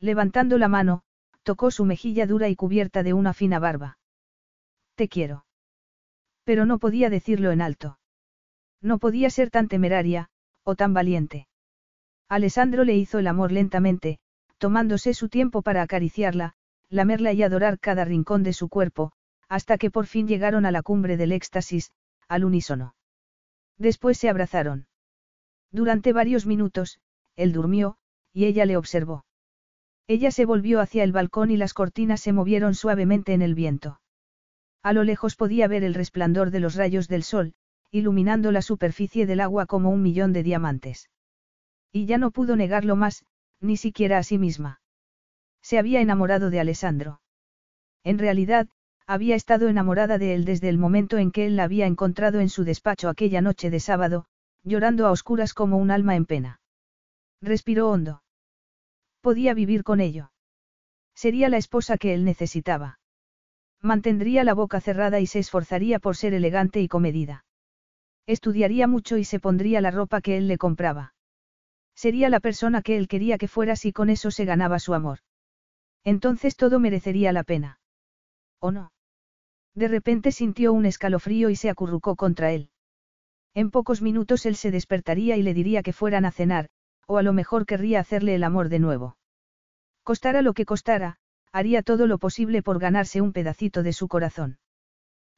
[0.00, 1.02] Levantando la mano,
[1.44, 3.98] tocó su mejilla dura y cubierta de una fina barba.
[4.96, 5.46] Te quiero.
[6.44, 7.99] Pero no podía decirlo en alto.
[8.82, 10.28] No podía ser tan temeraria,
[10.62, 11.48] o tan valiente.
[12.28, 14.18] Alessandro le hizo el amor lentamente,
[14.58, 16.54] tomándose su tiempo para acariciarla,
[16.88, 19.12] lamerla y adorar cada rincón de su cuerpo,
[19.48, 21.90] hasta que por fin llegaron a la cumbre del éxtasis,
[22.28, 22.94] al unísono.
[23.78, 24.86] Después se abrazaron.
[25.72, 27.00] Durante varios minutos,
[27.36, 27.96] él durmió,
[28.32, 29.24] y ella le observó.
[30.06, 34.00] Ella se volvió hacia el balcón y las cortinas se movieron suavemente en el viento.
[34.82, 37.54] A lo lejos podía ver el resplandor de los rayos del sol,
[37.90, 41.10] iluminando la superficie del agua como un millón de diamantes.
[41.92, 43.24] Y ya no pudo negarlo más,
[43.60, 44.80] ni siquiera a sí misma.
[45.62, 47.20] Se había enamorado de Alessandro.
[48.04, 48.68] En realidad,
[49.06, 52.48] había estado enamorada de él desde el momento en que él la había encontrado en
[52.48, 54.26] su despacho aquella noche de sábado,
[54.62, 56.60] llorando a oscuras como un alma en pena.
[57.42, 58.22] Respiró hondo.
[59.20, 60.30] Podía vivir con ello.
[61.14, 63.00] Sería la esposa que él necesitaba.
[63.82, 67.44] Mantendría la boca cerrada y se esforzaría por ser elegante y comedida.
[68.26, 71.14] Estudiaría mucho y se pondría la ropa que él le compraba.
[71.94, 75.18] Sería la persona que él quería que fuera si con eso se ganaba su amor.
[76.04, 77.80] Entonces todo merecería la pena.
[78.58, 78.92] ¿O no?
[79.74, 82.70] De repente sintió un escalofrío y se acurrucó contra él.
[83.54, 86.68] En pocos minutos él se despertaría y le diría que fueran a cenar,
[87.06, 89.16] o a lo mejor querría hacerle el amor de nuevo.
[90.04, 91.18] Costara lo que costara,
[91.52, 94.58] haría todo lo posible por ganarse un pedacito de su corazón.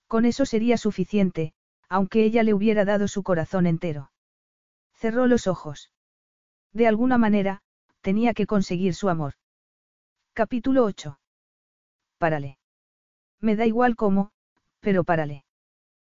[0.07, 1.55] Con eso sería suficiente,
[1.93, 4.11] aunque ella le hubiera dado su corazón entero.
[4.95, 5.93] Cerró los ojos.
[6.73, 7.61] De alguna manera,
[8.01, 9.35] tenía que conseguir su amor.
[10.33, 11.21] Capítulo 8.
[12.17, 12.57] Párale.
[13.43, 14.31] Me da igual cómo,
[14.81, 15.45] pero párale.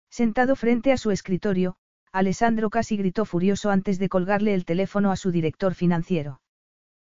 [0.08, 1.76] Sentado frente a su escritorio,
[2.10, 6.40] Alessandro casi gritó furioso antes de colgarle el teléfono a su director financiero.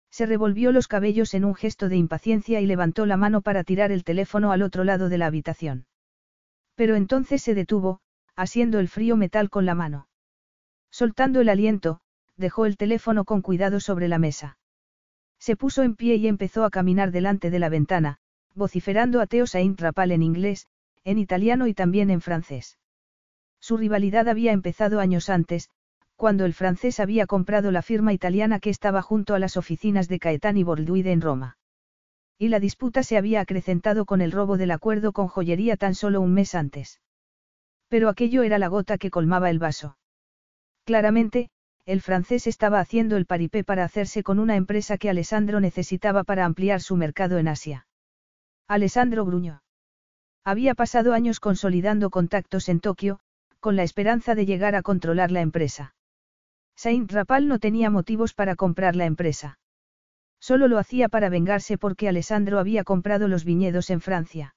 [0.10, 3.92] Se revolvió los cabellos en un gesto de impaciencia y levantó la mano para tirar
[3.92, 5.86] el teléfono al otro lado de la habitación.
[6.76, 8.00] Pero entonces se detuvo,
[8.36, 10.08] asiendo el frío metal con la mano.
[10.92, 12.00] Soltando el aliento,
[12.38, 14.58] dejó el teléfono con cuidado sobre la mesa.
[15.40, 18.18] Se puso en pie y empezó a caminar delante de la ventana,
[18.56, 20.68] vociferando a Teo Saint Rapal en inglés,
[21.04, 22.78] en italiano y también en francés.
[23.60, 25.70] Su rivalidad había empezado años antes,
[26.16, 30.20] cuando el francés había comprado la firma italiana que estaba junto a las oficinas de
[30.20, 31.58] Caetani Borduide en Roma.
[32.38, 36.22] Y la disputa se había acrecentado con el robo del acuerdo con joyería tan solo
[36.22, 37.02] un mes antes.
[37.94, 40.00] Pero aquello era la gota que colmaba el vaso.
[40.84, 41.52] Claramente,
[41.86, 46.46] el francés estaba haciendo el paripé para hacerse con una empresa que Alessandro necesitaba para
[46.46, 47.86] ampliar su mercado en Asia.
[48.68, 49.62] Alessandro gruñó.
[50.44, 53.20] Había pasado años consolidando contactos en Tokio,
[53.60, 55.94] con la esperanza de llegar a controlar la empresa.
[56.76, 59.60] Saint Rapal no tenía motivos para comprar la empresa.
[60.40, 64.56] Solo lo hacía para vengarse porque Alessandro había comprado los viñedos en Francia.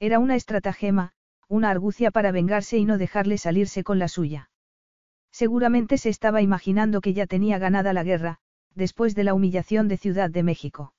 [0.00, 1.12] Era una estratagema,
[1.48, 4.50] una argucia para vengarse y no dejarle salirse con la suya.
[5.32, 8.38] Seguramente se estaba imaginando que ya tenía ganada la guerra,
[8.74, 10.94] después de la humillación de Ciudad de México.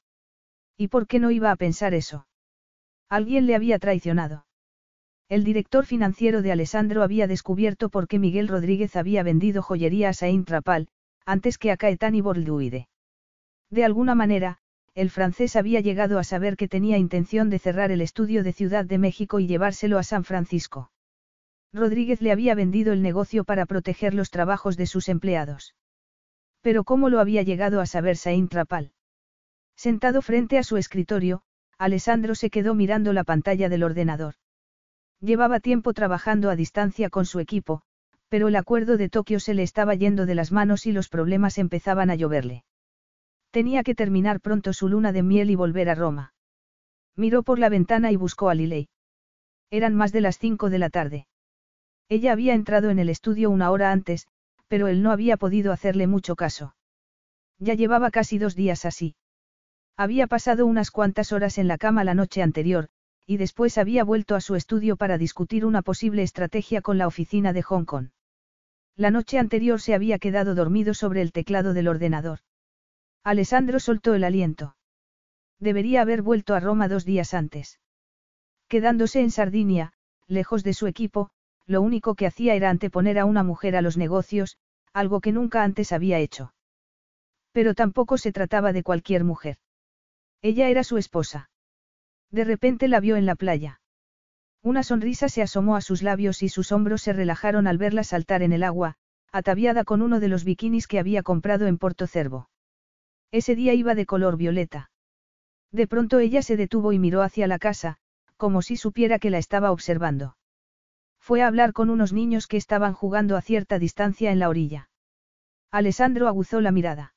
[0.77, 2.27] ¿Y por qué no iba a pensar eso?
[3.09, 4.45] Alguien le había traicionado.
[5.29, 10.13] El director financiero de Alessandro había descubierto por qué Miguel Rodríguez había vendido joyería a
[10.13, 10.87] Saint Rapal,
[11.25, 12.87] antes que a Caetani Borduide.
[13.69, 14.59] De alguna manera,
[14.97, 18.83] el francés había llegado a saber que tenía intención de cerrar el estudio de Ciudad
[18.83, 20.89] de México y llevárselo a San Francisco.
[21.71, 25.75] Rodríguez le había vendido el negocio para proteger los trabajos de sus empleados.
[26.61, 28.91] Pero ¿cómo lo había llegado a saber Saint Rapal?
[29.75, 31.43] Sentado frente a su escritorio,
[31.77, 34.33] Alessandro se quedó mirando la pantalla del ordenador.
[35.21, 37.83] Llevaba tiempo trabajando a distancia con su equipo,
[38.29, 41.59] pero el acuerdo de Tokio se le estaba yendo de las manos y los problemas
[41.59, 42.63] empezaban a lloverle.
[43.51, 46.33] Tenía que terminar pronto su luna de miel y volver a Roma.
[47.15, 48.89] Miró por la ventana y buscó a Liley.
[49.71, 51.27] Eran más de las cinco de la tarde.
[52.09, 54.27] Ella había entrado en el estudio una hora antes,
[54.67, 56.75] pero él no había podido hacerle mucho caso.
[57.59, 59.15] Ya llevaba casi dos días así.
[59.97, 62.87] Había pasado unas cuantas horas en la cama la noche anterior,
[63.25, 67.51] y después había vuelto a su estudio para discutir una posible estrategia con la oficina
[67.51, 68.09] de Hong Kong.
[68.95, 72.39] La noche anterior se había quedado dormido sobre el teclado del ordenador.
[73.23, 74.75] Alessandro soltó el aliento.
[75.59, 77.79] Debería haber vuelto a Roma dos días antes.
[78.67, 79.93] Quedándose en Sardinia,
[80.27, 81.29] lejos de su equipo,
[81.65, 84.57] lo único que hacía era anteponer a una mujer a los negocios,
[84.93, 86.53] algo que nunca antes había hecho.
[87.51, 89.57] Pero tampoco se trataba de cualquier mujer.
[90.41, 91.49] Ella era su esposa.
[92.31, 93.81] De repente la vio en la playa.
[94.61, 98.43] Una sonrisa se asomó a sus labios y sus hombros se relajaron al verla saltar
[98.43, 98.95] en el agua,
[99.31, 102.49] ataviada con uno de los bikinis que había comprado en Porto Cervo.
[103.31, 104.89] Ese día iba de color violeta.
[105.71, 107.97] De pronto ella se detuvo y miró hacia la casa,
[108.37, 110.37] como si supiera que la estaba observando.
[111.19, 114.89] Fue a hablar con unos niños que estaban jugando a cierta distancia en la orilla.
[115.71, 117.13] Alessandro aguzó la mirada.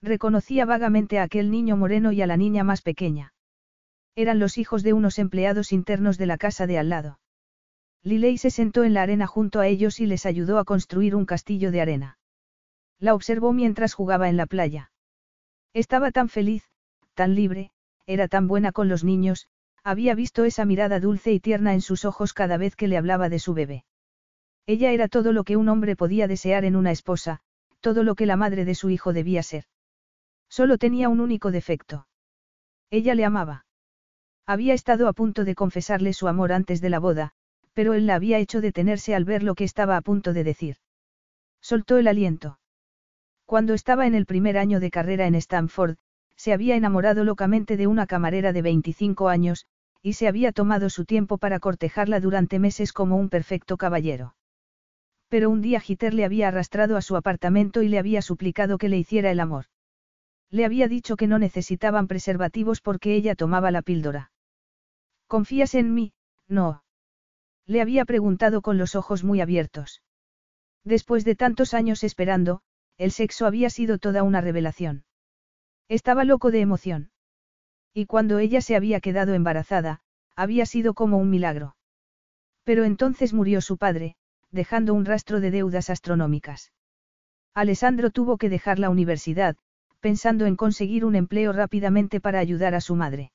[0.00, 3.34] Reconocía vagamente a aquel niño moreno y a la niña más pequeña.
[4.14, 7.18] Eran los hijos de unos empleados internos de la casa de al lado.
[8.04, 11.26] Liley se sentó en la arena junto a ellos y les ayudó a construir un
[11.26, 12.18] castillo de arena.
[13.00, 14.92] La observó mientras jugaba en la playa.
[15.74, 16.62] Estaba tan feliz,
[17.14, 17.72] tan libre,
[18.06, 19.48] era tan buena con los niños,
[19.82, 23.28] había visto esa mirada dulce y tierna en sus ojos cada vez que le hablaba
[23.28, 23.84] de su bebé.
[24.66, 27.40] Ella era todo lo que un hombre podía desear en una esposa,
[27.80, 29.64] todo lo que la madre de su hijo debía ser.
[30.48, 32.06] Solo tenía un único defecto.
[32.90, 33.66] Ella le amaba.
[34.46, 37.32] Había estado a punto de confesarle su amor antes de la boda,
[37.72, 40.76] pero él la había hecho detenerse al ver lo que estaba a punto de decir.
[41.60, 42.58] Soltó el aliento.
[43.46, 45.96] Cuando estaba en el primer año de carrera en Stanford,
[46.36, 49.66] se había enamorado locamente de una camarera de 25 años,
[50.02, 54.34] y se había tomado su tiempo para cortejarla durante meses como un perfecto caballero.
[55.28, 58.88] Pero un día Giter le había arrastrado a su apartamento y le había suplicado que
[58.88, 59.66] le hiciera el amor.
[60.50, 64.30] Le había dicho que no necesitaban preservativos porque ella tomaba la píldora.
[65.26, 66.12] ¿Confías en mí?
[66.48, 66.84] No.
[67.66, 70.02] Le había preguntado con los ojos muy abiertos.
[70.84, 72.60] Después de tantos años esperando,
[72.98, 75.04] el sexo había sido toda una revelación.
[75.88, 77.10] Estaba loco de emoción.
[77.92, 80.00] Y cuando ella se había quedado embarazada,
[80.36, 81.76] había sido como un milagro.
[82.64, 84.16] Pero entonces murió su padre,
[84.50, 86.72] dejando un rastro de deudas astronómicas.
[87.54, 89.56] Alessandro tuvo que dejar la universidad,
[90.00, 93.32] pensando en conseguir un empleo rápidamente para ayudar a su madre.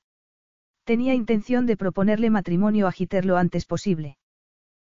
[0.84, 4.18] Tenía intención de proponerle matrimonio a Giter lo antes posible.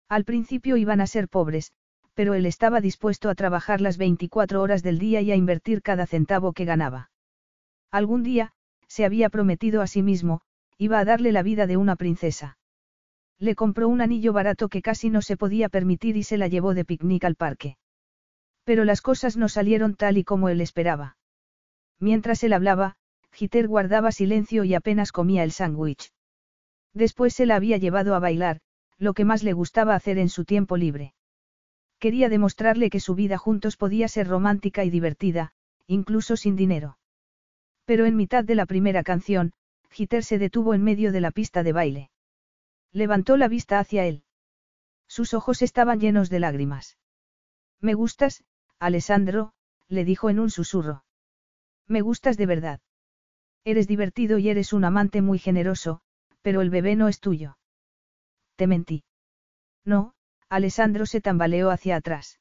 [0.08, 1.72] Al principio iban a ser pobres,
[2.20, 6.04] pero él estaba dispuesto a trabajar las 24 horas del día y a invertir cada
[6.04, 7.10] centavo que ganaba.
[7.90, 8.52] Algún día,
[8.88, 10.42] se había prometido a sí mismo,
[10.76, 12.58] iba a darle la vida de una princesa.
[13.38, 16.74] Le compró un anillo barato que casi no se podía permitir y se la llevó
[16.74, 17.78] de picnic al parque.
[18.64, 21.16] Pero las cosas no salieron tal y como él esperaba.
[22.00, 22.96] Mientras él hablaba,
[23.32, 26.12] Giter guardaba silencio y apenas comía el sándwich.
[26.92, 28.60] Después se la había llevado a bailar,
[28.98, 31.14] lo que más le gustaba hacer en su tiempo libre.
[32.00, 35.52] Quería demostrarle que su vida juntos podía ser romántica y divertida,
[35.86, 36.98] incluso sin dinero.
[37.84, 39.52] Pero en mitad de la primera canción,
[39.90, 42.10] Giter se detuvo en medio de la pista de baile.
[42.90, 44.24] Levantó la vista hacia él.
[45.08, 46.96] Sus ojos estaban llenos de lágrimas.
[47.80, 48.44] Me gustas,
[48.78, 49.52] Alessandro,
[49.88, 51.04] le dijo en un susurro.
[51.86, 52.80] Me gustas de verdad.
[53.64, 56.00] Eres divertido y eres un amante muy generoso,
[56.40, 57.58] pero el bebé no es tuyo.
[58.56, 59.04] Te mentí.
[59.84, 60.14] No,
[60.50, 62.40] Alessandro se tambaleó hacia atrás.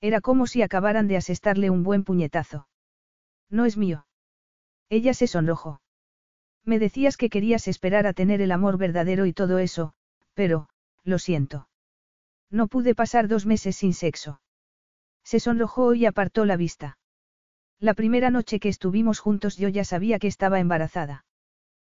[0.00, 2.68] Era como si acabaran de asestarle un buen puñetazo.
[3.50, 4.06] No es mío.
[4.88, 5.82] Ella se sonrojó.
[6.64, 9.92] Me decías que querías esperar a tener el amor verdadero y todo eso,
[10.32, 10.70] pero,
[11.04, 11.68] lo siento.
[12.50, 14.40] No pude pasar dos meses sin sexo.
[15.22, 16.98] Se sonrojó y apartó la vista.
[17.78, 21.26] La primera noche que estuvimos juntos yo ya sabía que estaba embarazada.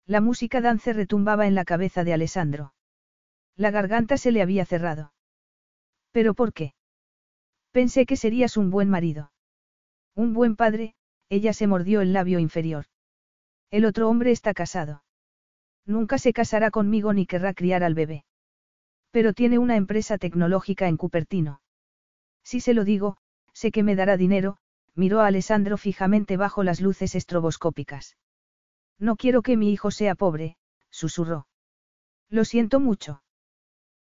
[0.07, 2.73] La música dance retumbaba en la cabeza de Alessandro.
[3.57, 5.13] La garganta se le había cerrado.
[6.13, 6.75] ¿Pero por qué?
[7.71, 9.33] Pensé que serías un buen marido.
[10.15, 10.95] Un buen padre,
[11.29, 12.87] ella se mordió el labio inferior.
[13.71, 15.05] El otro hombre está casado.
[15.85, 18.25] Nunca se casará conmigo ni querrá criar al bebé.
[19.11, 21.61] Pero tiene una empresa tecnológica en Cupertino.
[22.43, 23.19] Si se lo digo,
[23.53, 24.59] sé que me dará dinero,
[24.95, 28.17] miró a Alessandro fijamente bajo las luces estroboscópicas.
[28.99, 30.57] No quiero que mi hijo sea pobre,
[30.91, 31.47] susurró.
[32.29, 33.23] Lo siento mucho.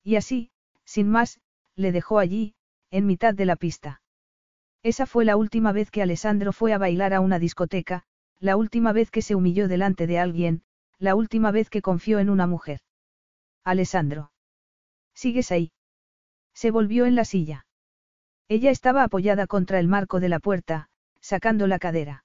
[0.03, 0.51] Y así,
[0.85, 1.41] sin más,
[1.77, 2.55] le dejó allí,
[2.91, 4.01] en mitad de la pista.
[4.83, 8.05] Esa fue la última vez que Alessandro fue a bailar a una discoteca,
[8.41, 10.63] la última vez que se humilló delante de alguien,
[10.99, 12.81] la última vez que confió en una mujer.
[13.65, 14.33] Alessandro.
[15.15, 15.73] ¿Sigues ahí?
[16.55, 17.67] Se volvió en la silla.
[18.49, 20.89] Ella estaba apoyada contra el marco de la puerta,
[21.21, 22.25] sacando la cadera.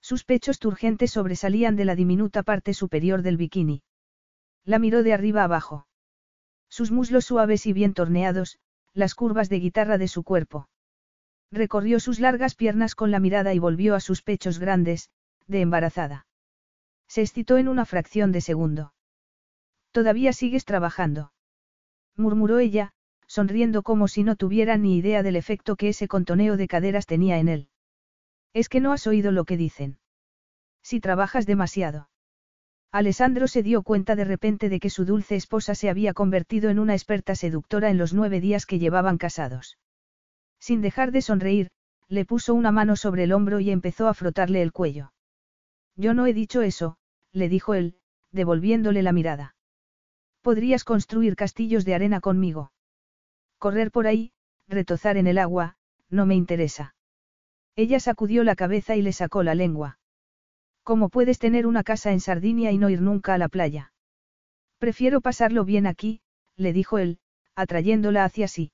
[0.00, 3.82] Sus pechos turgentes sobresalían de la diminuta parte superior del bikini.
[4.64, 5.86] La miró de arriba abajo.
[6.72, 8.58] Sus muslos suaves y bien torneados,
[8.94, 10.70] las curvas de guitarra de su cuerpo.
[11.50, 15.10] Recorrió sus largas piernas con la mirada y volvió a sus pechos grandes,
[15.46, 16.26] de embarazada.
[17.06, 18.94] Se excitó en una fracción de segundo.
[19.90, 21.34] Todavía sigues trabajando.
[22.16, 22.94] Murmuró ella,
[23.26, 27.36] sonriendo como si no tuviera ni idea del efecto que ese contoneo de caderas tenía
[27.36, 27.68] en él.
[28.54, 29.98] Es que no has oído lo que dicen.
[30.82, 32.08] Si trabajas demasiado.
[32.92, 36.78] Alessandro se dio cuenta de repente de que su dulce esposa se había convertido en
[36.78, 39.78] una experta seductora en los nueve días que llevaban casados.
[40.60, 41.70] Sin dejar de sonreír,
[42.08, 45.14] le puso una mano sobre el hombro y empezó a frotarle el cuello.
[45.96, 46.98] Yo no he dicho eso,
[47.32, 47.96] le dijo él,
[48.30, 49.56] devolviéndole la mirada.
[50.42, 52.72] Podrías construir castillos de arena conmigo.
[53.56, 54.32] Correr por ahí,
[54.68, 55.76] retozar en el agua,
[56.10, 56.94] no me interesa.
[57.74, 59.98] Ella sacudió la cabeza y le sacó la lengua.
[60.84, 63.92] ¿Cómo puedes tener una casa en Sardinia y no ir nunca a la playa?
[64.78, 66.20] Prefiero pasarlo bien aquí,
[66.56, 67.18] le dijo él,
[67.54, 68.72] atrayéndola hacia sí.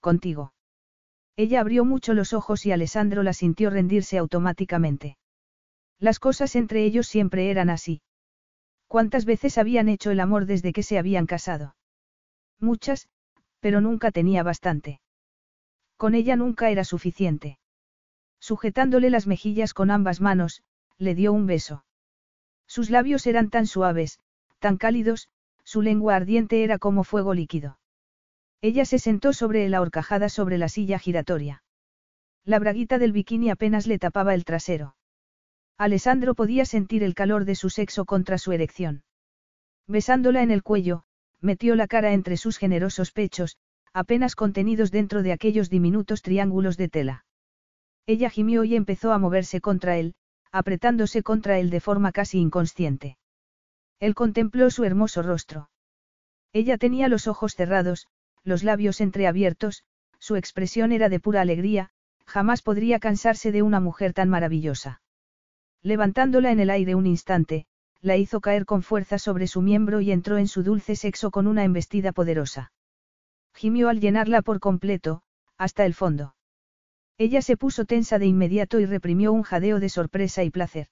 [0.00, 0.52] Contigo.
[1.36, 5.16] Ella abrió mucho los ojos y Alessandro la sintió rendirse automáticamente.
[5.98, 8.02] Las cosas entre ellos siempre eran así.
[8.88, 11.76] ¿Cuántas veces habían hecho el amor desde que se habían casado?
[12.60, 13.08] Muchas,
[13.60, 15.00] pero nunca tenía bastante.
[15.96, 17.58] Con ella nunca era suficiente.
[18.40, 20.62] Sujetándole las mejillas con ambas manos,
[20.98, 21.84] le dio un beso.
[22.66, 24.18] Sus labios eran tan suaves,
[24.58, 25.28] tan cálidos,
[25.64, 27.78] su lengua ardiente era como fuego líquido.
[28.60, 31.62] Ella se sentó sobre la horcajada sobre la silla giratoria.
[32.44, 34.96] La braguita del bikini apenas le tapaba el trasero.
[35.76, 39.02] Alessandro podía sentir el calor de su sexo contra su erección.
[39.86, 41.02] Besándola en el cuello,
[41.40, 43.58] metió la cara entre sus generosos pechos,
[43.92, 47.24] apenas contenidos dentro de aquellos diminutos triángulos de tela.
[48.06, 50.14] Ella gimió y empezó a moverse contra él,
[50.54, 53.18] apretándose contra él de forma casi inconsciente.
[53.98, 55.68] Él contempló su hermoso rostro.
[56.52, 58.06] Ella tenía los ojos cerrados,
[58.44, 59.82] los labios entreabiertos,
[60.20, 61.90] su expresión era de pura alegría,
[62.24, 65.02] jamás podría cansarse de una mujer tan maravillosa.
[65.82, 67.66] Levantándola en el aire un instante,
[68.00, 71.48] la hizo caer con fuerza sobre su miembro y entró en su dulce sexo con
[71.48, 72.70] una embestida poderosa.
[73.54, 75.22] Gimió al llenarla por completo,
[75.58, 76.36] hasta el fondo.
[77.16, 80.88] Ella se puso tensa de inmediato y reprimió un jadeo de sorpresa y placer.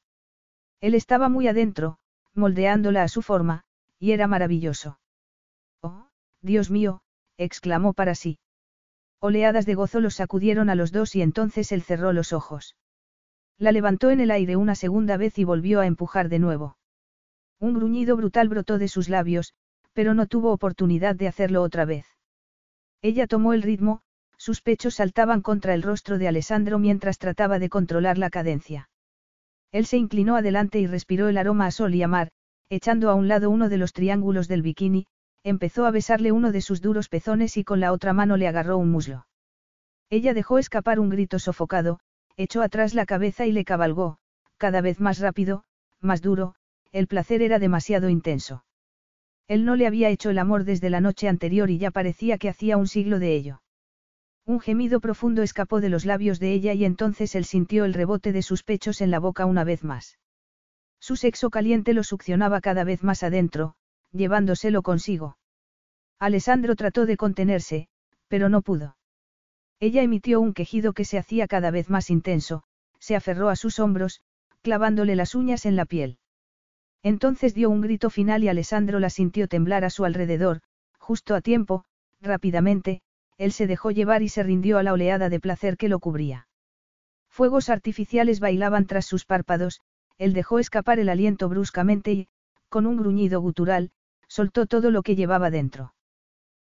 [0.81, 1.99] Él estaba muy adentro,
[2.35, 3.65] moldeándola a su forma,
[3.99, 4.99] y era maravilloso.
[5.81, 6.09] Oh,
[6.41, 7.03] Dios mío,
[7.39, 8.39] exclamó para sí.
[9.21, 12.77] Oleadas de gozo los sacudieron a los dos y entonces él cerró los ojos.
[13.59, 16.77] La levantó en el aire una segunda vez y volvió a empujar de nuevo.
[17.61, 19.55] Un gruñido brutal brotó de sus labios,
[19.93, 22.07] pero no tuvo oportunidad de hacerlo otra vez.
[23.03, 24.03] Ella tomó el ritmo,
[24.43, 28.91] sus pechos saltaban contra el rostro de Alessandro mientras trataba de controlar la cadencia.
[29.71, 32.33] Él se inclinó adelante y respiró el aroma a sol y a mar,
[32.69, 35.07] echando a un lado uno de los triángulos del bikini,
[35.45, 38.79] empezó a besarle uno de sus duros pezones y con la otra mano le agarró
[38.79, 39.29] un muslo.
[40.11, 42.01] Ella dejó escapar un grito sofocado,
[42.37, 44.19] echó atrás la cabeza y le cabalgó,
[44.57, 45.63] cada vez más rápido,
[46.01, 46.57] más duro,
[46.91, 48.65] el placer era demasiado intenso.
[49.47, 52.49] Él no le había hecho el amor desde la noche anterior y ya parecía que
[52.49, 53.62] hacía un siglo de ello.
[54.45, 58.33] Un gemido profundo escapó de los labios de ella y entonces él sintió el rebote
[58.33, 60.19] de sus pechos en la boca una vez más.
[60.99, 63.75] Su sexo caliente lo succionaba cada vez más adentro,
[64.13, 65.39] llevándoselo consigo.
[66.19, 67.89] Alessandro trató de contenerse,
[68.29, 68.97] pero no pudo.
[69.79, 72.63] Ella emitió un quejido que se hacía cada vez más intenso,
[72.99, 74.23] se aferró a sus hombros,
[74.61, 76.19] clavándole las uñas en la piel.
[77.03, 80.61] Entonces dio un grito final y Alessandro la sintió temblar a su alrededor,
[80.99, 81.85] justo a tiempo,
[82.21, 83.03] rápidamente,
[83.39, 86.49] él se dejó llevar y se rindió a la oleada de placer que lo cubría.
[87.29, 89.81] Fuegos artificiales bailaban tras sus párpados,
[90.19, 92.29] él dejó escapar el aliento bruscamente y,
[92.69, 93.91] con un gruñido gutural,
[94.29, 95.95] soltó todo lo que llevaba dentro.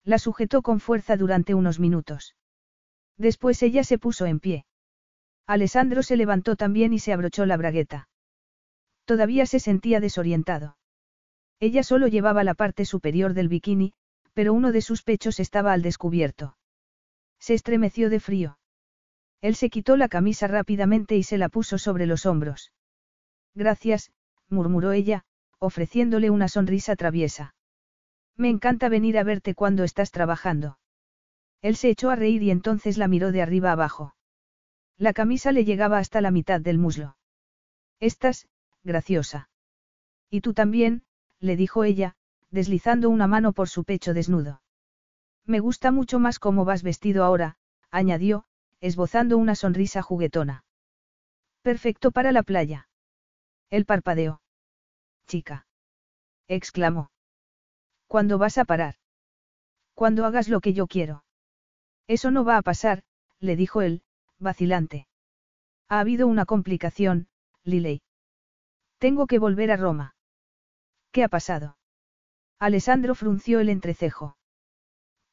[0.05, 2.37] La sujetó con fuerza durante unos minutos.
[3.17, 4.65] Después ella se puso en pie.
[5.47, 8.09] Alessandro se levantó también y se abrochó la bragueta.
[9.05, 10.77] Todavía se sentía desorientado.
[11.59, 13.93] Ella solo llevaba la parte superior del bikini,
[14.41, 16.57] pero uno de sus pechos estaba al descubierto.
[17.39, 18.59] Se estremeció de frío.
[19.43, 22.73] Él se quitó la camisa rápidamente y se la puso sobre los hombros.
[23.55, 24.13] Gracias,
[24.49, 25.25] murmuró ella,
[25.59, 27.55] ofreciéndole una sonrisa traviesa.
[28.35, 30.79] Me encanta venir a verte cuando estás trabajando.
[31.61, 34.15] Él se echó a reír y entonces la miró de arriba abajo.
[34.97, 37.19] La camisa le llegaba hasta la mitad del muslo.
[37.99, 38.49] Estás,
[38.85, 39.51] graciosa.
[40.31, 41.03] Y tú también,
[41.41, 42.17] le dijo ella,
[42.51, 44.63] deslizando una mano por su pecho desnudo.
[45.47, 47.57] Me gusta mucho más cómo vas vestido ahora,
[47.91, 48.45] añadió,
[48.81, 50.65] esbozando una sonrisa juguetona.
[51.63, 52.89] Perfecto para la playa.
[53.71, 54.41] Él parpadeó.
[55.27, 55.67] Chica.
[56.49, 57.11] exclamó.
[58.07, 58.97] ¿Cuándo vas a parar?
[59.95, 61.25] Cuando hagas lo que yo quiero.
[62.07, 63.05] Eso no va a pasar,
[63.39, 64.03] le dijo él,
[64.39, 65.07] vacilante.
[65.89, 67.29] Ha habido una complicación,
[67.63, 68.03] Liley.
[68.99, 70.15] Tengo que volver a Roma.
[71.13, 71.77] ¿Qué ha pasado?
[72.63, 74.37] Alessandro frunció el entrecejo.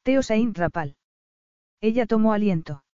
[0.02, 0.96] Teo Saint Rapal.
[1.82, 2.84] Ella tomó aliento.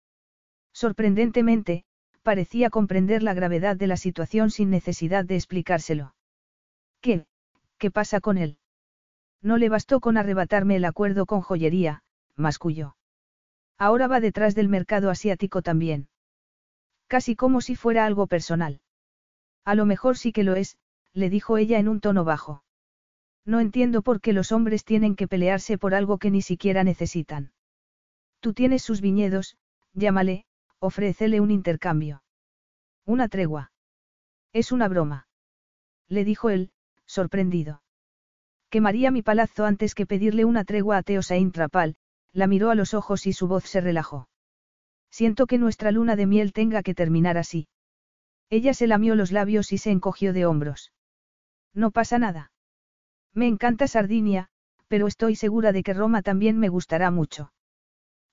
[0.72, 1.84] Sorprendentemente,
[2.24, 6.16] parecía comprender la gravedad de la situación sin necesidad de explicárselo.
[7.00, 7.26] ¿Qué?
[7.78, 8.58] ¿Qué pasa con él?
[9.40, 12.02] No le bastó con arrebatarme el acuerdo con joyería,
[12.34, 12.96] masculló.
[13.78, 16.08] Ahora va detrás del mercado asiático también.
[17.06, 18.80] Casi como si fuera algo personal.
[19.64, 20.76] A lo mejor sí que lo es,
[21.12, 22.64] le dijo ella en un tono bajo.
[23.44, 27.52] No entiendo por qué los hombres tienen que pelearse por algo que ni siquiera necesitan.
[28.40, 29.56] Tú tienes sus viñedos,
[29.92, 30.47] llámale,
[30.78, 32.23] ofrécele un intercambio.
[33.05, 33.73] Una tregua.
[34.52, 35.28] Es una broma.
[36.08, 36.70] Le dijo él,
[37.06, 37.82] sorprendido.
[38.70, 41.97] Quemaría mi palazzo antes que pedirle una tregua a Teo Saint Trapal,
[42.32, 44.28] la miró a los ojos y su voz se relajó.
[45.10, 47.68] Siento que nuestra luna de miel tenga que terminar así.
[48.50, 50.92] Ella se lamió los labios y se encogió de hombros.
[51.73, 52.50] No pasa nada.
[53.34, 54.48] Me encanta Sardinia,
[54.88, 57.52] pero estoy segura de que Roma también me gustará mucho.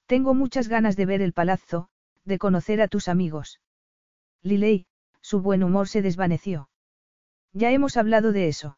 [0.06, 1.90] Tengo muchas ganas de ver el palazzo,
[2.24, 3.60] de conocer a tus amigos.
[4.44, 4.86] Liley,
[5.22, 6.70] su buen humor se desvaneció.
[7.54, 8.78] Ya hemos hablado de eso.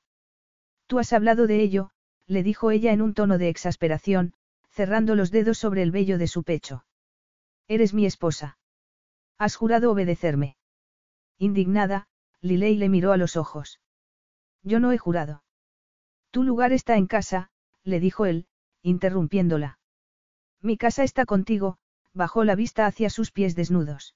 [0.88, 1.92] Tú has hablado de ello,
[2.26, 4.34] le dijo ella en un tono de exasperación,
[4.70, 6.86] cerrando los dedos sobre el vello de su pecho.
[7.68, 8.58] Eres mi esposa.
[9.38, 10.58] Has jurado obedecerme.
[11.38, 12.08] Indignada,
[12.42, 13.80] Lilei le miró a los ojos.
[14.64, 15.43] Yo no he jurado.
[16.34, 17.52] Tu lugar está en casa,
[17.84, 18.48] le dijo él,
[18.82, 19.78] interrumpiéndola.
[20.64, 21.78] Mi casa está contigo,
[22.12, 24.16] bajó la vista hacia sus pies desnudos.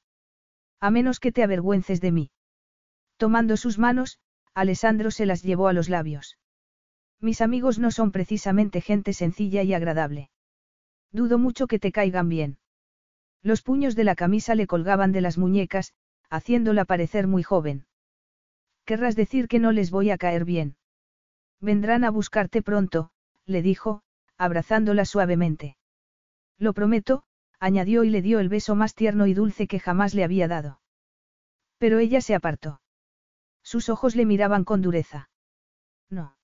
[0.79, 2.31] A menos que te avergüences de mí.
[3.17, 4.17] Tomando sus manos,
[4.55, 6.39] Alessandro se las llevó a los labios.
[7.21, 10.31] Mis amigos no son precisamente gente sencilla y agradable.
[11.11, 12.57] Dudo mucho que te caigan bien.
[13.43, 15.93] Los puños de la camisa le colgaban de las muñecas,
[16.31, 17.85] haciéndola parecer muy joven.
[18.85, 20.76] Querrás decir que no les voy a caer bien.
[21.59, 23.11] Vendrán a buscarte pronto,
[23.45, 24.01] le dijo,
[24.37, 25.77] abrazándola suavemente.
[26.57, 27.23] Lo prometo,
[27.59, 30.79] añadió y le dio el beso más tierno y dulce que jamás le había dado.
[31.77, 32.81] Pero ella se apartó.
[33.63, 35.29] Sus ojos le miraban con dureza.
[36.09, 36.37] No.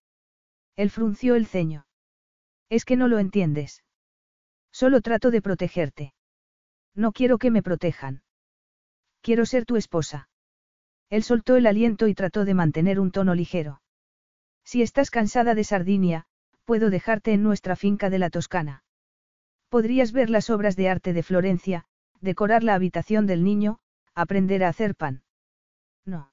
[0.75, 1.85] Él frunció el ceño.
[2.69, 3.83] Es que no lo entiendes.
[4.71, 6.13] Solo trato de protegerte.
[6.95, 8.23] No quiero que me protejan.
[9.21, 10.29] Quiero ser tu esposa.
[11.09, 13.82] Él soltó el aliento y trató de mantener un tono ligero.
[14.63, 16.25] Si estás cansada de Sardinia,
[16.65, 18.83] puedo dejarte en nuestra finca de la Toscana.
[19.69, 21.85] Podrías ver las obras de arte de Florencia,
[22.21, 23.79] decorar la habitación del niño,
[24.15, 25.23] aprender a hacer pan.
[26.05, 26.31] No.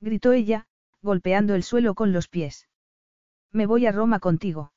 [0.00, 0.66] Gritó ella,
[1.02, 2.68] golpeando el suelo con los pies.
[3.52, 4.72] Me voy a Roma contigo.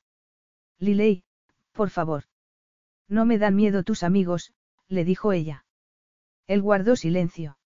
[0.78, 1.24] Lilei,
[1.72, 2.24] por favor.
[3.08, 4.52] No me dan miedo tus amigos,
[4.88, 5.64] le dijo ella.
[6.46, 7.58] Él guardó silencio.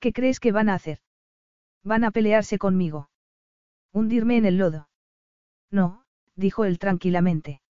[0.00, 1.00] ¿Qué crees que van a hacer?
[1.82, 3.10] Van a pelearse conmigo.
[3.96, 4.90] Hundirme en el lodo.
[5.70, 6.02] No,
[6.34, 7.62] dijo él tranquilamente.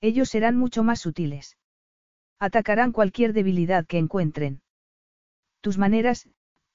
[0.00, 1.58] Ellos serán mucho más sutiles.
[2.40, 4.62] Atacarán cualquier debilidad que encuentren.
[5.60, 6.28] Tus maneras,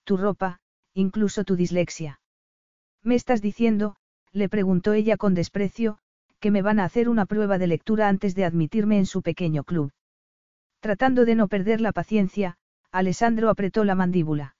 [0.05, 0.61] tu ropa,
[0.93, 2.21] incluso tu dislexia.
[3.03, 3.97] ¿Me estás diciendo,
[4.31, 5.97] le preguntó ella con desprecio,
[6.39, 9.65] que me van a hacer una prueba de lectura antes de admitirme en su pequeño
[9.65, 9.91] club?
[10.79, 12.55] Tratando de no perder la paciencia,
[12.93, 14.55] Alessandro apretó la mandíbula.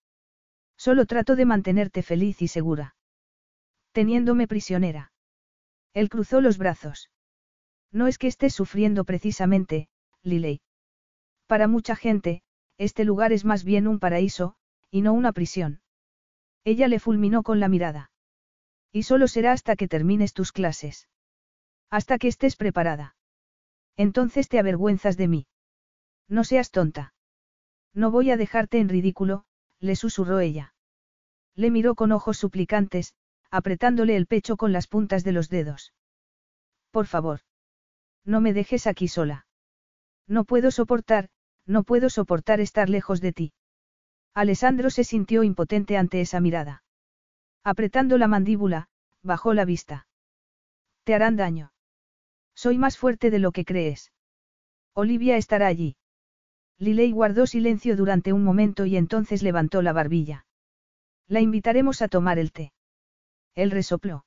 [0.76, 2.98] Solo trato de mantenerte feliz y segura.
[3.92, 5.12] Teniéndome prisionera.
[5.94, 7.10] Él cruzó los brazos.
[7.92, 9.90] No es que estés sufriendo precisamente,
[10.22, 10.62] Liley.
[11.48, 12.44] Para mucha gente,
[12.78, 14.56] este lugar es más bien un paraíso,
[14.92, 15.82] y no una prisión.
[16.64, 18.12] Ella le fulminó con la mirada.
[18.92, 21.10] Y solo será hasta que termines tus clases.
[21.90, 23.16] Hasta que estés preparada.
[23.98, 25.48] Entonces te avergüenzas de mí.
[26.28, 27.14] No seas tonta.
[27.94, 29.46] No voy a dejarte en ridículo,
[29.80, 30.74] le susurró ella.
[31.56, 33.16] Le miró con ojos suplicantes,
[33.52, 35.94] apretándole el pecho con las puntas de los dedos.
[36.92, 37.42] Por favor.
[38.26, 39.48] No me dejes aquí sola.
[40.28, 41.30] No puedo soportar,
[41.66, 43.54] no puedo soportar estar lejos de ti.
[44.34, 46.84] Alessandro se sintió impotente ante esa mirada.
[47.64, 48.90] Apretando la mandíbula,
[49.22, 50.08] bajó la vista.
[51.04, 51.74] Te harán daño.
[52.56, 54.12] Soy más fuerte de lo que crees.
[54.94, 55.96] Olivia estará allí.
[56.78, 60.46] Liley guardó silencio durante un momento y entonces levantó la barbilla.
[61.28, 62.72] La invitaremos a tomar el té.
[63.60, 64.26] Él resopló.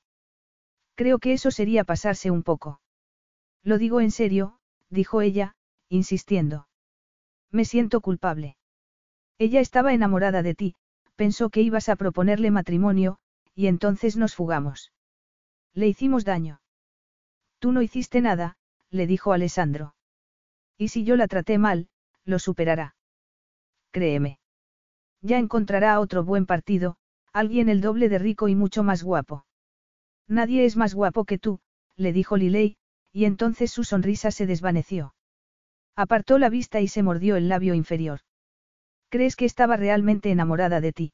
[0.94, 2.80] Creo que eso sería pasarse un poco.
[3.62, 4.58] Lo digo en serio,
[4.90, 5.54] dijo ella,
[5.88, 6.68] insistiendo.
[7.50, 8.56] Me siento culpable.
[9.38, 10.74] Ella estaba enamorada de ti,
[11.16, 13.18] pensó que ibas a proponerle matrimonio,
[13.54, 14.92] y entonces nos fugamos.
[15.72, 16.60] Le hicimos daño.
[17.58, 18.56] Tú no hiciste nada,
[18.90, 19.94] le dijo Alessandro.
[20.76, 21.88] Y si yo la traté mal,
[22.24, 22.96] lo superará.
[23.92, 24.40] Créeme.
[25.22, 26.96] Ya encontrará otro buen partido,
[27.32, 29.46] alguien el doble de rico y mucho más guapo.
[30.28, 31.60] Nadie es más guapo que tú,
[31.96, 32.76] le dijo Liley,
[33.12, 35.14] y entonces su sonrisa se desvaneció.
[35.94, 38.20] Apartó la vista y se mordió el labio inferior.
[39.10, 41.12] ¿Crees que estaba realmente enamorada de ti?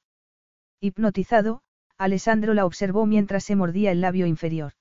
[0.81, 1.63] Hipnotizado,
[1.97, 4.75] Alessandro la observó mientras se mordía el labio inferior.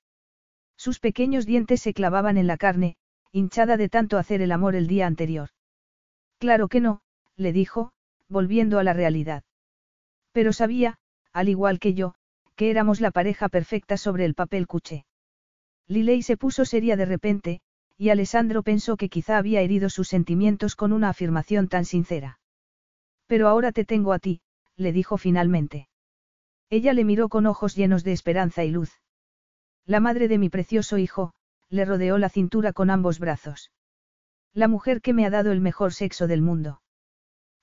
[0.76, 2.96] Sus pequeños dientes se clavaban en la carne,
[3.32, 5.50] hinchada de tanto hacer el amor el día anterior.
[6.38, 7.00] Claro que no,
[7.36, 7.90] le dijo,
[8.28, 9.42] volviendo a la realidad.
[10.30, 10.98] Pero sabía,
[11.32, 12.14] al igual que yo,
[12.56, 15.06] que éramos la pareja perfecta sobre el papel cuché.
[15.86, 17.60] Lilei se puso seria de repente,
[17.96, 22.38] y Alessandro pensó que quizá había herido sus sentimientos con una afirmación tan sincera.
[23.26, 24.40] Pero ahora te tengo a ti,
[24.76, 25.88] le dijo finalmente.
[26.70, 28.92] Ella le miró con ojos llenos de esperanza y luz.
[29.86, 31.32] La madre de mi precioso hijo,
[31.70, 33.72] le rodeó la cintura con ambos brazos.
[34.52, 36.82] La mujer que me ha dado el mejor sexo del mundo.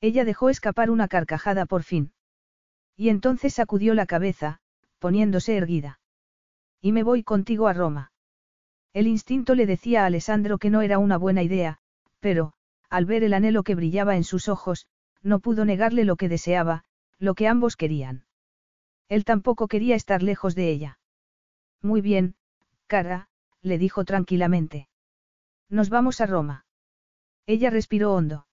[0.02, 2.12] Ella dejó escapar una carcajada por fin.
[2.96, 4.60] Y entonces sacudió la cabeza,
[5.00, 6.00] poniéndose erguida.
[6.82, 8.12] Y me voy contigo a Roma.
[8.94, 11.80] El instinto le decía a Alessandro que no era una buena idea,
[12.20, 12.54] pero,
[12.90, 14.88] al ver el anhelo que brillaba en sus ojos,
[15.22, 16.86] no pudo negarle lo que deseaba,
[17.20, 18.26] lo que ambos querían.
[19.10, 21.00] Él tampoco quería estar lejos de ella.
[21.82, 22.36] Muy bien,
[22.88, 23.28] cara,
[23.62, 24.88] le dijo tranquilamente.
[25.70, 26.66] Nos vamos a Roma.
[27.46, 28.48] Ella respiró hondo.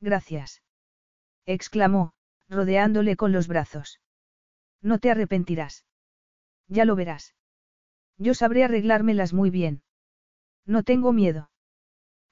[0.00, 0.62] Gracias.
[1.46, 2.12] exclamó,
[2.48, 4.00] rodeándole con los brazos.
[4.82, 5.84] No te arrepentirás.
[6.68, 7.34] Ya lo verás.
[8.18, 9.82] Yo sabré arreglármelas muy bien.
[10.64, 11.50] No tengo miedo.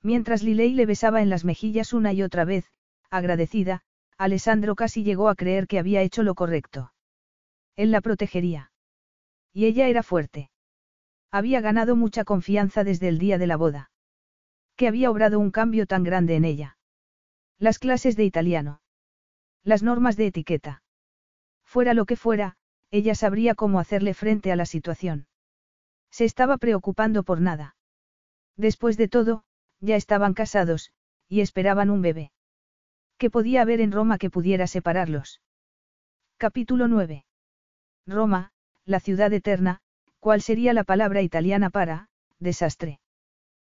[0.03, 2.71] Mientras Lilei le besaba en las mejillas una y otra vez,
[3.11, 3.83] agradecida,
[4.19, 6.93] Alessandro casi llegó a creer que había hecho lo correcto.
[7.77, 8.71] Él la protegería.
[9.53, 10.51] Y ella era fuerte.
[11.31, 13.91] Había ganado mucha confianza desde el día de la boda.
[14.77, 16.77] Que había obrado un cambio tan grande en ella.
[17.59, 18.81] Las clases de italiano.
[19.65, 20.83] Las normas de etiqueta.
[21.65, 22.57] Fuera lo que fuera,
[22.91, 25.27] ella sabría cómo hacerle frente a la situación.
[26.11, 27.75] Se estaba preocupando por nada.
[28.57, 29.43] Después de todo,
[29.81, 30.93] ya estaban casados,
[31.29, 32.31] y esperaban un bebé.
[33.17, 35.41] ¿Qué podía haber en Roma que pudiera separarlos?
[36.37, 37.25] Capítulo 9.
[38.07, 38.53] Roma,
[38.85, 39.81] la ciudad eterna,
[40.21, 43.01] ¿cuál sería la palabra italiana para, desastre?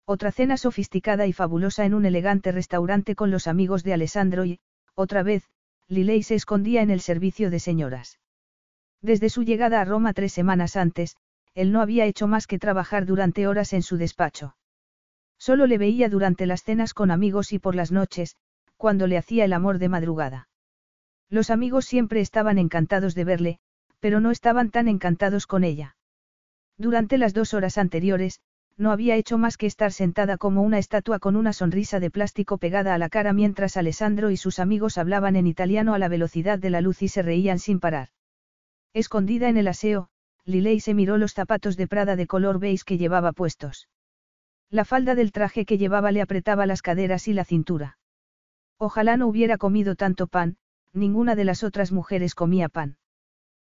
[0.05, 4.59] Otra cena sofisticada y fabulosa en un elegante restaurante con los amigos de Alessandro y,
[4.93, 5.49] otra vez,
[5.89, 8.19] Lilei se escondía en el servicio de señoras.
[9.01, 11.17] Desde su llegada a Roma tres semanas antes,
[11.55, 14.55] él no había hecho más que trabajar durante horas en su despacho.
[15.39, 18.35] Solo le veía durante las cenas con amigos y por las noches,
[18.77, 20.47] cuando le hacía el amor de madrugada.
[21.29, 23.59] Los amigos siempre estaban encantados de verle,
[23.99, 25.95] pero no estaban tan encantados con ella.
[26.77, 28.41] Durante las dos horas anteriores,
[28.79, 32.57] no había hecho más que estar sentada como una estatua con una sonrisa de plástico
[32.57, 36.57] pegada a la cara mientras Alessandro y sus amigos hablaban en italiano a la velocidad
[36.57, 38.07] de la luz y se reían sin parar.
[38.93, 40.09] Escondida en el aseo,
[40.45, 43.89] Lilei se miró los zapatos de Prada de color beige que llevaba puestos.
[44.69, 47.97] La falda del traje que llevaba le apretaba las caderas y la cintura.
[48.77, 50.55] Ojalá no hubiera comido tanto pan,
[50.93, 52.97] ninguna de las otras mujeres comía pan.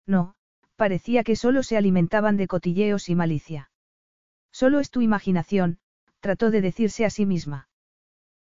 [0.08, 0.34] No,
[0.76, 3.70] parecía que solo se alimentaban de cotilleos y malicia.
[4.56, 5.80] Solo es tu imaginación,
[6.22, 7.68] trató de decirse a sí misma.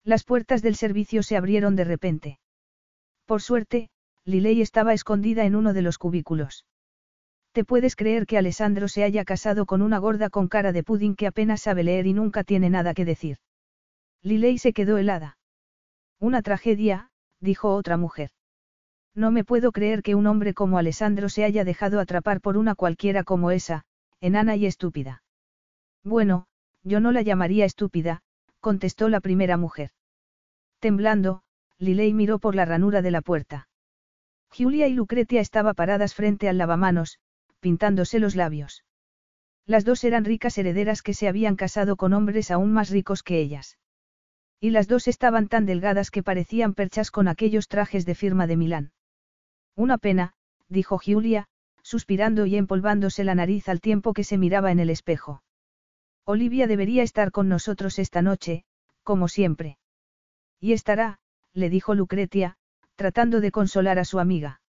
[0.03, 2.41] Las puertas del servicio se abrieron de repente.
[3.27, 3.91] Por suerte,
[4.25, 6.67] Lilei estaba escondida en uno de los cubículos.
[7.53, 11.15] ¿Te puedes creer que Alessandro se haya casado con una gorda con cara de pudding
[11.15, 13.37] que apenas sabe leer y nunca tiene nada que decir?
[14.21, 15.39] Lilei se quedó helada.
[16.19, 18.31] Una tragedia, dijo otra mujer.
[19.15, 22.75] No me puedo creer que un hombre como Alessandro se haya dejado atrapar por una
[22.75, 23.85] cualquiera como esa,
[24.21, 25.23] enana y estúpida.
[26.05, 26.47] Bueno,
[26.83, 28.23] yo no la llamaría estúpida,
[28.61, 29.91] contestó la primera mujer.
[30.79, 31.43] Temblando,
[31.79, 33.69] Lilei miró por la ranura de la puerta.
[34.51, 37.19] Julia y Lucretia estaban paradas frente al lavamanos,
[37.61, 38.85] pintándose los labios.
[39.67, 43.39] Las dos eran ricas herederas que se habían casado con hombres aún más ricos que
[43.39, 43.79] ellas.
[44.59, 48.57] Y las dos estaban tan delgadas que parecían perchas con aquellos trajes de firma de
[48.57, 48.93] Milán.
[49.77, 50.33] Una pena,
[50.69, 51.47] dijo Julia,
[51.83, 55.43] suspirando y empolvándose la nariz al tiempo que se miraba en el espejo.
[56.31, 58.65] Olivia debería estar con nosotros esta noche,
[59.03, 59.79] como siempre.
[60.61, 61.19] Y estará,
[61.55, 62.57] le dijo Lucretia,
[62.95, 64.61] tratando de consolar a su amiga.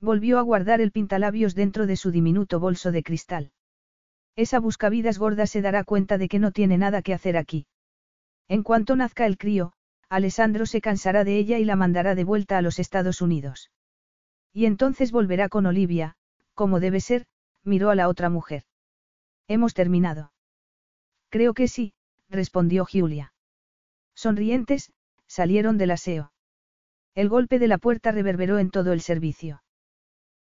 [0.00, 3.52] Volvió a guardar el pintalabios dentro de su diminuto bolso de cristal.
[4.34, 7.66] Esa buscavidas gorda se dará cuenta de que no tiene nada que hacer aquí.
[8.48, 9.74] En cuanto nazca el crío,
[10.08, 13.70] Alessandro se cansará de ella y la mandará de vuelta a los Estados Unidos.
[14.54, 16.16] Y entonces volverá con Olivia,
[16.54, 17.26] como debe ser,
[17.62, 18.64] miró a la otra mujer.
[19.48, 20.32] Hemos terminado.
[21.30, 21.92] Creo que sí,
[22.28, 23.32] respondió Julia.
[24.14, 24.92] Sonrientes,
[25.26, 26.32] salieron del aseo.
[27.14, 29.62] El golpe de la puerta reverberó en todo el servicio.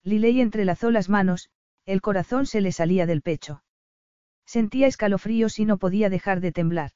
[0.02, 1.50] Lilei entrelazó las manos,
[1.84, 3.62] el corazón se le salía del pecho.
[4.44, 6.92] Sentía escalofríos y no podía dejar de temblar.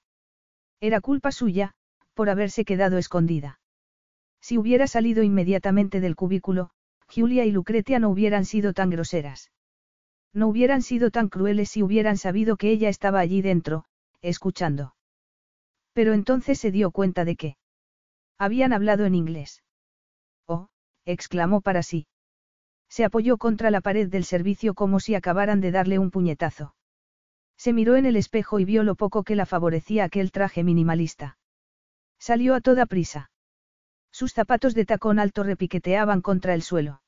[0.80, 1.74] Era culpa suya,
[2.14, 3.60] por haberse quedado escondida.
[4.40, 6.70] Si hubiera salido inmediatamente del cubículo,
[7.08, 9.50] Julia y Lucretia no hubieran sido tan groseras.
[10.32, 13.84] No hubieran sido tan crueles si hubieran sabido que ella estaba allí dentro,
[14.20, 14.94] escuchando.
[15.92, 17.56] Pero entonces se dio cuenta de que
[18.38, 19.62] habían hablado en inglés.
[20.46, 20.68] Oh,
[21.04, 22.06] exclamó para sí.
[22.88, 26.74] Se apoyó contra la pared del servicio como si acabaran de darle un puñetazo.
[27.56, 31.38] Se miró en el espejo y vio lo poco que la favorecía aquel traje minimalista.
[32.18, 33.30] Salió a toda prisa.
[34.10, 37.02] Sus zapatos de tacón alto repiqueteaban contra el suelo.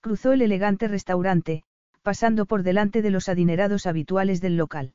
[0.00, 1.64] Cruzó el elegante restaurante,
[2.02, 4.94] pasando por delante de los adinerados habituales del local.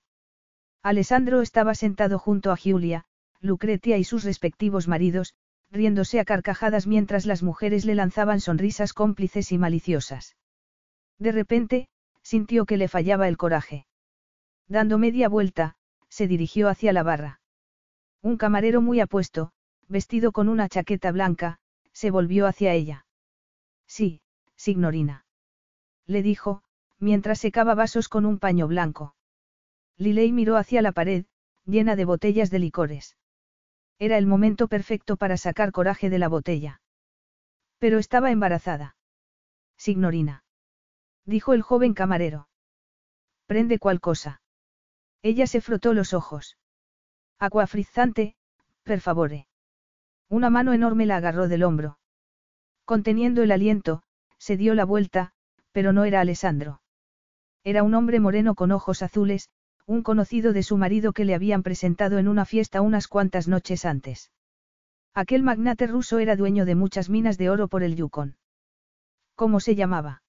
[0.83, 3.05] Alessandro estaba sentado junto a Julia,
[3.39, 5.33] Lucretia y sus respectivos maridos,
[5.71, 10.35] riéndose a carcajadas mientras las mujeres le lanzaban sonrisas cómplices y maliciosas.
[11.19, 11.89] De repente,
[12.21, 13.85] sintió que le fallaba el coraje.
[14.67, 15.75] Dando media vuelta,
[16.09, 17.41] se dirigió hacia la barra.
[18.21, 19.51] Un camarero muy apuesto,
[19.87, 21.59] vestido con una chaqueta blanca,
[21.93, 23.05] se volvió hacia ella.
[23.87, 24.21] Sí,
[24.55, 25.25] signorina.
[26.05, 26.63] Le dijo,
[26.99, 29.15] mientras secaba vasos con un paño blanco.
[29.97, 31.25] Lilei miró hacia la pared,
[31.65, 33.17] llena de botellas de licores.
[33.99, 36.81] Era el momento perfecto para sacar coraje de la botella.
[37.79, 38.95] Pero estaba embarazada.
[39.75, 40.43] Signorina.
[41.25, 42.47] Dijo el joven camarero.
[43.47, 44.41] Prende cual cosa.
[45.21, 46.57] Ella se frotó los ojos.
[47.39, 48.35] Aqua frizzante,
[48.83, 49.47] per favore.
[50.29, 51.99] Una mano enorme la agarró del hombro.
[52.85, 54.03] Conteniendo el aliento,
[54.37, 55.33] se dio la vuelta,
[55.71, 56.81] pero no era Alessandro.
[57.67, 59.49] Era un hombre moreno con ojos azules,
[59.85, 63.83] un conocido de su marido que le habían presentado en una fiesta unas cuantas noches
[63.83, 64.31] antes.
[65.13, 68.37] Aquel magnate ruso era dueño de muchas minas de oro por el Yukon.
[69.35, 70.23] ¿Cómo se llamaba?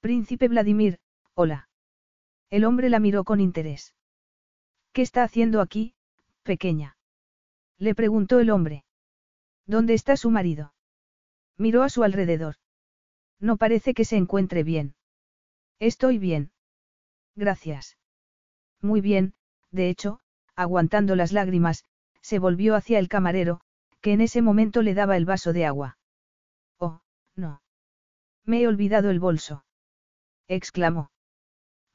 [0.00, 1.00] Príncipe Vladimir,
[1.34, 1.68] hola.
[2.48, 3.94] El hombre la miró con interés.
[4.92, 5.92] ¿Qué está haciendo aquí,
[6.44, 6.96] pequeña?
[7.76, 8.86] Le preguntó el hombre.
[9.66, 10.72] ¿Dónde está su marido?
[11.58, 12.54] Miró a su alrededor.
[13.38, 14.94] No parece que se encuentre bien.
[15.80, 16.50] Estoy bien.
[17.36, 17.96] Gracias.
[18.80, 19.34] Muy bien,
[19.70, 20.20] de hecho,
[20.56, 21.84] aguantando las lágrimas,
[22.20, 23.60] se volvió hacia el camarero,
[24.00, 25.98] que en ese momento le daba el vaso de agua.
[26.78, 27.00] Oh,
[27.36, 27.62] no.
[28.44, 29.64] Me he olvidado el bolso.
[30.48, 31.10] exclamó.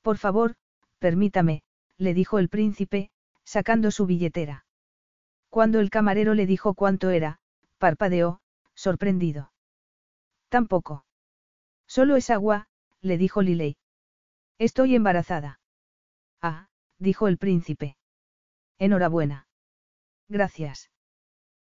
[0.01, 0.55] Por favor,
[0.99, 1.63] permítame,
[1.97, 3.11] le dijo el príncipe,
[3.43, 4.65] sacando su billetera.
[5.49, 7.39] Cuando el camarero le dijo cuánto era,
[7.77, 8.39] parpadeó,
[8.75, 9.51] sorprendido.
[10.49, 11.05] Tampoco.
[11.87, 12.67] Solo es agua,
[13.03, 13.75] le dijo Liley.
[14.57, 15.59] Estoy embarazada.
[16.41, 17.97] Ah, dijo el príncipe.
[18.79, 19.47] Enhorabuena.
[20.29, 20.89] Gracias.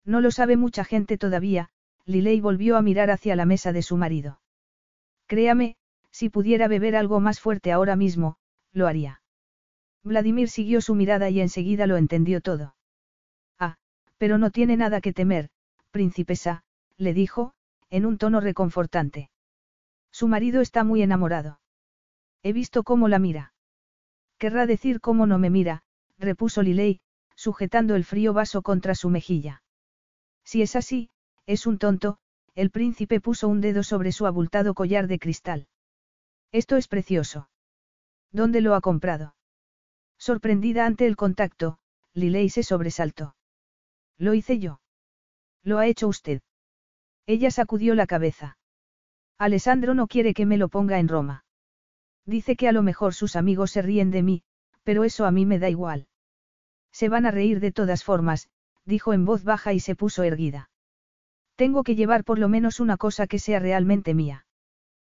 [0.06, 1.70] No lo sabe mucha gente todavía,
[2.06, 4.40] Liley volvió a mirar hacia la mesa de su marido.
[5.28, 5.76] Créame,
[6.12, 8.38] si pudiera beber algo más fuerte ahora mismo,
[8.72, 9.22] lo haría.
[10.04, 12.76] Vladimir siguió su mirada y enseguida lo entendió todo.
[13.60, 13.76] Ah,
[14.18, 15.50] pero no tiene nada que temer,
[15.92, 16.64] princesa,
[16.98, 17.54] le dijo,
[17.90, 19.30] en un tono reconfortante.
[20.16, 21.60] Su marido está muy enamorado.
[22.42, 23.53] He visto cómo la mira.
[24.38, 25.84] Querrá decir cómo no me mira,
[26.18, 27.02] repuso Liley,
[27.35, 29.61] sujetando el frío vaso contra su mejilla.
[30.45, 31.10] Si es así,
[31.45, 32.18] es un tonto,
[32.53, 35.68] el príncipe puso un dedo sobre su abultado collar de cristal.
[36.53, 37.50] Esto es precioso.
[38.32, 39.35] ¿Dónde lo ha comprado?
[40.18, 41.77] Sorprendida ante el contacto,
[42.14, 43.35] Liley se sobresaltó.
[44.18, 44.80] Lo hice yo.
[45.61, 46.42] Lo ha hecho usted.
[47.26, 48.58] Ella sacudió la cabeza.
[49.38, 51.44] Alessandro no quiere que me lo ponga en Roma.
[52.26, 54.44] Dice que a lo mejor sus amigos se ríen de mí,
[54.84, 56.08] pero eso a mí me da igual.
[56.92, 58.50] Se van a reír de todas formas,
[58.86, 60.70] dijo en voz baja y se puso erguida.
[61.56, 64.46] Tengo que llevar por lo menos una cosa que sea realmente mía.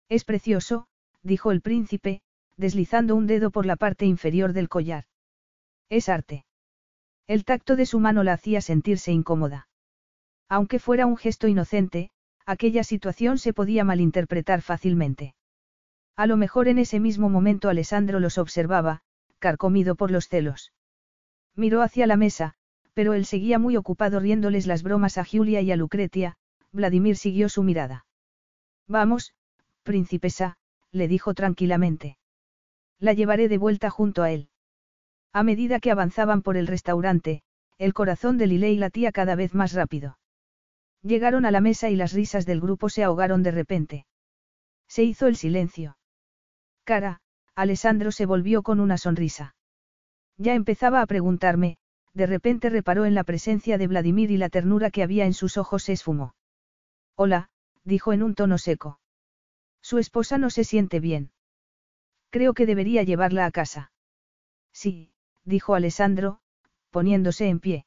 [0.08, 0.86] Es precioso,
[1.22, 2.22] dijo el príncipe,
[2.56, 5.04] deslizando un dedo por la parte inferior del collar.
[5.88, 6.46] Es arte.
[7.26, 9.68] El tacto de su mano la hacía sentirse incómoda.
[10.48, 12.10] Aunque fuera un gesto inocente,
[12.46, 15.34] aquella situación se podía malinterpretar fácilmente.
[16.16, 19.02] A lo mejor en ese mismo momento Alessandro los observaba,
[19.38, 20.72] carcomido por los celos.
[21.54, 22.54] Miró hacia la mesa,
[22.94, 26.36] pero él seguía muy ocupado riéndoles las bromas a Julia y a Lucretia,
[26.72, 28.06] Vladimir siguió su mirada.
[28.88, 29.34] Vamos,
[29.82, 30.56] princesa,
[30.92, 32.16] le dijo tranquilamente.
[32.98, 34.48] La llevaré de vuelta junto a él.
[35.32, 37.42] A medida que avanzaban por el restaurante,
[37.76, 40.16] el corazón de Lilei latía cada vez más rápido.
[41.02, 44.06] Llegaron a la mesa y las risas del grupo se ahogaron de repente.
[44.88, 45.98] Se hizo el silencio.
[46.84, 47.20] Cara,
[47.54, 49.54] Alessandro se volvió con una sonrisa.
[50.36, 51.78] Ya empezaba a preguntarme,
[52.12, 55.56] de repente reparó en la presencia de Vladimir y la ternura que había en sus
[55.56, 56.34] ojos se esfumó.
[57.14, 57.50] Hola,
[57.84, 59.00] dijo en un tono seco.
[59.82, 61.30] Su esposa no se siente bien.
[62.30, 63.92] Creo que debería llevarla a casa.
[64.72, 65.12] Sí,
[65.44, 66.40] dijo Alessandro,
[66.90, 67.86] poniéndose en pie.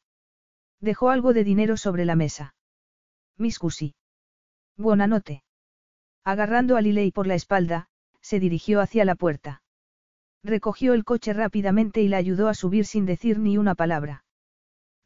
[0.80, 2.56] Dejó algo de dinero sobre la mesa.
[3.40, 3.96] Miscusi.
[4.76, 5.44] Buena noche.
[6.26, 7.88] Agarrando a Liley por la espalda,
[8.20, 9.62] se dirigió hacia la puerta.
[10.44, 14.26] Recogió el coche rápidamente y la ayudó a subir sin decir ni una palabra.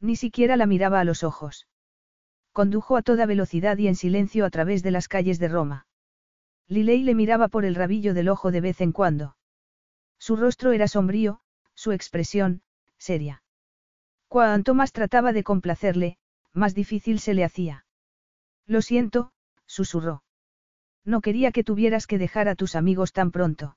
[0.00, 1.68] Ni siquiera la miraba a los ojos.
[2.52, 5.86] Condujo a toda velocidad y en silencio a través de las calles de Roma.
[6.66, 9.36] Liley le miraba por el rabillo del ojo de vez en cuando.
[10.18, 11.40] Su rostro era sombrío,
[11.74, 12.62] su expresión,
[12.98, 13.44] seria.
[14.26, 16.18] Cuanto más trataba de complacerle,
[16.52, 17.83] más difícil se le hacía.
[18.66, 19.32] Lo siento,
[19.66, 20.22] susurró.
[21.04, 23.76] No quería que tuvieras que dejar a tus amigos tan pronto.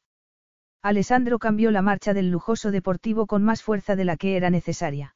[0.82, 5.16] Alessandro cambió la marcha del lujoso deportivo con más fuerza de la que era necesaria.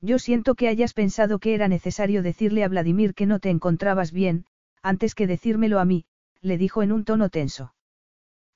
[0.00, 4.12] Yo siento que hayas pensado que era necesario decirle a Vladimir que no te encontrabas
[4.12, 4.46] bien,
[4.82, 6.06] antes que decírmelo a mí,
[6.40, 7.74] le dijo en un tono tenso.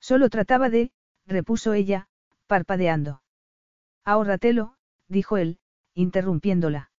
[0.00, 0.90] Solo trataba de,
[1.26, 2.08] repuso ella,
[2.46, 3.22] parpadeando.
[4.04, 4.74] Ahórratelo,
[5.08, 5.58] dijo él,
[5.94, 6.90] interrumpiéndola.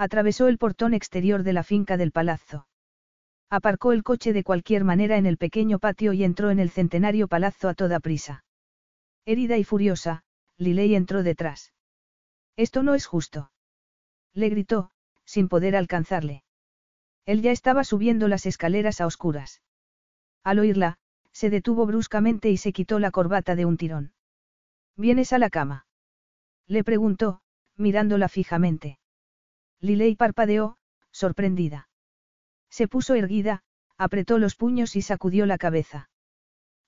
[0.00, 2.66] Atravesó el portón exterior de la finca del palazzo.
[3.50, 7.28] Aparcó el coche de cualquier manera en el pequeño patio y entró en el centenario
[7.28, 8.42] palazzo a toda prisa.
[9.26, 10.24] Herida y furiosa,
[10.56, 11.74] Liley entró detrás.
[12.56, 13.52] Esto no es justo.
[14.32, 14.90] Le gritó,
[15.26, 16.44] sin poder alcanzarle.
[17.26, 19.60] Él ya estaba subiendo las escaleras a oscuras.
[20.42, 20.96] Al oírla,
[21.30, 24.14] se detuvo bruscamente y se quitó la corbata de un tirón.
[24.96, 25.84] ¿Vienes a la cama?
[26.66, 27.42] Le preguntó,
[27.76, 28.99] mirándola fijamente.
[29.80, 30.76] Liley parpadeó,
[31.10, 31.88] sorprendida.
[32.68, 33.62] Se puso erguida,
[33.96, 36.10] apretó los puños y sacudió la cabeza.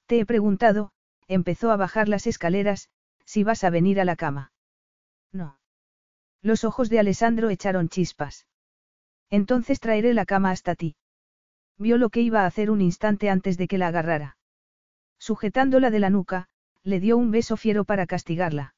[0.06, 0.92] Te he preguntado,
[1.28, 2.88] empezó a bajar las escaleras,
[3.24, 4.52] si vas a venir a la cama.
[5.32, 5.58] No.
[6.42, 8.46] Los ojos de Alessandro echaron chispas.
[9.30, 10.96] Entonces traeré la cama hasta ti.
[11.78, 14.36] Vio lo que iba a hacer un instante antes de que la agarrara.
[15.18, 16.48] Sujetándola de la nuca,
[16.82, 18.74] le dio un beso fiero para castigarla.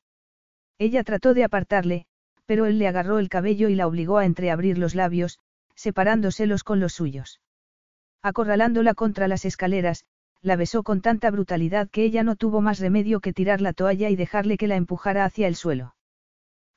[0.78, 2.06] Ella trató de apartarle,
[2.46, 5.38] pero él le agarró el cabello y la obligó a entreabrir los labios,
[5.74, 7.40] separándoselos con los suyos.
[8.22, 10.04] Acorralándola contra las escaleras,
[10.40, 14.10] la besó con tanta brutalidad que ella no tuvo más remedio que tirar la toalla
[14.10, 15.94] y dejarle que la empujara hacia el suelo.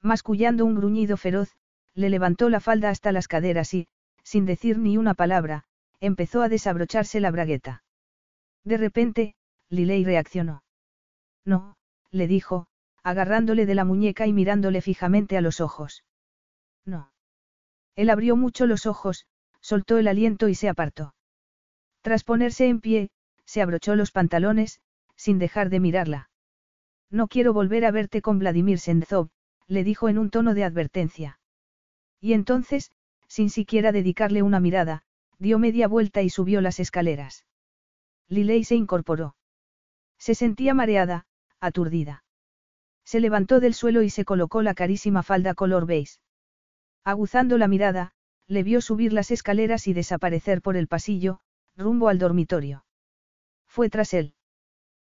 [0.02, 1.56] Mascullando un gruñido feroz,
[1.94, 3.88] le levantó la falda hasta las caderas y,
[4.24, 5.66] sin decir ni una palabra,
[6.00, 7.84] empezó a desabrocharse la bragueta.
[8.64, 9.36] De repente,
[9.70, 10.64] Liley reaccionó.
[11.44, 11.76] No,
[12.12, 12.68] le dijo,
[13.08, 16.04] agarrándole de la muñeca y mirándole fijamente a los ojos.
[16.84, 17.14] No.
[17.96, 19.28] Él abrió mucho los ojos,
[19.62, 21.16] soltó el aliento y se apartó.
[22.02, 23.10] Tras ponerse en pie,
[23.46, 24.82] se abrochó los pantalones,
[25.16, 26.30] sin dejar de mirarla.
[27.10, 29.30] No quiero volver a verte con Vladimir Senzov,
[29.68, 31.40] le dijo en un tono de advertencia.
[32.20, 32.92] Y entonces,
[33.30, 35.04] sin siquiera dedicarle una mirada,
[35.40, 37.46] dio media vuelta y subió las escaleras.
[38.28, 39.38] Liley se incorporó.
[40.18, 41.26] Se sentía mareada,
[41.62, 42.26] aturdida.
[43.08, 46.20] Se levantó del suelo y se colocó la carísima falda color beige.
[47.06, 48.12] Aguzando la mirada,
[48.48, 51.40] le vio subir las escaleras y desaparecer por el pasillo,
[51.78, 52.84] rumbo al dormitorio.
[53.66, 54.34] Fue tras él.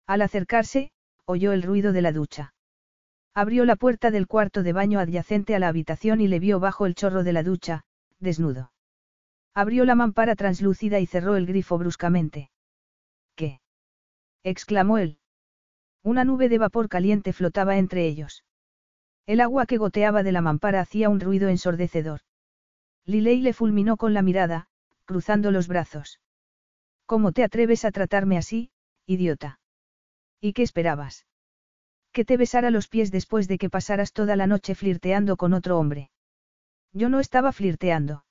[0.06, 0.90] Al acercarse,
[1.24, 2.52] oyó el ruido de la ducha.
[3.32, 6.84] Abrió la puerta del cuarto de baño adyacente a la habitación y le vio bajo
[6.84, 7.86] el chorro de la ducha,
[8.18, 8.72] desnudo.
[9.54, 12.50] Abrió la mampara translúcida y cerró el grifo bruscamente.
[13.36, 13.62] ¿Qué?
[14.42, 15.18] exclamó él.
[16.06, 18.44] Una nube de vapor caliente flotaba entre ellos.
[19.26, 22.20] El agua que goteaba de la mampara hacía un ruido ensordecedor.
[23.06, 24.68] Liley le fulminó con la mirada,
[25.04, 26.20] cruzando los brazos.
[27.06, 28.70] ¿Cómo te atreves a tratarme así,
[29.04, 29.58] idiota?
[30.40, 31.26] ¿Y qué esperabas?
[32.12, 35.76] Que te besara los pies después de que pasaras toda la noche flirteando con otro
[35.76, 36.12] hombre.
[36.92, 38.24] Yo no estaba flirteando.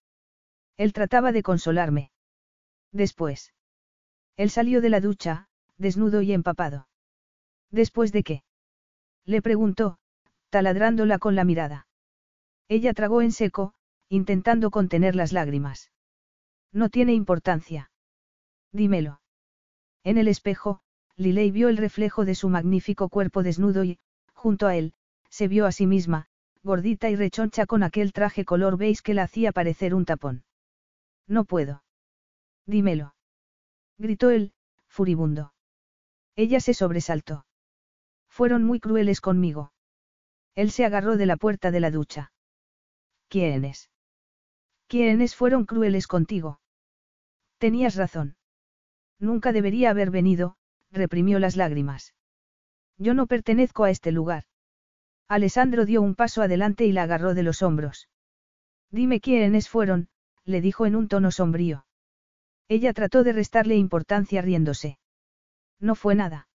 [0.78, 2.12] Él trataba de consolarme.
[2.94, 3.54] Después.
[4.38, 6.88] Él salió de la ducha, desnudo y empapado.
[7.72, 8.44] ¿Después de qué?
[9.26, 9.98] Le preguntó,
[10.50, 11.88] taladrándola con la mirada.
[12.68, 13.74] Ella tragó en seco,
[14.10, 15.92] intentando contener las lágrimas.
[16.72, 17.92] No tiene importancia.
[18.72, 19.22] Dímelo.
[20.03, 20.82] En el espejo,
[21.18, 24.00] Liley vio el reflejo de su magnífico cuerpo desnudo y,
[24.34, 24.94] junto a él,
[25.30, 26.27] se vio a sí misma,
[26.64, 30.44] gordita y rechoncha con aquel traje color beige que la hacía parecer un tapón.
[31.27, 31.84] No puedo.
[32.66, 33.16] Dímelo.
[33.98, 34.53] Gritó él,
[34.88, 35.53] furibundo.
[36.35, 37.45] Ella se sobresaltó.
[38.36, 39.72] Fueron muy crueles conmigo.
[40.56, 42.34] Él se agarró de la puerta de la ducha.
[43.30, 43.90] ¿Quiénes?
[44.88, 46.60] ¿Quiénes fueron crueles contigo?
[47.60, 48.36] Tenías razón.
[49.20, 50.58] Nunca debería haber venido,
[50.92, 52.14] reprimió las lágrimas.
[52.98, 54.44] Yo no pertenezco a este lugar.
[55.30, 58.10] Alessandro dio un paso adelante y la agarró de los hombros.
[58.92, 60.10] Dime quiénes fueron,
[60.44, 61.86] le dijo en un tono sombrío.
[62.68, 65.00] Ella trató de restarle importancia riéndose.
[65.80, 66.50] No fue nada.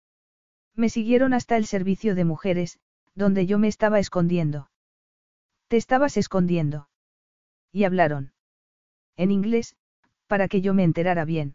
[0.80, 2.80] Me siguieron hasta el servicio de mujeres,
[3.14, 4.70] donde yo me estaba escondiendo.
[5.68, 6.88] Te estabas escondiendo.
[7.70, 8.32] Y hablaron.
[9.14, 9.76] En inglés,
[10.26, 11.54] para que yo me enterara bien.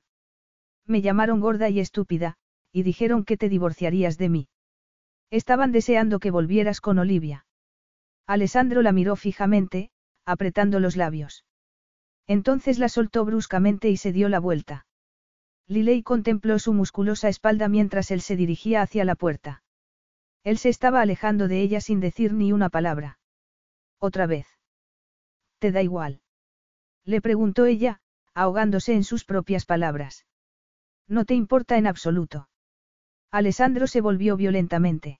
[0.85, 2.35] Me llamaron gorda y estúpida,
[2.71, 4.47] y dijeron que te divorciarías de mí.
[5.31, 7.47] Estaban deseando que volvieras con Olivia.
[8.27, 9.89] Alessandro la miró fijamente,
[10.23, 11.45] apretando los labios.
[12.27, 14.85] Entonces la soltó bruscamente y se dio la vuelta.
[15.67, 19.63] Liley contempló su musculosa espalda mientras él se dirigía hacia la puerta.
[20.43, 23.17] Él se estaba alejando de ella sin decir ni una palabra.
[23.99, 24.47] Otra vez.
[25.57, 26.21] ¿Te da igual?
[27.03, 27.99] Le preguntó ella,
[28.35, 30.25] ahogándose en sus propias palabras.
[31.07, 32.47] No te importa en absoluto.
[33.31, 35.19] Alessandro se volvió violentamente.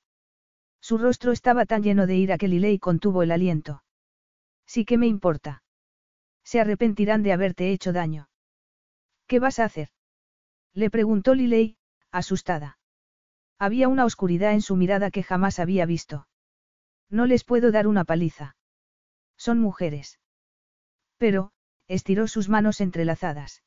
[0.80, 3.83] Su rostro estaba tan lleno de ira que Liley contuvo el aliento.
[4.67, 5.64] Sí que me importa.
[6.43, 8.30] Se arrepentirán de haberte hecho daño.
[9.25, 9.90] ¿Qué vas a hacer?
[10.75, 11.77] Le preguntó Liley,
[12.11, 12.77] asustada.
[13.57, 16.27] Había una oscuridad en su mirada que jamás había visto.
[17.09, 18.57] No les puedo dar una paliza.
[19.37, 20.19] Son mujeres.
[21.17, 21.53] Pero,
[21.87, 23.63] estiró sus manos entrelazadas.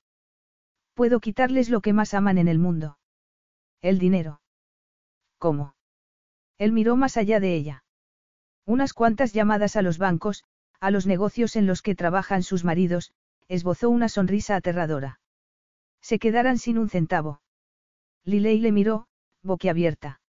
[0.93, 2.99] Puedo quitarles lo que más aman en el mundo.
[3.81, 4.43] El dinero.
[5.39, 5.75] ¿Cómo?
[6.59, 7.85] Él miró más allá de ella.
[8.67, 10.45] Unas cuantas llamadas a los bancos,
[10.79, 13.13] a los negocios en los que trabajan sus maridos,
[13.49, 15.21] esbozó una sonrisa aterradora.
[16.09, 17.43] Se quedarán sin un centavo.
[18.25, 19.09] Lilei le miró,
[19.43, 20.23] boquiabierta.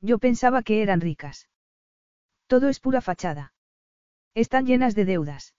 [0.00, 1.48] Yo pensaba que eran ricas.
[2.48, 3.52] Todo es pura fachada.
[4.34, 5.54] Están llenas de deudas.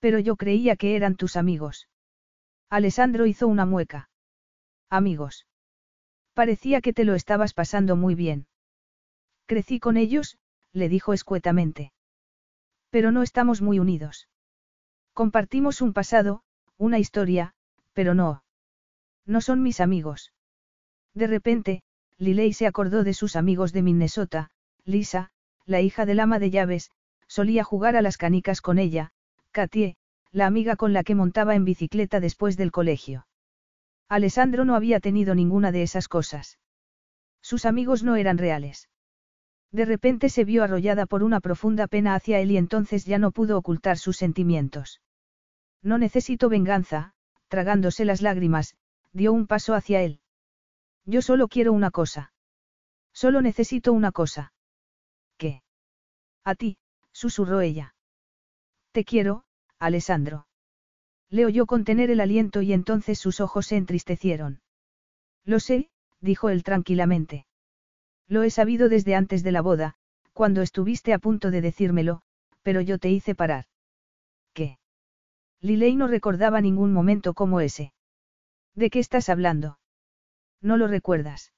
[0.00, 1.88] Pero yo creía que eran tus amigos.
[2.68, 4.10] Alessandro hizo una mueca.
[4.90, 5.46] Amigos.
[6.34, 8.48] Parecía que te lo estabas pasando muy bien.
[9.46, 10.36] Crecí con ellos,
[10.74, 11.94] le dijo escuetamente.
[12.90, 14.28] Pero no estamos muy unidos.
[15.14, 16.42] Compartimos un pasado,
[16.76, 17.54] una historia,
[17.92, 18.42] pero no.
[19.26, 20.32] No son mis amigos.
[21.14, 21.82] De repente,
[22.18, 24.50] Liley se acordó de sus amigos de Minnesota,
[24.84, 25.30] Lisa,
[25.66, 26.90] la hija del ama de llaves,
[27.26, 29.10] solía jugar a las canicas con ella,
[29.50, 29.96] Katie,
[30.32, 33.26] la amiga con la que montaba en bicicleta después del colegio.
[34.08, 36.58] Alessandro no había tenido ninguna de esas cosas.
[37.40, 38.88] Sus amigos no eran reales.
[39.72, 43.30] De repente se vio arrollada por una profunda pena hacia él y entonces ya no
[43.30, 45.00] pudo ocultar sus sentimientos.
[45.82, 47.14] No necesito venganza,
[47.52, 48.76] tragándose las lágrimas,
[49.12, 50.20] dio un paso hacia él.
[51.04, 52.32] Yo solo quiero una cosa.
[53.12, 54.54] Solo necesito una cosa.
[55.36, 55.62] ¿Qué?
[56.44, 56.78] A ti,
[57.12, 57.94] susurró ella.
[58.92, 59.44] Te quiero,
[59.78, 60.46] Alessandro.
[61.28, 64.62] Le oyó contener el aliento y entonces sus ojos se entristecieron.
[65.44, 65.90] Lo sé,
[66.22, 67.44] dijo él tranquilamente.
[68.28, 69.96] Lo he sabido desde antes de la boda,
[70.32, 72.22] cuando estuviste a punto de decírmelo,
[72.62, 73.66] pero yo te hice parar.
[75.62, 75.68] ¿Qué?
[75.68, 77.92] Lilei no recordaba ningún momento como ese.
[78.74, 79.78] ¿De qué estás hablando?
[80.60, 81.52] No lo recuerdas.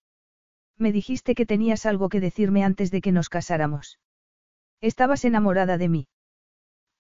[0.79, 3.99] Me dijiste que tenías algo que decirme antes de que nos casáramos.
[4.81, 6.09] Estabas enamorada de mí.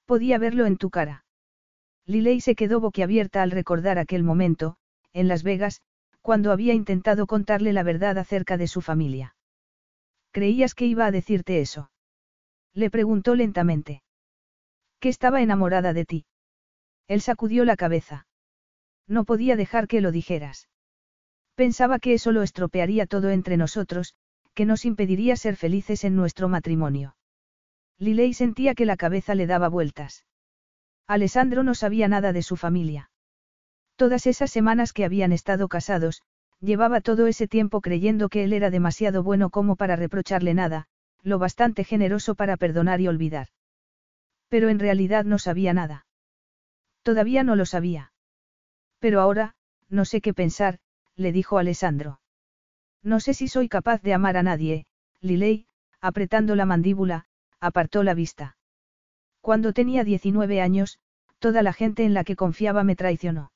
[0.07, 1.25] Podía verlo en tu cara.
[2.07, 4.77] Lilei se quedó boquiabierta al recordar aquel momento,
[5.13, 5.83] en Las Vegas,
[6.21, 9.37] cuando había intentado contarle la verdad acerca de su familia.
[10.31, 11.91] ¿Creías que iba a decirte eso?
[12.73, 14.03] Le preguntó lentamente.
[15.01, 16.27] Que estaba enamorada de ti.
[17.09, 18.27] Él sacudió la cabeza.
[19.07, 20.69] No podía dejar que lo dijeras.
[21.55, 24.15] Pensaba que eso lo estropearía todo entre nosotros,
[24.55, 27.17] que nos impediría ser felices en nuestro matrimonio.
[27.99, 30.25] Lilei sentía que la cabeza le daba vueltas.
[31.07, 33.11] Alessandro no sabía nada de su familia.
[33.97, 36.23] Todas esas semanas que habían estado casados,
[36.61, 40.87] llevaba todo ese tiempo creyendo que él era demasiado bueno como para reprocharle nada,
[41.23, 43.49] lo bastante generoso para perdonar y olvidar.
[44.49, 46.07] Pero en realidad no sabía nada.
[47.05, 48.13] Todavía no lo sabía.
[48.99, 49.55] Pero ahora,
[49.89, 50.79] no sé qué pensar,
[51.15, 52.21] le dijo Alessandro.
[53.03, 54.87] No sé si soy capaz de amar a nadie,
[55.21, 55.67] Lilei,
[56.01, 57.27] apretando la mandíbula,
[57.61, 58.57] apartó la vista.
[59.43, 60.99] Cuando tenía 19 años,
[61.39, 63.53] toda la gente en la que confiaba me traicionó.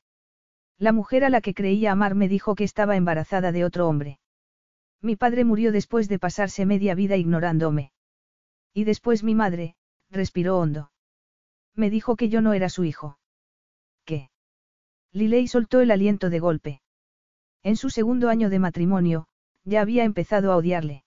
[0.79, 4.21] La mujer a la que creía amar me dijo que estaba embarazada de otro hombre.
[5.01, 7.93] Mi padre murió después de pasarse media vida ignorándome.
[8.75, 9.77] Y después mi madre,
[10.11, 10.93] respiró hondo.
[11.75, 13.18] Me dijo que yo no era su hijo.
[15.13, 15.19] ¿Qué?
[15.19, 16.83] Lilei soltó el aliento de golpe.
[17.63, 19.27] En su segundo año de matrimonio,
[19.65, 21.05] ya había empezado a odiarle.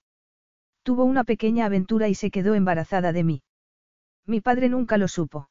[0.84, 3.44] Tuvo una pequeña aventura y se quedó embarazada de mí.
[4.26, 5.50] Mi padre nunca lo supo.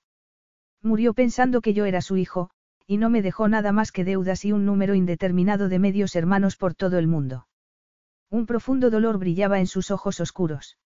[0.83, 2.51] Murió pensando que yo era su hijo,
[2.87, 6.57] y no me dejó nada más que deudas y un número indeterminado de medios hermanos
[6.57, 7.47] por todo el mundo.
[8.31, 10.79] Un profundo dolor brillaba en sus ojos oscuros.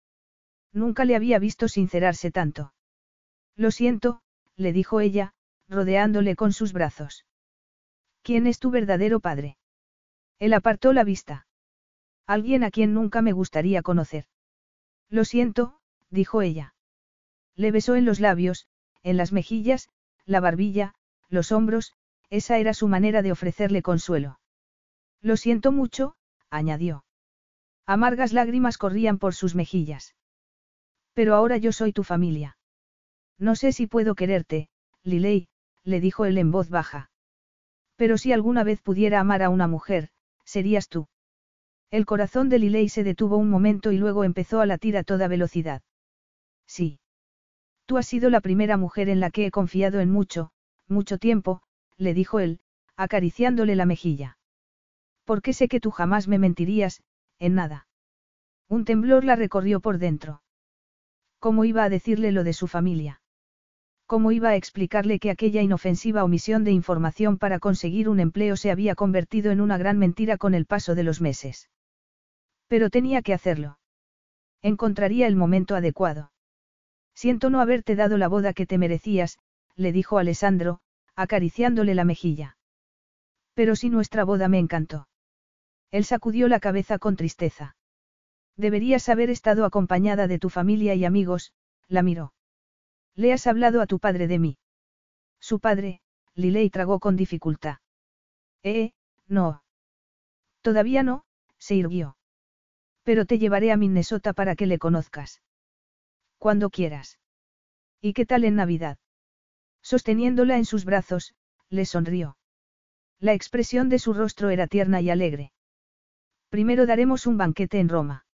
[0.72, 2.74] Nunca le había visto sincerarse tanto.
[3.56, 4.20] Lo siento,
[4.56, 5.34] le dijo ella,
[5.68, 7.24] rodeándole con sus brazos.
[8.24, 9.58] ¿Quién es tu verdadero padre?
[10.38, 11.46] Él apartó la vista.
[12.26, 14.24] Alguien a quien nunca me gustaría conocer.
[15.10, 15.78] Lo siento,
[16.08, 16.74] dijo ella.
[17.54, 18.66] Le besó en los labios,
[19.02, 19.90] en las mejillas,
[20.24, 20.94] la barbilla,
[21.28, 21.92] los hombros,
[22.30, 24.40] esa era su manera de ofrecerle consuelo.
[25.20, 26.16] Lo siento mucho,
[26.48, 27.04] añadió.
[27.84, 30.14] Amargas lágrimas corrían por sus mejillas.
[31.12, 32.56] Pero ahora yo soy tu familia.
[33.36, 34.70] No sé si puedo quererte,
[35.02, 35.46] Lilei,
[35.82, 37.10] le dijo él en voz baja.
[37.96, 40.10] Pero si alguna vez pudiera amar a una mujer,
[40.44, 41.08] serías tú.
[41.90, 45.28] El corazón de Lilei se detuvo un momento y luego empezó a latir a toda
[45.28, 45.82] velocidad.
[46.66, 46.98] Sí.
[47.86, 50.50] Tú has sido la primera mujer en la que he confiado en mucho,
[50.88, 51.62] mucho tiempo,
[51.96, 52.60] le dijo él,
[52.96, 54.38] acariciándole la mejilla.
[55.24, 57.02] Porque sé que tú jamás me mentirías,
[57.38, 57.86] en nada.
[58.68, 60.42] Un temblor la recorrió por dentro.
[61.38, 63.20] ¿Cómo iba a decirle lo de su familia?
[64.06, 68.70] ¿Cómo iba a explicarle que aquella inofensiva omisión de información para conseguir un empleo se
[68.70, 71.70] había convertido en una gran mentira con el paso de los meses?
[72.68, 73.78] Pero tenía que hacerlo.
[74.60, 76.32] Encontraría el momento adecuado.
[77.14, 79.38] Siento no haberte dado la boda que te merecías,
[79.76, 80.80] le dijo Alessandro,
[81.16, 82.56] acariciándole la mejilla.
[83.54, 85.08] Pero si nuestra boda me encantó.
[85.90, 87.76] Él sacudió la cabeza con tristeza.
[88.56, 91.52] Deberías haber estado acompañada de tu familia y amigos,
[91.88, 92.32] la miró.
[93.16, 94.58] Le has hablado a tu padre de mí.
[95.40, 96.00] Su padre,
[96.34, 97.78] Lilei tragó con dificultad.
[98.62, 98.92] Eh,
[99.26, 99.62] no.
[100.62, 101.24] Todavía no,
[101.58, 102.16] se irguió.
[103.02, 105.42] Pero te llevaré a Minnesota para que le conozcas.
[106.38, 107.18] Cuando quieras.
[108.00, 108.98] ¿Y qué tal en Navidad?
[109.82, 111.34] Sosteniéndola en sus brazos,
[111.68, 112.36] le sonrió.
[113.20, 115.52] La expresión de su rostro era tierna y alegre.
[116.48, 118.26] Primero daremos un banquete en Roma.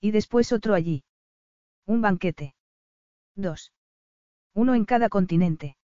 [0.00, 1.04] Y después otro allí.
[1.86, 2.54] Un banquete.
[3.34, 3.72] Dos.
[4.58, 5.76] Uno en cada continente.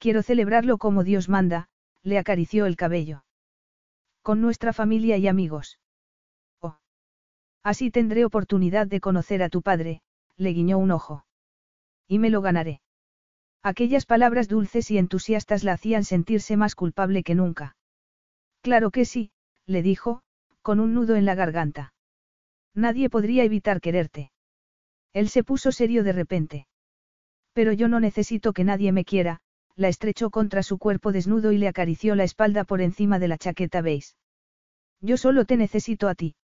[0.00, 1.68] Quiero celebrarlo como Dios manda,
[2.02, 3.24] le acarició el cabello.
[4.20, 5.78] Con nuestra familia y amigos.
[6.60, 6.76] Oh.
[7.62, 10.02] Así tendré oportunidad de conocer a tu padre,
[10.36, 11.24] le guiñó un ojo.
[12.08, 12.80] Y me lo ganaré.
[13.62, 17.76] Aquellas palabras dulces y entusiastas la hacían sentirse más culpable que nunca.
[18.60, 19.30] Claro que sí,
[19.66, 20.24] le dijo,
[20.62, 21.94] con un nudo en la garganta.
[22.74, 24.32] Nadie podría evitar quererte.
[25.12, 26.66] Él se puso serio de repente.
[27.54, 29.40] Pero yo no necesito que nadie me quiera,
[29.76, 33.38] la estrechó contra su cuerpo desnudo y le acarició la espalda por encima de la
[33.38, 34.14] chaqueta beige.
[35.00, 36.36] Yo solo te necesito a ti.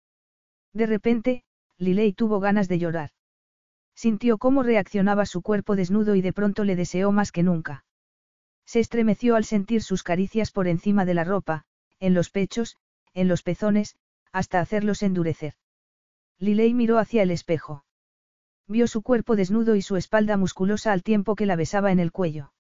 [0.73, 1.45] De repente,
[1.79, 3.11] Liley tuvo ganas de llorar.
[3.95, 7.85] Sintió cómo reaccionaba su cuerpo desnudo y de pronto le deseó más que nunca.
[8.65, 11.65] Se estremeció al sentir sus caricias por encima de la ropa,
[11.99, 12.77] en los pechos,
[13.15, 13.97] en los pezones,
[14.33, 15.55] hasta hacerlos endurecer.
[16.39, 17.85] Liley miró hacia el espejo.
[18.71, 22.13] Vio su cuerpo desnudo y su espalda musculosa al tiempo que la besaba en el
[22.13, 22.53] cuello.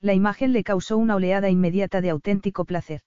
[0.00, 3.02] La imagen le causó una oleada inmediata de auténtico placer.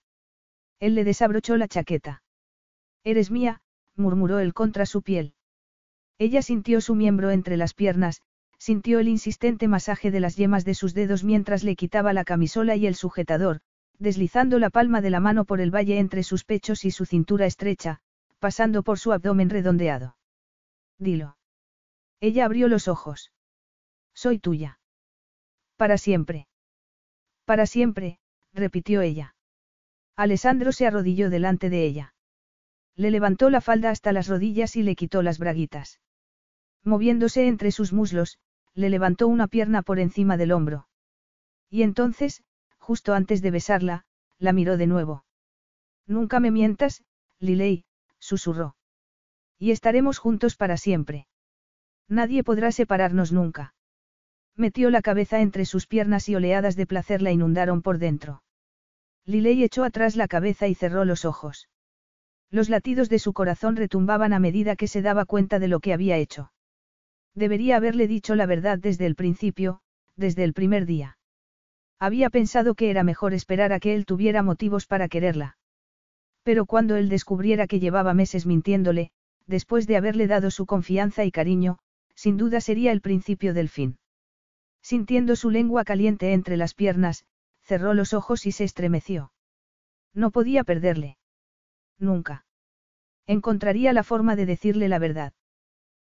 [0.79, 2.21] Él le desabrochó la chaqueta.
[3.03, 3.61] Eres mía,
[3.95, 5.33] murmuró él contra su piel.
[6.19, 8.21] Ella sintió su miembro entre las piernas,
[8.59, 12.75] sintió el insistente masaje de las yemas de sus dedos mientras le quitaba la camisola
[12.75, 13.61] y el sujetador,
[13.97, 17.47] deslizando la palma de la mano por el valle entre sus pechos y su cintura
[17.47, 18.01] estrecha,
[18.37, 20.15] pasando por su abdomen redondeado.
[20.99, 21.38] Dilo.
[22.21, 23.31] Ella abrió los ojos.
[24.13, 24.79] Soy tuya.
[25.77, 26.47] Para siempre.
[27.45, 28.19] Para siempre,
[28.53, 29.35] repitió ella.
[30.15, 32.13] Alessandro se arrodilló delante de ella.
[32.95, 36.01] Le levantó la falda hasta las rodillas y le quitó las braguitas.
[36.83, 38.39] Moviéndose entre sus muslos,
[38.73, 40.89] le levantó una pierna por encima del hombro.
[41.69, 42.43] Y entonces,
[42.77, 44.05] justo antes de besarla,
[44.37, 45.23] la miró de nuevo.
[46.05, 47.05] Nunca me mientas,
[47.39, 47.85] Liley,
[48.17, 48.75] susurró.
[49.57, 51.28] Y estaremos juntos para siempre.
[52.09, 53.75] Nadie podrá separarnos nunca.
[54.55, 58.43] Metió la cabeza entre sus piernas y oleadas de placer la inundaron por dentro.
[59.25, 61.69] Liley echó atrás la cabeza y cerró los ojos.
[62.49, 65.93] Los latidos de su corazón retumbaban a medida que se daba cuenta de lo que
[65.93, 66.51] había hecho.
[67.35, 69.81] Debería haberle dicho la verdad desde el principio,
[70.15, 71.17] desde el primer día.
[71.99, 75.57] Había pensado que era mejor esperar a que él tuviera motivos para quererla.
[76.43, 79.11] Pero cuando él descubriera que llevaba meses mintiéndole,
[79.45, 81.77] después de haberle dado su confianza y cariño,
[82.19, 83.97] sin duda sería el principio del fin.
[84.81, 87.23] Sintiendo su lengua caliente entre las piernas,
[87.61, 89.31] cerró los ojos y se estremeció.
[90.13, 91.17] No podía perderle.
[91.97, 92.45] Nunca.
[93.25, 95.31] Encontraría la forma de decirle la verdad.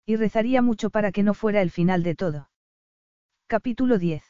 [0.07, 2.49] Y rezaría mucho para que no fuera el final de todo.
[3.47, 4.25] Capítulo 10.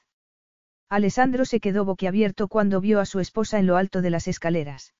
[0.88, 4.94] Alessandro se quedó boquiabierto cuando vio a su esposa en lo alto de las escaleras.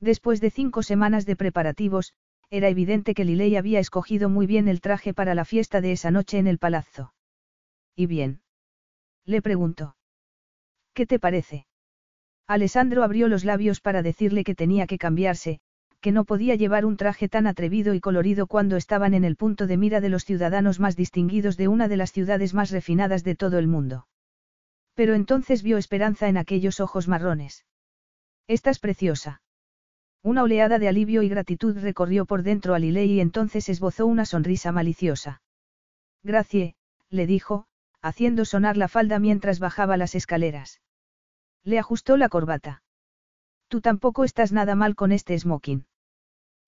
[0.00, 2.12] Después de cinco semanas de preparativos,
[2.52, 6.10] era evidente que Liley había escogido muy bien el traje para la fiesta de esa
[6.10, 7.14] noche en el palazzo.
[7.96, 8.42] ¿Y bien?
[9.24, 9.96] Le preguntó.
[10.92, 11.66] ¿Qué te parece?
[12.46, 15.60] Alessandro abrió los labios para decirle que tenía que cambiarse,
[16.02, 19.66] que no podía llevar un traje tan atrevido y colorido cuando estaban en el punto
[19.66, 23.34] de mira de los ciudadanos más distinguidos de una de las ciudades más refinadas de
[23.34, 24.08] todo el mundo.
[24.92, 27.64] Pero entonces vio esperanza en aquellos ojos marrones.
[28.46, 29.40] Estás preciosa.
[30.24, 34.24] Una oleada de alivio y gratitud recorrió por dentro a Liley y entonces esbozó una
[34.24, 35.42] sonrisa maliciosa.
[36.22, 36.76] Gracie,
[37.10, 37.66] le dijo,
[38.00, 40.80] haciendo sonar la falda mientras bajaba las escaleras.
[41.64, 42.82] Le ajustó la corbata.
[43.66, 45.86] Tú tampoco estás nada mal con este smoking.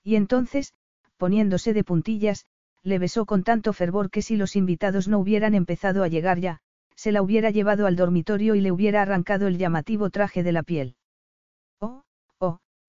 [0.03, 0.75] Y entonces,
[1.17, 2.47] poniéndose de puntillas,
[2.83, 6.61] le besó con tanto fervor que si los invitados no hubieran empezado a llegar ya,
[6.97, 10.63] se la hubiera llevado al dormitorio y le hubiera arrancado el llamativo traje de la
[10.63, 10.97] piel.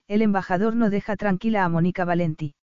[0.07, 2.53] El embajador no deja tranquila a Mónica Valenti.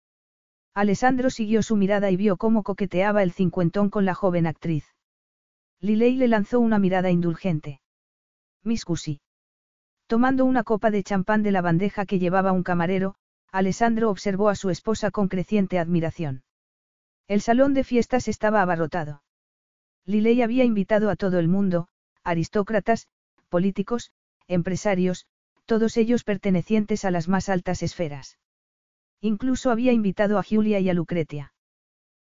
[0.73, 4.85] Alessandro siguió su mirada y vio cómo coqueteaba el cincuentón con la joven actriz.
[5.79, 7.81] Liley le lanzó una mirada indulgente.
[8.63, 8.85] Miss
[10.07, 13.15] Tomando una copa de champán de la bandeja que llevaba un camarero,
[13.51, 16.43] Alessandro observó a su esposa con creciente admiración.
[17.27, 19.21] El salón de fiestas estaba abarrotado.
[20.05, 21.87] Liley había invitado a todo el mundo,
[22.23, 23.07] aristócratas,
[23.49, 24.11] políticos,
[24.47, 25.27] empresarios,
[25.65, 28.37] todos ellos pertenecientes a las más altas esferas.
[29.21, 31.53] Incluso había invitado a Julia y a Lucretia.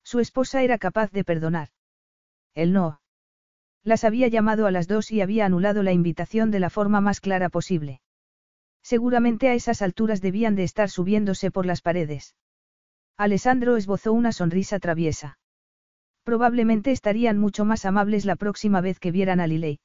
[0.02, 1.69] Su esposa era capaz de perdonar.
[2.55, 3.01] Él no.
[3.83, 7.20] Las había llamado a las dos y había anulado la invitación de la forma más
[7.20, 8.01] clara posible.
[8.83, 12.35] Seguramente a esas alturas debían de estar subiéndose por las paredes.
[13.17, 15.39] Alessandro esbozó una sonrisa traviesa.
[16.25, 19.81] Probablemente estarían mucho más amables la próxima vez que vieran a Liley.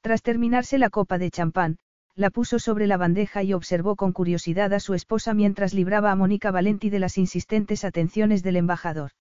[0.00, 1.78] Tras terminarse la copa de champán,
[2.18, 6.16] la puso sobre la bandeja y observó con curiosidad a su esposa mientras libraba a
[6.16, 9.12] Mónica Valenti de las insistentes atenciones del embajador.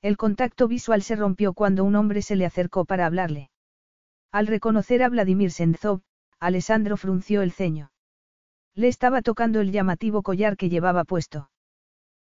[0.00, 3.50] El contacto visual se rompió cuando un hombre se le acercó para hablarle.
[4.32, 6.00] Al reconocer a Vladimir Senzov,
[6.40, 7.92] Alessandro frunció el ceño.
[8.74, 11.50] Le estaba tocando el llamativo collar que llevaba puesto.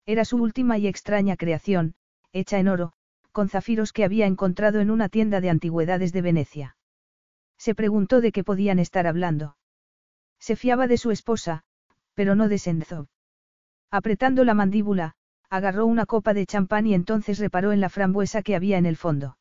[0.05, 1.95] Era su última y extraña creación,
[2.33, 2.93] hecha en oro,
[3.31, 6.77] con zafiros que había encontrado en una tienda de antigüedades de Venecia.
[7.57, 9.56] Se preguntó de qué podían estar hablando.
[10.39, 11.63] Se fiaba de su esposa,
[12.13, 13.07] pero no de Senzov.
[13.91, 15.15] Apretando la mandíbula,
[15.49, 18.97] agarró una copa de champán y entonces reparó en la frambuesa que había en el
[18.97, 19.37] fondo.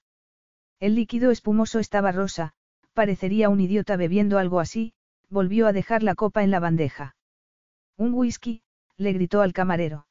[0.78, 2.52] El líquido espumoso estaba rosa,
[2.92, 4.92] parecería un idiota bebiendo algo así,
[5.28, 7.16] volvió a dejar la copa en la bandeja.
[7.96, 8.62] Un whisky,
[8.96, 10.06] le gritó al camarero.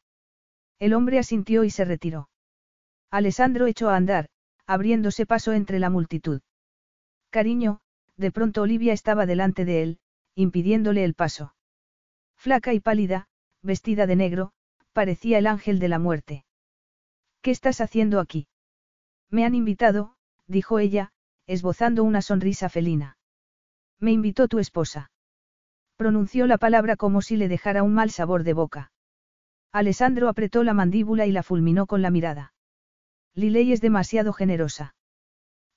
[0.80, 2.30] El hombre asintió y se retiró.
[3.12, 4.30] Alessandro echó a andar,
[4.66, 6.42] abriéndose paso entre la multitud.
[7.30, 7.80] Cariño,
[8.18, 10.00] de pronto Olivia estaba delante de él,
[10.36, 11.56] impidiéndole el paso.
[12.36, 13.28] Flaca y pálida,
[13.62, 14.52] vestida de negro,
[14.94, 16.46] parecía el ángel de la muerte.
[17.42, 18.48] ¿Qué estás haciendo aquí?
[19.30, 20.16] Me han invitado,
[20.48, 21.12] dijo ella,
[21.48, 23.18] esbozando una sonrisa felina.
[24.00, 25.12] Me invitó tu esposa.
[25.96, 28.92] Pronunció la palabra como si le dejara un mal sabor de boca.
[29.72, 32.54] Alessandro apretó la mandíbula y la fulminó con la mirada.
[33.34, 34.96] Liley es demasiado generosa.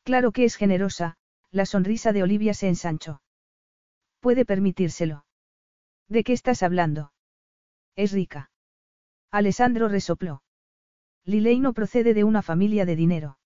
[0.05, 1.17] Claro que es generosa,
[1.51, 3.21] la sonrisa de Olivia se ensanchó.
[4.21, 5.25] Puede permitírselo.
[6.09, 7.13] ¿De qué estás hablando?
[7.97, 8.51] Es rica.
[9.31, 10.43] Alessandro resopló.
[11.25, 13.39] Liley no procede de una familia de dinero.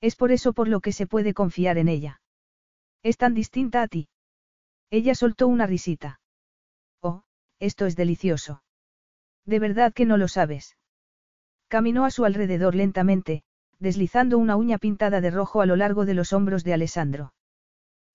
[0.00, 2.20] Es por eso por lo que se puede confiar en ella.
[3.02, 4.08] Es tan distinta a ti.
[4.90, 6.20] Ella soltó una risita.
[7.00, 7.22] Oh,
[7.58, 8.62] esto es delicioso.
[9.44, 10.76] De verdad que no lo sabes.
[11.68, 13.42] Caminó a su alrededor lentamente,
[13.78, 17.32] deslizando una uña pintada de rojo a lo largo de los hombros de Alessandro.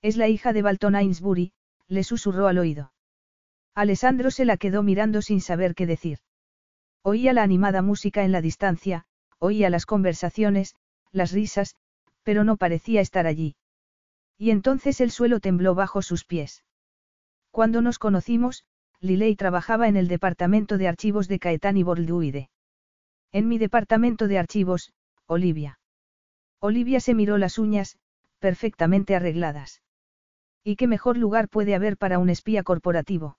[0.02, 1.54] Es la hija de Balton Ainsbury,
[1.88, 2.94] le susurró al oído.
[3.76, 6.20] Alessandro se la quedó mirando sin saber qué decir.
[7.02, 9.06] Oía la animada música en la distancia,
[9.40, 10.76] oía las conversaciones,
[11.12, 11.76] las risas,
[12.24, 13.56] pero no parecía estar allí.
[14.38, 16.64] Y entonces el suelo tembló bajo sus pies.
[17.52, 18.66] Cuando nos conocimos,
[19.00, 22.50] Liley trabajaba en el departamento de archivos de Caetani Borduide.
[23.32, 24.94] En mi departamento de archivos,
[25.28, 25.80] Olivia.
[26.60, 27.98] Olivia se miró las uñas,
[28.40, 29.83] perfectamente arregladas.
[30.64, 33.38] ¿Y qué mejor lugar puede haber para un espía corporativo?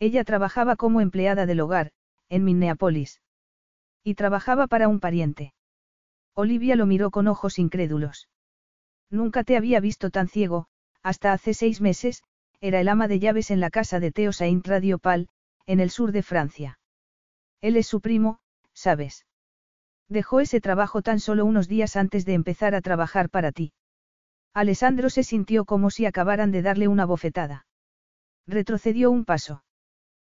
[0.00, 1.92] Ella trabajaba como empleada del hogar,
[2.28, 3.20] en Minneapolis.
[4.02, 5.54] Y trabajaba para un pariente.
[6.34, 8.28] Olivia lo miró con ojos incrédulos.
[9.10, 10.66] Nunca te había visto tan ciego,
[11.02, 12.22] hasta hace seis meses,
[12.60, 15.28] era el ama de llaves en la casa de Theo Saint Radiopal,
[15.66, 16.78] en el sur de Francia.
[17.60, 18.40] Él es su primo,
[18.72, 19.26] ¿sabes?
[20.08, 23.72] Dejó ese trabajo tan solo unos días antes de empezar a trabajar para ti.
[24.54, 27.66] Alessandro se sintió como si acabaran de darle una bofetada.
[28.46, 29.64] Retrocedió un paso.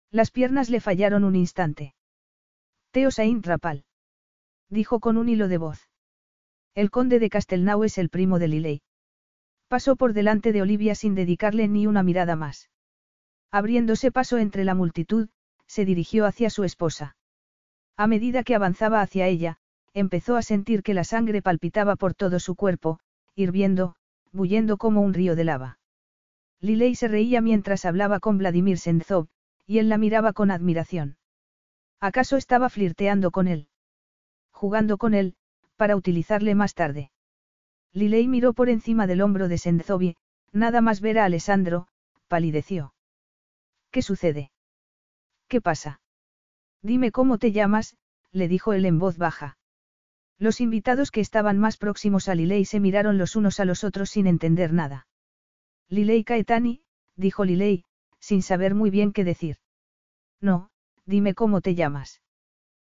[0.10, 1.94] Las piernas le fallaron un instante.
[2.92, 3.86] Theo Saint Rapal.
[4.70, 5.90] Dijo con un hilo de voz.
[6.74, 8.82] El conde de Castelnau es el primo de Liley.
[9.68, 12.70] Pasó por delante de Olivia sin dedicarle ni una mirada más.
[13.52, 15.30] Abriéndose paso entre la multitud,
[15.68, 17.18] se dirigió hacia su esposa.
[17.98, 19.58] A medida que avanzaba hacia ella,
[19.94, 23.00] empezó a sentir que la sangre palpitaba por todo su cuerpo,
[23.36, 23.96] hirviendo,
[24.32, 25.80] bullendo como un río de lava.
[26.60, 29.28] Liley se reía mientras hablaba con Vladimir Senzov,
[29.66, 31.18] y él la miraba con admiración.
[32.00, 33.68] ¿Acaso estaba flirteando con él?
[34.52, 35.36] Jugando con él,
[35.76, 37.12] para utilizarle más tarde.
[37.94, 40.16] Liley miró por encima del hombro de Senzovi,
[40.52, 41.88] nada más ver a Alessandro,
[42.28, 42.94] palideció.
[43.92, 44.52] ¿Qué sucede?
[45.48, 46.02] ¿Qué pasa?
[46.82, 47.96] Dime cómo te llamas,
[48.32, 49.57] le dijo él en voz baja.
[50.40, 54.12] Los invitados que estaban más próximos a Liley se miraron los unos a los otros
[54.12, 55.08] sin entender nada.
[55.90, 56.84] Liley Caetani,
[57.16, 57.86] dijo Liley,
[58.20, 59.58] sin saber muy bien qué decir.
[60.40, 60.70] No,
[61.06, 62.22] dime cómo te llamas.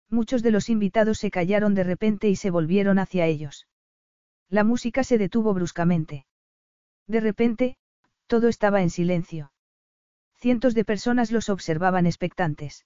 [0.09, 3.67] Muchos de los invitados se callaron de repente y se volvieron hacia ellos.
[4.49, 6.27] La música se detuvo bruscamente.
[7.07, 7.77] De repente,
[8.27, 9.53] todo estaba en silencio.
[10.37, 12.85] Cientos de personas los observaban expectantes.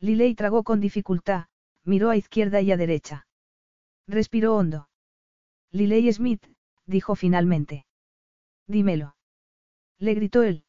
[0.00, 1.46] Liley tragó con dificultad,
[1.84, 3.26] miró a izquierda y a derecha.
[4.06, 4.88] Respiró hondo.
[5.70, 6.44] Liley Smith,
[6.86, 7.86] dijo finalmente.
[8.66, 9.16] Dímelo.
[9.98, 10.64] Le gritó él.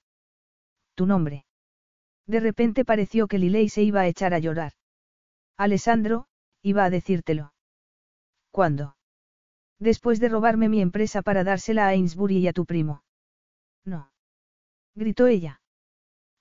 [0.96, 1.46] Tu nombre.
[2.26, 4.74] De repente pareció que Liley se iba a echar a llorar.
[5.58, 6.28] Alessandro,
[6.62, 7.54] iba a decírtelo.
[8.52, 8.96] ¿Cuándo?
[9.80, 13.04] Después de robarme mi empresa para dársela a Ainsbury y a tu primo.
[13.84, 14.12] No.
[14.96, 15.62] Gritó ella.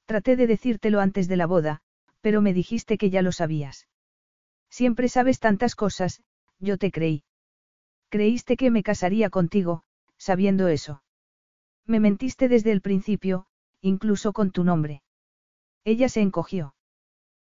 [0.07, 1.83] Traté de decírtelo antes de la boda,
[2.21, 3.89] pero me dijiste que ya lo sabías.
[4.71, 6.23] Siempre sabes tantas cosas,
[6.65, 7.23] yo te creí.
[8.09, 9.85] Creíste que me casaría contigo,
[10.17, 11.03] sabiendo eso.
[11.87, 13.47] Me mentiste desde el principio,
[13.81, 15.03] incluso con tu nombre.
[15.85, 16.75] Ella se encogió.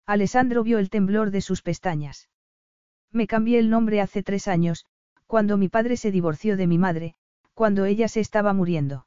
[0.07, 2.29] Alessandro vio el temblor de sus pestañas.
[3.11, 4.87] Me cambié el nombre hace tres años,
[5.27, 7.15] cuando mi padre se divorció de mi madre,
[7.55, 9.07] cuando ella se estaba muriendo.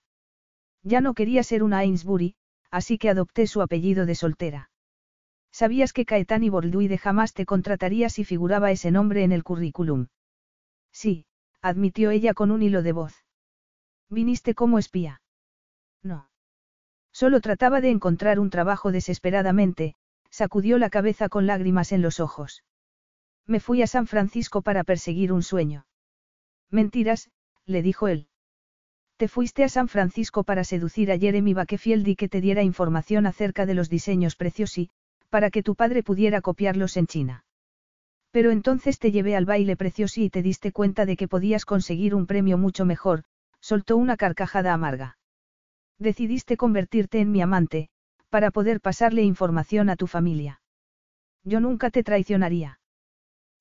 [0.84, 2.36] Ya no quería ser una Ainsbury,
[2.72, 4.70] así que adopté su apellido de soltera.
[5.60, 10.06] ¿Sabías que Caetani Borduide jamás te contrataría si figuraba ese nombre en el currículum?
[10.92, 11.26] Sí,
[11.64, 13.26] admitió ella con un hilo de voz.
[14.08, 15.20] ¿Viniste como espía?
[16.04, 16.30] No.
[17.12, 19.96] Solo trataba de encontrar un trabajo desesperadamente,
[20.30, 22.64] sacudió la cabeza con lágrimas en los ojos.
[23.48, 25.88] Me fui a San Francisco para perseguir un sueño.
[26.70, 27.32] Mentiras,
[27.66, 28.28] le dijo él.
[29.16, 33.26] Te fuiste a San Francisco para seducir a Jeremy Bakefield y que te diera información
[33.26, 34.92] acerca de los diseños preciosi,
[35.30, 37.46] para que tu padre pudiera copiarlos en China.
[38.32, 42.14] Pero entonces te llevé al baile preciosi y te diste cuenta de que podías conseguir
[42.14, 43.24] un premio mucho mejor,
[43.60, 45.18] soltó una carcajada amarga.
[46.00, 47.90] Decidiste convertirte en mi amante,
[48.30, 50.62] para poder pasarle información a tu familia.
[51.44, 52.80] Yo nunca te traicionaría.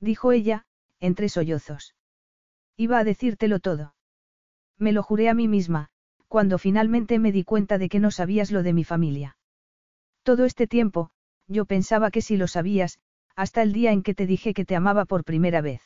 [0.00, 0.66] Dijo ella,
[1.00, 1.94] entre sollozos.
[2.76, 3.94] Iba a decírtelo todo.
[4.78, 5.88] Me lo juré a mí misma,
[6.28, 9.36] cuando finalmente me di cuenta de que no sabías lo de mi familia.
[10.22, 11.10] Todo este tiempo,
[11.48, 12.98] yo pensaba que sí lo sabías,
[13.34, 15.82] hasta el día en que te dije que te amaba por primera vez.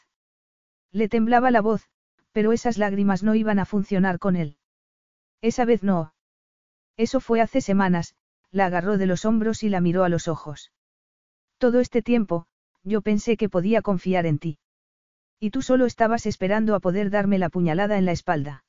[0.93, 1.89] Le temblaba la voz,
[2.33, 4.57] pero esas lágrimas no iban a funcionar con él.
[5.41, 6.15] Esa vez no.
[6.97, 8.15] Eso fue hace semanas,
[8.51, 10.73] la agarró de los hombros y la miró a los ojos.
[11.59, 12.47] Todo este tiempo,
[12.83, 14.59] yo pensé que podía confiar en ti.
[15.39, 18.65] Y tú solo estabas esperando a poder darme la puñalada en la espalda.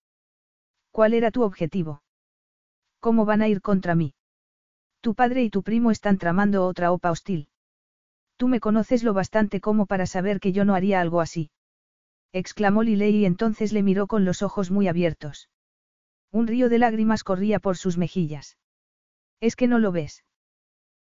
[0.92, 2.04] ¿Cuál era tu objetivo?
[3.00, 4.14] ¿Cómo van a ir contra mí?
[5.02, 7.50] Tu padre y tu primo están tramando otra opa hostil.
[8.38, 11.52] Tú me conoces lo bastante como para saber que yo no haría algo así.
[12.34, 15.50] Exclamó Liley y entonces le miró con los ojos muy abiertos.
[16.32, 18.58] Un río de lágrimas corría por sus mejillas.
[19.42, 20.24] Es que no lo ves.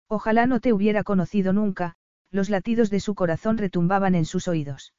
[0.08, 1.96] Ojalá no te hubiera conocido nunca,
[2.30, 4.94] los latidos de su corazón retumbaban en sus oídos.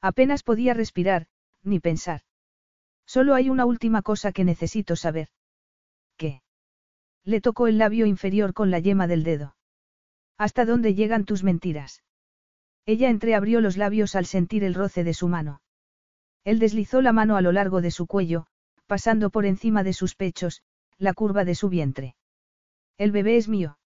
[0.00, 1.28] Apenas podía respirar,
[1.62, 2.22] ni pensar.
[3.06, 5.28] Solo hay una última cosa que necesito saber.
[7.24, 9.56] Le tocó el labio inferior con la yema del dedo.
[10.36, 12.02] ¿Hasta dónde llegan tus mentiras?
[12.86, 15.62] Ella entreabrió los labios al sentir el roce de su mano.
[16.44, 18.46] Él deslizó la mano a lo largo de su cuello,
[18.86, 20.62] pasando por encima de sus pechos,
[20.98, 22.14] la curva de su vientre.
[22.98, 23.78] El bebé es mío.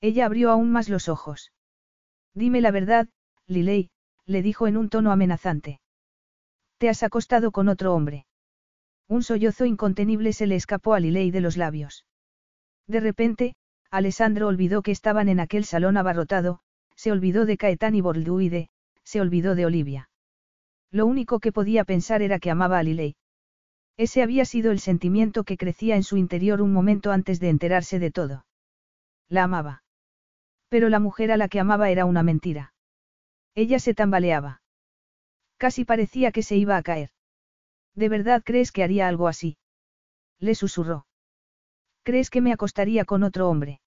[0.00, 1.52] Ella abrió aún más los ojos.
[2.32, 3.08] Dime la verdad,
[3.46, 3.90] Liley,
[4.24, 5.80] le dijo en un tono amenazante.
[6.78, 8.26] Te has acostado con otro hombre.
[9.06, 12.06] Un sollozo incontenible se le escapó a Liley de los labios.
[12.86, 13.54] De repente,
[13.90, 16.60] Alessandro olvidó que estaban en aquel salón abarrotado,
[16.96, 18.68] se olvidó de Caetani Borduide,
[19.02, 20.10] se olvidó de Olivia.
[20.90, 23.16] Lo único que podía pensar era que amaba a Liley.
[23.96, 27.98] Ese había sido el sentimiento que crecía en su interior un momento antes de enterarse
[27.98, 28.46] de todo.
[29.28, 29.82] La amaba.
[30.68, 32.74] Pero la mujer a la que amaba era una mentira.
[33.54, 34.62] Ella se tambaleaba.
[35.56, 37.10] Casi parecía que se iba a caer.
[37.94, 39.56] ¿De verdad crees que haría algo así?
[40.40, 41.06] Le susurró.
[42.04, 43.80] ¿Crees que me acostaría con otro hombre?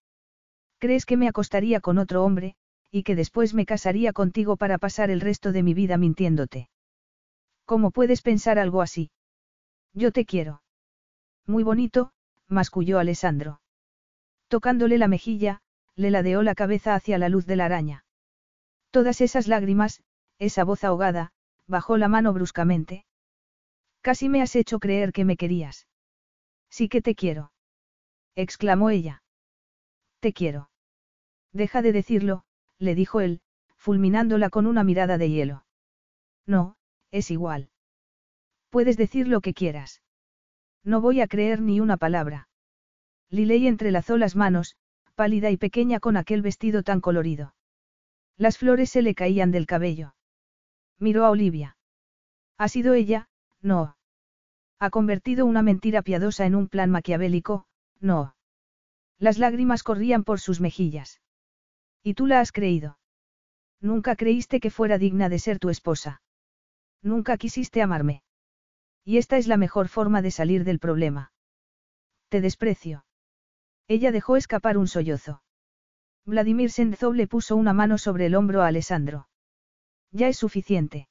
[0.79, 2.55] ¿Crees que me acostaría con otro hombre,
[2.91, 6.69] y que después me casaría contigo para pasar el resto de mi vida mintiéndote?
[7.65, 9.11] ¿Cómo puedes pensar algo así?
[9.93, 10.63] Yo te quiero.
[11.45, 12.11] Muy bonito,
[12.47, 13.61] masculló Alessandro.
[14.47, 15.61] Tocándole la mejilla,
[15.95, 18.05] le ladeó la cabeza hacia la luz de la araña.
[18.89, 20.01] Todas esas lágrimas,
[20.39, 21.33] esa voz ahogada,
[21.67, 23.05] bajó la mano bruscamente.
[24.01, 25.87] Casi me has hecho creer que me querías.
[26.69, 27.51] Sí que te quiero.
[28.37, 29.23] Exclamó ella.
[30.19, 30.69] Te quiero.
[31.53, 32.43] Deja de decirlo,
[32.77, 33.41] le dijo él,
[33.75, 35.65] fulminándola con una mirada de hielo.
[36.45, 36.77] No,
[37.11, 37.69] es igual.
[38.69, 40.03] Puedes decir lo que quieras.
[40.83, 42.47] No voy a creer ni una palabra.
[43.29, 44.77] Liley entrelazó las manos,
[45.15, 47.55] pálida y pequeña con aquel vestido tan colorido.
[48.37, 50.13] Las flores se le caían del cabello.
[50.99, 51.75] Miró a Olivia.
[52.59, 53.29] Ha sido ella,
[53.61, 53.97] no.
[54.77, 57.65] Ha convertido una mentira piadosa en un plan maquiavélico,
[57.99, 58.35] no.
[59.19, 61.21] Las lágrimas corrían por sus mejillas.
[62.03, 62.99] ¿Y tú la has creído?
[63.81, 66.21] Nunca creíste que fuera digna de ser tu esposa.
[67.01, 68.23] Nunca quisiste amarme.
[69.03, 71.31] Y esta es la mejor forma de salir del problema.
[72.29, 73.05] Te desprecio.
[73.87, 75.41] Ella dejó escapar un sollozo.
[76.25, 79.29] Vladimir Senzov le puso una mano sobre el hombro a Alessandro.
[80.11, 81.07] Ya es suficiente.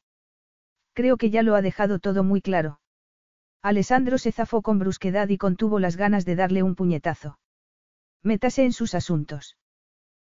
[0.93, 2.81] Creo que ya lo ha dejado todo muy claro.
[3.63, 7.39] Alessandro se zafó con brusquedad y contuvo las ganas de darle un puñetazo.
[8.23, 9.57] Métase en sus asuntos.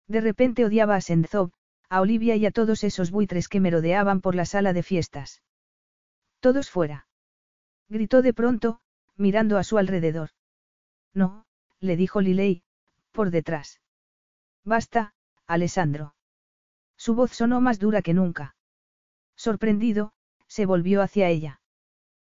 [0.07, 1.51] De repente odiaba a Senzov,
[1.89, 5.41] a Olivia y a todos esos buitres que merodeaban por la sala de fiestas.
[6.39, 7.07] Todos fuera.
[7.89, 8.79] Gritó de pronto,
[9.15, 10.29] mirando a su alrededor.
[11.13, 11.45] No,
[11.79, 12.63] le dijo Lilei,
[13.11, 13.81] por detrás.
[14.63, 15.13] Basta,
[15.47, 16.15] Alessandro.
[16.97, 18.55] Su voz sonó más dura que nunca.
[19.35, 20.13] Sorprendido,
[20.47, 21.61] se volvió hacia ella.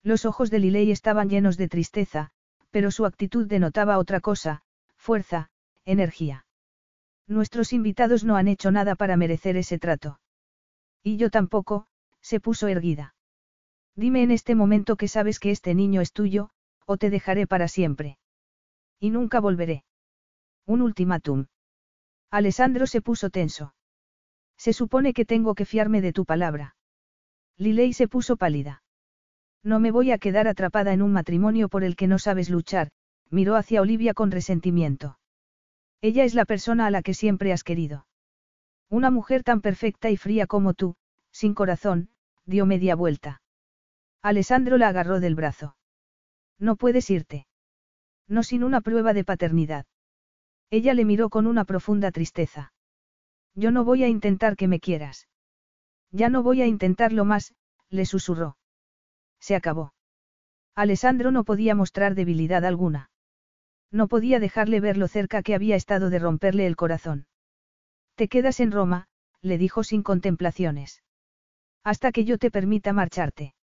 [0.07, 2.31] Los ojos de Lilei estaban llenos de tristeza,
[2.70, 4.62] pero su actitud denotaba otra cosa,
[4.94, 5.51] fuerza,
[5.85, 6.47] energía.
[7.26, 10.20] Nuestros invitados no han hecho nada para merecer ese trato.
[11.02, 11.89] Y yo tampoco,
[12.20, 13.17] se puso erguida.
[13.97, 16.51] Dime en este momento que sabes que este niño es tuyo,
[16.85, 18.17] o te dejaré para siempre.
[19.01, 19.83] Y nunca volveré.
[20.67, 21.47] Un ultimátum.
[22.31, 23.75] Alessandro se puso tenso.
[24.57, 26.76] Se supone que tengo que fiarme de tu palabra.
[27.57, 28.85] Lilei se puso pálida.
[29.66, 32.90] No me voy a quedar atrapada en un matrimonio por el que no sabes luchar,
[33.30, 35.18] miró hacia Olivia con resentimiento.
[36.00, 38.06] Ella es la persona a la que siempre has querido.
[38.88, 40.94] Una mujer tan perfecta y fría como tú,
[41.32, 42.10] sin corazón,
[42.44, 43.42] dio media vuelta.
[44.22, 45.76] Alessandro la agarró del brazo.
[46.60, 47.48] No puedes irte.
[48.28, 49.84] No sin una prueba de paternidad.
[50.70, 52.72] Ella le miró con una profunda tristeza.
[53.56, 55.26] Yo no voy a intentar que me quieras.
[56.12, 57.52] Ya no voy a intentarlo más,
[57.90, 58.56] le susurró.
[59.47, 59.94] Se acabó.
[60.75, 63.12] Alessandro no podía mostrar debilidad alguna.
[63.92, 67.28] No podía dejarle ver lo cerca que había estado de romperle el corazón.
[68.16, 69.07] Te quedas en Roma,
[69.42, 71.05] le dijo sin contemplaciones.
[71.84, 73.55] Hasta que yo te permita marcharte.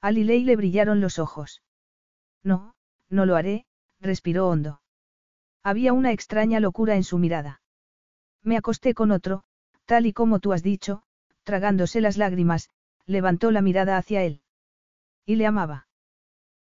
[0.00, 1.62] A Lilei le brillaron los ojos.
[2.42, 2.74] No,
[3.10, 3.66] no lo haré,
[4.00, 4.80] respiró hondo.
[5.62, 7.60] Había una extraña locura en su mirada.
[8.42, 9.42] Me acosté con otro,
[9.84, 11.02] tal y como tú has dicho,
[11.42, 12.70] tragándose las lágrimas,
[13.04, 14.41] levantó la mirada hacia él.
[15.24, 15.86] Y le amaba.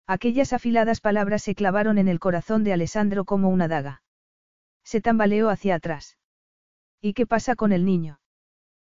[0.07, 4.03] Aquellas afiladas palabras se clavaron en el corazón de Alessandro como una daga.
[4.83, 6.17] Se tambaleó hacia atrás.
[6.99, 8.19] ¿Y qué pasa con el niño?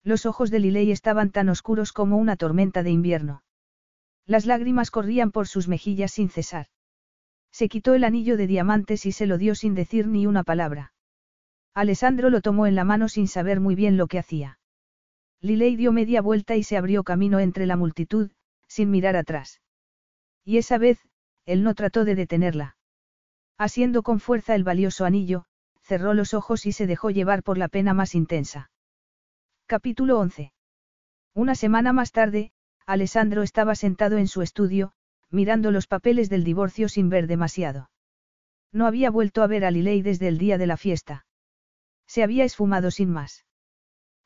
[0.04, 3.44] Los ojos de Lilei estaban tan oscuros como una tormenta de invierno.
[4.26, 6.66] Las lágrimas corrían por sus mejillas sin cesar.
[7.52, 10.92] Se quitó el anillo de diamantes y se lo dio sin decir ni una palabra.
[11.74, 14.58] Alessandro lo tomó en la mano sin saber muy bien lo que hacía.
[15.40, 18.30] Lilei dio media vuelta y se abrió camino entre la multitud,
[18.72, 19.60] sin mirar atrás.
[20.44, 20.98] Y esa vez,
[21.44, 22.76] él no trató de detenerla.
[23.58, 25.44] Haciendo con fuerza el valioso anillo,
[25.82, 28.70] cerró los ojos y se dejó llevar por la pena más intensa.
[29.66, 30.54] Capítulo 11.
[31.34, 32.52] Una semana más tarde,
[32.86, 34.92] Alessandro estaba sentado en su estudio,
[35.30, 37.90] mirando los papeles del divorcio sin ver demasiado.
[38.72, 41.26] No había vuelto a ver a Lilei desde el día de la fiesta.
[42.06, 43.44] Se había esfumado sin más.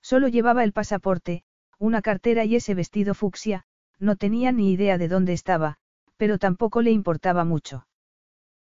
[0.03, 1.43] Solo llevaba el pasaporte,
[1.79, 3.67] una cartera y ese vestido fucsia,
[3.99, 5.79] no tenía ni idea de dónde estaba,
[6.17, 7.87] pero tampoco le importaba mucho.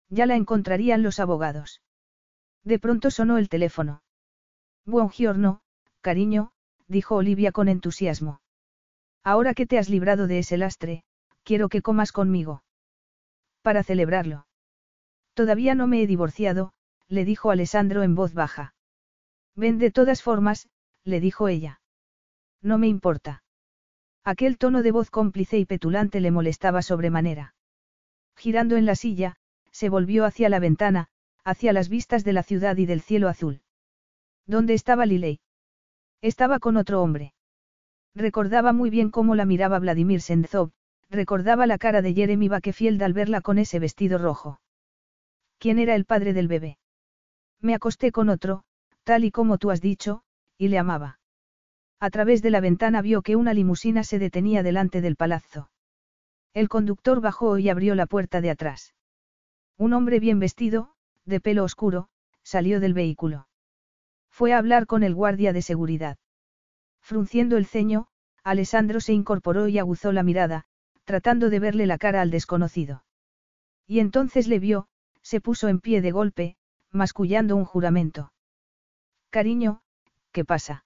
[0.10, 1.82] Ya la encontrarían los abogados.
[2.64, 4.02] De pronto sonó el teléfono.
[4.86, 5.62] Buongiorno,
[6.02, 6.52] cariño,
[6.88, 8.42] dijo Olivia con entusiasmo.
[9.24, 11.04] Ahora que te has librado de ese lastre,
[11.44, 12.64] quiero que comas conmigo.
[13.62, 14.46] Para celebrarlo.
[15.34, 16.74] Todavía no me he divorciado,
[17.08, 18.76] le dijo Alessandro en voz baja.
[19.56, 20.70] Ven de todas formas,
[21.04, 21.82] le dijo ella.
[22.62, 23.44] No me importa.
[24.26, 27.54] Aquel tono de voz cómplice y petulante le molestaba sobremanera.
[28.36, 29.36] Girando en la silla,
[29.72, 31.10] se volvió hacia la ventana,
[31.44, 33.62] hacia las vistas de la ciudad y del cielo azul.
[34.48, 35.40] ¿Dónde estaba Lilei?
[36.22, 37.34] Estaba con otro hombre.
[38.16, 40.72] Recordaba muy bien cómo la miraba Vladimir Senzov,
[41.12, 44.60] recordaba la cara de Jeremy Bakefield al verla con ese vestido rojo.
[45.60, 46.80] ¿Quién era el padre del bebé?
[47.62, 48.64] Me acosté con otro,
[49.04, 50.24] tal y como tú has dicho,
[50.58, 51.20] y le amaba.
[52.00, 55.70] A través de la ventana vio que una limusina se detenía delante del palazzo.
[56.54, 58.94] El conductor bajó y abrió la puerta de atrás.
[59.78, 60.94] Un hombre bien vestido,
[61.26, 62.08] de pelo oscuro,
[62.44, 63.48] salió del vehículo.
[64.30, 66.18] Fue a hablar con el guardia de seguridad.
[67.02, 68.08] Frunciendo el ceño,
[68.44, 70.66] Alessandro se incorporó y aguzó la mirada,
[71.04, 73.04] tratando de verle la cara al desconocido.
[73.88, 74.88] Y entonces le vio,
[75.22, 76.58] se puso en pie de golpe,
[76.92, 78.32] mascullando un juramento.
[79.30, 79.82] Cariño,
[80.32, 80.85] ¿qué pasa?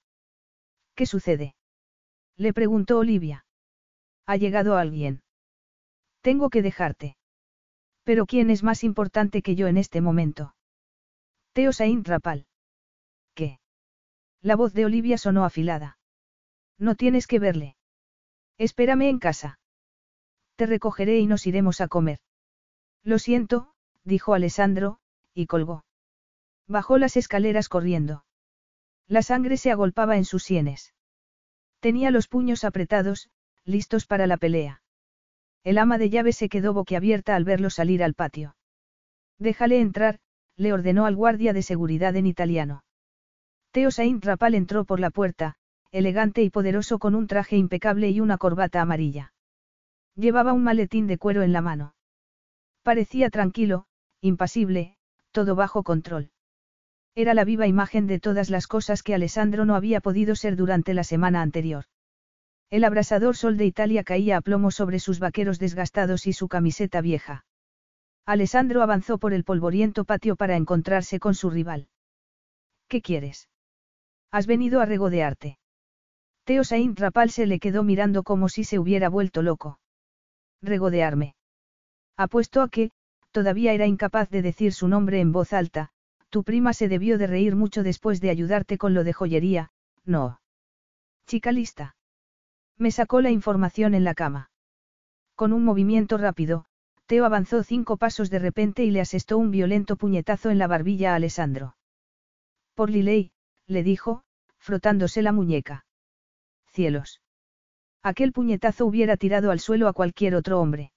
[0.99, 1.55] ¿Qué sucede?
[2.35, 3.45] Le preguntó Olivia.
[4.25, 5.21] ¿Ha llegado alguien?
[6.19, 7.15] Tengo que dejarte.
[8.03, 10.55] Pero ¿quién es más importante que yo en este momento?
[11.53, 12.47] Teo Saint Rapal.
[13.33, 13.61] ¿Qué?
[14.41, 15.97] La voz de Olivia sonó afilada.
[16.77, 17.77] No tienes que verle.
[18.57, 19.57] Espérame en casa.
[20.57, 22.19] Te recogeré y nos iremos a comer.
[23.03, 23.71] Lo siento,
[24.03, 24.99] dijo Alessandro,
[25.33, 25.85] y colgó.
[26.67, 28.25] Bajó las escaleras corriendo.
[29.09, 30.93] La sangre se agolpaba en sus sienes.
[31.79, 33.31] Tenía los puños apretados,
[33.65, 34.83] listos para la pelea.
[35.63, 38.55] El ama de llave se quedó boquiabierta al verlo salir al patio.
[39.39, 40.19] Déjale entrar,
[40.55, 42.83] le ordenó al guardia de seguridad en italiano.
[43.71, 45.55] Teo Saint Rapal entró por la puerta,
[45.91, 49.33] elegante y poderoso con un traje impecable y una corbata amarilla.
[50.15, 51.95] Llevaba un maletín de cuero en la mano.
[52.83, 53.87] Parecía tranquilo,
[54.21, 54.97] impasible,
[55.31, 56.29] todo bajo control.
[57.19, 60.93] Era la viva imagen de todas las cosas que Alessandro no había podido ser durante
[60.93, 61.83] la semana anterior.
[62.69, 67.01] El abrasador sol de Italia caía a plomo sobre sus vaqueros desgastados y su camiseta
[67.01, 67.43] vieja.
[68.25, 71.89] Alessandro avanzó por el polvoriento patio para encontrarse con su rival.
[72.87, 73.49] ¿Qué quieres?
[74.31, 75.59] Has venido a regodearte.
[76.45, 79.81] Teo Saint Rapal se le quedó mirando como si se hubiera vuelto loco.
[80.61, 81.35] Regodearme.
[82.15, 82.91] Apuesto a que,
[83.31, 85.91] todavía era incapaz de decir su nombre en voz alta,
[86.29, 89.71] tu prima se debió de reír mucho después de ayudarte con lo de joyería,
[90.05, 90.39] no.
[91.27, 91.95] Chica lista.
[92.77, 94.51] Me sacó la información en la cama.
[95.35, 96.65] Con un movimiento rápido,
[97.05, 101.13] Teo avanzó cinco pasos de repente y le asestó un violento puñetazo en la barbilla
[101.13, 101.75] a Alessandro.
[102.75, 103.31] Por Liley,
[103.65, 104.23] le dijo,
[104.57, 105.85] frotándose la muñeca.
[106.67, 107.21] Cielos.
[108.03, 110.91] Aquel puñetazo hubiera tirado al suelo a cualquier otro hombre.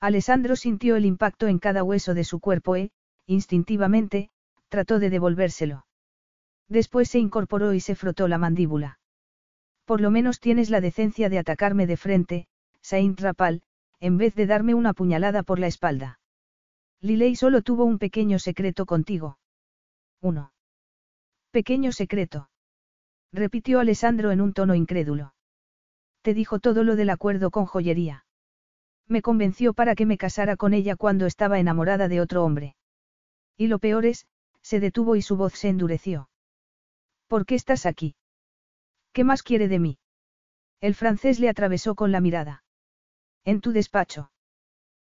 [0.00, 2.90] Alessandro sintió el impacto en cada hueso de su cuerpo e,
[3.26, 4.30] instintivamente,
[4.68, 5.86] trató de devolvérselo.
[6.68, 8.98] Después se incorporó y se frotó la mandíbula.
[9.84, 12.46] Por lo menos tienes la decencia de atacarme de frente,
[12.80, 13.62] Saint Rapal,
[14.00, 16.20] en vez de darme una puñalada por la espalda.
[17.00, 19.38] Liley solo tuvo un pequeño secreto contigo.
[20.20, 20.52] Uno.
[21.50, 22.50] Pequeño secreto.
[23.32, 25.34] Repitió Alessandro en un tono incrédulo.
[26.22, 28.24] Te dijo todo lo del acuerdo con joyería.
[29.06, 32.74] Me convenció para que me casara con ella cuando estaba enamorada de otro hombre.
[33.56, 34.26] Y lo peor es,
[34.66, 36.28] se detuvo y su voz se endureció.
[37.28, 38.16] ¿Por qué estás aquí?
[39.12, 39.98] ¿Qué más quiere de mí?
[40.80, 42.64] El francés le atravesó con la mirada.
[43.44, 44.32] En tu despacho.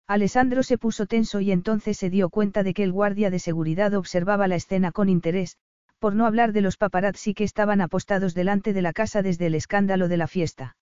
[0.07, 3.93] Alessandro se puso tenso y entonces se dio cuenta de que el guardia de seguridad
[3.93, 5.59] observaba la escena con interés,
[5.99, 9.55] por no hablar de los paparazzi que estaban apostados delante de la casa desde el
[9.55, 10.79] escándalo de la fiesta.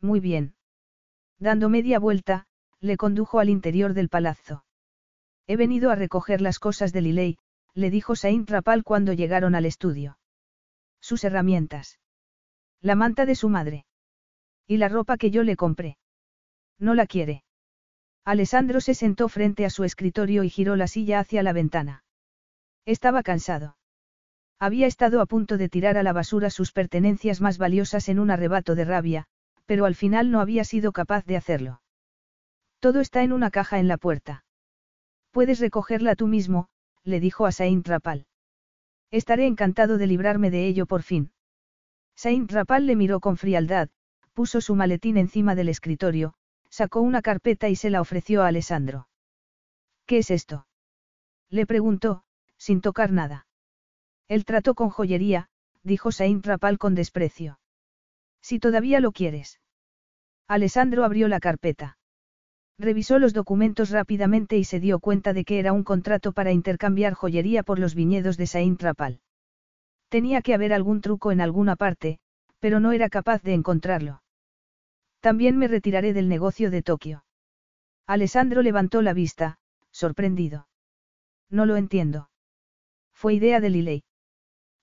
[0.00, 0.56] Muy bien.
[1.38, 2.46] Dando media vuelta,
[2.80, 4.64] le condujo al interior del palazzo.
[5.46, 7.38] He venido a recoger las cosas de Liley,
[7.74, 10.18] le dijo Saint Rapal cuando llegaron al estudio.
[11.00, 11.98] Sus herramientas.
[12.80, 13.86] La manta de su madre.
[14.66, 15.98] Y la ropa que yo le compré.
[16.78, 17.44] No la quiere.
[18.24, 22.04] Alessandro se sentó frente a su escritorio y giró la silla hacia la ventana.
[22.84, 23.76] Estaba cansado.
[24.58, 28.30] Había estado a punto de tirar a la basura sus pertenencias más valiosas en un
[28.30, 29.26] arrebato de rabia,
[29.66, 31.82] pero al final no había sido capaz de hacerlo.
[32.78, 34.44] Todo está en una caja en la puerta.
[35.32, 36.68] Puedes recogerla tú mismo,
[37.04, 38.26] le dijo a Saint Rapal.
[39.10, 41.32] Estaré encantado de librarme de ello por fin.
[42.14, 43.88] Saint Rapal le miró con frialdad,
[44.32, 46.34] puso su maletín encima del escritorio,
[46.70, 49.08] sacó una carpeta y se la ofreció a Alessandro.
[50.06, 50.66] ¿Qué es esto?
[51.50, 52.24] Le preguntó,
[52.56, 53.46] sin tocar nada.
[54.28, 55.50] El trato con joyería,
[55.82, 57.58] dijo Saint Rapal con desprecio.
[58.40, 59.60] Si todavía lo quieres.
[60.48, 61.98] Alessandro abrió la carpeta.
[62.78, 67.14] Revisó los documentos rápidamente y se dio cuenta de que era un contrato para intercambiar
[67.14, 69.20] joyería por los viñedos de Saint Rapal.
[70.08, 72.18] Tenía que haber algún truco en alguna parte,
[72.58, 74.22] pero no era capaz de encontrarlo.
[75.20, 77.24] También me retiraré del negocio de Tokio.
[78.06, 79.58] Alessandro levantó la vista,
[79.90, 80.68] sorprendido.
[81.48, 82.30] No lo entiendo.
[83.14, 84.04] Fue idea de Liley.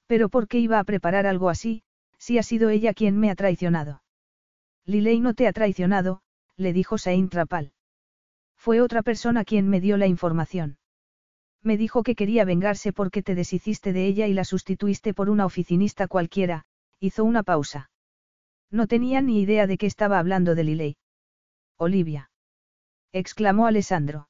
[0.08, 1.84] Pero ¿por qué iba a preparar algo así,
[2.18, 4.02] si ha sido ella quien me ha traicionado?
[4.86, 6.22] Liley no te ha traicionado,
[6.56, 7.74] le dijo Saint Rapal.
[8.60, 10.78] Fue otra persona quien me dio la información.
[11.64, 15.46] Me dijo que quería vengarse porque te deshiciste de ella y la sustituiste por una
[15.46, 16.66] oficinista cualquiera,
[17.00, 17.90] hizo una pausa.
[18.70, 20.98] No tenía ni idea de que estaba hablando de Liley.
[21.78, 22.32] Olivia.
[23.14, 24.28] exclamó Alessandro.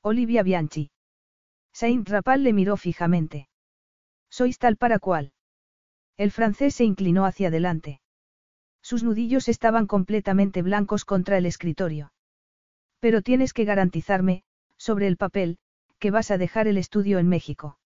[0.00, 0.92] Olivia Bianchi.
[1.72, 3.48] Saint Rapal le miró fijamente.
[4.30, 5.32] Sois tal para cual.
[6.16, 8.00] El francés se inclinó hacia adelante.
[8.80, 12.12] Sus nudillos estaban completamente blancos contra el escritorio.
[13.00, 14.44] Pero tienes que garantizarme,
[14.76, 15.58] sobre el papel,
[15.98, 17.78] que vas a dejar el estudio en México.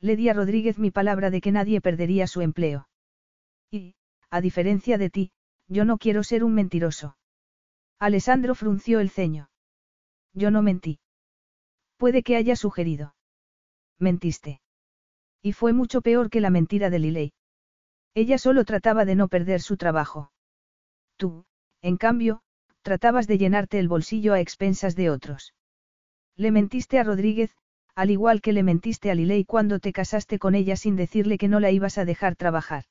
[0.00, 2.88] Le di a Rodríguez mi palabra de que nadie perdería su empleo.
[3.70, 3.94] Y,
[4.30, 5.32] a diferencia de ti,
[5.68, 7.16] yo no quiero ser un mentiroso.
[7.98, 9.50] Alessandro frunció el ceño.
[10.32, 11.00] Yo no mentí.
[11.96, 13.14] Puede que haya sugerido.
[13.98, 14.60] Mentiste.
[15.42, 17.32] Y fue mucho peor que la mentira de Liley.
[18.14, 20.32] Ella solo trataba de no perder su trabajo.
[21.16, 21.44] Tú,
[21.82, 22.42] en cambio,
[22.82, 25.54] tratabas de llenarte el bolsillo a expensas de otros.
[26.36, 27.54] Le mentiste a Rodríguez,
[27.94, 31.48] al igual que le mentiste a Liley cuando te casaste con ella sin decirle que
[31.48, 32.84] no la ibas a dejar trabajar.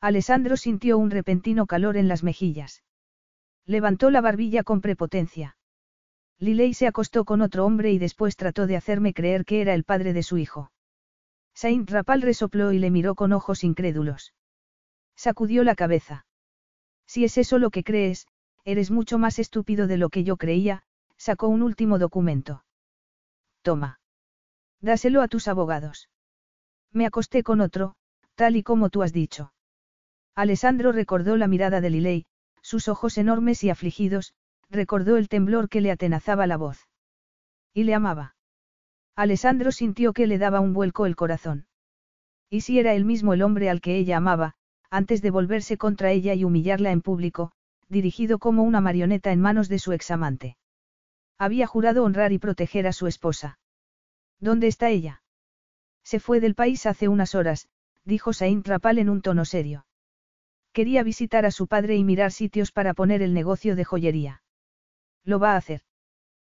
[0.00, 2.82] Alessandro sintió un repentino calor en las mejillas.
[3.66, 5.56] Levantó la barbilla con prepotencia.
[6.38, 9.84] Liley se acostó con otro hombre y después trató de hacerme creer que era el
[9.84, 10.72] padre de su hijo.
[11.54, 14.34] Saint Rapal resopló y le miró con ojos incrédulos.
[15.14, 16.26] Sacudió la cabeza.
[17.06, 18.26] Si es eso lo que crees,
[18.64, 20.82] eres mucho más estúpido de lo que yo creía,
[21.16, 22.64] sacó un último documento.
[23.62, 24.00] Toma.
[24.80, 26.08] Dáselo a tus abogados.
[26.92, 27.94] Me acosté con otro,
[28.34, 29.52] tal y como tú has dicho.
[30.34, 32.26] Alessandro recordó la mirada de Liley,
[32.62, 34.34] sus ojos enormes y afligidos,
[34.70, 36.88] recordó el temblor que le atenazaba la voz.
[37.74, 38.34] Y le amaba.
[39.14, 41.66] Alessandro sintió que le daba un vuelco el corazón.
[42.48, 44.54] Y si era él mismo el hombre al que ella amaba,
[44.90, 47.52] antes de volverse contra ella y humillarla en público,
[47.92, 50.56] dirigido como una marioneta en manos de su examante.
[51.38, 53.58] Había jurado honrar y proteger a su esposa.
[54.40, 55.22] ¿Dónde está ella?
[56.02, 57.68] Se fue del país hace unas horas,
[58.04, 59.86] dijo Saint Rapal en un tono serio.
[60.72, 64.42] Quería visitar a su padre y mirar sitios para poner el negocio de joyería.
[65.22, 65.82] Lo va a hacer.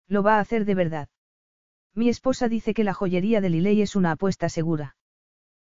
[0.06, 1.08] Lo va a hacer de verdad.
[1.94, 4.96] Mi esposa dice que la joyería de Liley es una apuesta segura.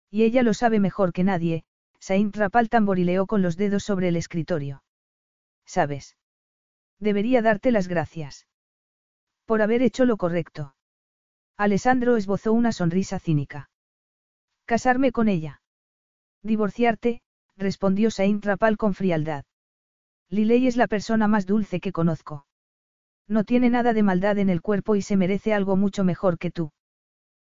[0.09, 1.65] Y ella lo sabe mejor que nadie,
[1.99, 4.81] Saint Rapal tamborileó con los dedos sobre el escritorio.
[5.67, 6.17] ¿Sabes?
[6.99, 8.47] Debería darte las gracias.
[9.45, 10.73] Por haber hecho lo correcto.
[11.57, 13.69] Alessandro esbozó una sonrisa cínica.
[14.65, 15.61] Casarme con ella.
[16.41, 17.21] Divorciarte,
[17.55, 19.45] respondió Saint Rapal con frialdad.
[20.29, 22.45] Liley es la persona más dulce que conozco.
[23.27, 26.51] No tiene nada de maldad en el cuerpo y se merece algo mucho mejor que
[26.51, 26.71] tú.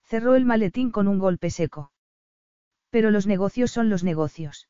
[0.05, 1.93] Cerró el maletín con un golpe seco.
[2.91, 4.69] Pero los negocios son los negocios.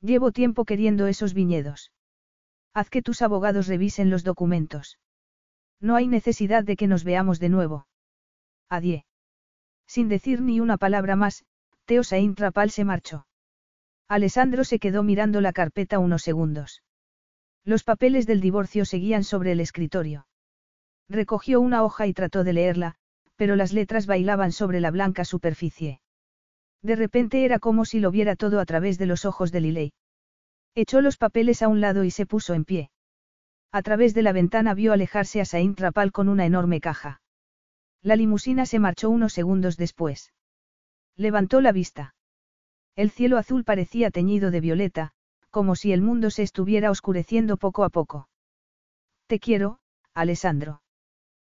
[0.00, 1.92] Llevo tiempo queriendo esos viñedos.
[2.76, 4.98] Haz que tus abogados revisen los documentos.
[5.80, 7.86] No hay necesidad de que nos veamos de nuevo.
[8.68, 9.02] Adiós.
[9.86, 11.46] Sin decir ni una palabra más,
[11.86, 13.26] Teo Saint Rapal se marchó.
[14.08, 16.82] Alessandro se quedó mirando la carpeta unos segundos.
[17.64, 20.26] Los papeles del divorcio seguían sobre el escritorio.
[21.08, 22.96] Recogió una hoja y trató de leerla,
[23.36, 26.02] pero las letras bailaban sobre la blanca superficie.
[26.82, 29.92] De repente era como si lo viera todo a través de los ojos de Liley.
[30.76, 32.90] Echó los papeles a un lado y se puso en pie.
[33.72, 37.22] A través de la ventana vio alejarse a Saint Rapal con una enorme caja.
[38.02, 40.34] La limusina se marchó unos segundos después.
[41.16, 42.14] Levantó la vista.
[42.94, 45.12] El cielo azul parecía teñido de violeta,
[45.48, 48.28] como si el mundo se estuviera oscureciendo poco a poco.
[49.26, 49.80] Te quiero,
[50.12, 50.82] Alessandro.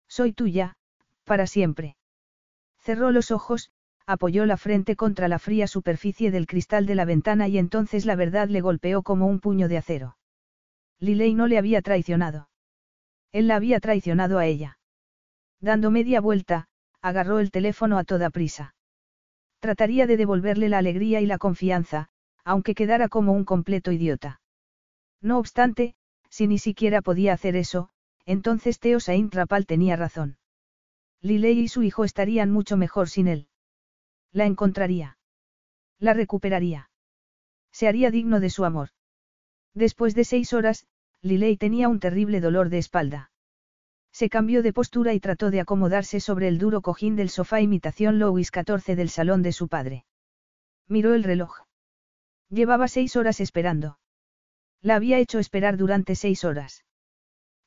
[0.07, 0.77] Soy tuya,
[1.25, 1.97] para siempre.
[2.77, 3.69] Cerró los ojos,
[4.09, 8.15] apoyó la frente contra la fría superficie del cristal de la ventana y entonces la
[8.15, 10.17] verdad le golpeó como un puño de acero.
[10.99, 12.49] Liley no le había traicionado.
[13.31, 14.79] Él la había traicionado a ella.
[15.61, 16.69] Dando media vuelta,
[17.03, 18.73] agarró el teléfono a toda prisa.
[19.59, 22.09] Trataría de devolverle la alegría y la confianza,
[22.43, 24.41] aunque quedara como un completo idiota.
[25.21, 25.93] No obstante,
[26.31, 27.89] si ni siquiera podía hacer eso,
[28.25, 30.39] entonces Teo Saint Rapal tenía razón.
[31.21, 33.48] Liley y su hijo estarían mucho mejor sin él.
[34.31, 35.17] La encontraría.
[35.99, 36.89] La recuperaría.
[37.71, 38.89] Se haría digno de su amor.
[39.73, 40.87] Después de seis horas,
[41.21, 43.31] Liley tenía un terrible dolor de espalda.
[44.11, 48.19] Se cambió de postura y trató de acomodarse sobre el duro cojín del sofá imitación
[48.19, 50.05] Louis XIV del salón de su padre.
[50.87, 51.61] Miró el reloj.
[52.49, 53.99] Llevaba seis horas esperando.
[54.81, 56.85] La había hecho esperar durante seis horas.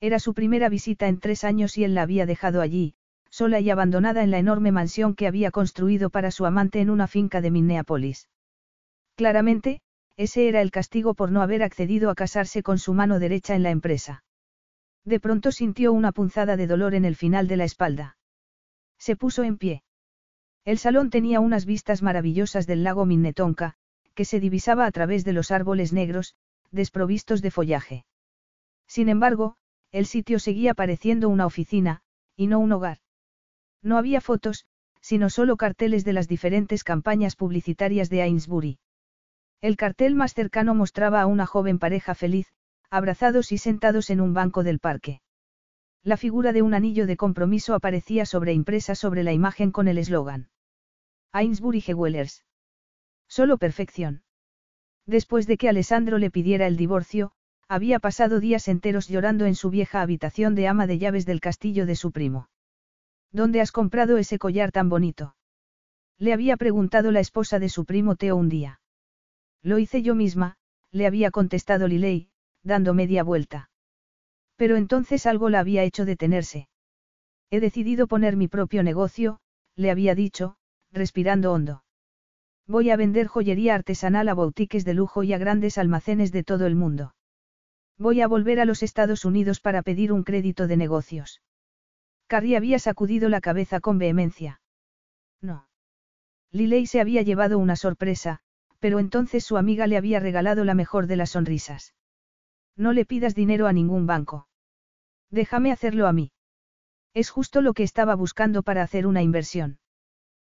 [0.01, 2.95] Era su primera visita en tres años y él la había dejado allí,
[3.33, 7.07] sola y abandonada en la enorme mansión que había construido para su amante en una
[7.07, 8.29] finca de Minneapolis.
[9.17, 9.81] Claramente,
[10.19, 13.63] ese era el castigo por no haber accedido a casarse con su mano derecha en
[13.63, 14.23] la empresa.
[15.07, 18.19] De pronto sintió una punzada de dolor en el final de la espalda.
[18.99, 19.83] Se puso en pie.
[20.67, 23.77] El salón tenía unas vistas maravillosas del lago Minnetonka,
[24.15, 26.37] que se divisaba a través de los árboles negros,
[26.71, 28.05] desprovistos de follaje.
[28.87, 29.57] Sin embargo,
[29.91, 32.03] el sitio seguía pareciendo una oficina,
[32.37, 32.99] y no un hogar.
[33.83, 34.67] No había fotos,
[35.01, 38.79] sino solo carteles de las diferentes campañas publicitarias de Ainsbury.
[39.61, 42.53] El cartel más cercano mostraba a una joven pareja feliz,
[42.91, 45.21] abrazados y sentados en un banco del parque.
[46.05, 50.51] La figura de un anillo de compromiso aparecía sobreimpresa sobre la imagen con el eslogan.
[51.33, 52.45] Ainsbury Jewelers.
[53.29, 54.23] Solo perfección.
[55.07, 57.33] Después de que Alessandro le pidiera el divorcio,
[57.69, 61.87] había pasado días enteros llorando en su vieja habitación de ama de llaves del castillo
[61.87, 62.49] de su primo.
[63.33, 65.35] ¿Dónde has comprado ese collar tan bonito?
[66.19, 68.81] Le había preguntado la esposa de su primo Teo un día.
[69.63, 70.57] Lo hice yo misma,
[70.91, 72.29] le había contestado Liley,
[72.63, 73.71] dando media vuelta.
[74.57, 76.69] Pero entonces algo la había hecho detenerse.
[77.51, 79.41] He decidido poner mi propio negocio,
[79.77, 80.57] le había dicho,
[80.93, 81.85] respirando hondo.
[82.67, 86.67] Voy a vender joyería artesanal a boutiques de lujo y a grandes almacenes de todo
[86.67, 87.15] el mundo.
[87.99, 91.41] Voy a volver a los Estados Unidos para pedir un crédito de negocios.
[92.33, 94.63] Carrie había sacudido la cabeza con vehemencia.
[95.43, 95.69] No.
[96.51, 98.39] Liley se había llevado una sorpresa,
[98.79, 101.95] pero entonces su amiga le había regalado la mejor de las sonrisas.
[102.75, 104.49] No le pidas dinero a ningún banco.
[105.29, 106.33] Déjame hacerlo a mí.
[107.13, 109.79] Es justo lo que estaba buscando para hacer una inversión.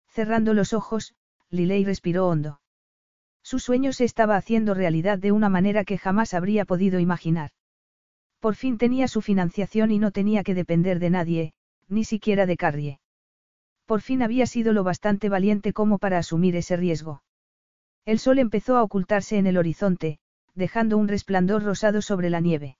[0.07, 1.13] Cerrando los ojos,
[1.51, 2.59] Liley respiró hondo.
[3.43, 7.51] Su sueño se estaba haciendo realidad de una manera que jamás habría podido imaginar.
[8.39, 11.53] Por fin tenía su financiación y no tenía que depender de nadie,
[11.87, 12.99] ni siquiera de Carrie.
[13.85, 17.23] Por fin había sido lo bastante valiente como para asumir ese riesgo.
[18.05, 20.19] El sol empezó a ocultarse en el horizonte,
[20.55, 22.77] dejando un resplandor rosado sobre la nieve.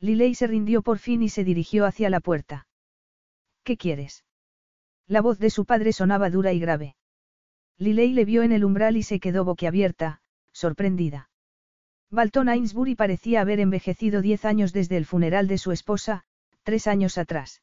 [0.00, 2.66] Liley se rindió por fin y se dirigió hacia la puerta.
[3.64, 4.24] ¿Qué quieres?
[5.06, 6.96] La voz de su padre sonaba dura y grave.
[7.78, 10.20] Liley le vio en el umbral y se quedó boquiabierta,
[10.52, 11.30] sorprendida.
[12.10, 16.24] Balton Ainsbury parecía haber envejecido diez años desde el funeral de su esposa,
[16.62, 17.62] tres años atrás.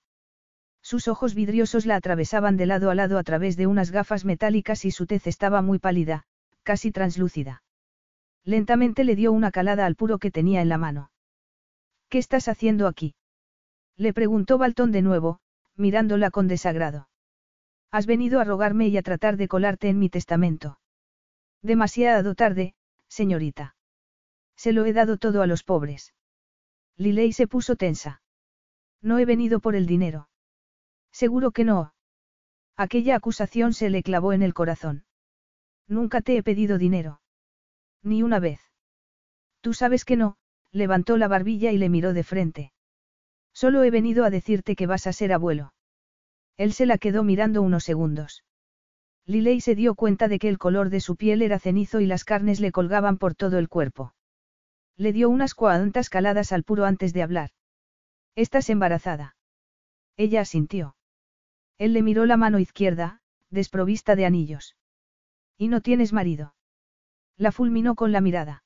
[0.85, 4.85] Sus ojos vidriosos la atravesaban de lado a lado a través de unas gafas metálicas
[4.85, 6.27] y su tez estaba muy pálida,
[6.61, 7.63] casi translúcida.
[8.43, 11.09] Lentamente le dio una calada al puro que tenía en la mano.
[12.07, 13.15] ¿Qué estás haciendo aquí?
[13.97, 15.39] Le preguntó Balton de nuevo,
[15.75, 17.09] mirándola con desagrado.
[17.89, 20.79] Has venido a rogarme y a tratar de colarte en mi testamento.
[21.63, 22.75] Demasiado tarde,
[23.07, 23.75] señorita.
[24.55, 26.13] Se lo he dado todo a los pobres.
[26.95, 28.21] Liley se puso tensa.
[29.01, 30.29] No he venido por el dinero.
[31.15, 31.93] Seguro que no.
[32.75, 35.05] Aquella acusación se le clavó en el corazón.
[35.87, 37.21] Nunca te he pedido dinero.
[38.03, 38.59] Ni una vez.
[39.61, 40.35] Tú sabes que no,
[40.73, 42.73] levantó la barbilla y le miró de frente.
[43.53, 45.73] Solo he venido a decirte que vas a ser abuelo.
[46.57, 48.43] Él se la quedó mirando unos segundos.
[49.25, 52.25] Liley se dio cuenta de que el color de su piel era cenizo y las
[52.25, 54.13] carnes le colgaban por todo el cuerpo.
[54.97, 57.51] Le dio unas cuantas caladas al puro antes de hablar.
[58.35, 59.37] ¿Estás embarazada?
[60.17, 60.97] Ella asintió.
[61.77, 64.75] Él le miró la mano izquierda, desprovista de anillos.
[65.57, 66.55] ¿Y no tienes marido?
[67.37, 68.63] La fulminó con la mirada.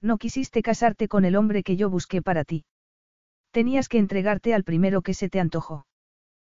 [0.00, 2.64] No quisiste casarte con el hombre que yo busqué para ti.
[3.50, 5.86] Tenías que entregarte al primero que se te antojó.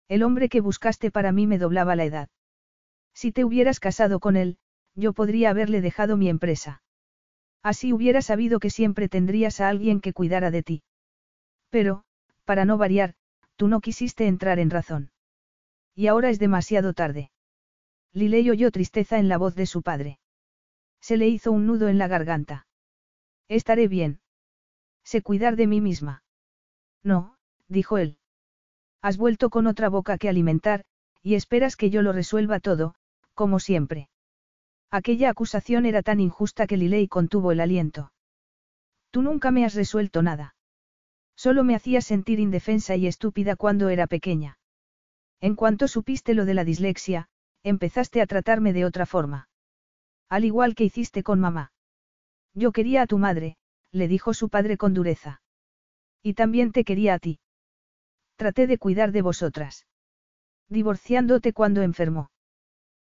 [0.08, 2.28] El hombre que buscaste para mí me doblaba la edad.
[3.14, 4.58] Si te hubieras casado con él,
[4.94, 6.82] yo podría haberle dejado mi empresa.
[7.62, 10.82] Así hubiera sabido que siempre tendrías a alguien que cuidara de ti.
[11.70, 12.04] Pero,
[12.44, 13.14] para no variar,
[13.56, 15.11] tú no quisiste entrar en razón.
[15.94, 17.30] Y ahora es demasiado tarde.
[18.12, 20.18] Liley oyó tristeza en la voz de su padre.
[21.00, 22.66] Se le hizo un nudo en la garganta.
[23.48, 24.20] Estaré bien.
[25.04, 26.22] Sé cuidar de mí misma.
[27.02, 27.36] No,
[27.68, 28.18] dijo él.
[29.00, 30.84] Has vuelto con otra boca que alimentar,
[31.22, 32.94] y esperas que yo lo resuelva todo,
[33.34, 34.08] como siempre.
[34.90, 38.12] Aquella acusación era tan injusta que Liley contuvo el aliento.
[39.10, 40.54] Tú nunca me has resuelto nada.
[41.34, 44.58] Solo me hacías sentir indefensa y estúpida cuando era pequeña.
[45.42, 47.28] En cuanto supiste lo de la dislexia,
[47.64, 49.48] empezaste a tratarme de otra forma.
[50.28, 51.72] Al igual que hiciste con mamá.
[52.54, 53.56] Yo quería a tu madre,
[53.90, 55.42] le dijo su padre con dureza.
[56.22, 57.40] Y también te quería a ti.
[58.36, 59.86] Traté de cuidar de vosotras.
[60.68, 62.30] Divorciándote cuando enfermó.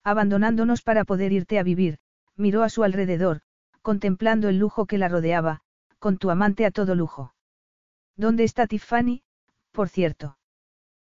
[0.03, 1.99] Abandonándonos para poder irte a vivir,
[2.35, 3.41] miró a su alrededor,
[3.83, 5.61] contemplando el lujo que la rodeaba,
[5.99, 7.35] con tu amante a todo lujo.
[8.15, 9.21] ¿Dónde está Tiffany,
[9.71, 10.35] por cierto?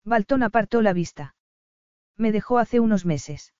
[0.08, 1.36] Balton apartó la vista.
[2.16, 3.54] Me dejó hace unos meses.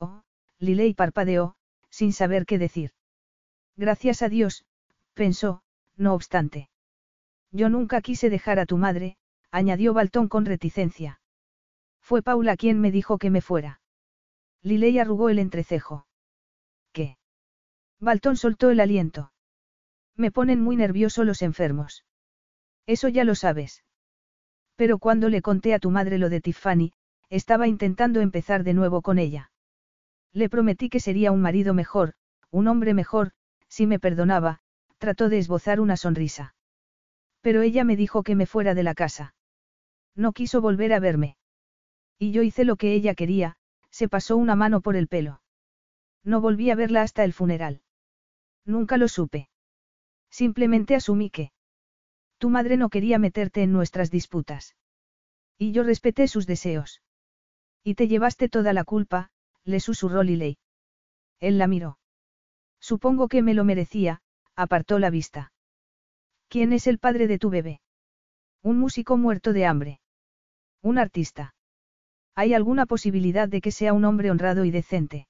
[0.00, 0.24] Oh,
[0.58, 1.54] Liley parpadeó,
[1.90, 2.90] sin saber qué decir.
[3.76, 4.64] Gracias a Dios,
[5.14, 5.62] pensó,
[5.96, 6.70] no obstante.
[7.52, 9.16] Yo nunca quise dejar a tu madre,
[9.52, 11.20] añadió Baltón con reticencia.
[12.00, 13.80] Fue Paula quien me dijo que me fuera.
[14.62, 16.04] Liley arrugó el entrecejo.
[16.92, 17.16] ¿Qué?
[18.00, 19.32] Baltón soltó el aliento.
[20.16, 22.04] Me ponen muy nervioso los enfermos.
[22.86, 23.84] Eso ya lo sabes.
[24.80, 26.94] Pero cuando le conté a tu madre lo de Tiffany,
[27.28, 29.52] estaba intentando empezar de nuevo con ella.
[30.32, 32.14] Le prometí que sería un marido mejor,
[32.50, 33.32] un hombre mejor,
[33.68, 34.60] si me perdonaba,
[34.96, 36.54] trató de esbozar una sonrisa.
[37.42, 39.34] Pero ella me dijo que me fuera de la casa.
[40.16, 41.36] No quiso volver a verme.
[42.18, 43.58] Y yo hice lo que ella quería,
[43.90, 45.42] se pasó una mano por el pelo.
[46.24, 47.82] No volví a verla hasta el funeral.
[48.64, 49.50] Nunca lo supe.
[50.30, 51.52] Simplemente asumí que.
[52.40, 54.74] Tu madre no quería meterte en nuestras disputas.
[55.58, 57.02] Y yo respeté sus deseos.
[57.84, 59.30] Y te llevaste toda la culpa,
[59.64, 60.56] le susurró Liley.
[61.38, 61.98] Él la miró.
[62.80, 64.22] Supongo que me lo merecía,
[64.56, 65.52] apartó la vista.
[66.48, 67.82] ¿Quién es el padre de tu bebé?
[68.62, 70.00] Un músico muerto de hambre.
[70.80, 71.54] Un artista.
[72.34, 75.28] ¿Hay alguna posibilidad de que sea un hombre honrado y decente?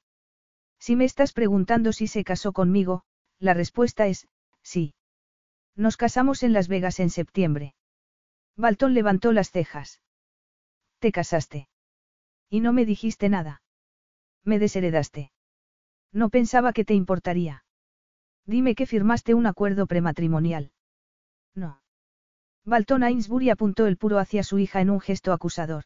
[0.78, 3.02] Si me estás preguntando si se casó conmigo,
[3.40, 4.28] la respuesta es,
[4.62, 4.94] sí.
[5.76, 7.74] Nos casamos en Las Vegas en septiembre.
[8.56, 10.02] Balton levantó las cejas.
[10.98, 11.68] Te casaste.
[12.48, 13.62] Y no me dijiste nada.
[14.44, 15.32] Me desheredaste.
[16.12, 17.64] No pensaba que te importaría.
[18.44, 20.72] Dime que firmaste un acuerdo prematrimonial.
[21.54, 21.80] No.
[22.64, 25.84] Balton Ainsbury apuntó el puro hacia su hija en un gesto acusador.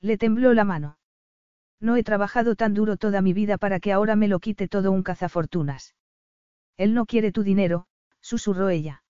[0.00, 0.98] Le tembló la mano.
[1.80, 4.92] No he trabajado tan duro toda mi vida para que ahora me lo quite todo
[4.92, 5.94] un cazafortunas.
[6.76, 7.86] Él no quiere tu dinero,
[8.32, 9.02] susurró ella.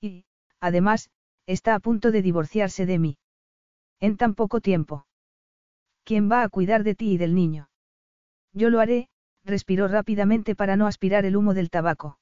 [0.00, 0.24] Y,
[0.58, 1.10] además,
[1.46, 3.18] está a punto de divorciarse de mí.
[4.00, 5.06] En tan poco tiempo.
[6.04, 7.68] ¿Quién va a cuidar de ti y del niño?
[8.54, 9.10] Yo lo haré,
[9.44, 12.18] respiró rápidamente para no aspirar el humo del tabaco.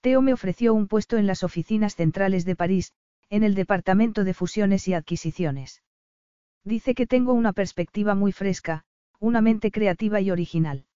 [0.00, 2.92] Teo me ofreció un puesto en las oficinas centrales de París,
[3.28, 5.82] en el departamento de fusiones y adquisiciones.
[6.64, 8.84] Dice que tengo una perspectiva muy fresca,
[9.20, 10.86] una mente creativa y original.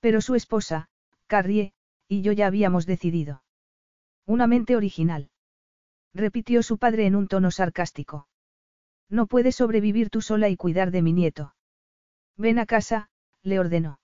[0.00, 0.88] Pero su esposa,
[1.28, 1.72] Carrie,
[2.08, 3.44] y yo ya habíamos decidido.
[4.30, 5.28] Una mente original.
[6.14, 8.28] Repitió su padre en un tono sarcástico.
[9.08, 11.56] No puedes sobrevivir tú sola y cuidar de mi nieto.
[12.36, 13.10] Ven a casa,
[13.42, 13.98] le ordenó.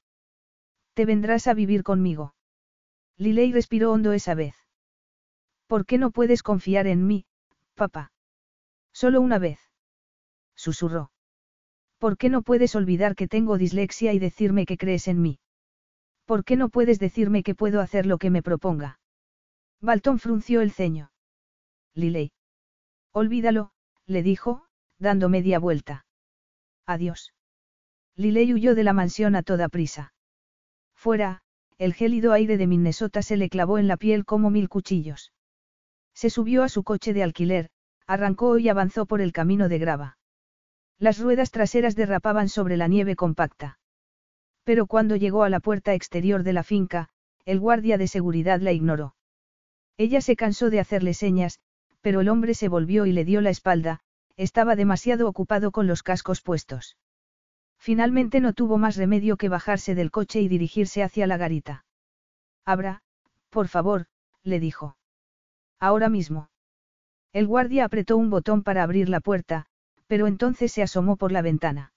[0.95, 2.35] Te vendrás a vivir conmigo.
[3.17, 4.57] Liley respiró hondo esa vez.
[5.69, 7.25] ¿Por qué no puedes confiar en mí,
[7.77, 8.11] papá?
[8.93, 9.61] Solo una vez.
[10.57, 11.13] Susurró.
[11.99, 15.39] ¿Por qué no puedes olvidar que tengo dislexia y decirme que crees en mí?
[16.25, 18.99] ¿Por qué no puedes decirme que puedo hacer lo que me proponga?
[19.86, 21.12] Balton frunció el ceño.
[21.94, 22.32] Liley.
[23.12, 23.70] Olvídalo,
[24.05, 24.66] le dijo,
[24.98, 26.06] dando media vuelta.
[26.86, 27.34] Adiós.
[28.16, 30.12] Liley huyó de la mansión a toda prisa.
[30.97, 31.42] Fuera,
[31.78, 35.32] el gélido aire de Minnesota se le clavó en la piel como mil cuchillos.
[36.15, 37.70] Se subió a su coche de alquiler,
[38.08, 40.18] arrancó y avanzó por el camino de grava.
[40.98, 43.78] Las ruedas traseras derrapaban sobre la nieve compacta.
[44.65, 47.08] Pero cuando llegó a la puerta exterior de la finca,
[47.44, 49.15] el guardia de seguridad la ignoró.
[49.99, 51.60] Ella se cansó de hacerle señas,
[52.00, 54.00] pero el hombre se volvió y le dio la espalda,
[54.36, 56.97] estaba demasiado ocupado con los cascos puestos.
[57.78, 61.84] Finalmente no tuvo más remedio que bajarse del coche y dirigirse hacia la garita.
[62.65, 63.02] Abra,
[63.50, 64.07] por favor,
[64.42, 64.97] le dijo.
[65.78, 66.50] Ahora mismo.
[67.33, 69.66] El guardia apretó un botón para abrir la puerta,
[70.07, 71.92] pero entonces se asomó por la ventana.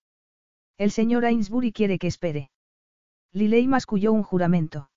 [0.78, 2.52] El señor Ainsbury quiere que espere.
[3.32, 4.90] Liley masculló un juramento.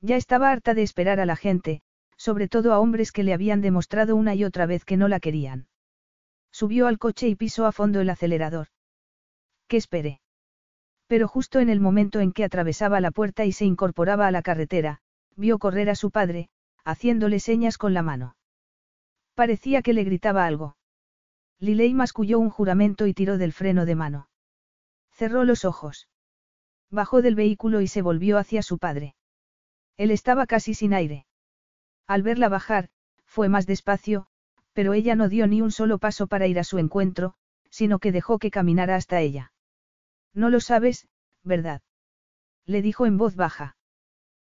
[0.00, 1.82] Ya estaba harta de esperar a la gente,
[2.16, 5.20] sobre todo a hombres que le habían demostrado una y otra vez que no la
[5.20, 5.68] querían.
[6.50, 8.68] Subió al coche y pisó a fondo el acelerador.
[9.68, 10.20] Que espere.
[11.06, 14.42] Pero justo en el momento en que atravesaba la puerta y se incorporaba a la
[14.42, 15.00] carretera,
[15.36, 16.48] vio correr a su padre,
[16.84, 18.36] haciéndole señas con la mano.
[19.34, 20.76] Parecía que le gritaba algo.
[21.58, 24.28] Liley masculló un juramento y tiró del freno de mano.
[25.10, 26.08] Cerró los ojos.
[26.90, 29.14] Bajó del vehículo y se volvió hacia su padre.
[29.96, 31.25] Él estaba casi sin aire.
[32.06, 32.88] Al verla bajar,
[33.24, 34.26] fue más despacio,
[34.72, 37.34] pero ella no dio ni un solo paso para ir a su encuentro,
[37.70, 39.52] sino que dejó que caminara hasta ella.
[40.32, 41.08] No lo sabes,
[41.42, 41.82] ¿verdad?
[42.66, 43.76] Le dijo en voz baja.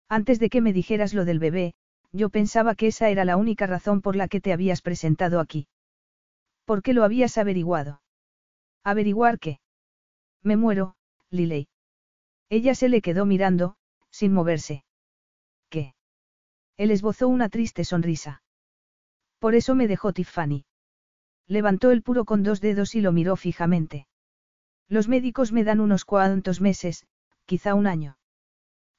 [0.09, 1.75] Antes de que me dijeras lo del bebé,
[2.13, 5.69] yo pensaba que esa era la única razón por la que te habías presentado aquí.
[6.65, 8.03] ¿Por qué lo habías averiguado?
[8.85, 9.61] ¿Averiguar qué?
[10.43, 10.95] Me muero,
[11.31, 11.69] Liley.
[12.49, 13.77] Ella se le quedó mirando,
[14.11, 14.85] sin moverse.
[16.79, 18.43] Él esbozó una triste sonrisa.
[19.39, 20.65] Por eso me dejó Tiffany.
[21.47, 24.07] Levantó el puro con dos dedos y lo miró fijamente.
[24.89, 27.07] Los médicos me dan unos cuantos meses,
[27.47, 28.17] quizá un año.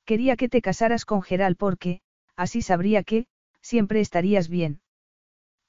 [0.06, 2.01] Quería que te casaras con Geral porque,
[2.35, 3.27] así sabría que,
[3.61, 4.82] siempre estarías bien.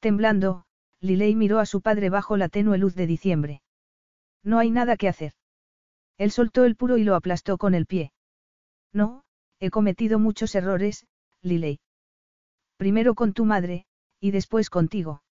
[0.01, 0.65] Temblando,
[1.01, 3.63] Liley miró a su padre bajo la tenue luz de diciembre.
[4.43, 5.33] No hay nada que hacer.
[6.19, 8.13] Él soltó el puro y lo aplastó con el pie.
[8.93, 9.25] No,
[9.61, 11.07] he cometido muchos errores,
[11.43, 11.79] Liley.
[12.81, 13.85] Primero con tu madre,
[14.21, 15.23] y después contigo.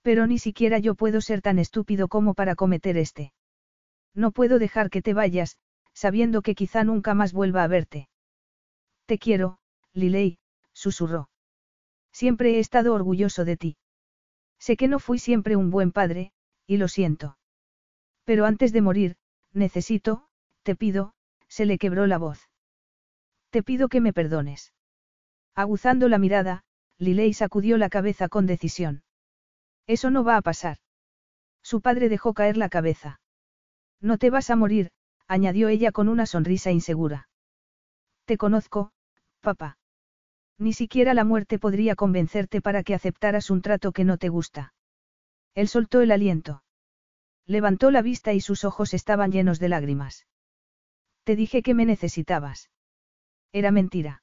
[0.00, 3.34] Pero ni siquiera yo puedo ser tan estúpido como para cometer este.
[4.14, 5.58] No puedo dejar que te vayas,
[5.92, 8.08] sabiendo que quizá nunca más vuelva a verte.
[9.04, 9.58] Te quiero,
[9.92, 10.38] Liley,
[10.72, 11.28] susurró.
[12.10, 13.76] Siempre he estado orgulloso de ti.
[14.58, 16.32] Sé que no fui siempre un buen padre,
[16.66, 17.36] y lo siento.
[18.24, 19.16] Pero antes de morir,
[19.52, 20.26] necesito,
[20.62, 21.12] te pido,
[21.48, 22.48] se le quebró la voz.
[23.50, 24.72] Te pido que me perdones.
[25.54, 26.64] Aguzando la mirada,
[26.98, 29.02] Liley sacudió la cabeza con decisión.
[29.86, 30.78] Eso no va a pasar.
[31.62, 33.20] Su padre dejó caer la cabeza.
[34.00, 34.90] No te vas a morir,
[35.28, 37.28] añadió ella con una sonrisa insegura.
[38.24, 38.92] Te conozco,
[39.40, 39.78] papá.
[40.58, 44.74] Ni siquiera la muerte podría convencerte para que aceptaras un trato que no te gusta.
[45.54, 46.62] Él soltó el aliento.
[47.46, 50.26] Levantó la vista y sus ojos estaban llenos de lágrimas.
[51.24, 52.70] Te dije que me necesitabas.
[53.52, 54.21] Era mentira.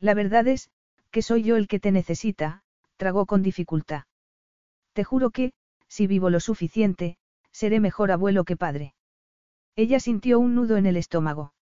[0.00, 0.70] La verdad es,
[1.10, 2.62] que soy yo el que te necesita,
[2.96, 4.04] tragó con dificultad.
[4.92, 5.52] Te juro que,
[5.88, 7.18] si vivo lo suficiente,
[7.50, 8.94] seré mejor abuelo que padre.
[9.74, 11.54] Ella sintió un nudo en el estómago.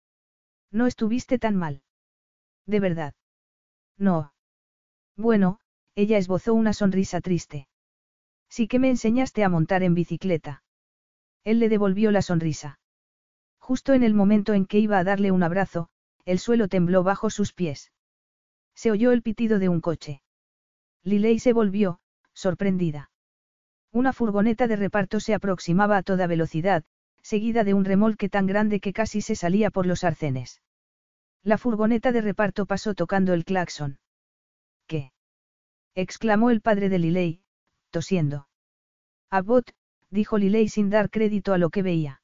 [0.71, 1.83] No estuviste tan mal.
[2.67, 3.15] De verdad.
[3.99, 4.33] No.
[5.17, 5.61] Bueno,
[5.95, 7.69] ella esbozó una sonrisa triste.
[8.49, 10.63] Sí que me enseñaste a montar en bicicleta.
[11.45, 12.79] Él le devolvió la sonrisa.
[13.59, 15.89] Justo en el momento en que iba a darle un abrazo,
[16.25, 17.93] el suelo tembló bajo sus pies.
[18.75, 20.23] Se oyó el pitido de un coche.
[21.03, 22.01] Liley se volvió,
[22.33, 23.11] sorprendida.
[23.93, 26.85] Una furgoneta de reparto se aproximaba a toda velocidad,
[27.23, 30.63] seguida de un remolque tan grande que casi se salía por los arcenes.
[31.43, 33.99] La furgoneta de reparto pasó tocando el claxon.
[34.87, 35.13] ¿Qué?
[35.95, 37.43] exclamó el padre de Liley,
[37.91, 38.49] tosiendo.
[39.31, 39.71] Abbott,
[40.11, 42.23] dijo Liley sin dar crédito a lo que veía.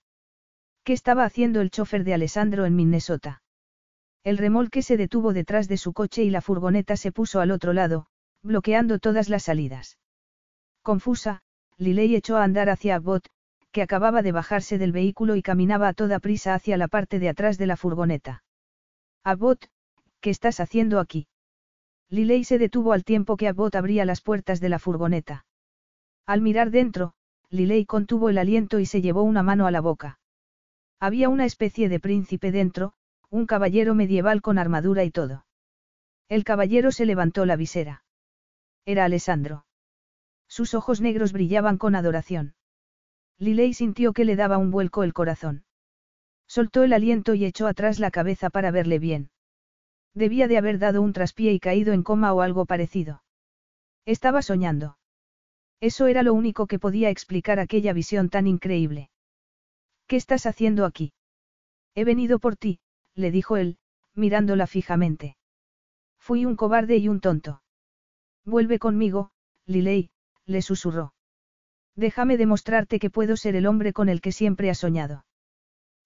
[0.84, 3.42] ¿Qué estaba haciendo el chofer de Alessandro en Minnesota?
[4.22, 7.72] El remolque se detuvo detrás de su coche y la furgoneta se puso al otro
[7.72, 8.06] lado,
[8.42, 9.98] bloqueando todas las salidas.
[10.82, 11.42] Confusa,
[11.78, 13.28] Liley echó a andar hacia Abbott,
[13.72, 17.28] que acababa de bajarse del vehículo y caminaba a toda prisa hacia la parte de
[17.28, 18.42] atrás de la furgoneta.
[19.24, 19.68] Abbott,
[20.20, 21.28] ¿qué estás haciendo aquí?
[22.10, 25.46] Liley se detuvo al tiempo que Abbott abría las puertas de la furgoneta.
[26.26, 27.14] Al mirar dentro,
[27.48, 30.18] Liley contuvo el aliento y se llevó una mano a la boca.
[30.98, 32.92] Había una especie de príncipe dentro,
[33.30, 35.46] un caballero medieval con armadura y todo.
[36.28, 38.04] El caballero se levantó la visera.
[38.84, 39.64] Era Alessandro.
[40.48, 42.54] Sus ojos negros brillaban con adoración.
[43.38, 45.64] Liley sintió que le daba un vuelco el corazón.
[46.46, 49.30] Soltó el aliento y echó atrás la cabeza para verle bien.
[50.14, 53.22] Debía de haber dado un traspié y caído en coma o algo parecido.
[54.06, 54.98] Estaba soñando.
[55.80, 59.10] Eso era lo único que podía explicar aquella visión tan increíble.
[60.08, 61.12] ¿Qué estás haciendo aquí?
[61.94, 62.80] He venido por ti,
[63.14, 63.78] le dijo él,
[64.14, 65.36] mirándola fijamente.
[66.18, 67.62] Fui un cobarde y un tonto.
[68.44, 69.30] Vuelve conmigo,
[69.66, 70.10] Liley,
[70.46, 71.14] le susurró.
[71.96, 75.24] Déjame demostrarte que puedo ser el hombre con el que siempre has soñado.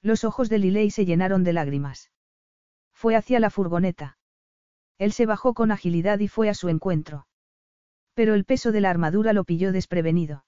[0.02, 2.10] Los ojos de Liley se llenaron de lágrimas.
[2.92, 4.18] Fue hacia la furgoneta.
[4.98, 7.26] Él se bajó con agilidad y fue a su encuentro.
[8.14, 10.44] Pero el peso de la armadura lo pilló desprevenido.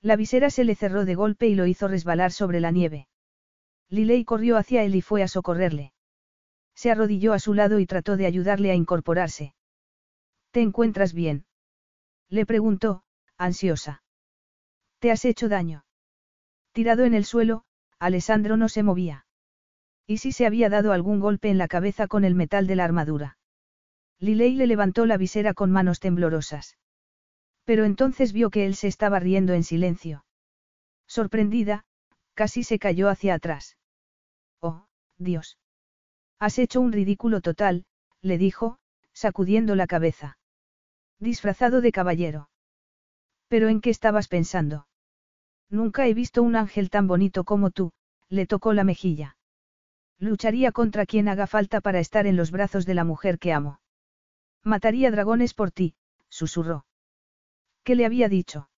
[0.00, 3.08] La visera se le cerró de golpe y lo hizo resbalar sobre la nieve.
[3.90, 5.92] Liley corrió hacia él y fue a socorrerle.
[6.74, 9.54] Se arrodilló a su lado y trató de ayudarle a incorporarse.
[10.50, 11.46] ¿Te encuentras bien?
[12.28, 13.02] Le preguntó,
[13.36, 14.02] ansiosa.
[14.98, 15.84] ¿Te has hecho daño?
[16.72, 17.64] Tirado en el suelo,
[17.98, 19.26] Alessandro no se movía.
[20.06, 22.84] ¿Y si se había dado algún golpe en la cabeza con el metal de la
[22.84, 23.38] armadura?
[24.20, 26.78] Liley le levantó la visera con manos temblorosas.
[27.64, 30.24] Pero entonces vio que él se estaba riendo en silencio.
[31.06, 31.84] Sorprendida,
[32.38, 33.76] casi se cayó hacia atrás.
[34.60, 34.86] Oh,
[35.16, 35.58] Dios.
[36.38, 37.84] Has hecho un ridículo total,
[38.22, 38.78] le dijo,
[39.12, 40.38] sacudiendo la cabeza.
[41.18, 42.48] Disfrazado de caballero.
[43.48, 44.86] ¿Pero en qué estabas pensando?
[45.68, 47.90] Nunca he visto un ángel tan bonito como tú,
[48.28, 49.36] le tocó la mejilla.
[50.20, 53.80] Lucharía contra quien haga falta para estar en los brazos de la mujer que amo.
[54.62, 55.96] Mataría dragones por ti,
[56.28, 56.86] susurró.
[57.82, 58.70] ¿Qué le había dicho?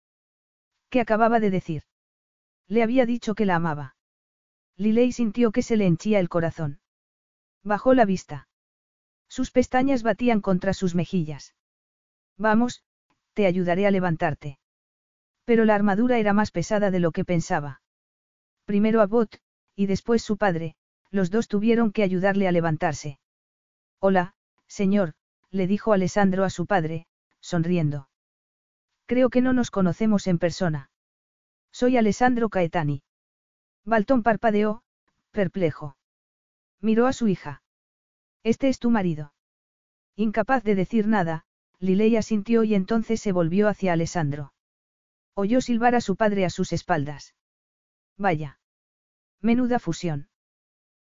[0.89, 1.83] ¿Qué acababa de decir?
[2.71, 3.97] Le había dicho que la amaba.
[4.77, 6.79] Liley sintió que se le henchía el corazón.
[7.65, 8.49] Bajó la vista.
[9.29, 11.57] Sus pestañas batían contra sus mejillas.
[12.39, 12.85] Vamos,
[13.35, 14.61] te ayudaré a levantarte.
[15.45, 17.83] Pero la armadura era más pesada de lo que pensaba.
[18.67, 19.41] Primero Abbott,
[19.75, 20.77] y después su padre,
[21.11, 23.19] los dos tuvieron que ayudarle a levantarse.
[23.99, 24.35] Hola,
[24.69, 25.15] señor,
[25.51, 27.09] le dijo Alessandro a su padre,
[27.41, 28.09] sonriendo.
[29.07, 30.91] Creo que no nos conocemos en persona.
[31.73, 33.03] Soy Alessandro Caetani.
[33.85, 34.83] Baltón parpadeó,
[35.31, 35.97] perplejo.
[36.81, 37.63] Miró a su hija.
[38.43, 39.33] Este es tu marido.
[40.17, 41.45] Incapaz de decir nada,
[41.79, 44.53] Lileia sintió y entonces se volvió hacia Alessandro.
[45.35, 47.35] Oyó silbar a su padre a sus espaldas.
[48.19, 48.59] Vaya.
[49.41, 50.29] Menuda fusión.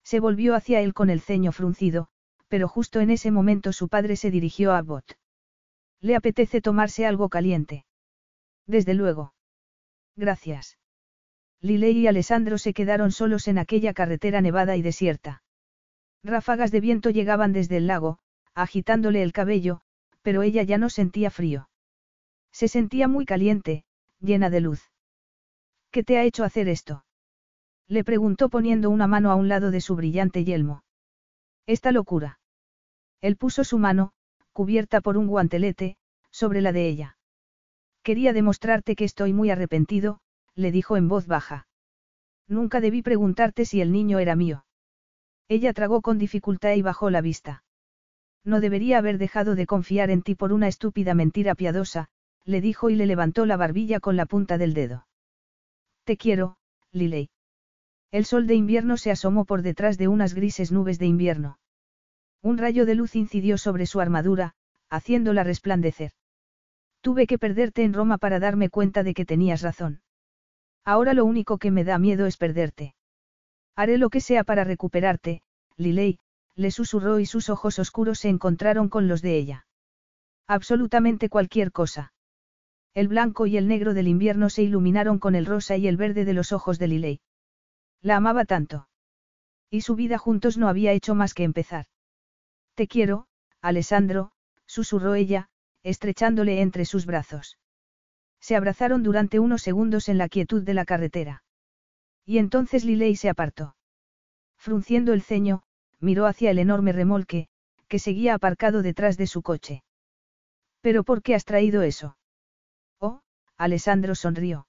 [0.03, 2.09] Se volvió hacia él con el ceño fruncido,
[2.49, 5.19] pero justo en ese momento su padre se dirigió a Abbott.
[6.01, 7.85] ¿Le apetece tomarse algo caliente?
[8.67, 9.35] Desde luego.
[10.17, 10.79] Gracias.
[11.61, 15.43] Liley y Alessandro se quedaron solos en aquella carretera nevada y desierta.
[16.25, 18.19] Ráfagas de viento llegaban desde el lago,
[18.55, 19.81] agitándole el cabello,
[20.23, 21.69] pero ella ya no sentía frío.
[22.53, 23.85] Se sentía muy caliente,
[24.21, 24.91] llena de luz.
[25.91, 27.05] ¿Qué te ha hecho hacer esto?
[27.89, 30.85] Le preguntó poniendo una mano a un lado de su brillante yelmo.
[31.67, 32.41] Esta locura.
[33.21, 34.13] Él puso su mano,
[34.53, 35.97] cubierta por un guantelete,
[36.31, 37.17] sobre la de ella.
[38.03, 40.21] Quería demostrarte que estoy muy arrepentido,
[40.55, 41.67] le dijo en voz baja.
[42.49, 44.65] Nunca debí preguntarte si el niño era mío.
[45.49, 47.65] Ella tragó con dificultad y bajó la vista.
[48.45, 52.09] No debería haber dejado de confiar en ti por una estúpida mentira piadosa,
[52.45, 55.07] le dijo y le levantó la barbilla con la punta del dedo.
[56.05, 56.57] Te quiero,
[56.91, 57.31] Liley.
[58.11, 61.59] El sol de invierno se asomó por detrás de unas grises nubes de invierno.
[62.43, 64.55] Un rayo de luz incidió sobre su armadura,
[64.91, 66.13] haciéndola resplandecer.
[67.03, 70.03] Tuve que perderte en Roma para darme cuenta de que tenías razón.
[70.85, 72.95] Ahora lo único que me da miedo es perderte.
[73.77, 75.43] Haré lo que sea para recuperarte,
[75.77, 76.19] Liley,
[76.55, 79.67] le susurró y sus ojos oscuros se encontraron con los de ella.
[80.47, 82.13] Absolutamente cualquier cosa.
[82.95, 86.25] El blanco y el negro del invierno se iluminaron con el rosa y el verde
[86.25, 87.21] de los ojos de Liley.
[88.01, 88.89] La amaba tanto.
[89.71, 91.87] Y su vida juntos no había hecho más que empezar.
[92.75, 93.27] Te quiero,
[93.61, 94.33] Alessandro,
[94.67, 95.49] susurró ella,
[95.83, 97.59] estrechándole entre sus brazos.
[98.41, 101.45] Se abrazaron durante unos segundos en la quietud de la carretera.
[102.25, 103.77] Y entonces Liley se apartó.
[104.57, 105.63] Frunciendo el ceño,
[106.01, 107.49] miró hacia el enorme remolque,
[107.89, 109.83] que seguía aparcado detrás de su coche.
[110.81, 112.17] ¿Pero por qué has traído eso?
[112.99, 113.21] Oh,
[113.57, 114.67] Alessandro sonrió.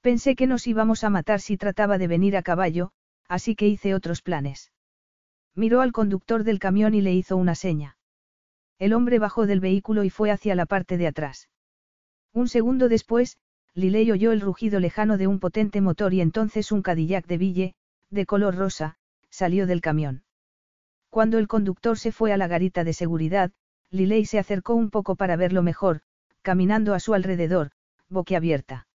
[0.00, 2.92] Pensé que nos íbamos a matar si trataba de venir a caballo,
[3.28, 4.72] así que hice otros planes.
[5.54, 7.96] Miró al conductor del camión y le hizo una seña.
[8.80, 11.50] El hombre bajó del vehículo y fue hacia la parte de atrás.
[12.32, 13.36] Un segundo después,
[13.74, 17.74] Liley oyó el rugido lejano de un potente motor y entonces un Cadillac de Ville,
[18.08, 18.96] de color rosa,
[19.28, 20.24] salió del camión.
[21.10, 23.52] Cuando el conductor se fue a la garita de seguridad,
[23.90, 26.00] Liley se acercó un poco para verlo mejor,
[26.40, 27.72] caminando a su alrededor,
[28.08, 28.88] boquiabierta.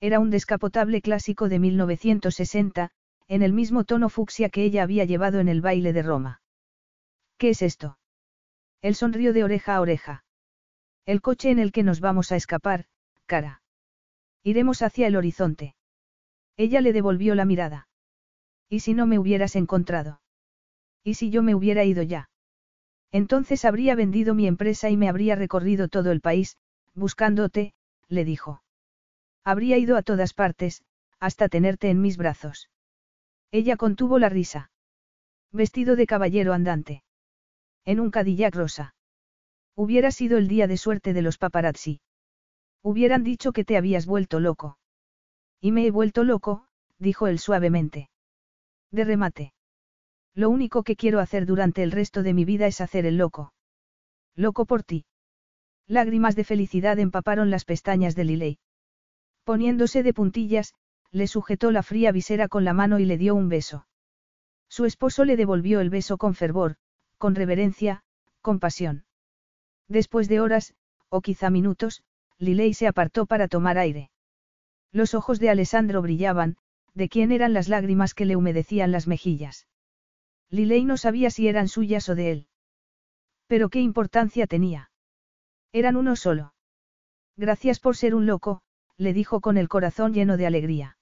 [0.00, 2.90] Era un descapotable clásico de 1960,
[3.28, 6.40] en el mismo tono fucsia que ella había llevado en el baile de Roma.
[7.36, 7.98] ¿Qué es esto?
[8.82, 10.24] Él sonrió de oreja a oreja.
[11.06, 12.86] El coche en el que nos vamos a escapar,
[13.26, 13.62] cara.
[14.42, 15.76] Iremos hacia el horizonte.
[16.56, 17.88] Ella le devolvió la mirada.
[18.68, 20.20] ¿Y si no me hubieras encontrado?
[21.04, 22.28] ¿Y si yo me hubiera ido ya?
[23.12, 26.56] Entonces habría vendido mi empresa y me habría recorrido todo el país,
[26.94, 27.74] buscándote,
[28.08, 28.62] le dijo.
[29.44, 30.82] Habría ido a todas partes,
[31.20, 32.70] hasta tenerte en mis brazos.
[33.50, 34.70] Ella contuvo la risa.
[35.52, 37.04] Vestido de caballero andante.
[37.84, 38.94] En un Cadillac rosa.
[39.74, 42.00] Hubiera sido el día de suerte de los paparazzi.
[42.82, 44.78] Hubieran dicho que te habías vuelto loco.
[45.60, 46.66] Y me he vuelto loco,
[46.98, 48.10] dijo él suavemente.
[48.90, 49.52] De remate.
[50.34, 53.52] Lo único que quiero hacer durante el resto de mi vida es hacer el loco.
[54.34, 55.04] Loco por ti.
[55.86, 58.58] Lágrimas de felicidad empaparon las pestañas de Liley.
[59.44, 60.74] Poniéndose de puntillas,
[61.10, 63.86] le sujetó la fría visera con la mano y le dio un beso.
[64.68, 66.76] Su esposo le devolvió el beso con fervor,
[67.22, 68.02] con reverencia,
[68.40, 69.04] con pasión.
[69.86, 70.74] Después de horas,
[71.08, 72.02] o quizá minutos,
[72.36, 74.10] Liley se apartó para tomar aire.
[74.90, 76.56] Los ojos de Alessandro brillaban,
[76.94, 79.68] de quién eran las lágrimas que le humedecían las mejillas.
[80.50, 82.46] Liley no sabía si eran suyas o de él.
[83.46, 84.90] Pero qué importancia tenía.
[85.70, 86.54] Eran uno solo.
[87.36, 88.62] Gracias por ser un loco,
[88.96, 90.98] le dijo con el corazón lleno de alegría.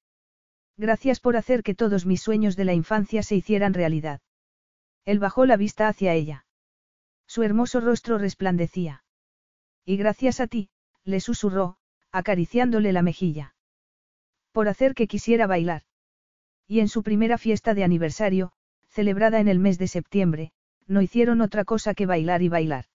[0.77, 4.21] Gracias por hacer que todos mis sueños de la infancia se hicieran realidad.
[5.05, 6.47] Él bajó la vista hacia ella.
[7.27, 9.05] Su hermoso rostro resplandecía.
[9.85, 10.71] Y gracias a ti,
[11.05, 11.79] le susurró,
[12.13, 13.55] acariciándole la mejilla.
[14.53, 15.83] Por hacer que quisiera bailar.
[16.67, 18.53] Y en su primera fiesta de aniversario,
[18.89, 20.53] celebrada en el mes de septiembre,
[20.87, 22.87] no hicieron otra cosa que bailar y bailar.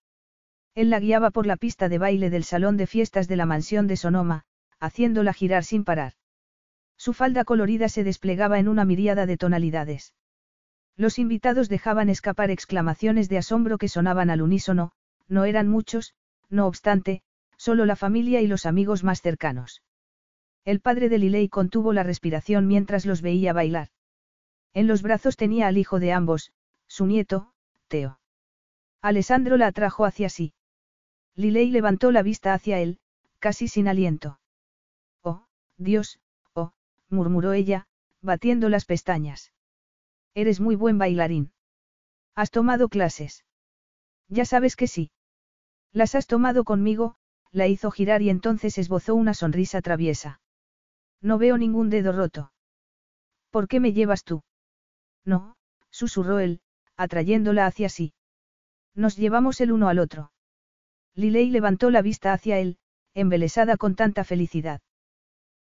[0.75, 3.87] Él la guiaba por la pista de baile del salón de fiestas de la mansión
[3.87, 4.43] de Sonoma,
[4.79, 6.13] haciéndola girar sin parar.
[6.97, 10.13] Su falda colorida se desplegaba en una miríada de tonalidades.
[10.97, 14.91] Los invitados dejaban escapar exclamaciones de asombro que sonaban al unísono,
[15.27, 16.13] no eran muchos,
[16.49, 17.21] no obstante,
[17.57, 19.81] solo la familia y los amigos más cercanos.
[20.63, 23.89] El padre de Liley contuvo la respiración mientras los veía bailar.
[24.73, 26.51] En los brazos tenía al hijo de ambos,
[26.87, 27.51] su nieto,
[27.87, 28.19] Teo.
[29.01, 30.53] Alessandro la atrajo hacia sí.
[31.35, 32.99] Liley levantó la vista hacia él,
[33.39, 34.39] casi sin aliento.
[35.21, 35.45] Oh,
[35.77, 36.19] Dios,
[36.53, 36.71] oh,
[37.09, 37.87] murmuró ella,
[38.21, 39.51] batiendo las pestañas.
[40.35, 41.53] Eres muy buen bailarín.
[42.35, 43.45] ¿Has tomado clases?
[44.27, 45.11] Ya sabes que sí.
[45.93, 47.15] Las has tomado conmigo,
[47.51, 50.41] la hizo girar y entonces esbozó una sonrisa traviesa.
[51.21, 52.51] No veo ningún dedo roto.
[53.49, 54.43] ¿Por qué me llevas tú?
[55.23, 55.55] No,
[55.89, 56.59] susurró él,
[56.97, 58.13] atrayéndola hacia sí.
[58.93, 60.33] Nos llevamos el uno al otro.
[61.13, 62.77] Liley levantó la vista hacia él,
[63.13, 64.81] embelesada con tanta felicidad.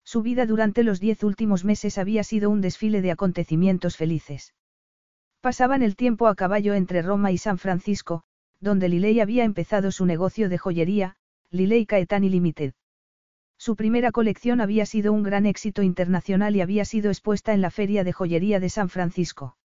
[0.02, 4.52] Su vida durante los diez últimos meses había sido un desfile de acontecimientos felices.
[5.44, 8.22] Pasaban el tiempo a caballo entre Roma y San Francisco,
[8.60, 11.16] donde Liley había empezado su negocio de joyería,
[11.50, 12.72] Liley Caetani Limited.
[13.58, 17.70] Su primera colección había sido un gran éxito internacional y había sido expuesta en la
[17.70, 19.58] Feria de Joyería de San Francisco.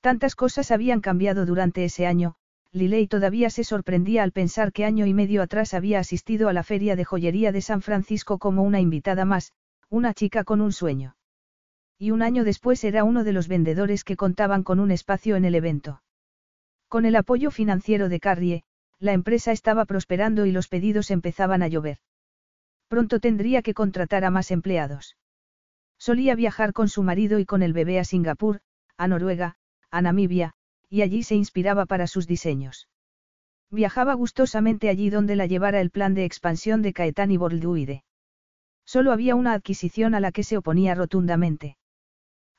[0.00, 2.36] Tantas cosas habían cambiado durante ese año,
[2.70, 6.62] Liley todavía se sorprendía al pensar que año y medio atrás había asistido a la
[6.62, 9.50] Feria de Joyería de San Francisco como una invitada más,
[9.90, 11.16] Una chica con un sueño.
[12.02, 15.44] Y un año después era uno de los vendedores que contaban con un espacio en
[15.44, 16.02] el evento.
[16.88, 18.64] Con el apoyo financiero de Carrie,
[18.98, 21.98] la empresa estaba prosperando y los pedidos empezaban a llover.
[22.88, 25.16] Pronto tendría que contratar a más empleados.
[25.96, 28.62] Solía viajar con su marido y con el bebé a Singapur,
[28.96, 29.54] a Noruega,
[29.92, 30.54] a Namibia,
[30.90, 32.88] y allí se inspiraba para sus diseños.
[33.70, 38.02] Viajaba gustosamente allí donde la llevara el plan de expansión de Caetani Borlduide.
[38.84, 41.76] Solo había una adquisición a la que se oponía rotundamente.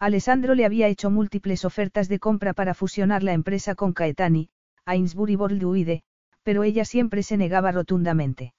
[0.04, 4.50] Alessandro le había hecho múltiples ofertas de compra para fusionar la empresa con Caetani,
[4.84, 6.04] Ainsbury Borlduide,
[6.44, 8.54] pero ella siempre se negaba rotundamente.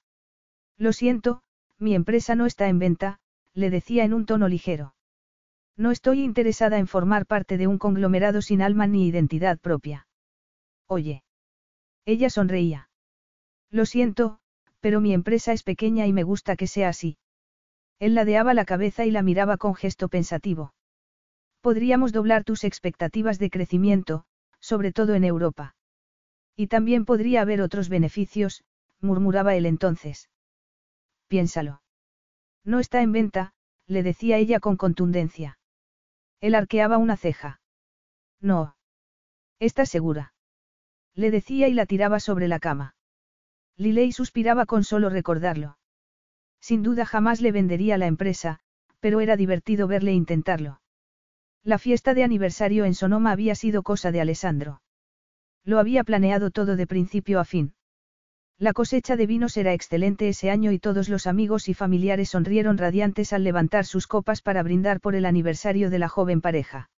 [0.75, 1.43] Lo siento,
[1.77, 3.19] mi empresa no está en venta,
[3.53, 4.95] le decía en un tono ligero.
[5.77, 10.07] No estoy interesada en formar parte de un conglomerado sin alma ni identidad propia.
[10.87, 11.21] Oye.
[12.05, 12.89] Ella sonreía.
[13.69, 14.39] Lo siento,
[14.79, 17.19] pero mi empresa es pequeña y me gusta que sea así.
[17.99, 20.73] Él ladeaba la cabeza y la miraba con gesto pensativo.
[21.65, 24.25] Podríamos doblar tus expectativas de crecimiento,
[24.59, 25.75] sobre todo en Europa.
[26.55, 28.63] Y también podría haber otros beneficios,
[29.01, 30.29] murmuraba él entonces.
[31.27, 31.81] Piénsalo.
[32.63, 33.53] No está en venta,
[33.87, 35.57] le decía ella con contundencia.
[36.39, 37.61] Él arqueaba una ceja.
[38.39, 38.77] No.
[39.57, 40.35] ¿Estás segura?
[41.15, 42.93] Le decía y la tiraba sobre la cama.
[43.75, 45.79] Liley suspiraba con solo recordarlo.
[46.61, 48.59] Sin duda jamás le vendería la empresa,
[48.99, 50.79] pero era divertido verle intentarlo.
[51.65, 54.83] La fiesta de aniversario en Sonoma había sido cosa de Alessandro.
[55.63, 57.73] Lo había planeado todo de principio a fin.
[58.59, 62.77] La cosecha de vinos era excelente ese año y todos los amigos y familiares sonrieron
[62.77, 66.91] radiantes al levantar sus copas para brindar por el aniversario de la joven pareja.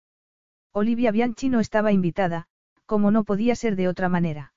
[0.73, 2.47] Olivia Bianchi no estaba invitada,
[2.85, 4.53] como no podía ser de otra manera.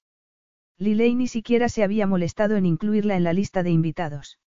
[0.76, 4.40] Liley ni siquiera se había molestado en incluirla en la lista de invitados.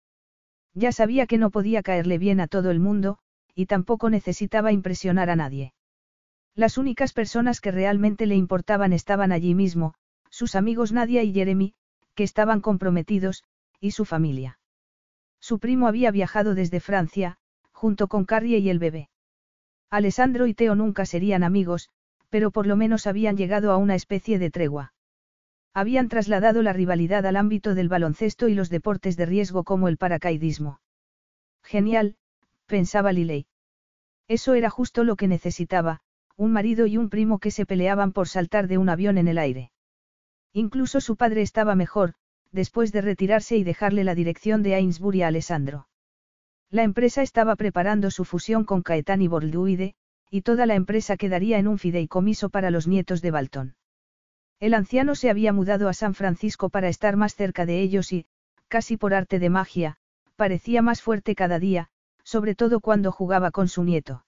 [0.74, 3.20] Ya sabía que no podía caerle bien a todo el mundo,
[3.54, 5.74] y tampoco necesitaba impresionar a nadie.
[6.54, 9.94] Las únicas personas que realmente le importaban estaban allí mismo,
[10.30, 11.74] sus amigos Nadia y Jeremy,
[12.14, 13.44] que estaban comprometidos,
[13.80, 14.58] y su familia.
[15.40, 17.38] Su primo había viajado desde Francia,
[17.72, 19.08] junto con Carrie y el bebé.
[19.90, 21.90] Alessandro y Teo nunca serían amigos,
[22.30, 24.94] pero por lo menos habían llegado a una especie de tregua.
[25.74, 29.96] Habían trasladado la rivalidad al ámbito del baloncesto y los deportes de riesgo como el
[29.96, 30.80] paracaidismo.
[31.62, 32.16] Genial,
[32.66, 33.46] pensaba Liley.
[34.28, 36.00] Eso era justo lo que necesitaba,
[36.36, 39.38] un marido y un primo que se peleaban por saltar de un avión en el
[39.38, 39.72] aire.
[40.52, 42.14] Incluso su padre estaba mejor,
[42.50, 45.88] después de retirarse y dejarle la dirección de Ainsbury a Alessandro.
[46.70, 49.94] La empresa estaba preparando su fusión con Caetani Borlduide,
[50.30, 53.74] y toda la empresa quedaría en un fideicomiso para los nietos de Balton.
[54.60, 58.26] El anciano se había mudado a San Francisco para estar más cerca de ellos y,
[58.68, 59.98] casi por arte de magia,
[60.36, 61.90] parecía más fuerte cada día,
[62.24, 64.24] sobre todo cuando jugaba con su nieto.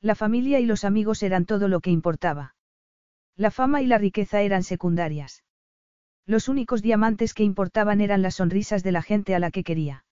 [0.00, 2.54] La familia y los amigos eran todo lo que importaba.
[3.36, 5.44] La fama y la riqueza eran secundarias.
[6.26, 10.04] Los únicos diamantes que importaban eran las sonrisas de la gente a la que quería.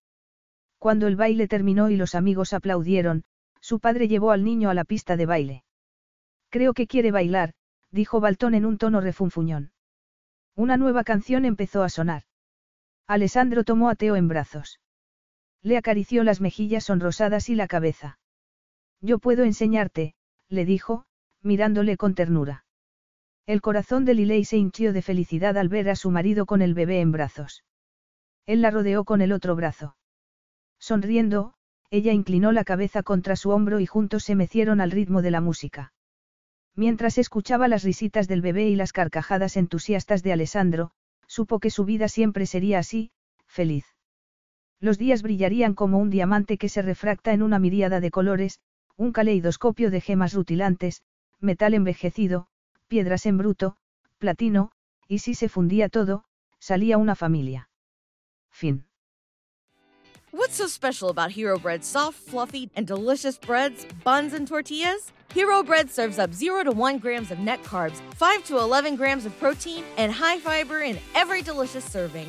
[0.79, 3.25] Cuando el baile terminó y los amigos aplaudieron,
[3.61, 5.65] su padre llevó al niño a la pista de baile.
[6.51, 7.55] Creo que quiere bailar,
[7.91, 9.73] dijo Baltón en un tono refunfuñón.
[10.55, 12.25] Una nueva canción empezó a sonar.
[13.07, 14.79] Alessandro tomó a Teo en brazos.
[15.65, 18.19] Le acarició las mejillas sonrosadas y la cabeza.
[19.01, 20.15] Yo puedo enseñarte,
[20.51, 21.07] le dijo,
[21.43, 22.67] mirándole con ternura.
[23.47, 26.75] El corazón de Liley se hinchió de felicidad al ver a su marido con el
[26.75, 27.65] bebé en brazos.
[28.45, 29.97] Él la rodeó con el otro brazo.
[30.79, 31.55] Sonriendo,
[31.91, 35.41] ella inclinó la cabeza contra su hombro y juntos se mecieron al ritmo de la
[35.41, 35.95] música.
[36.77, 40.91] Mientras escuchaba las risitas del bebé y las carcajadas entusiastas de Alessandro,
[41.27, 43.13] supo que su vida siempre sería así,
[43.47, 43.94] feliz.
[44.85, 48.61] Los días brillarían como un diamante que se refracta en una miríada de colores,
[48.99, 51.01] un caleidoscopio de gemas rutilantes,
[51.41, 52.49] metal envejecido,
[52.87, 53.79] piedras en bruto,
[54.19, 54.73] platino,
[55.09, 56.27] y si se fundía todo,
[56.59, 57.71] salía una familia.
[58.51, 58.85] Fin.
[60.33, 65.15] What's so special about Hero Bread's soft, fluffy, and delicious breads, buns, and tortillas?
[65.35, 69.25] Hero Bread serves up 0 to 1 grams of net carbs, 5 to 11 grams
[69.25, 72.29] of protein, and high fiber in every delicious serving.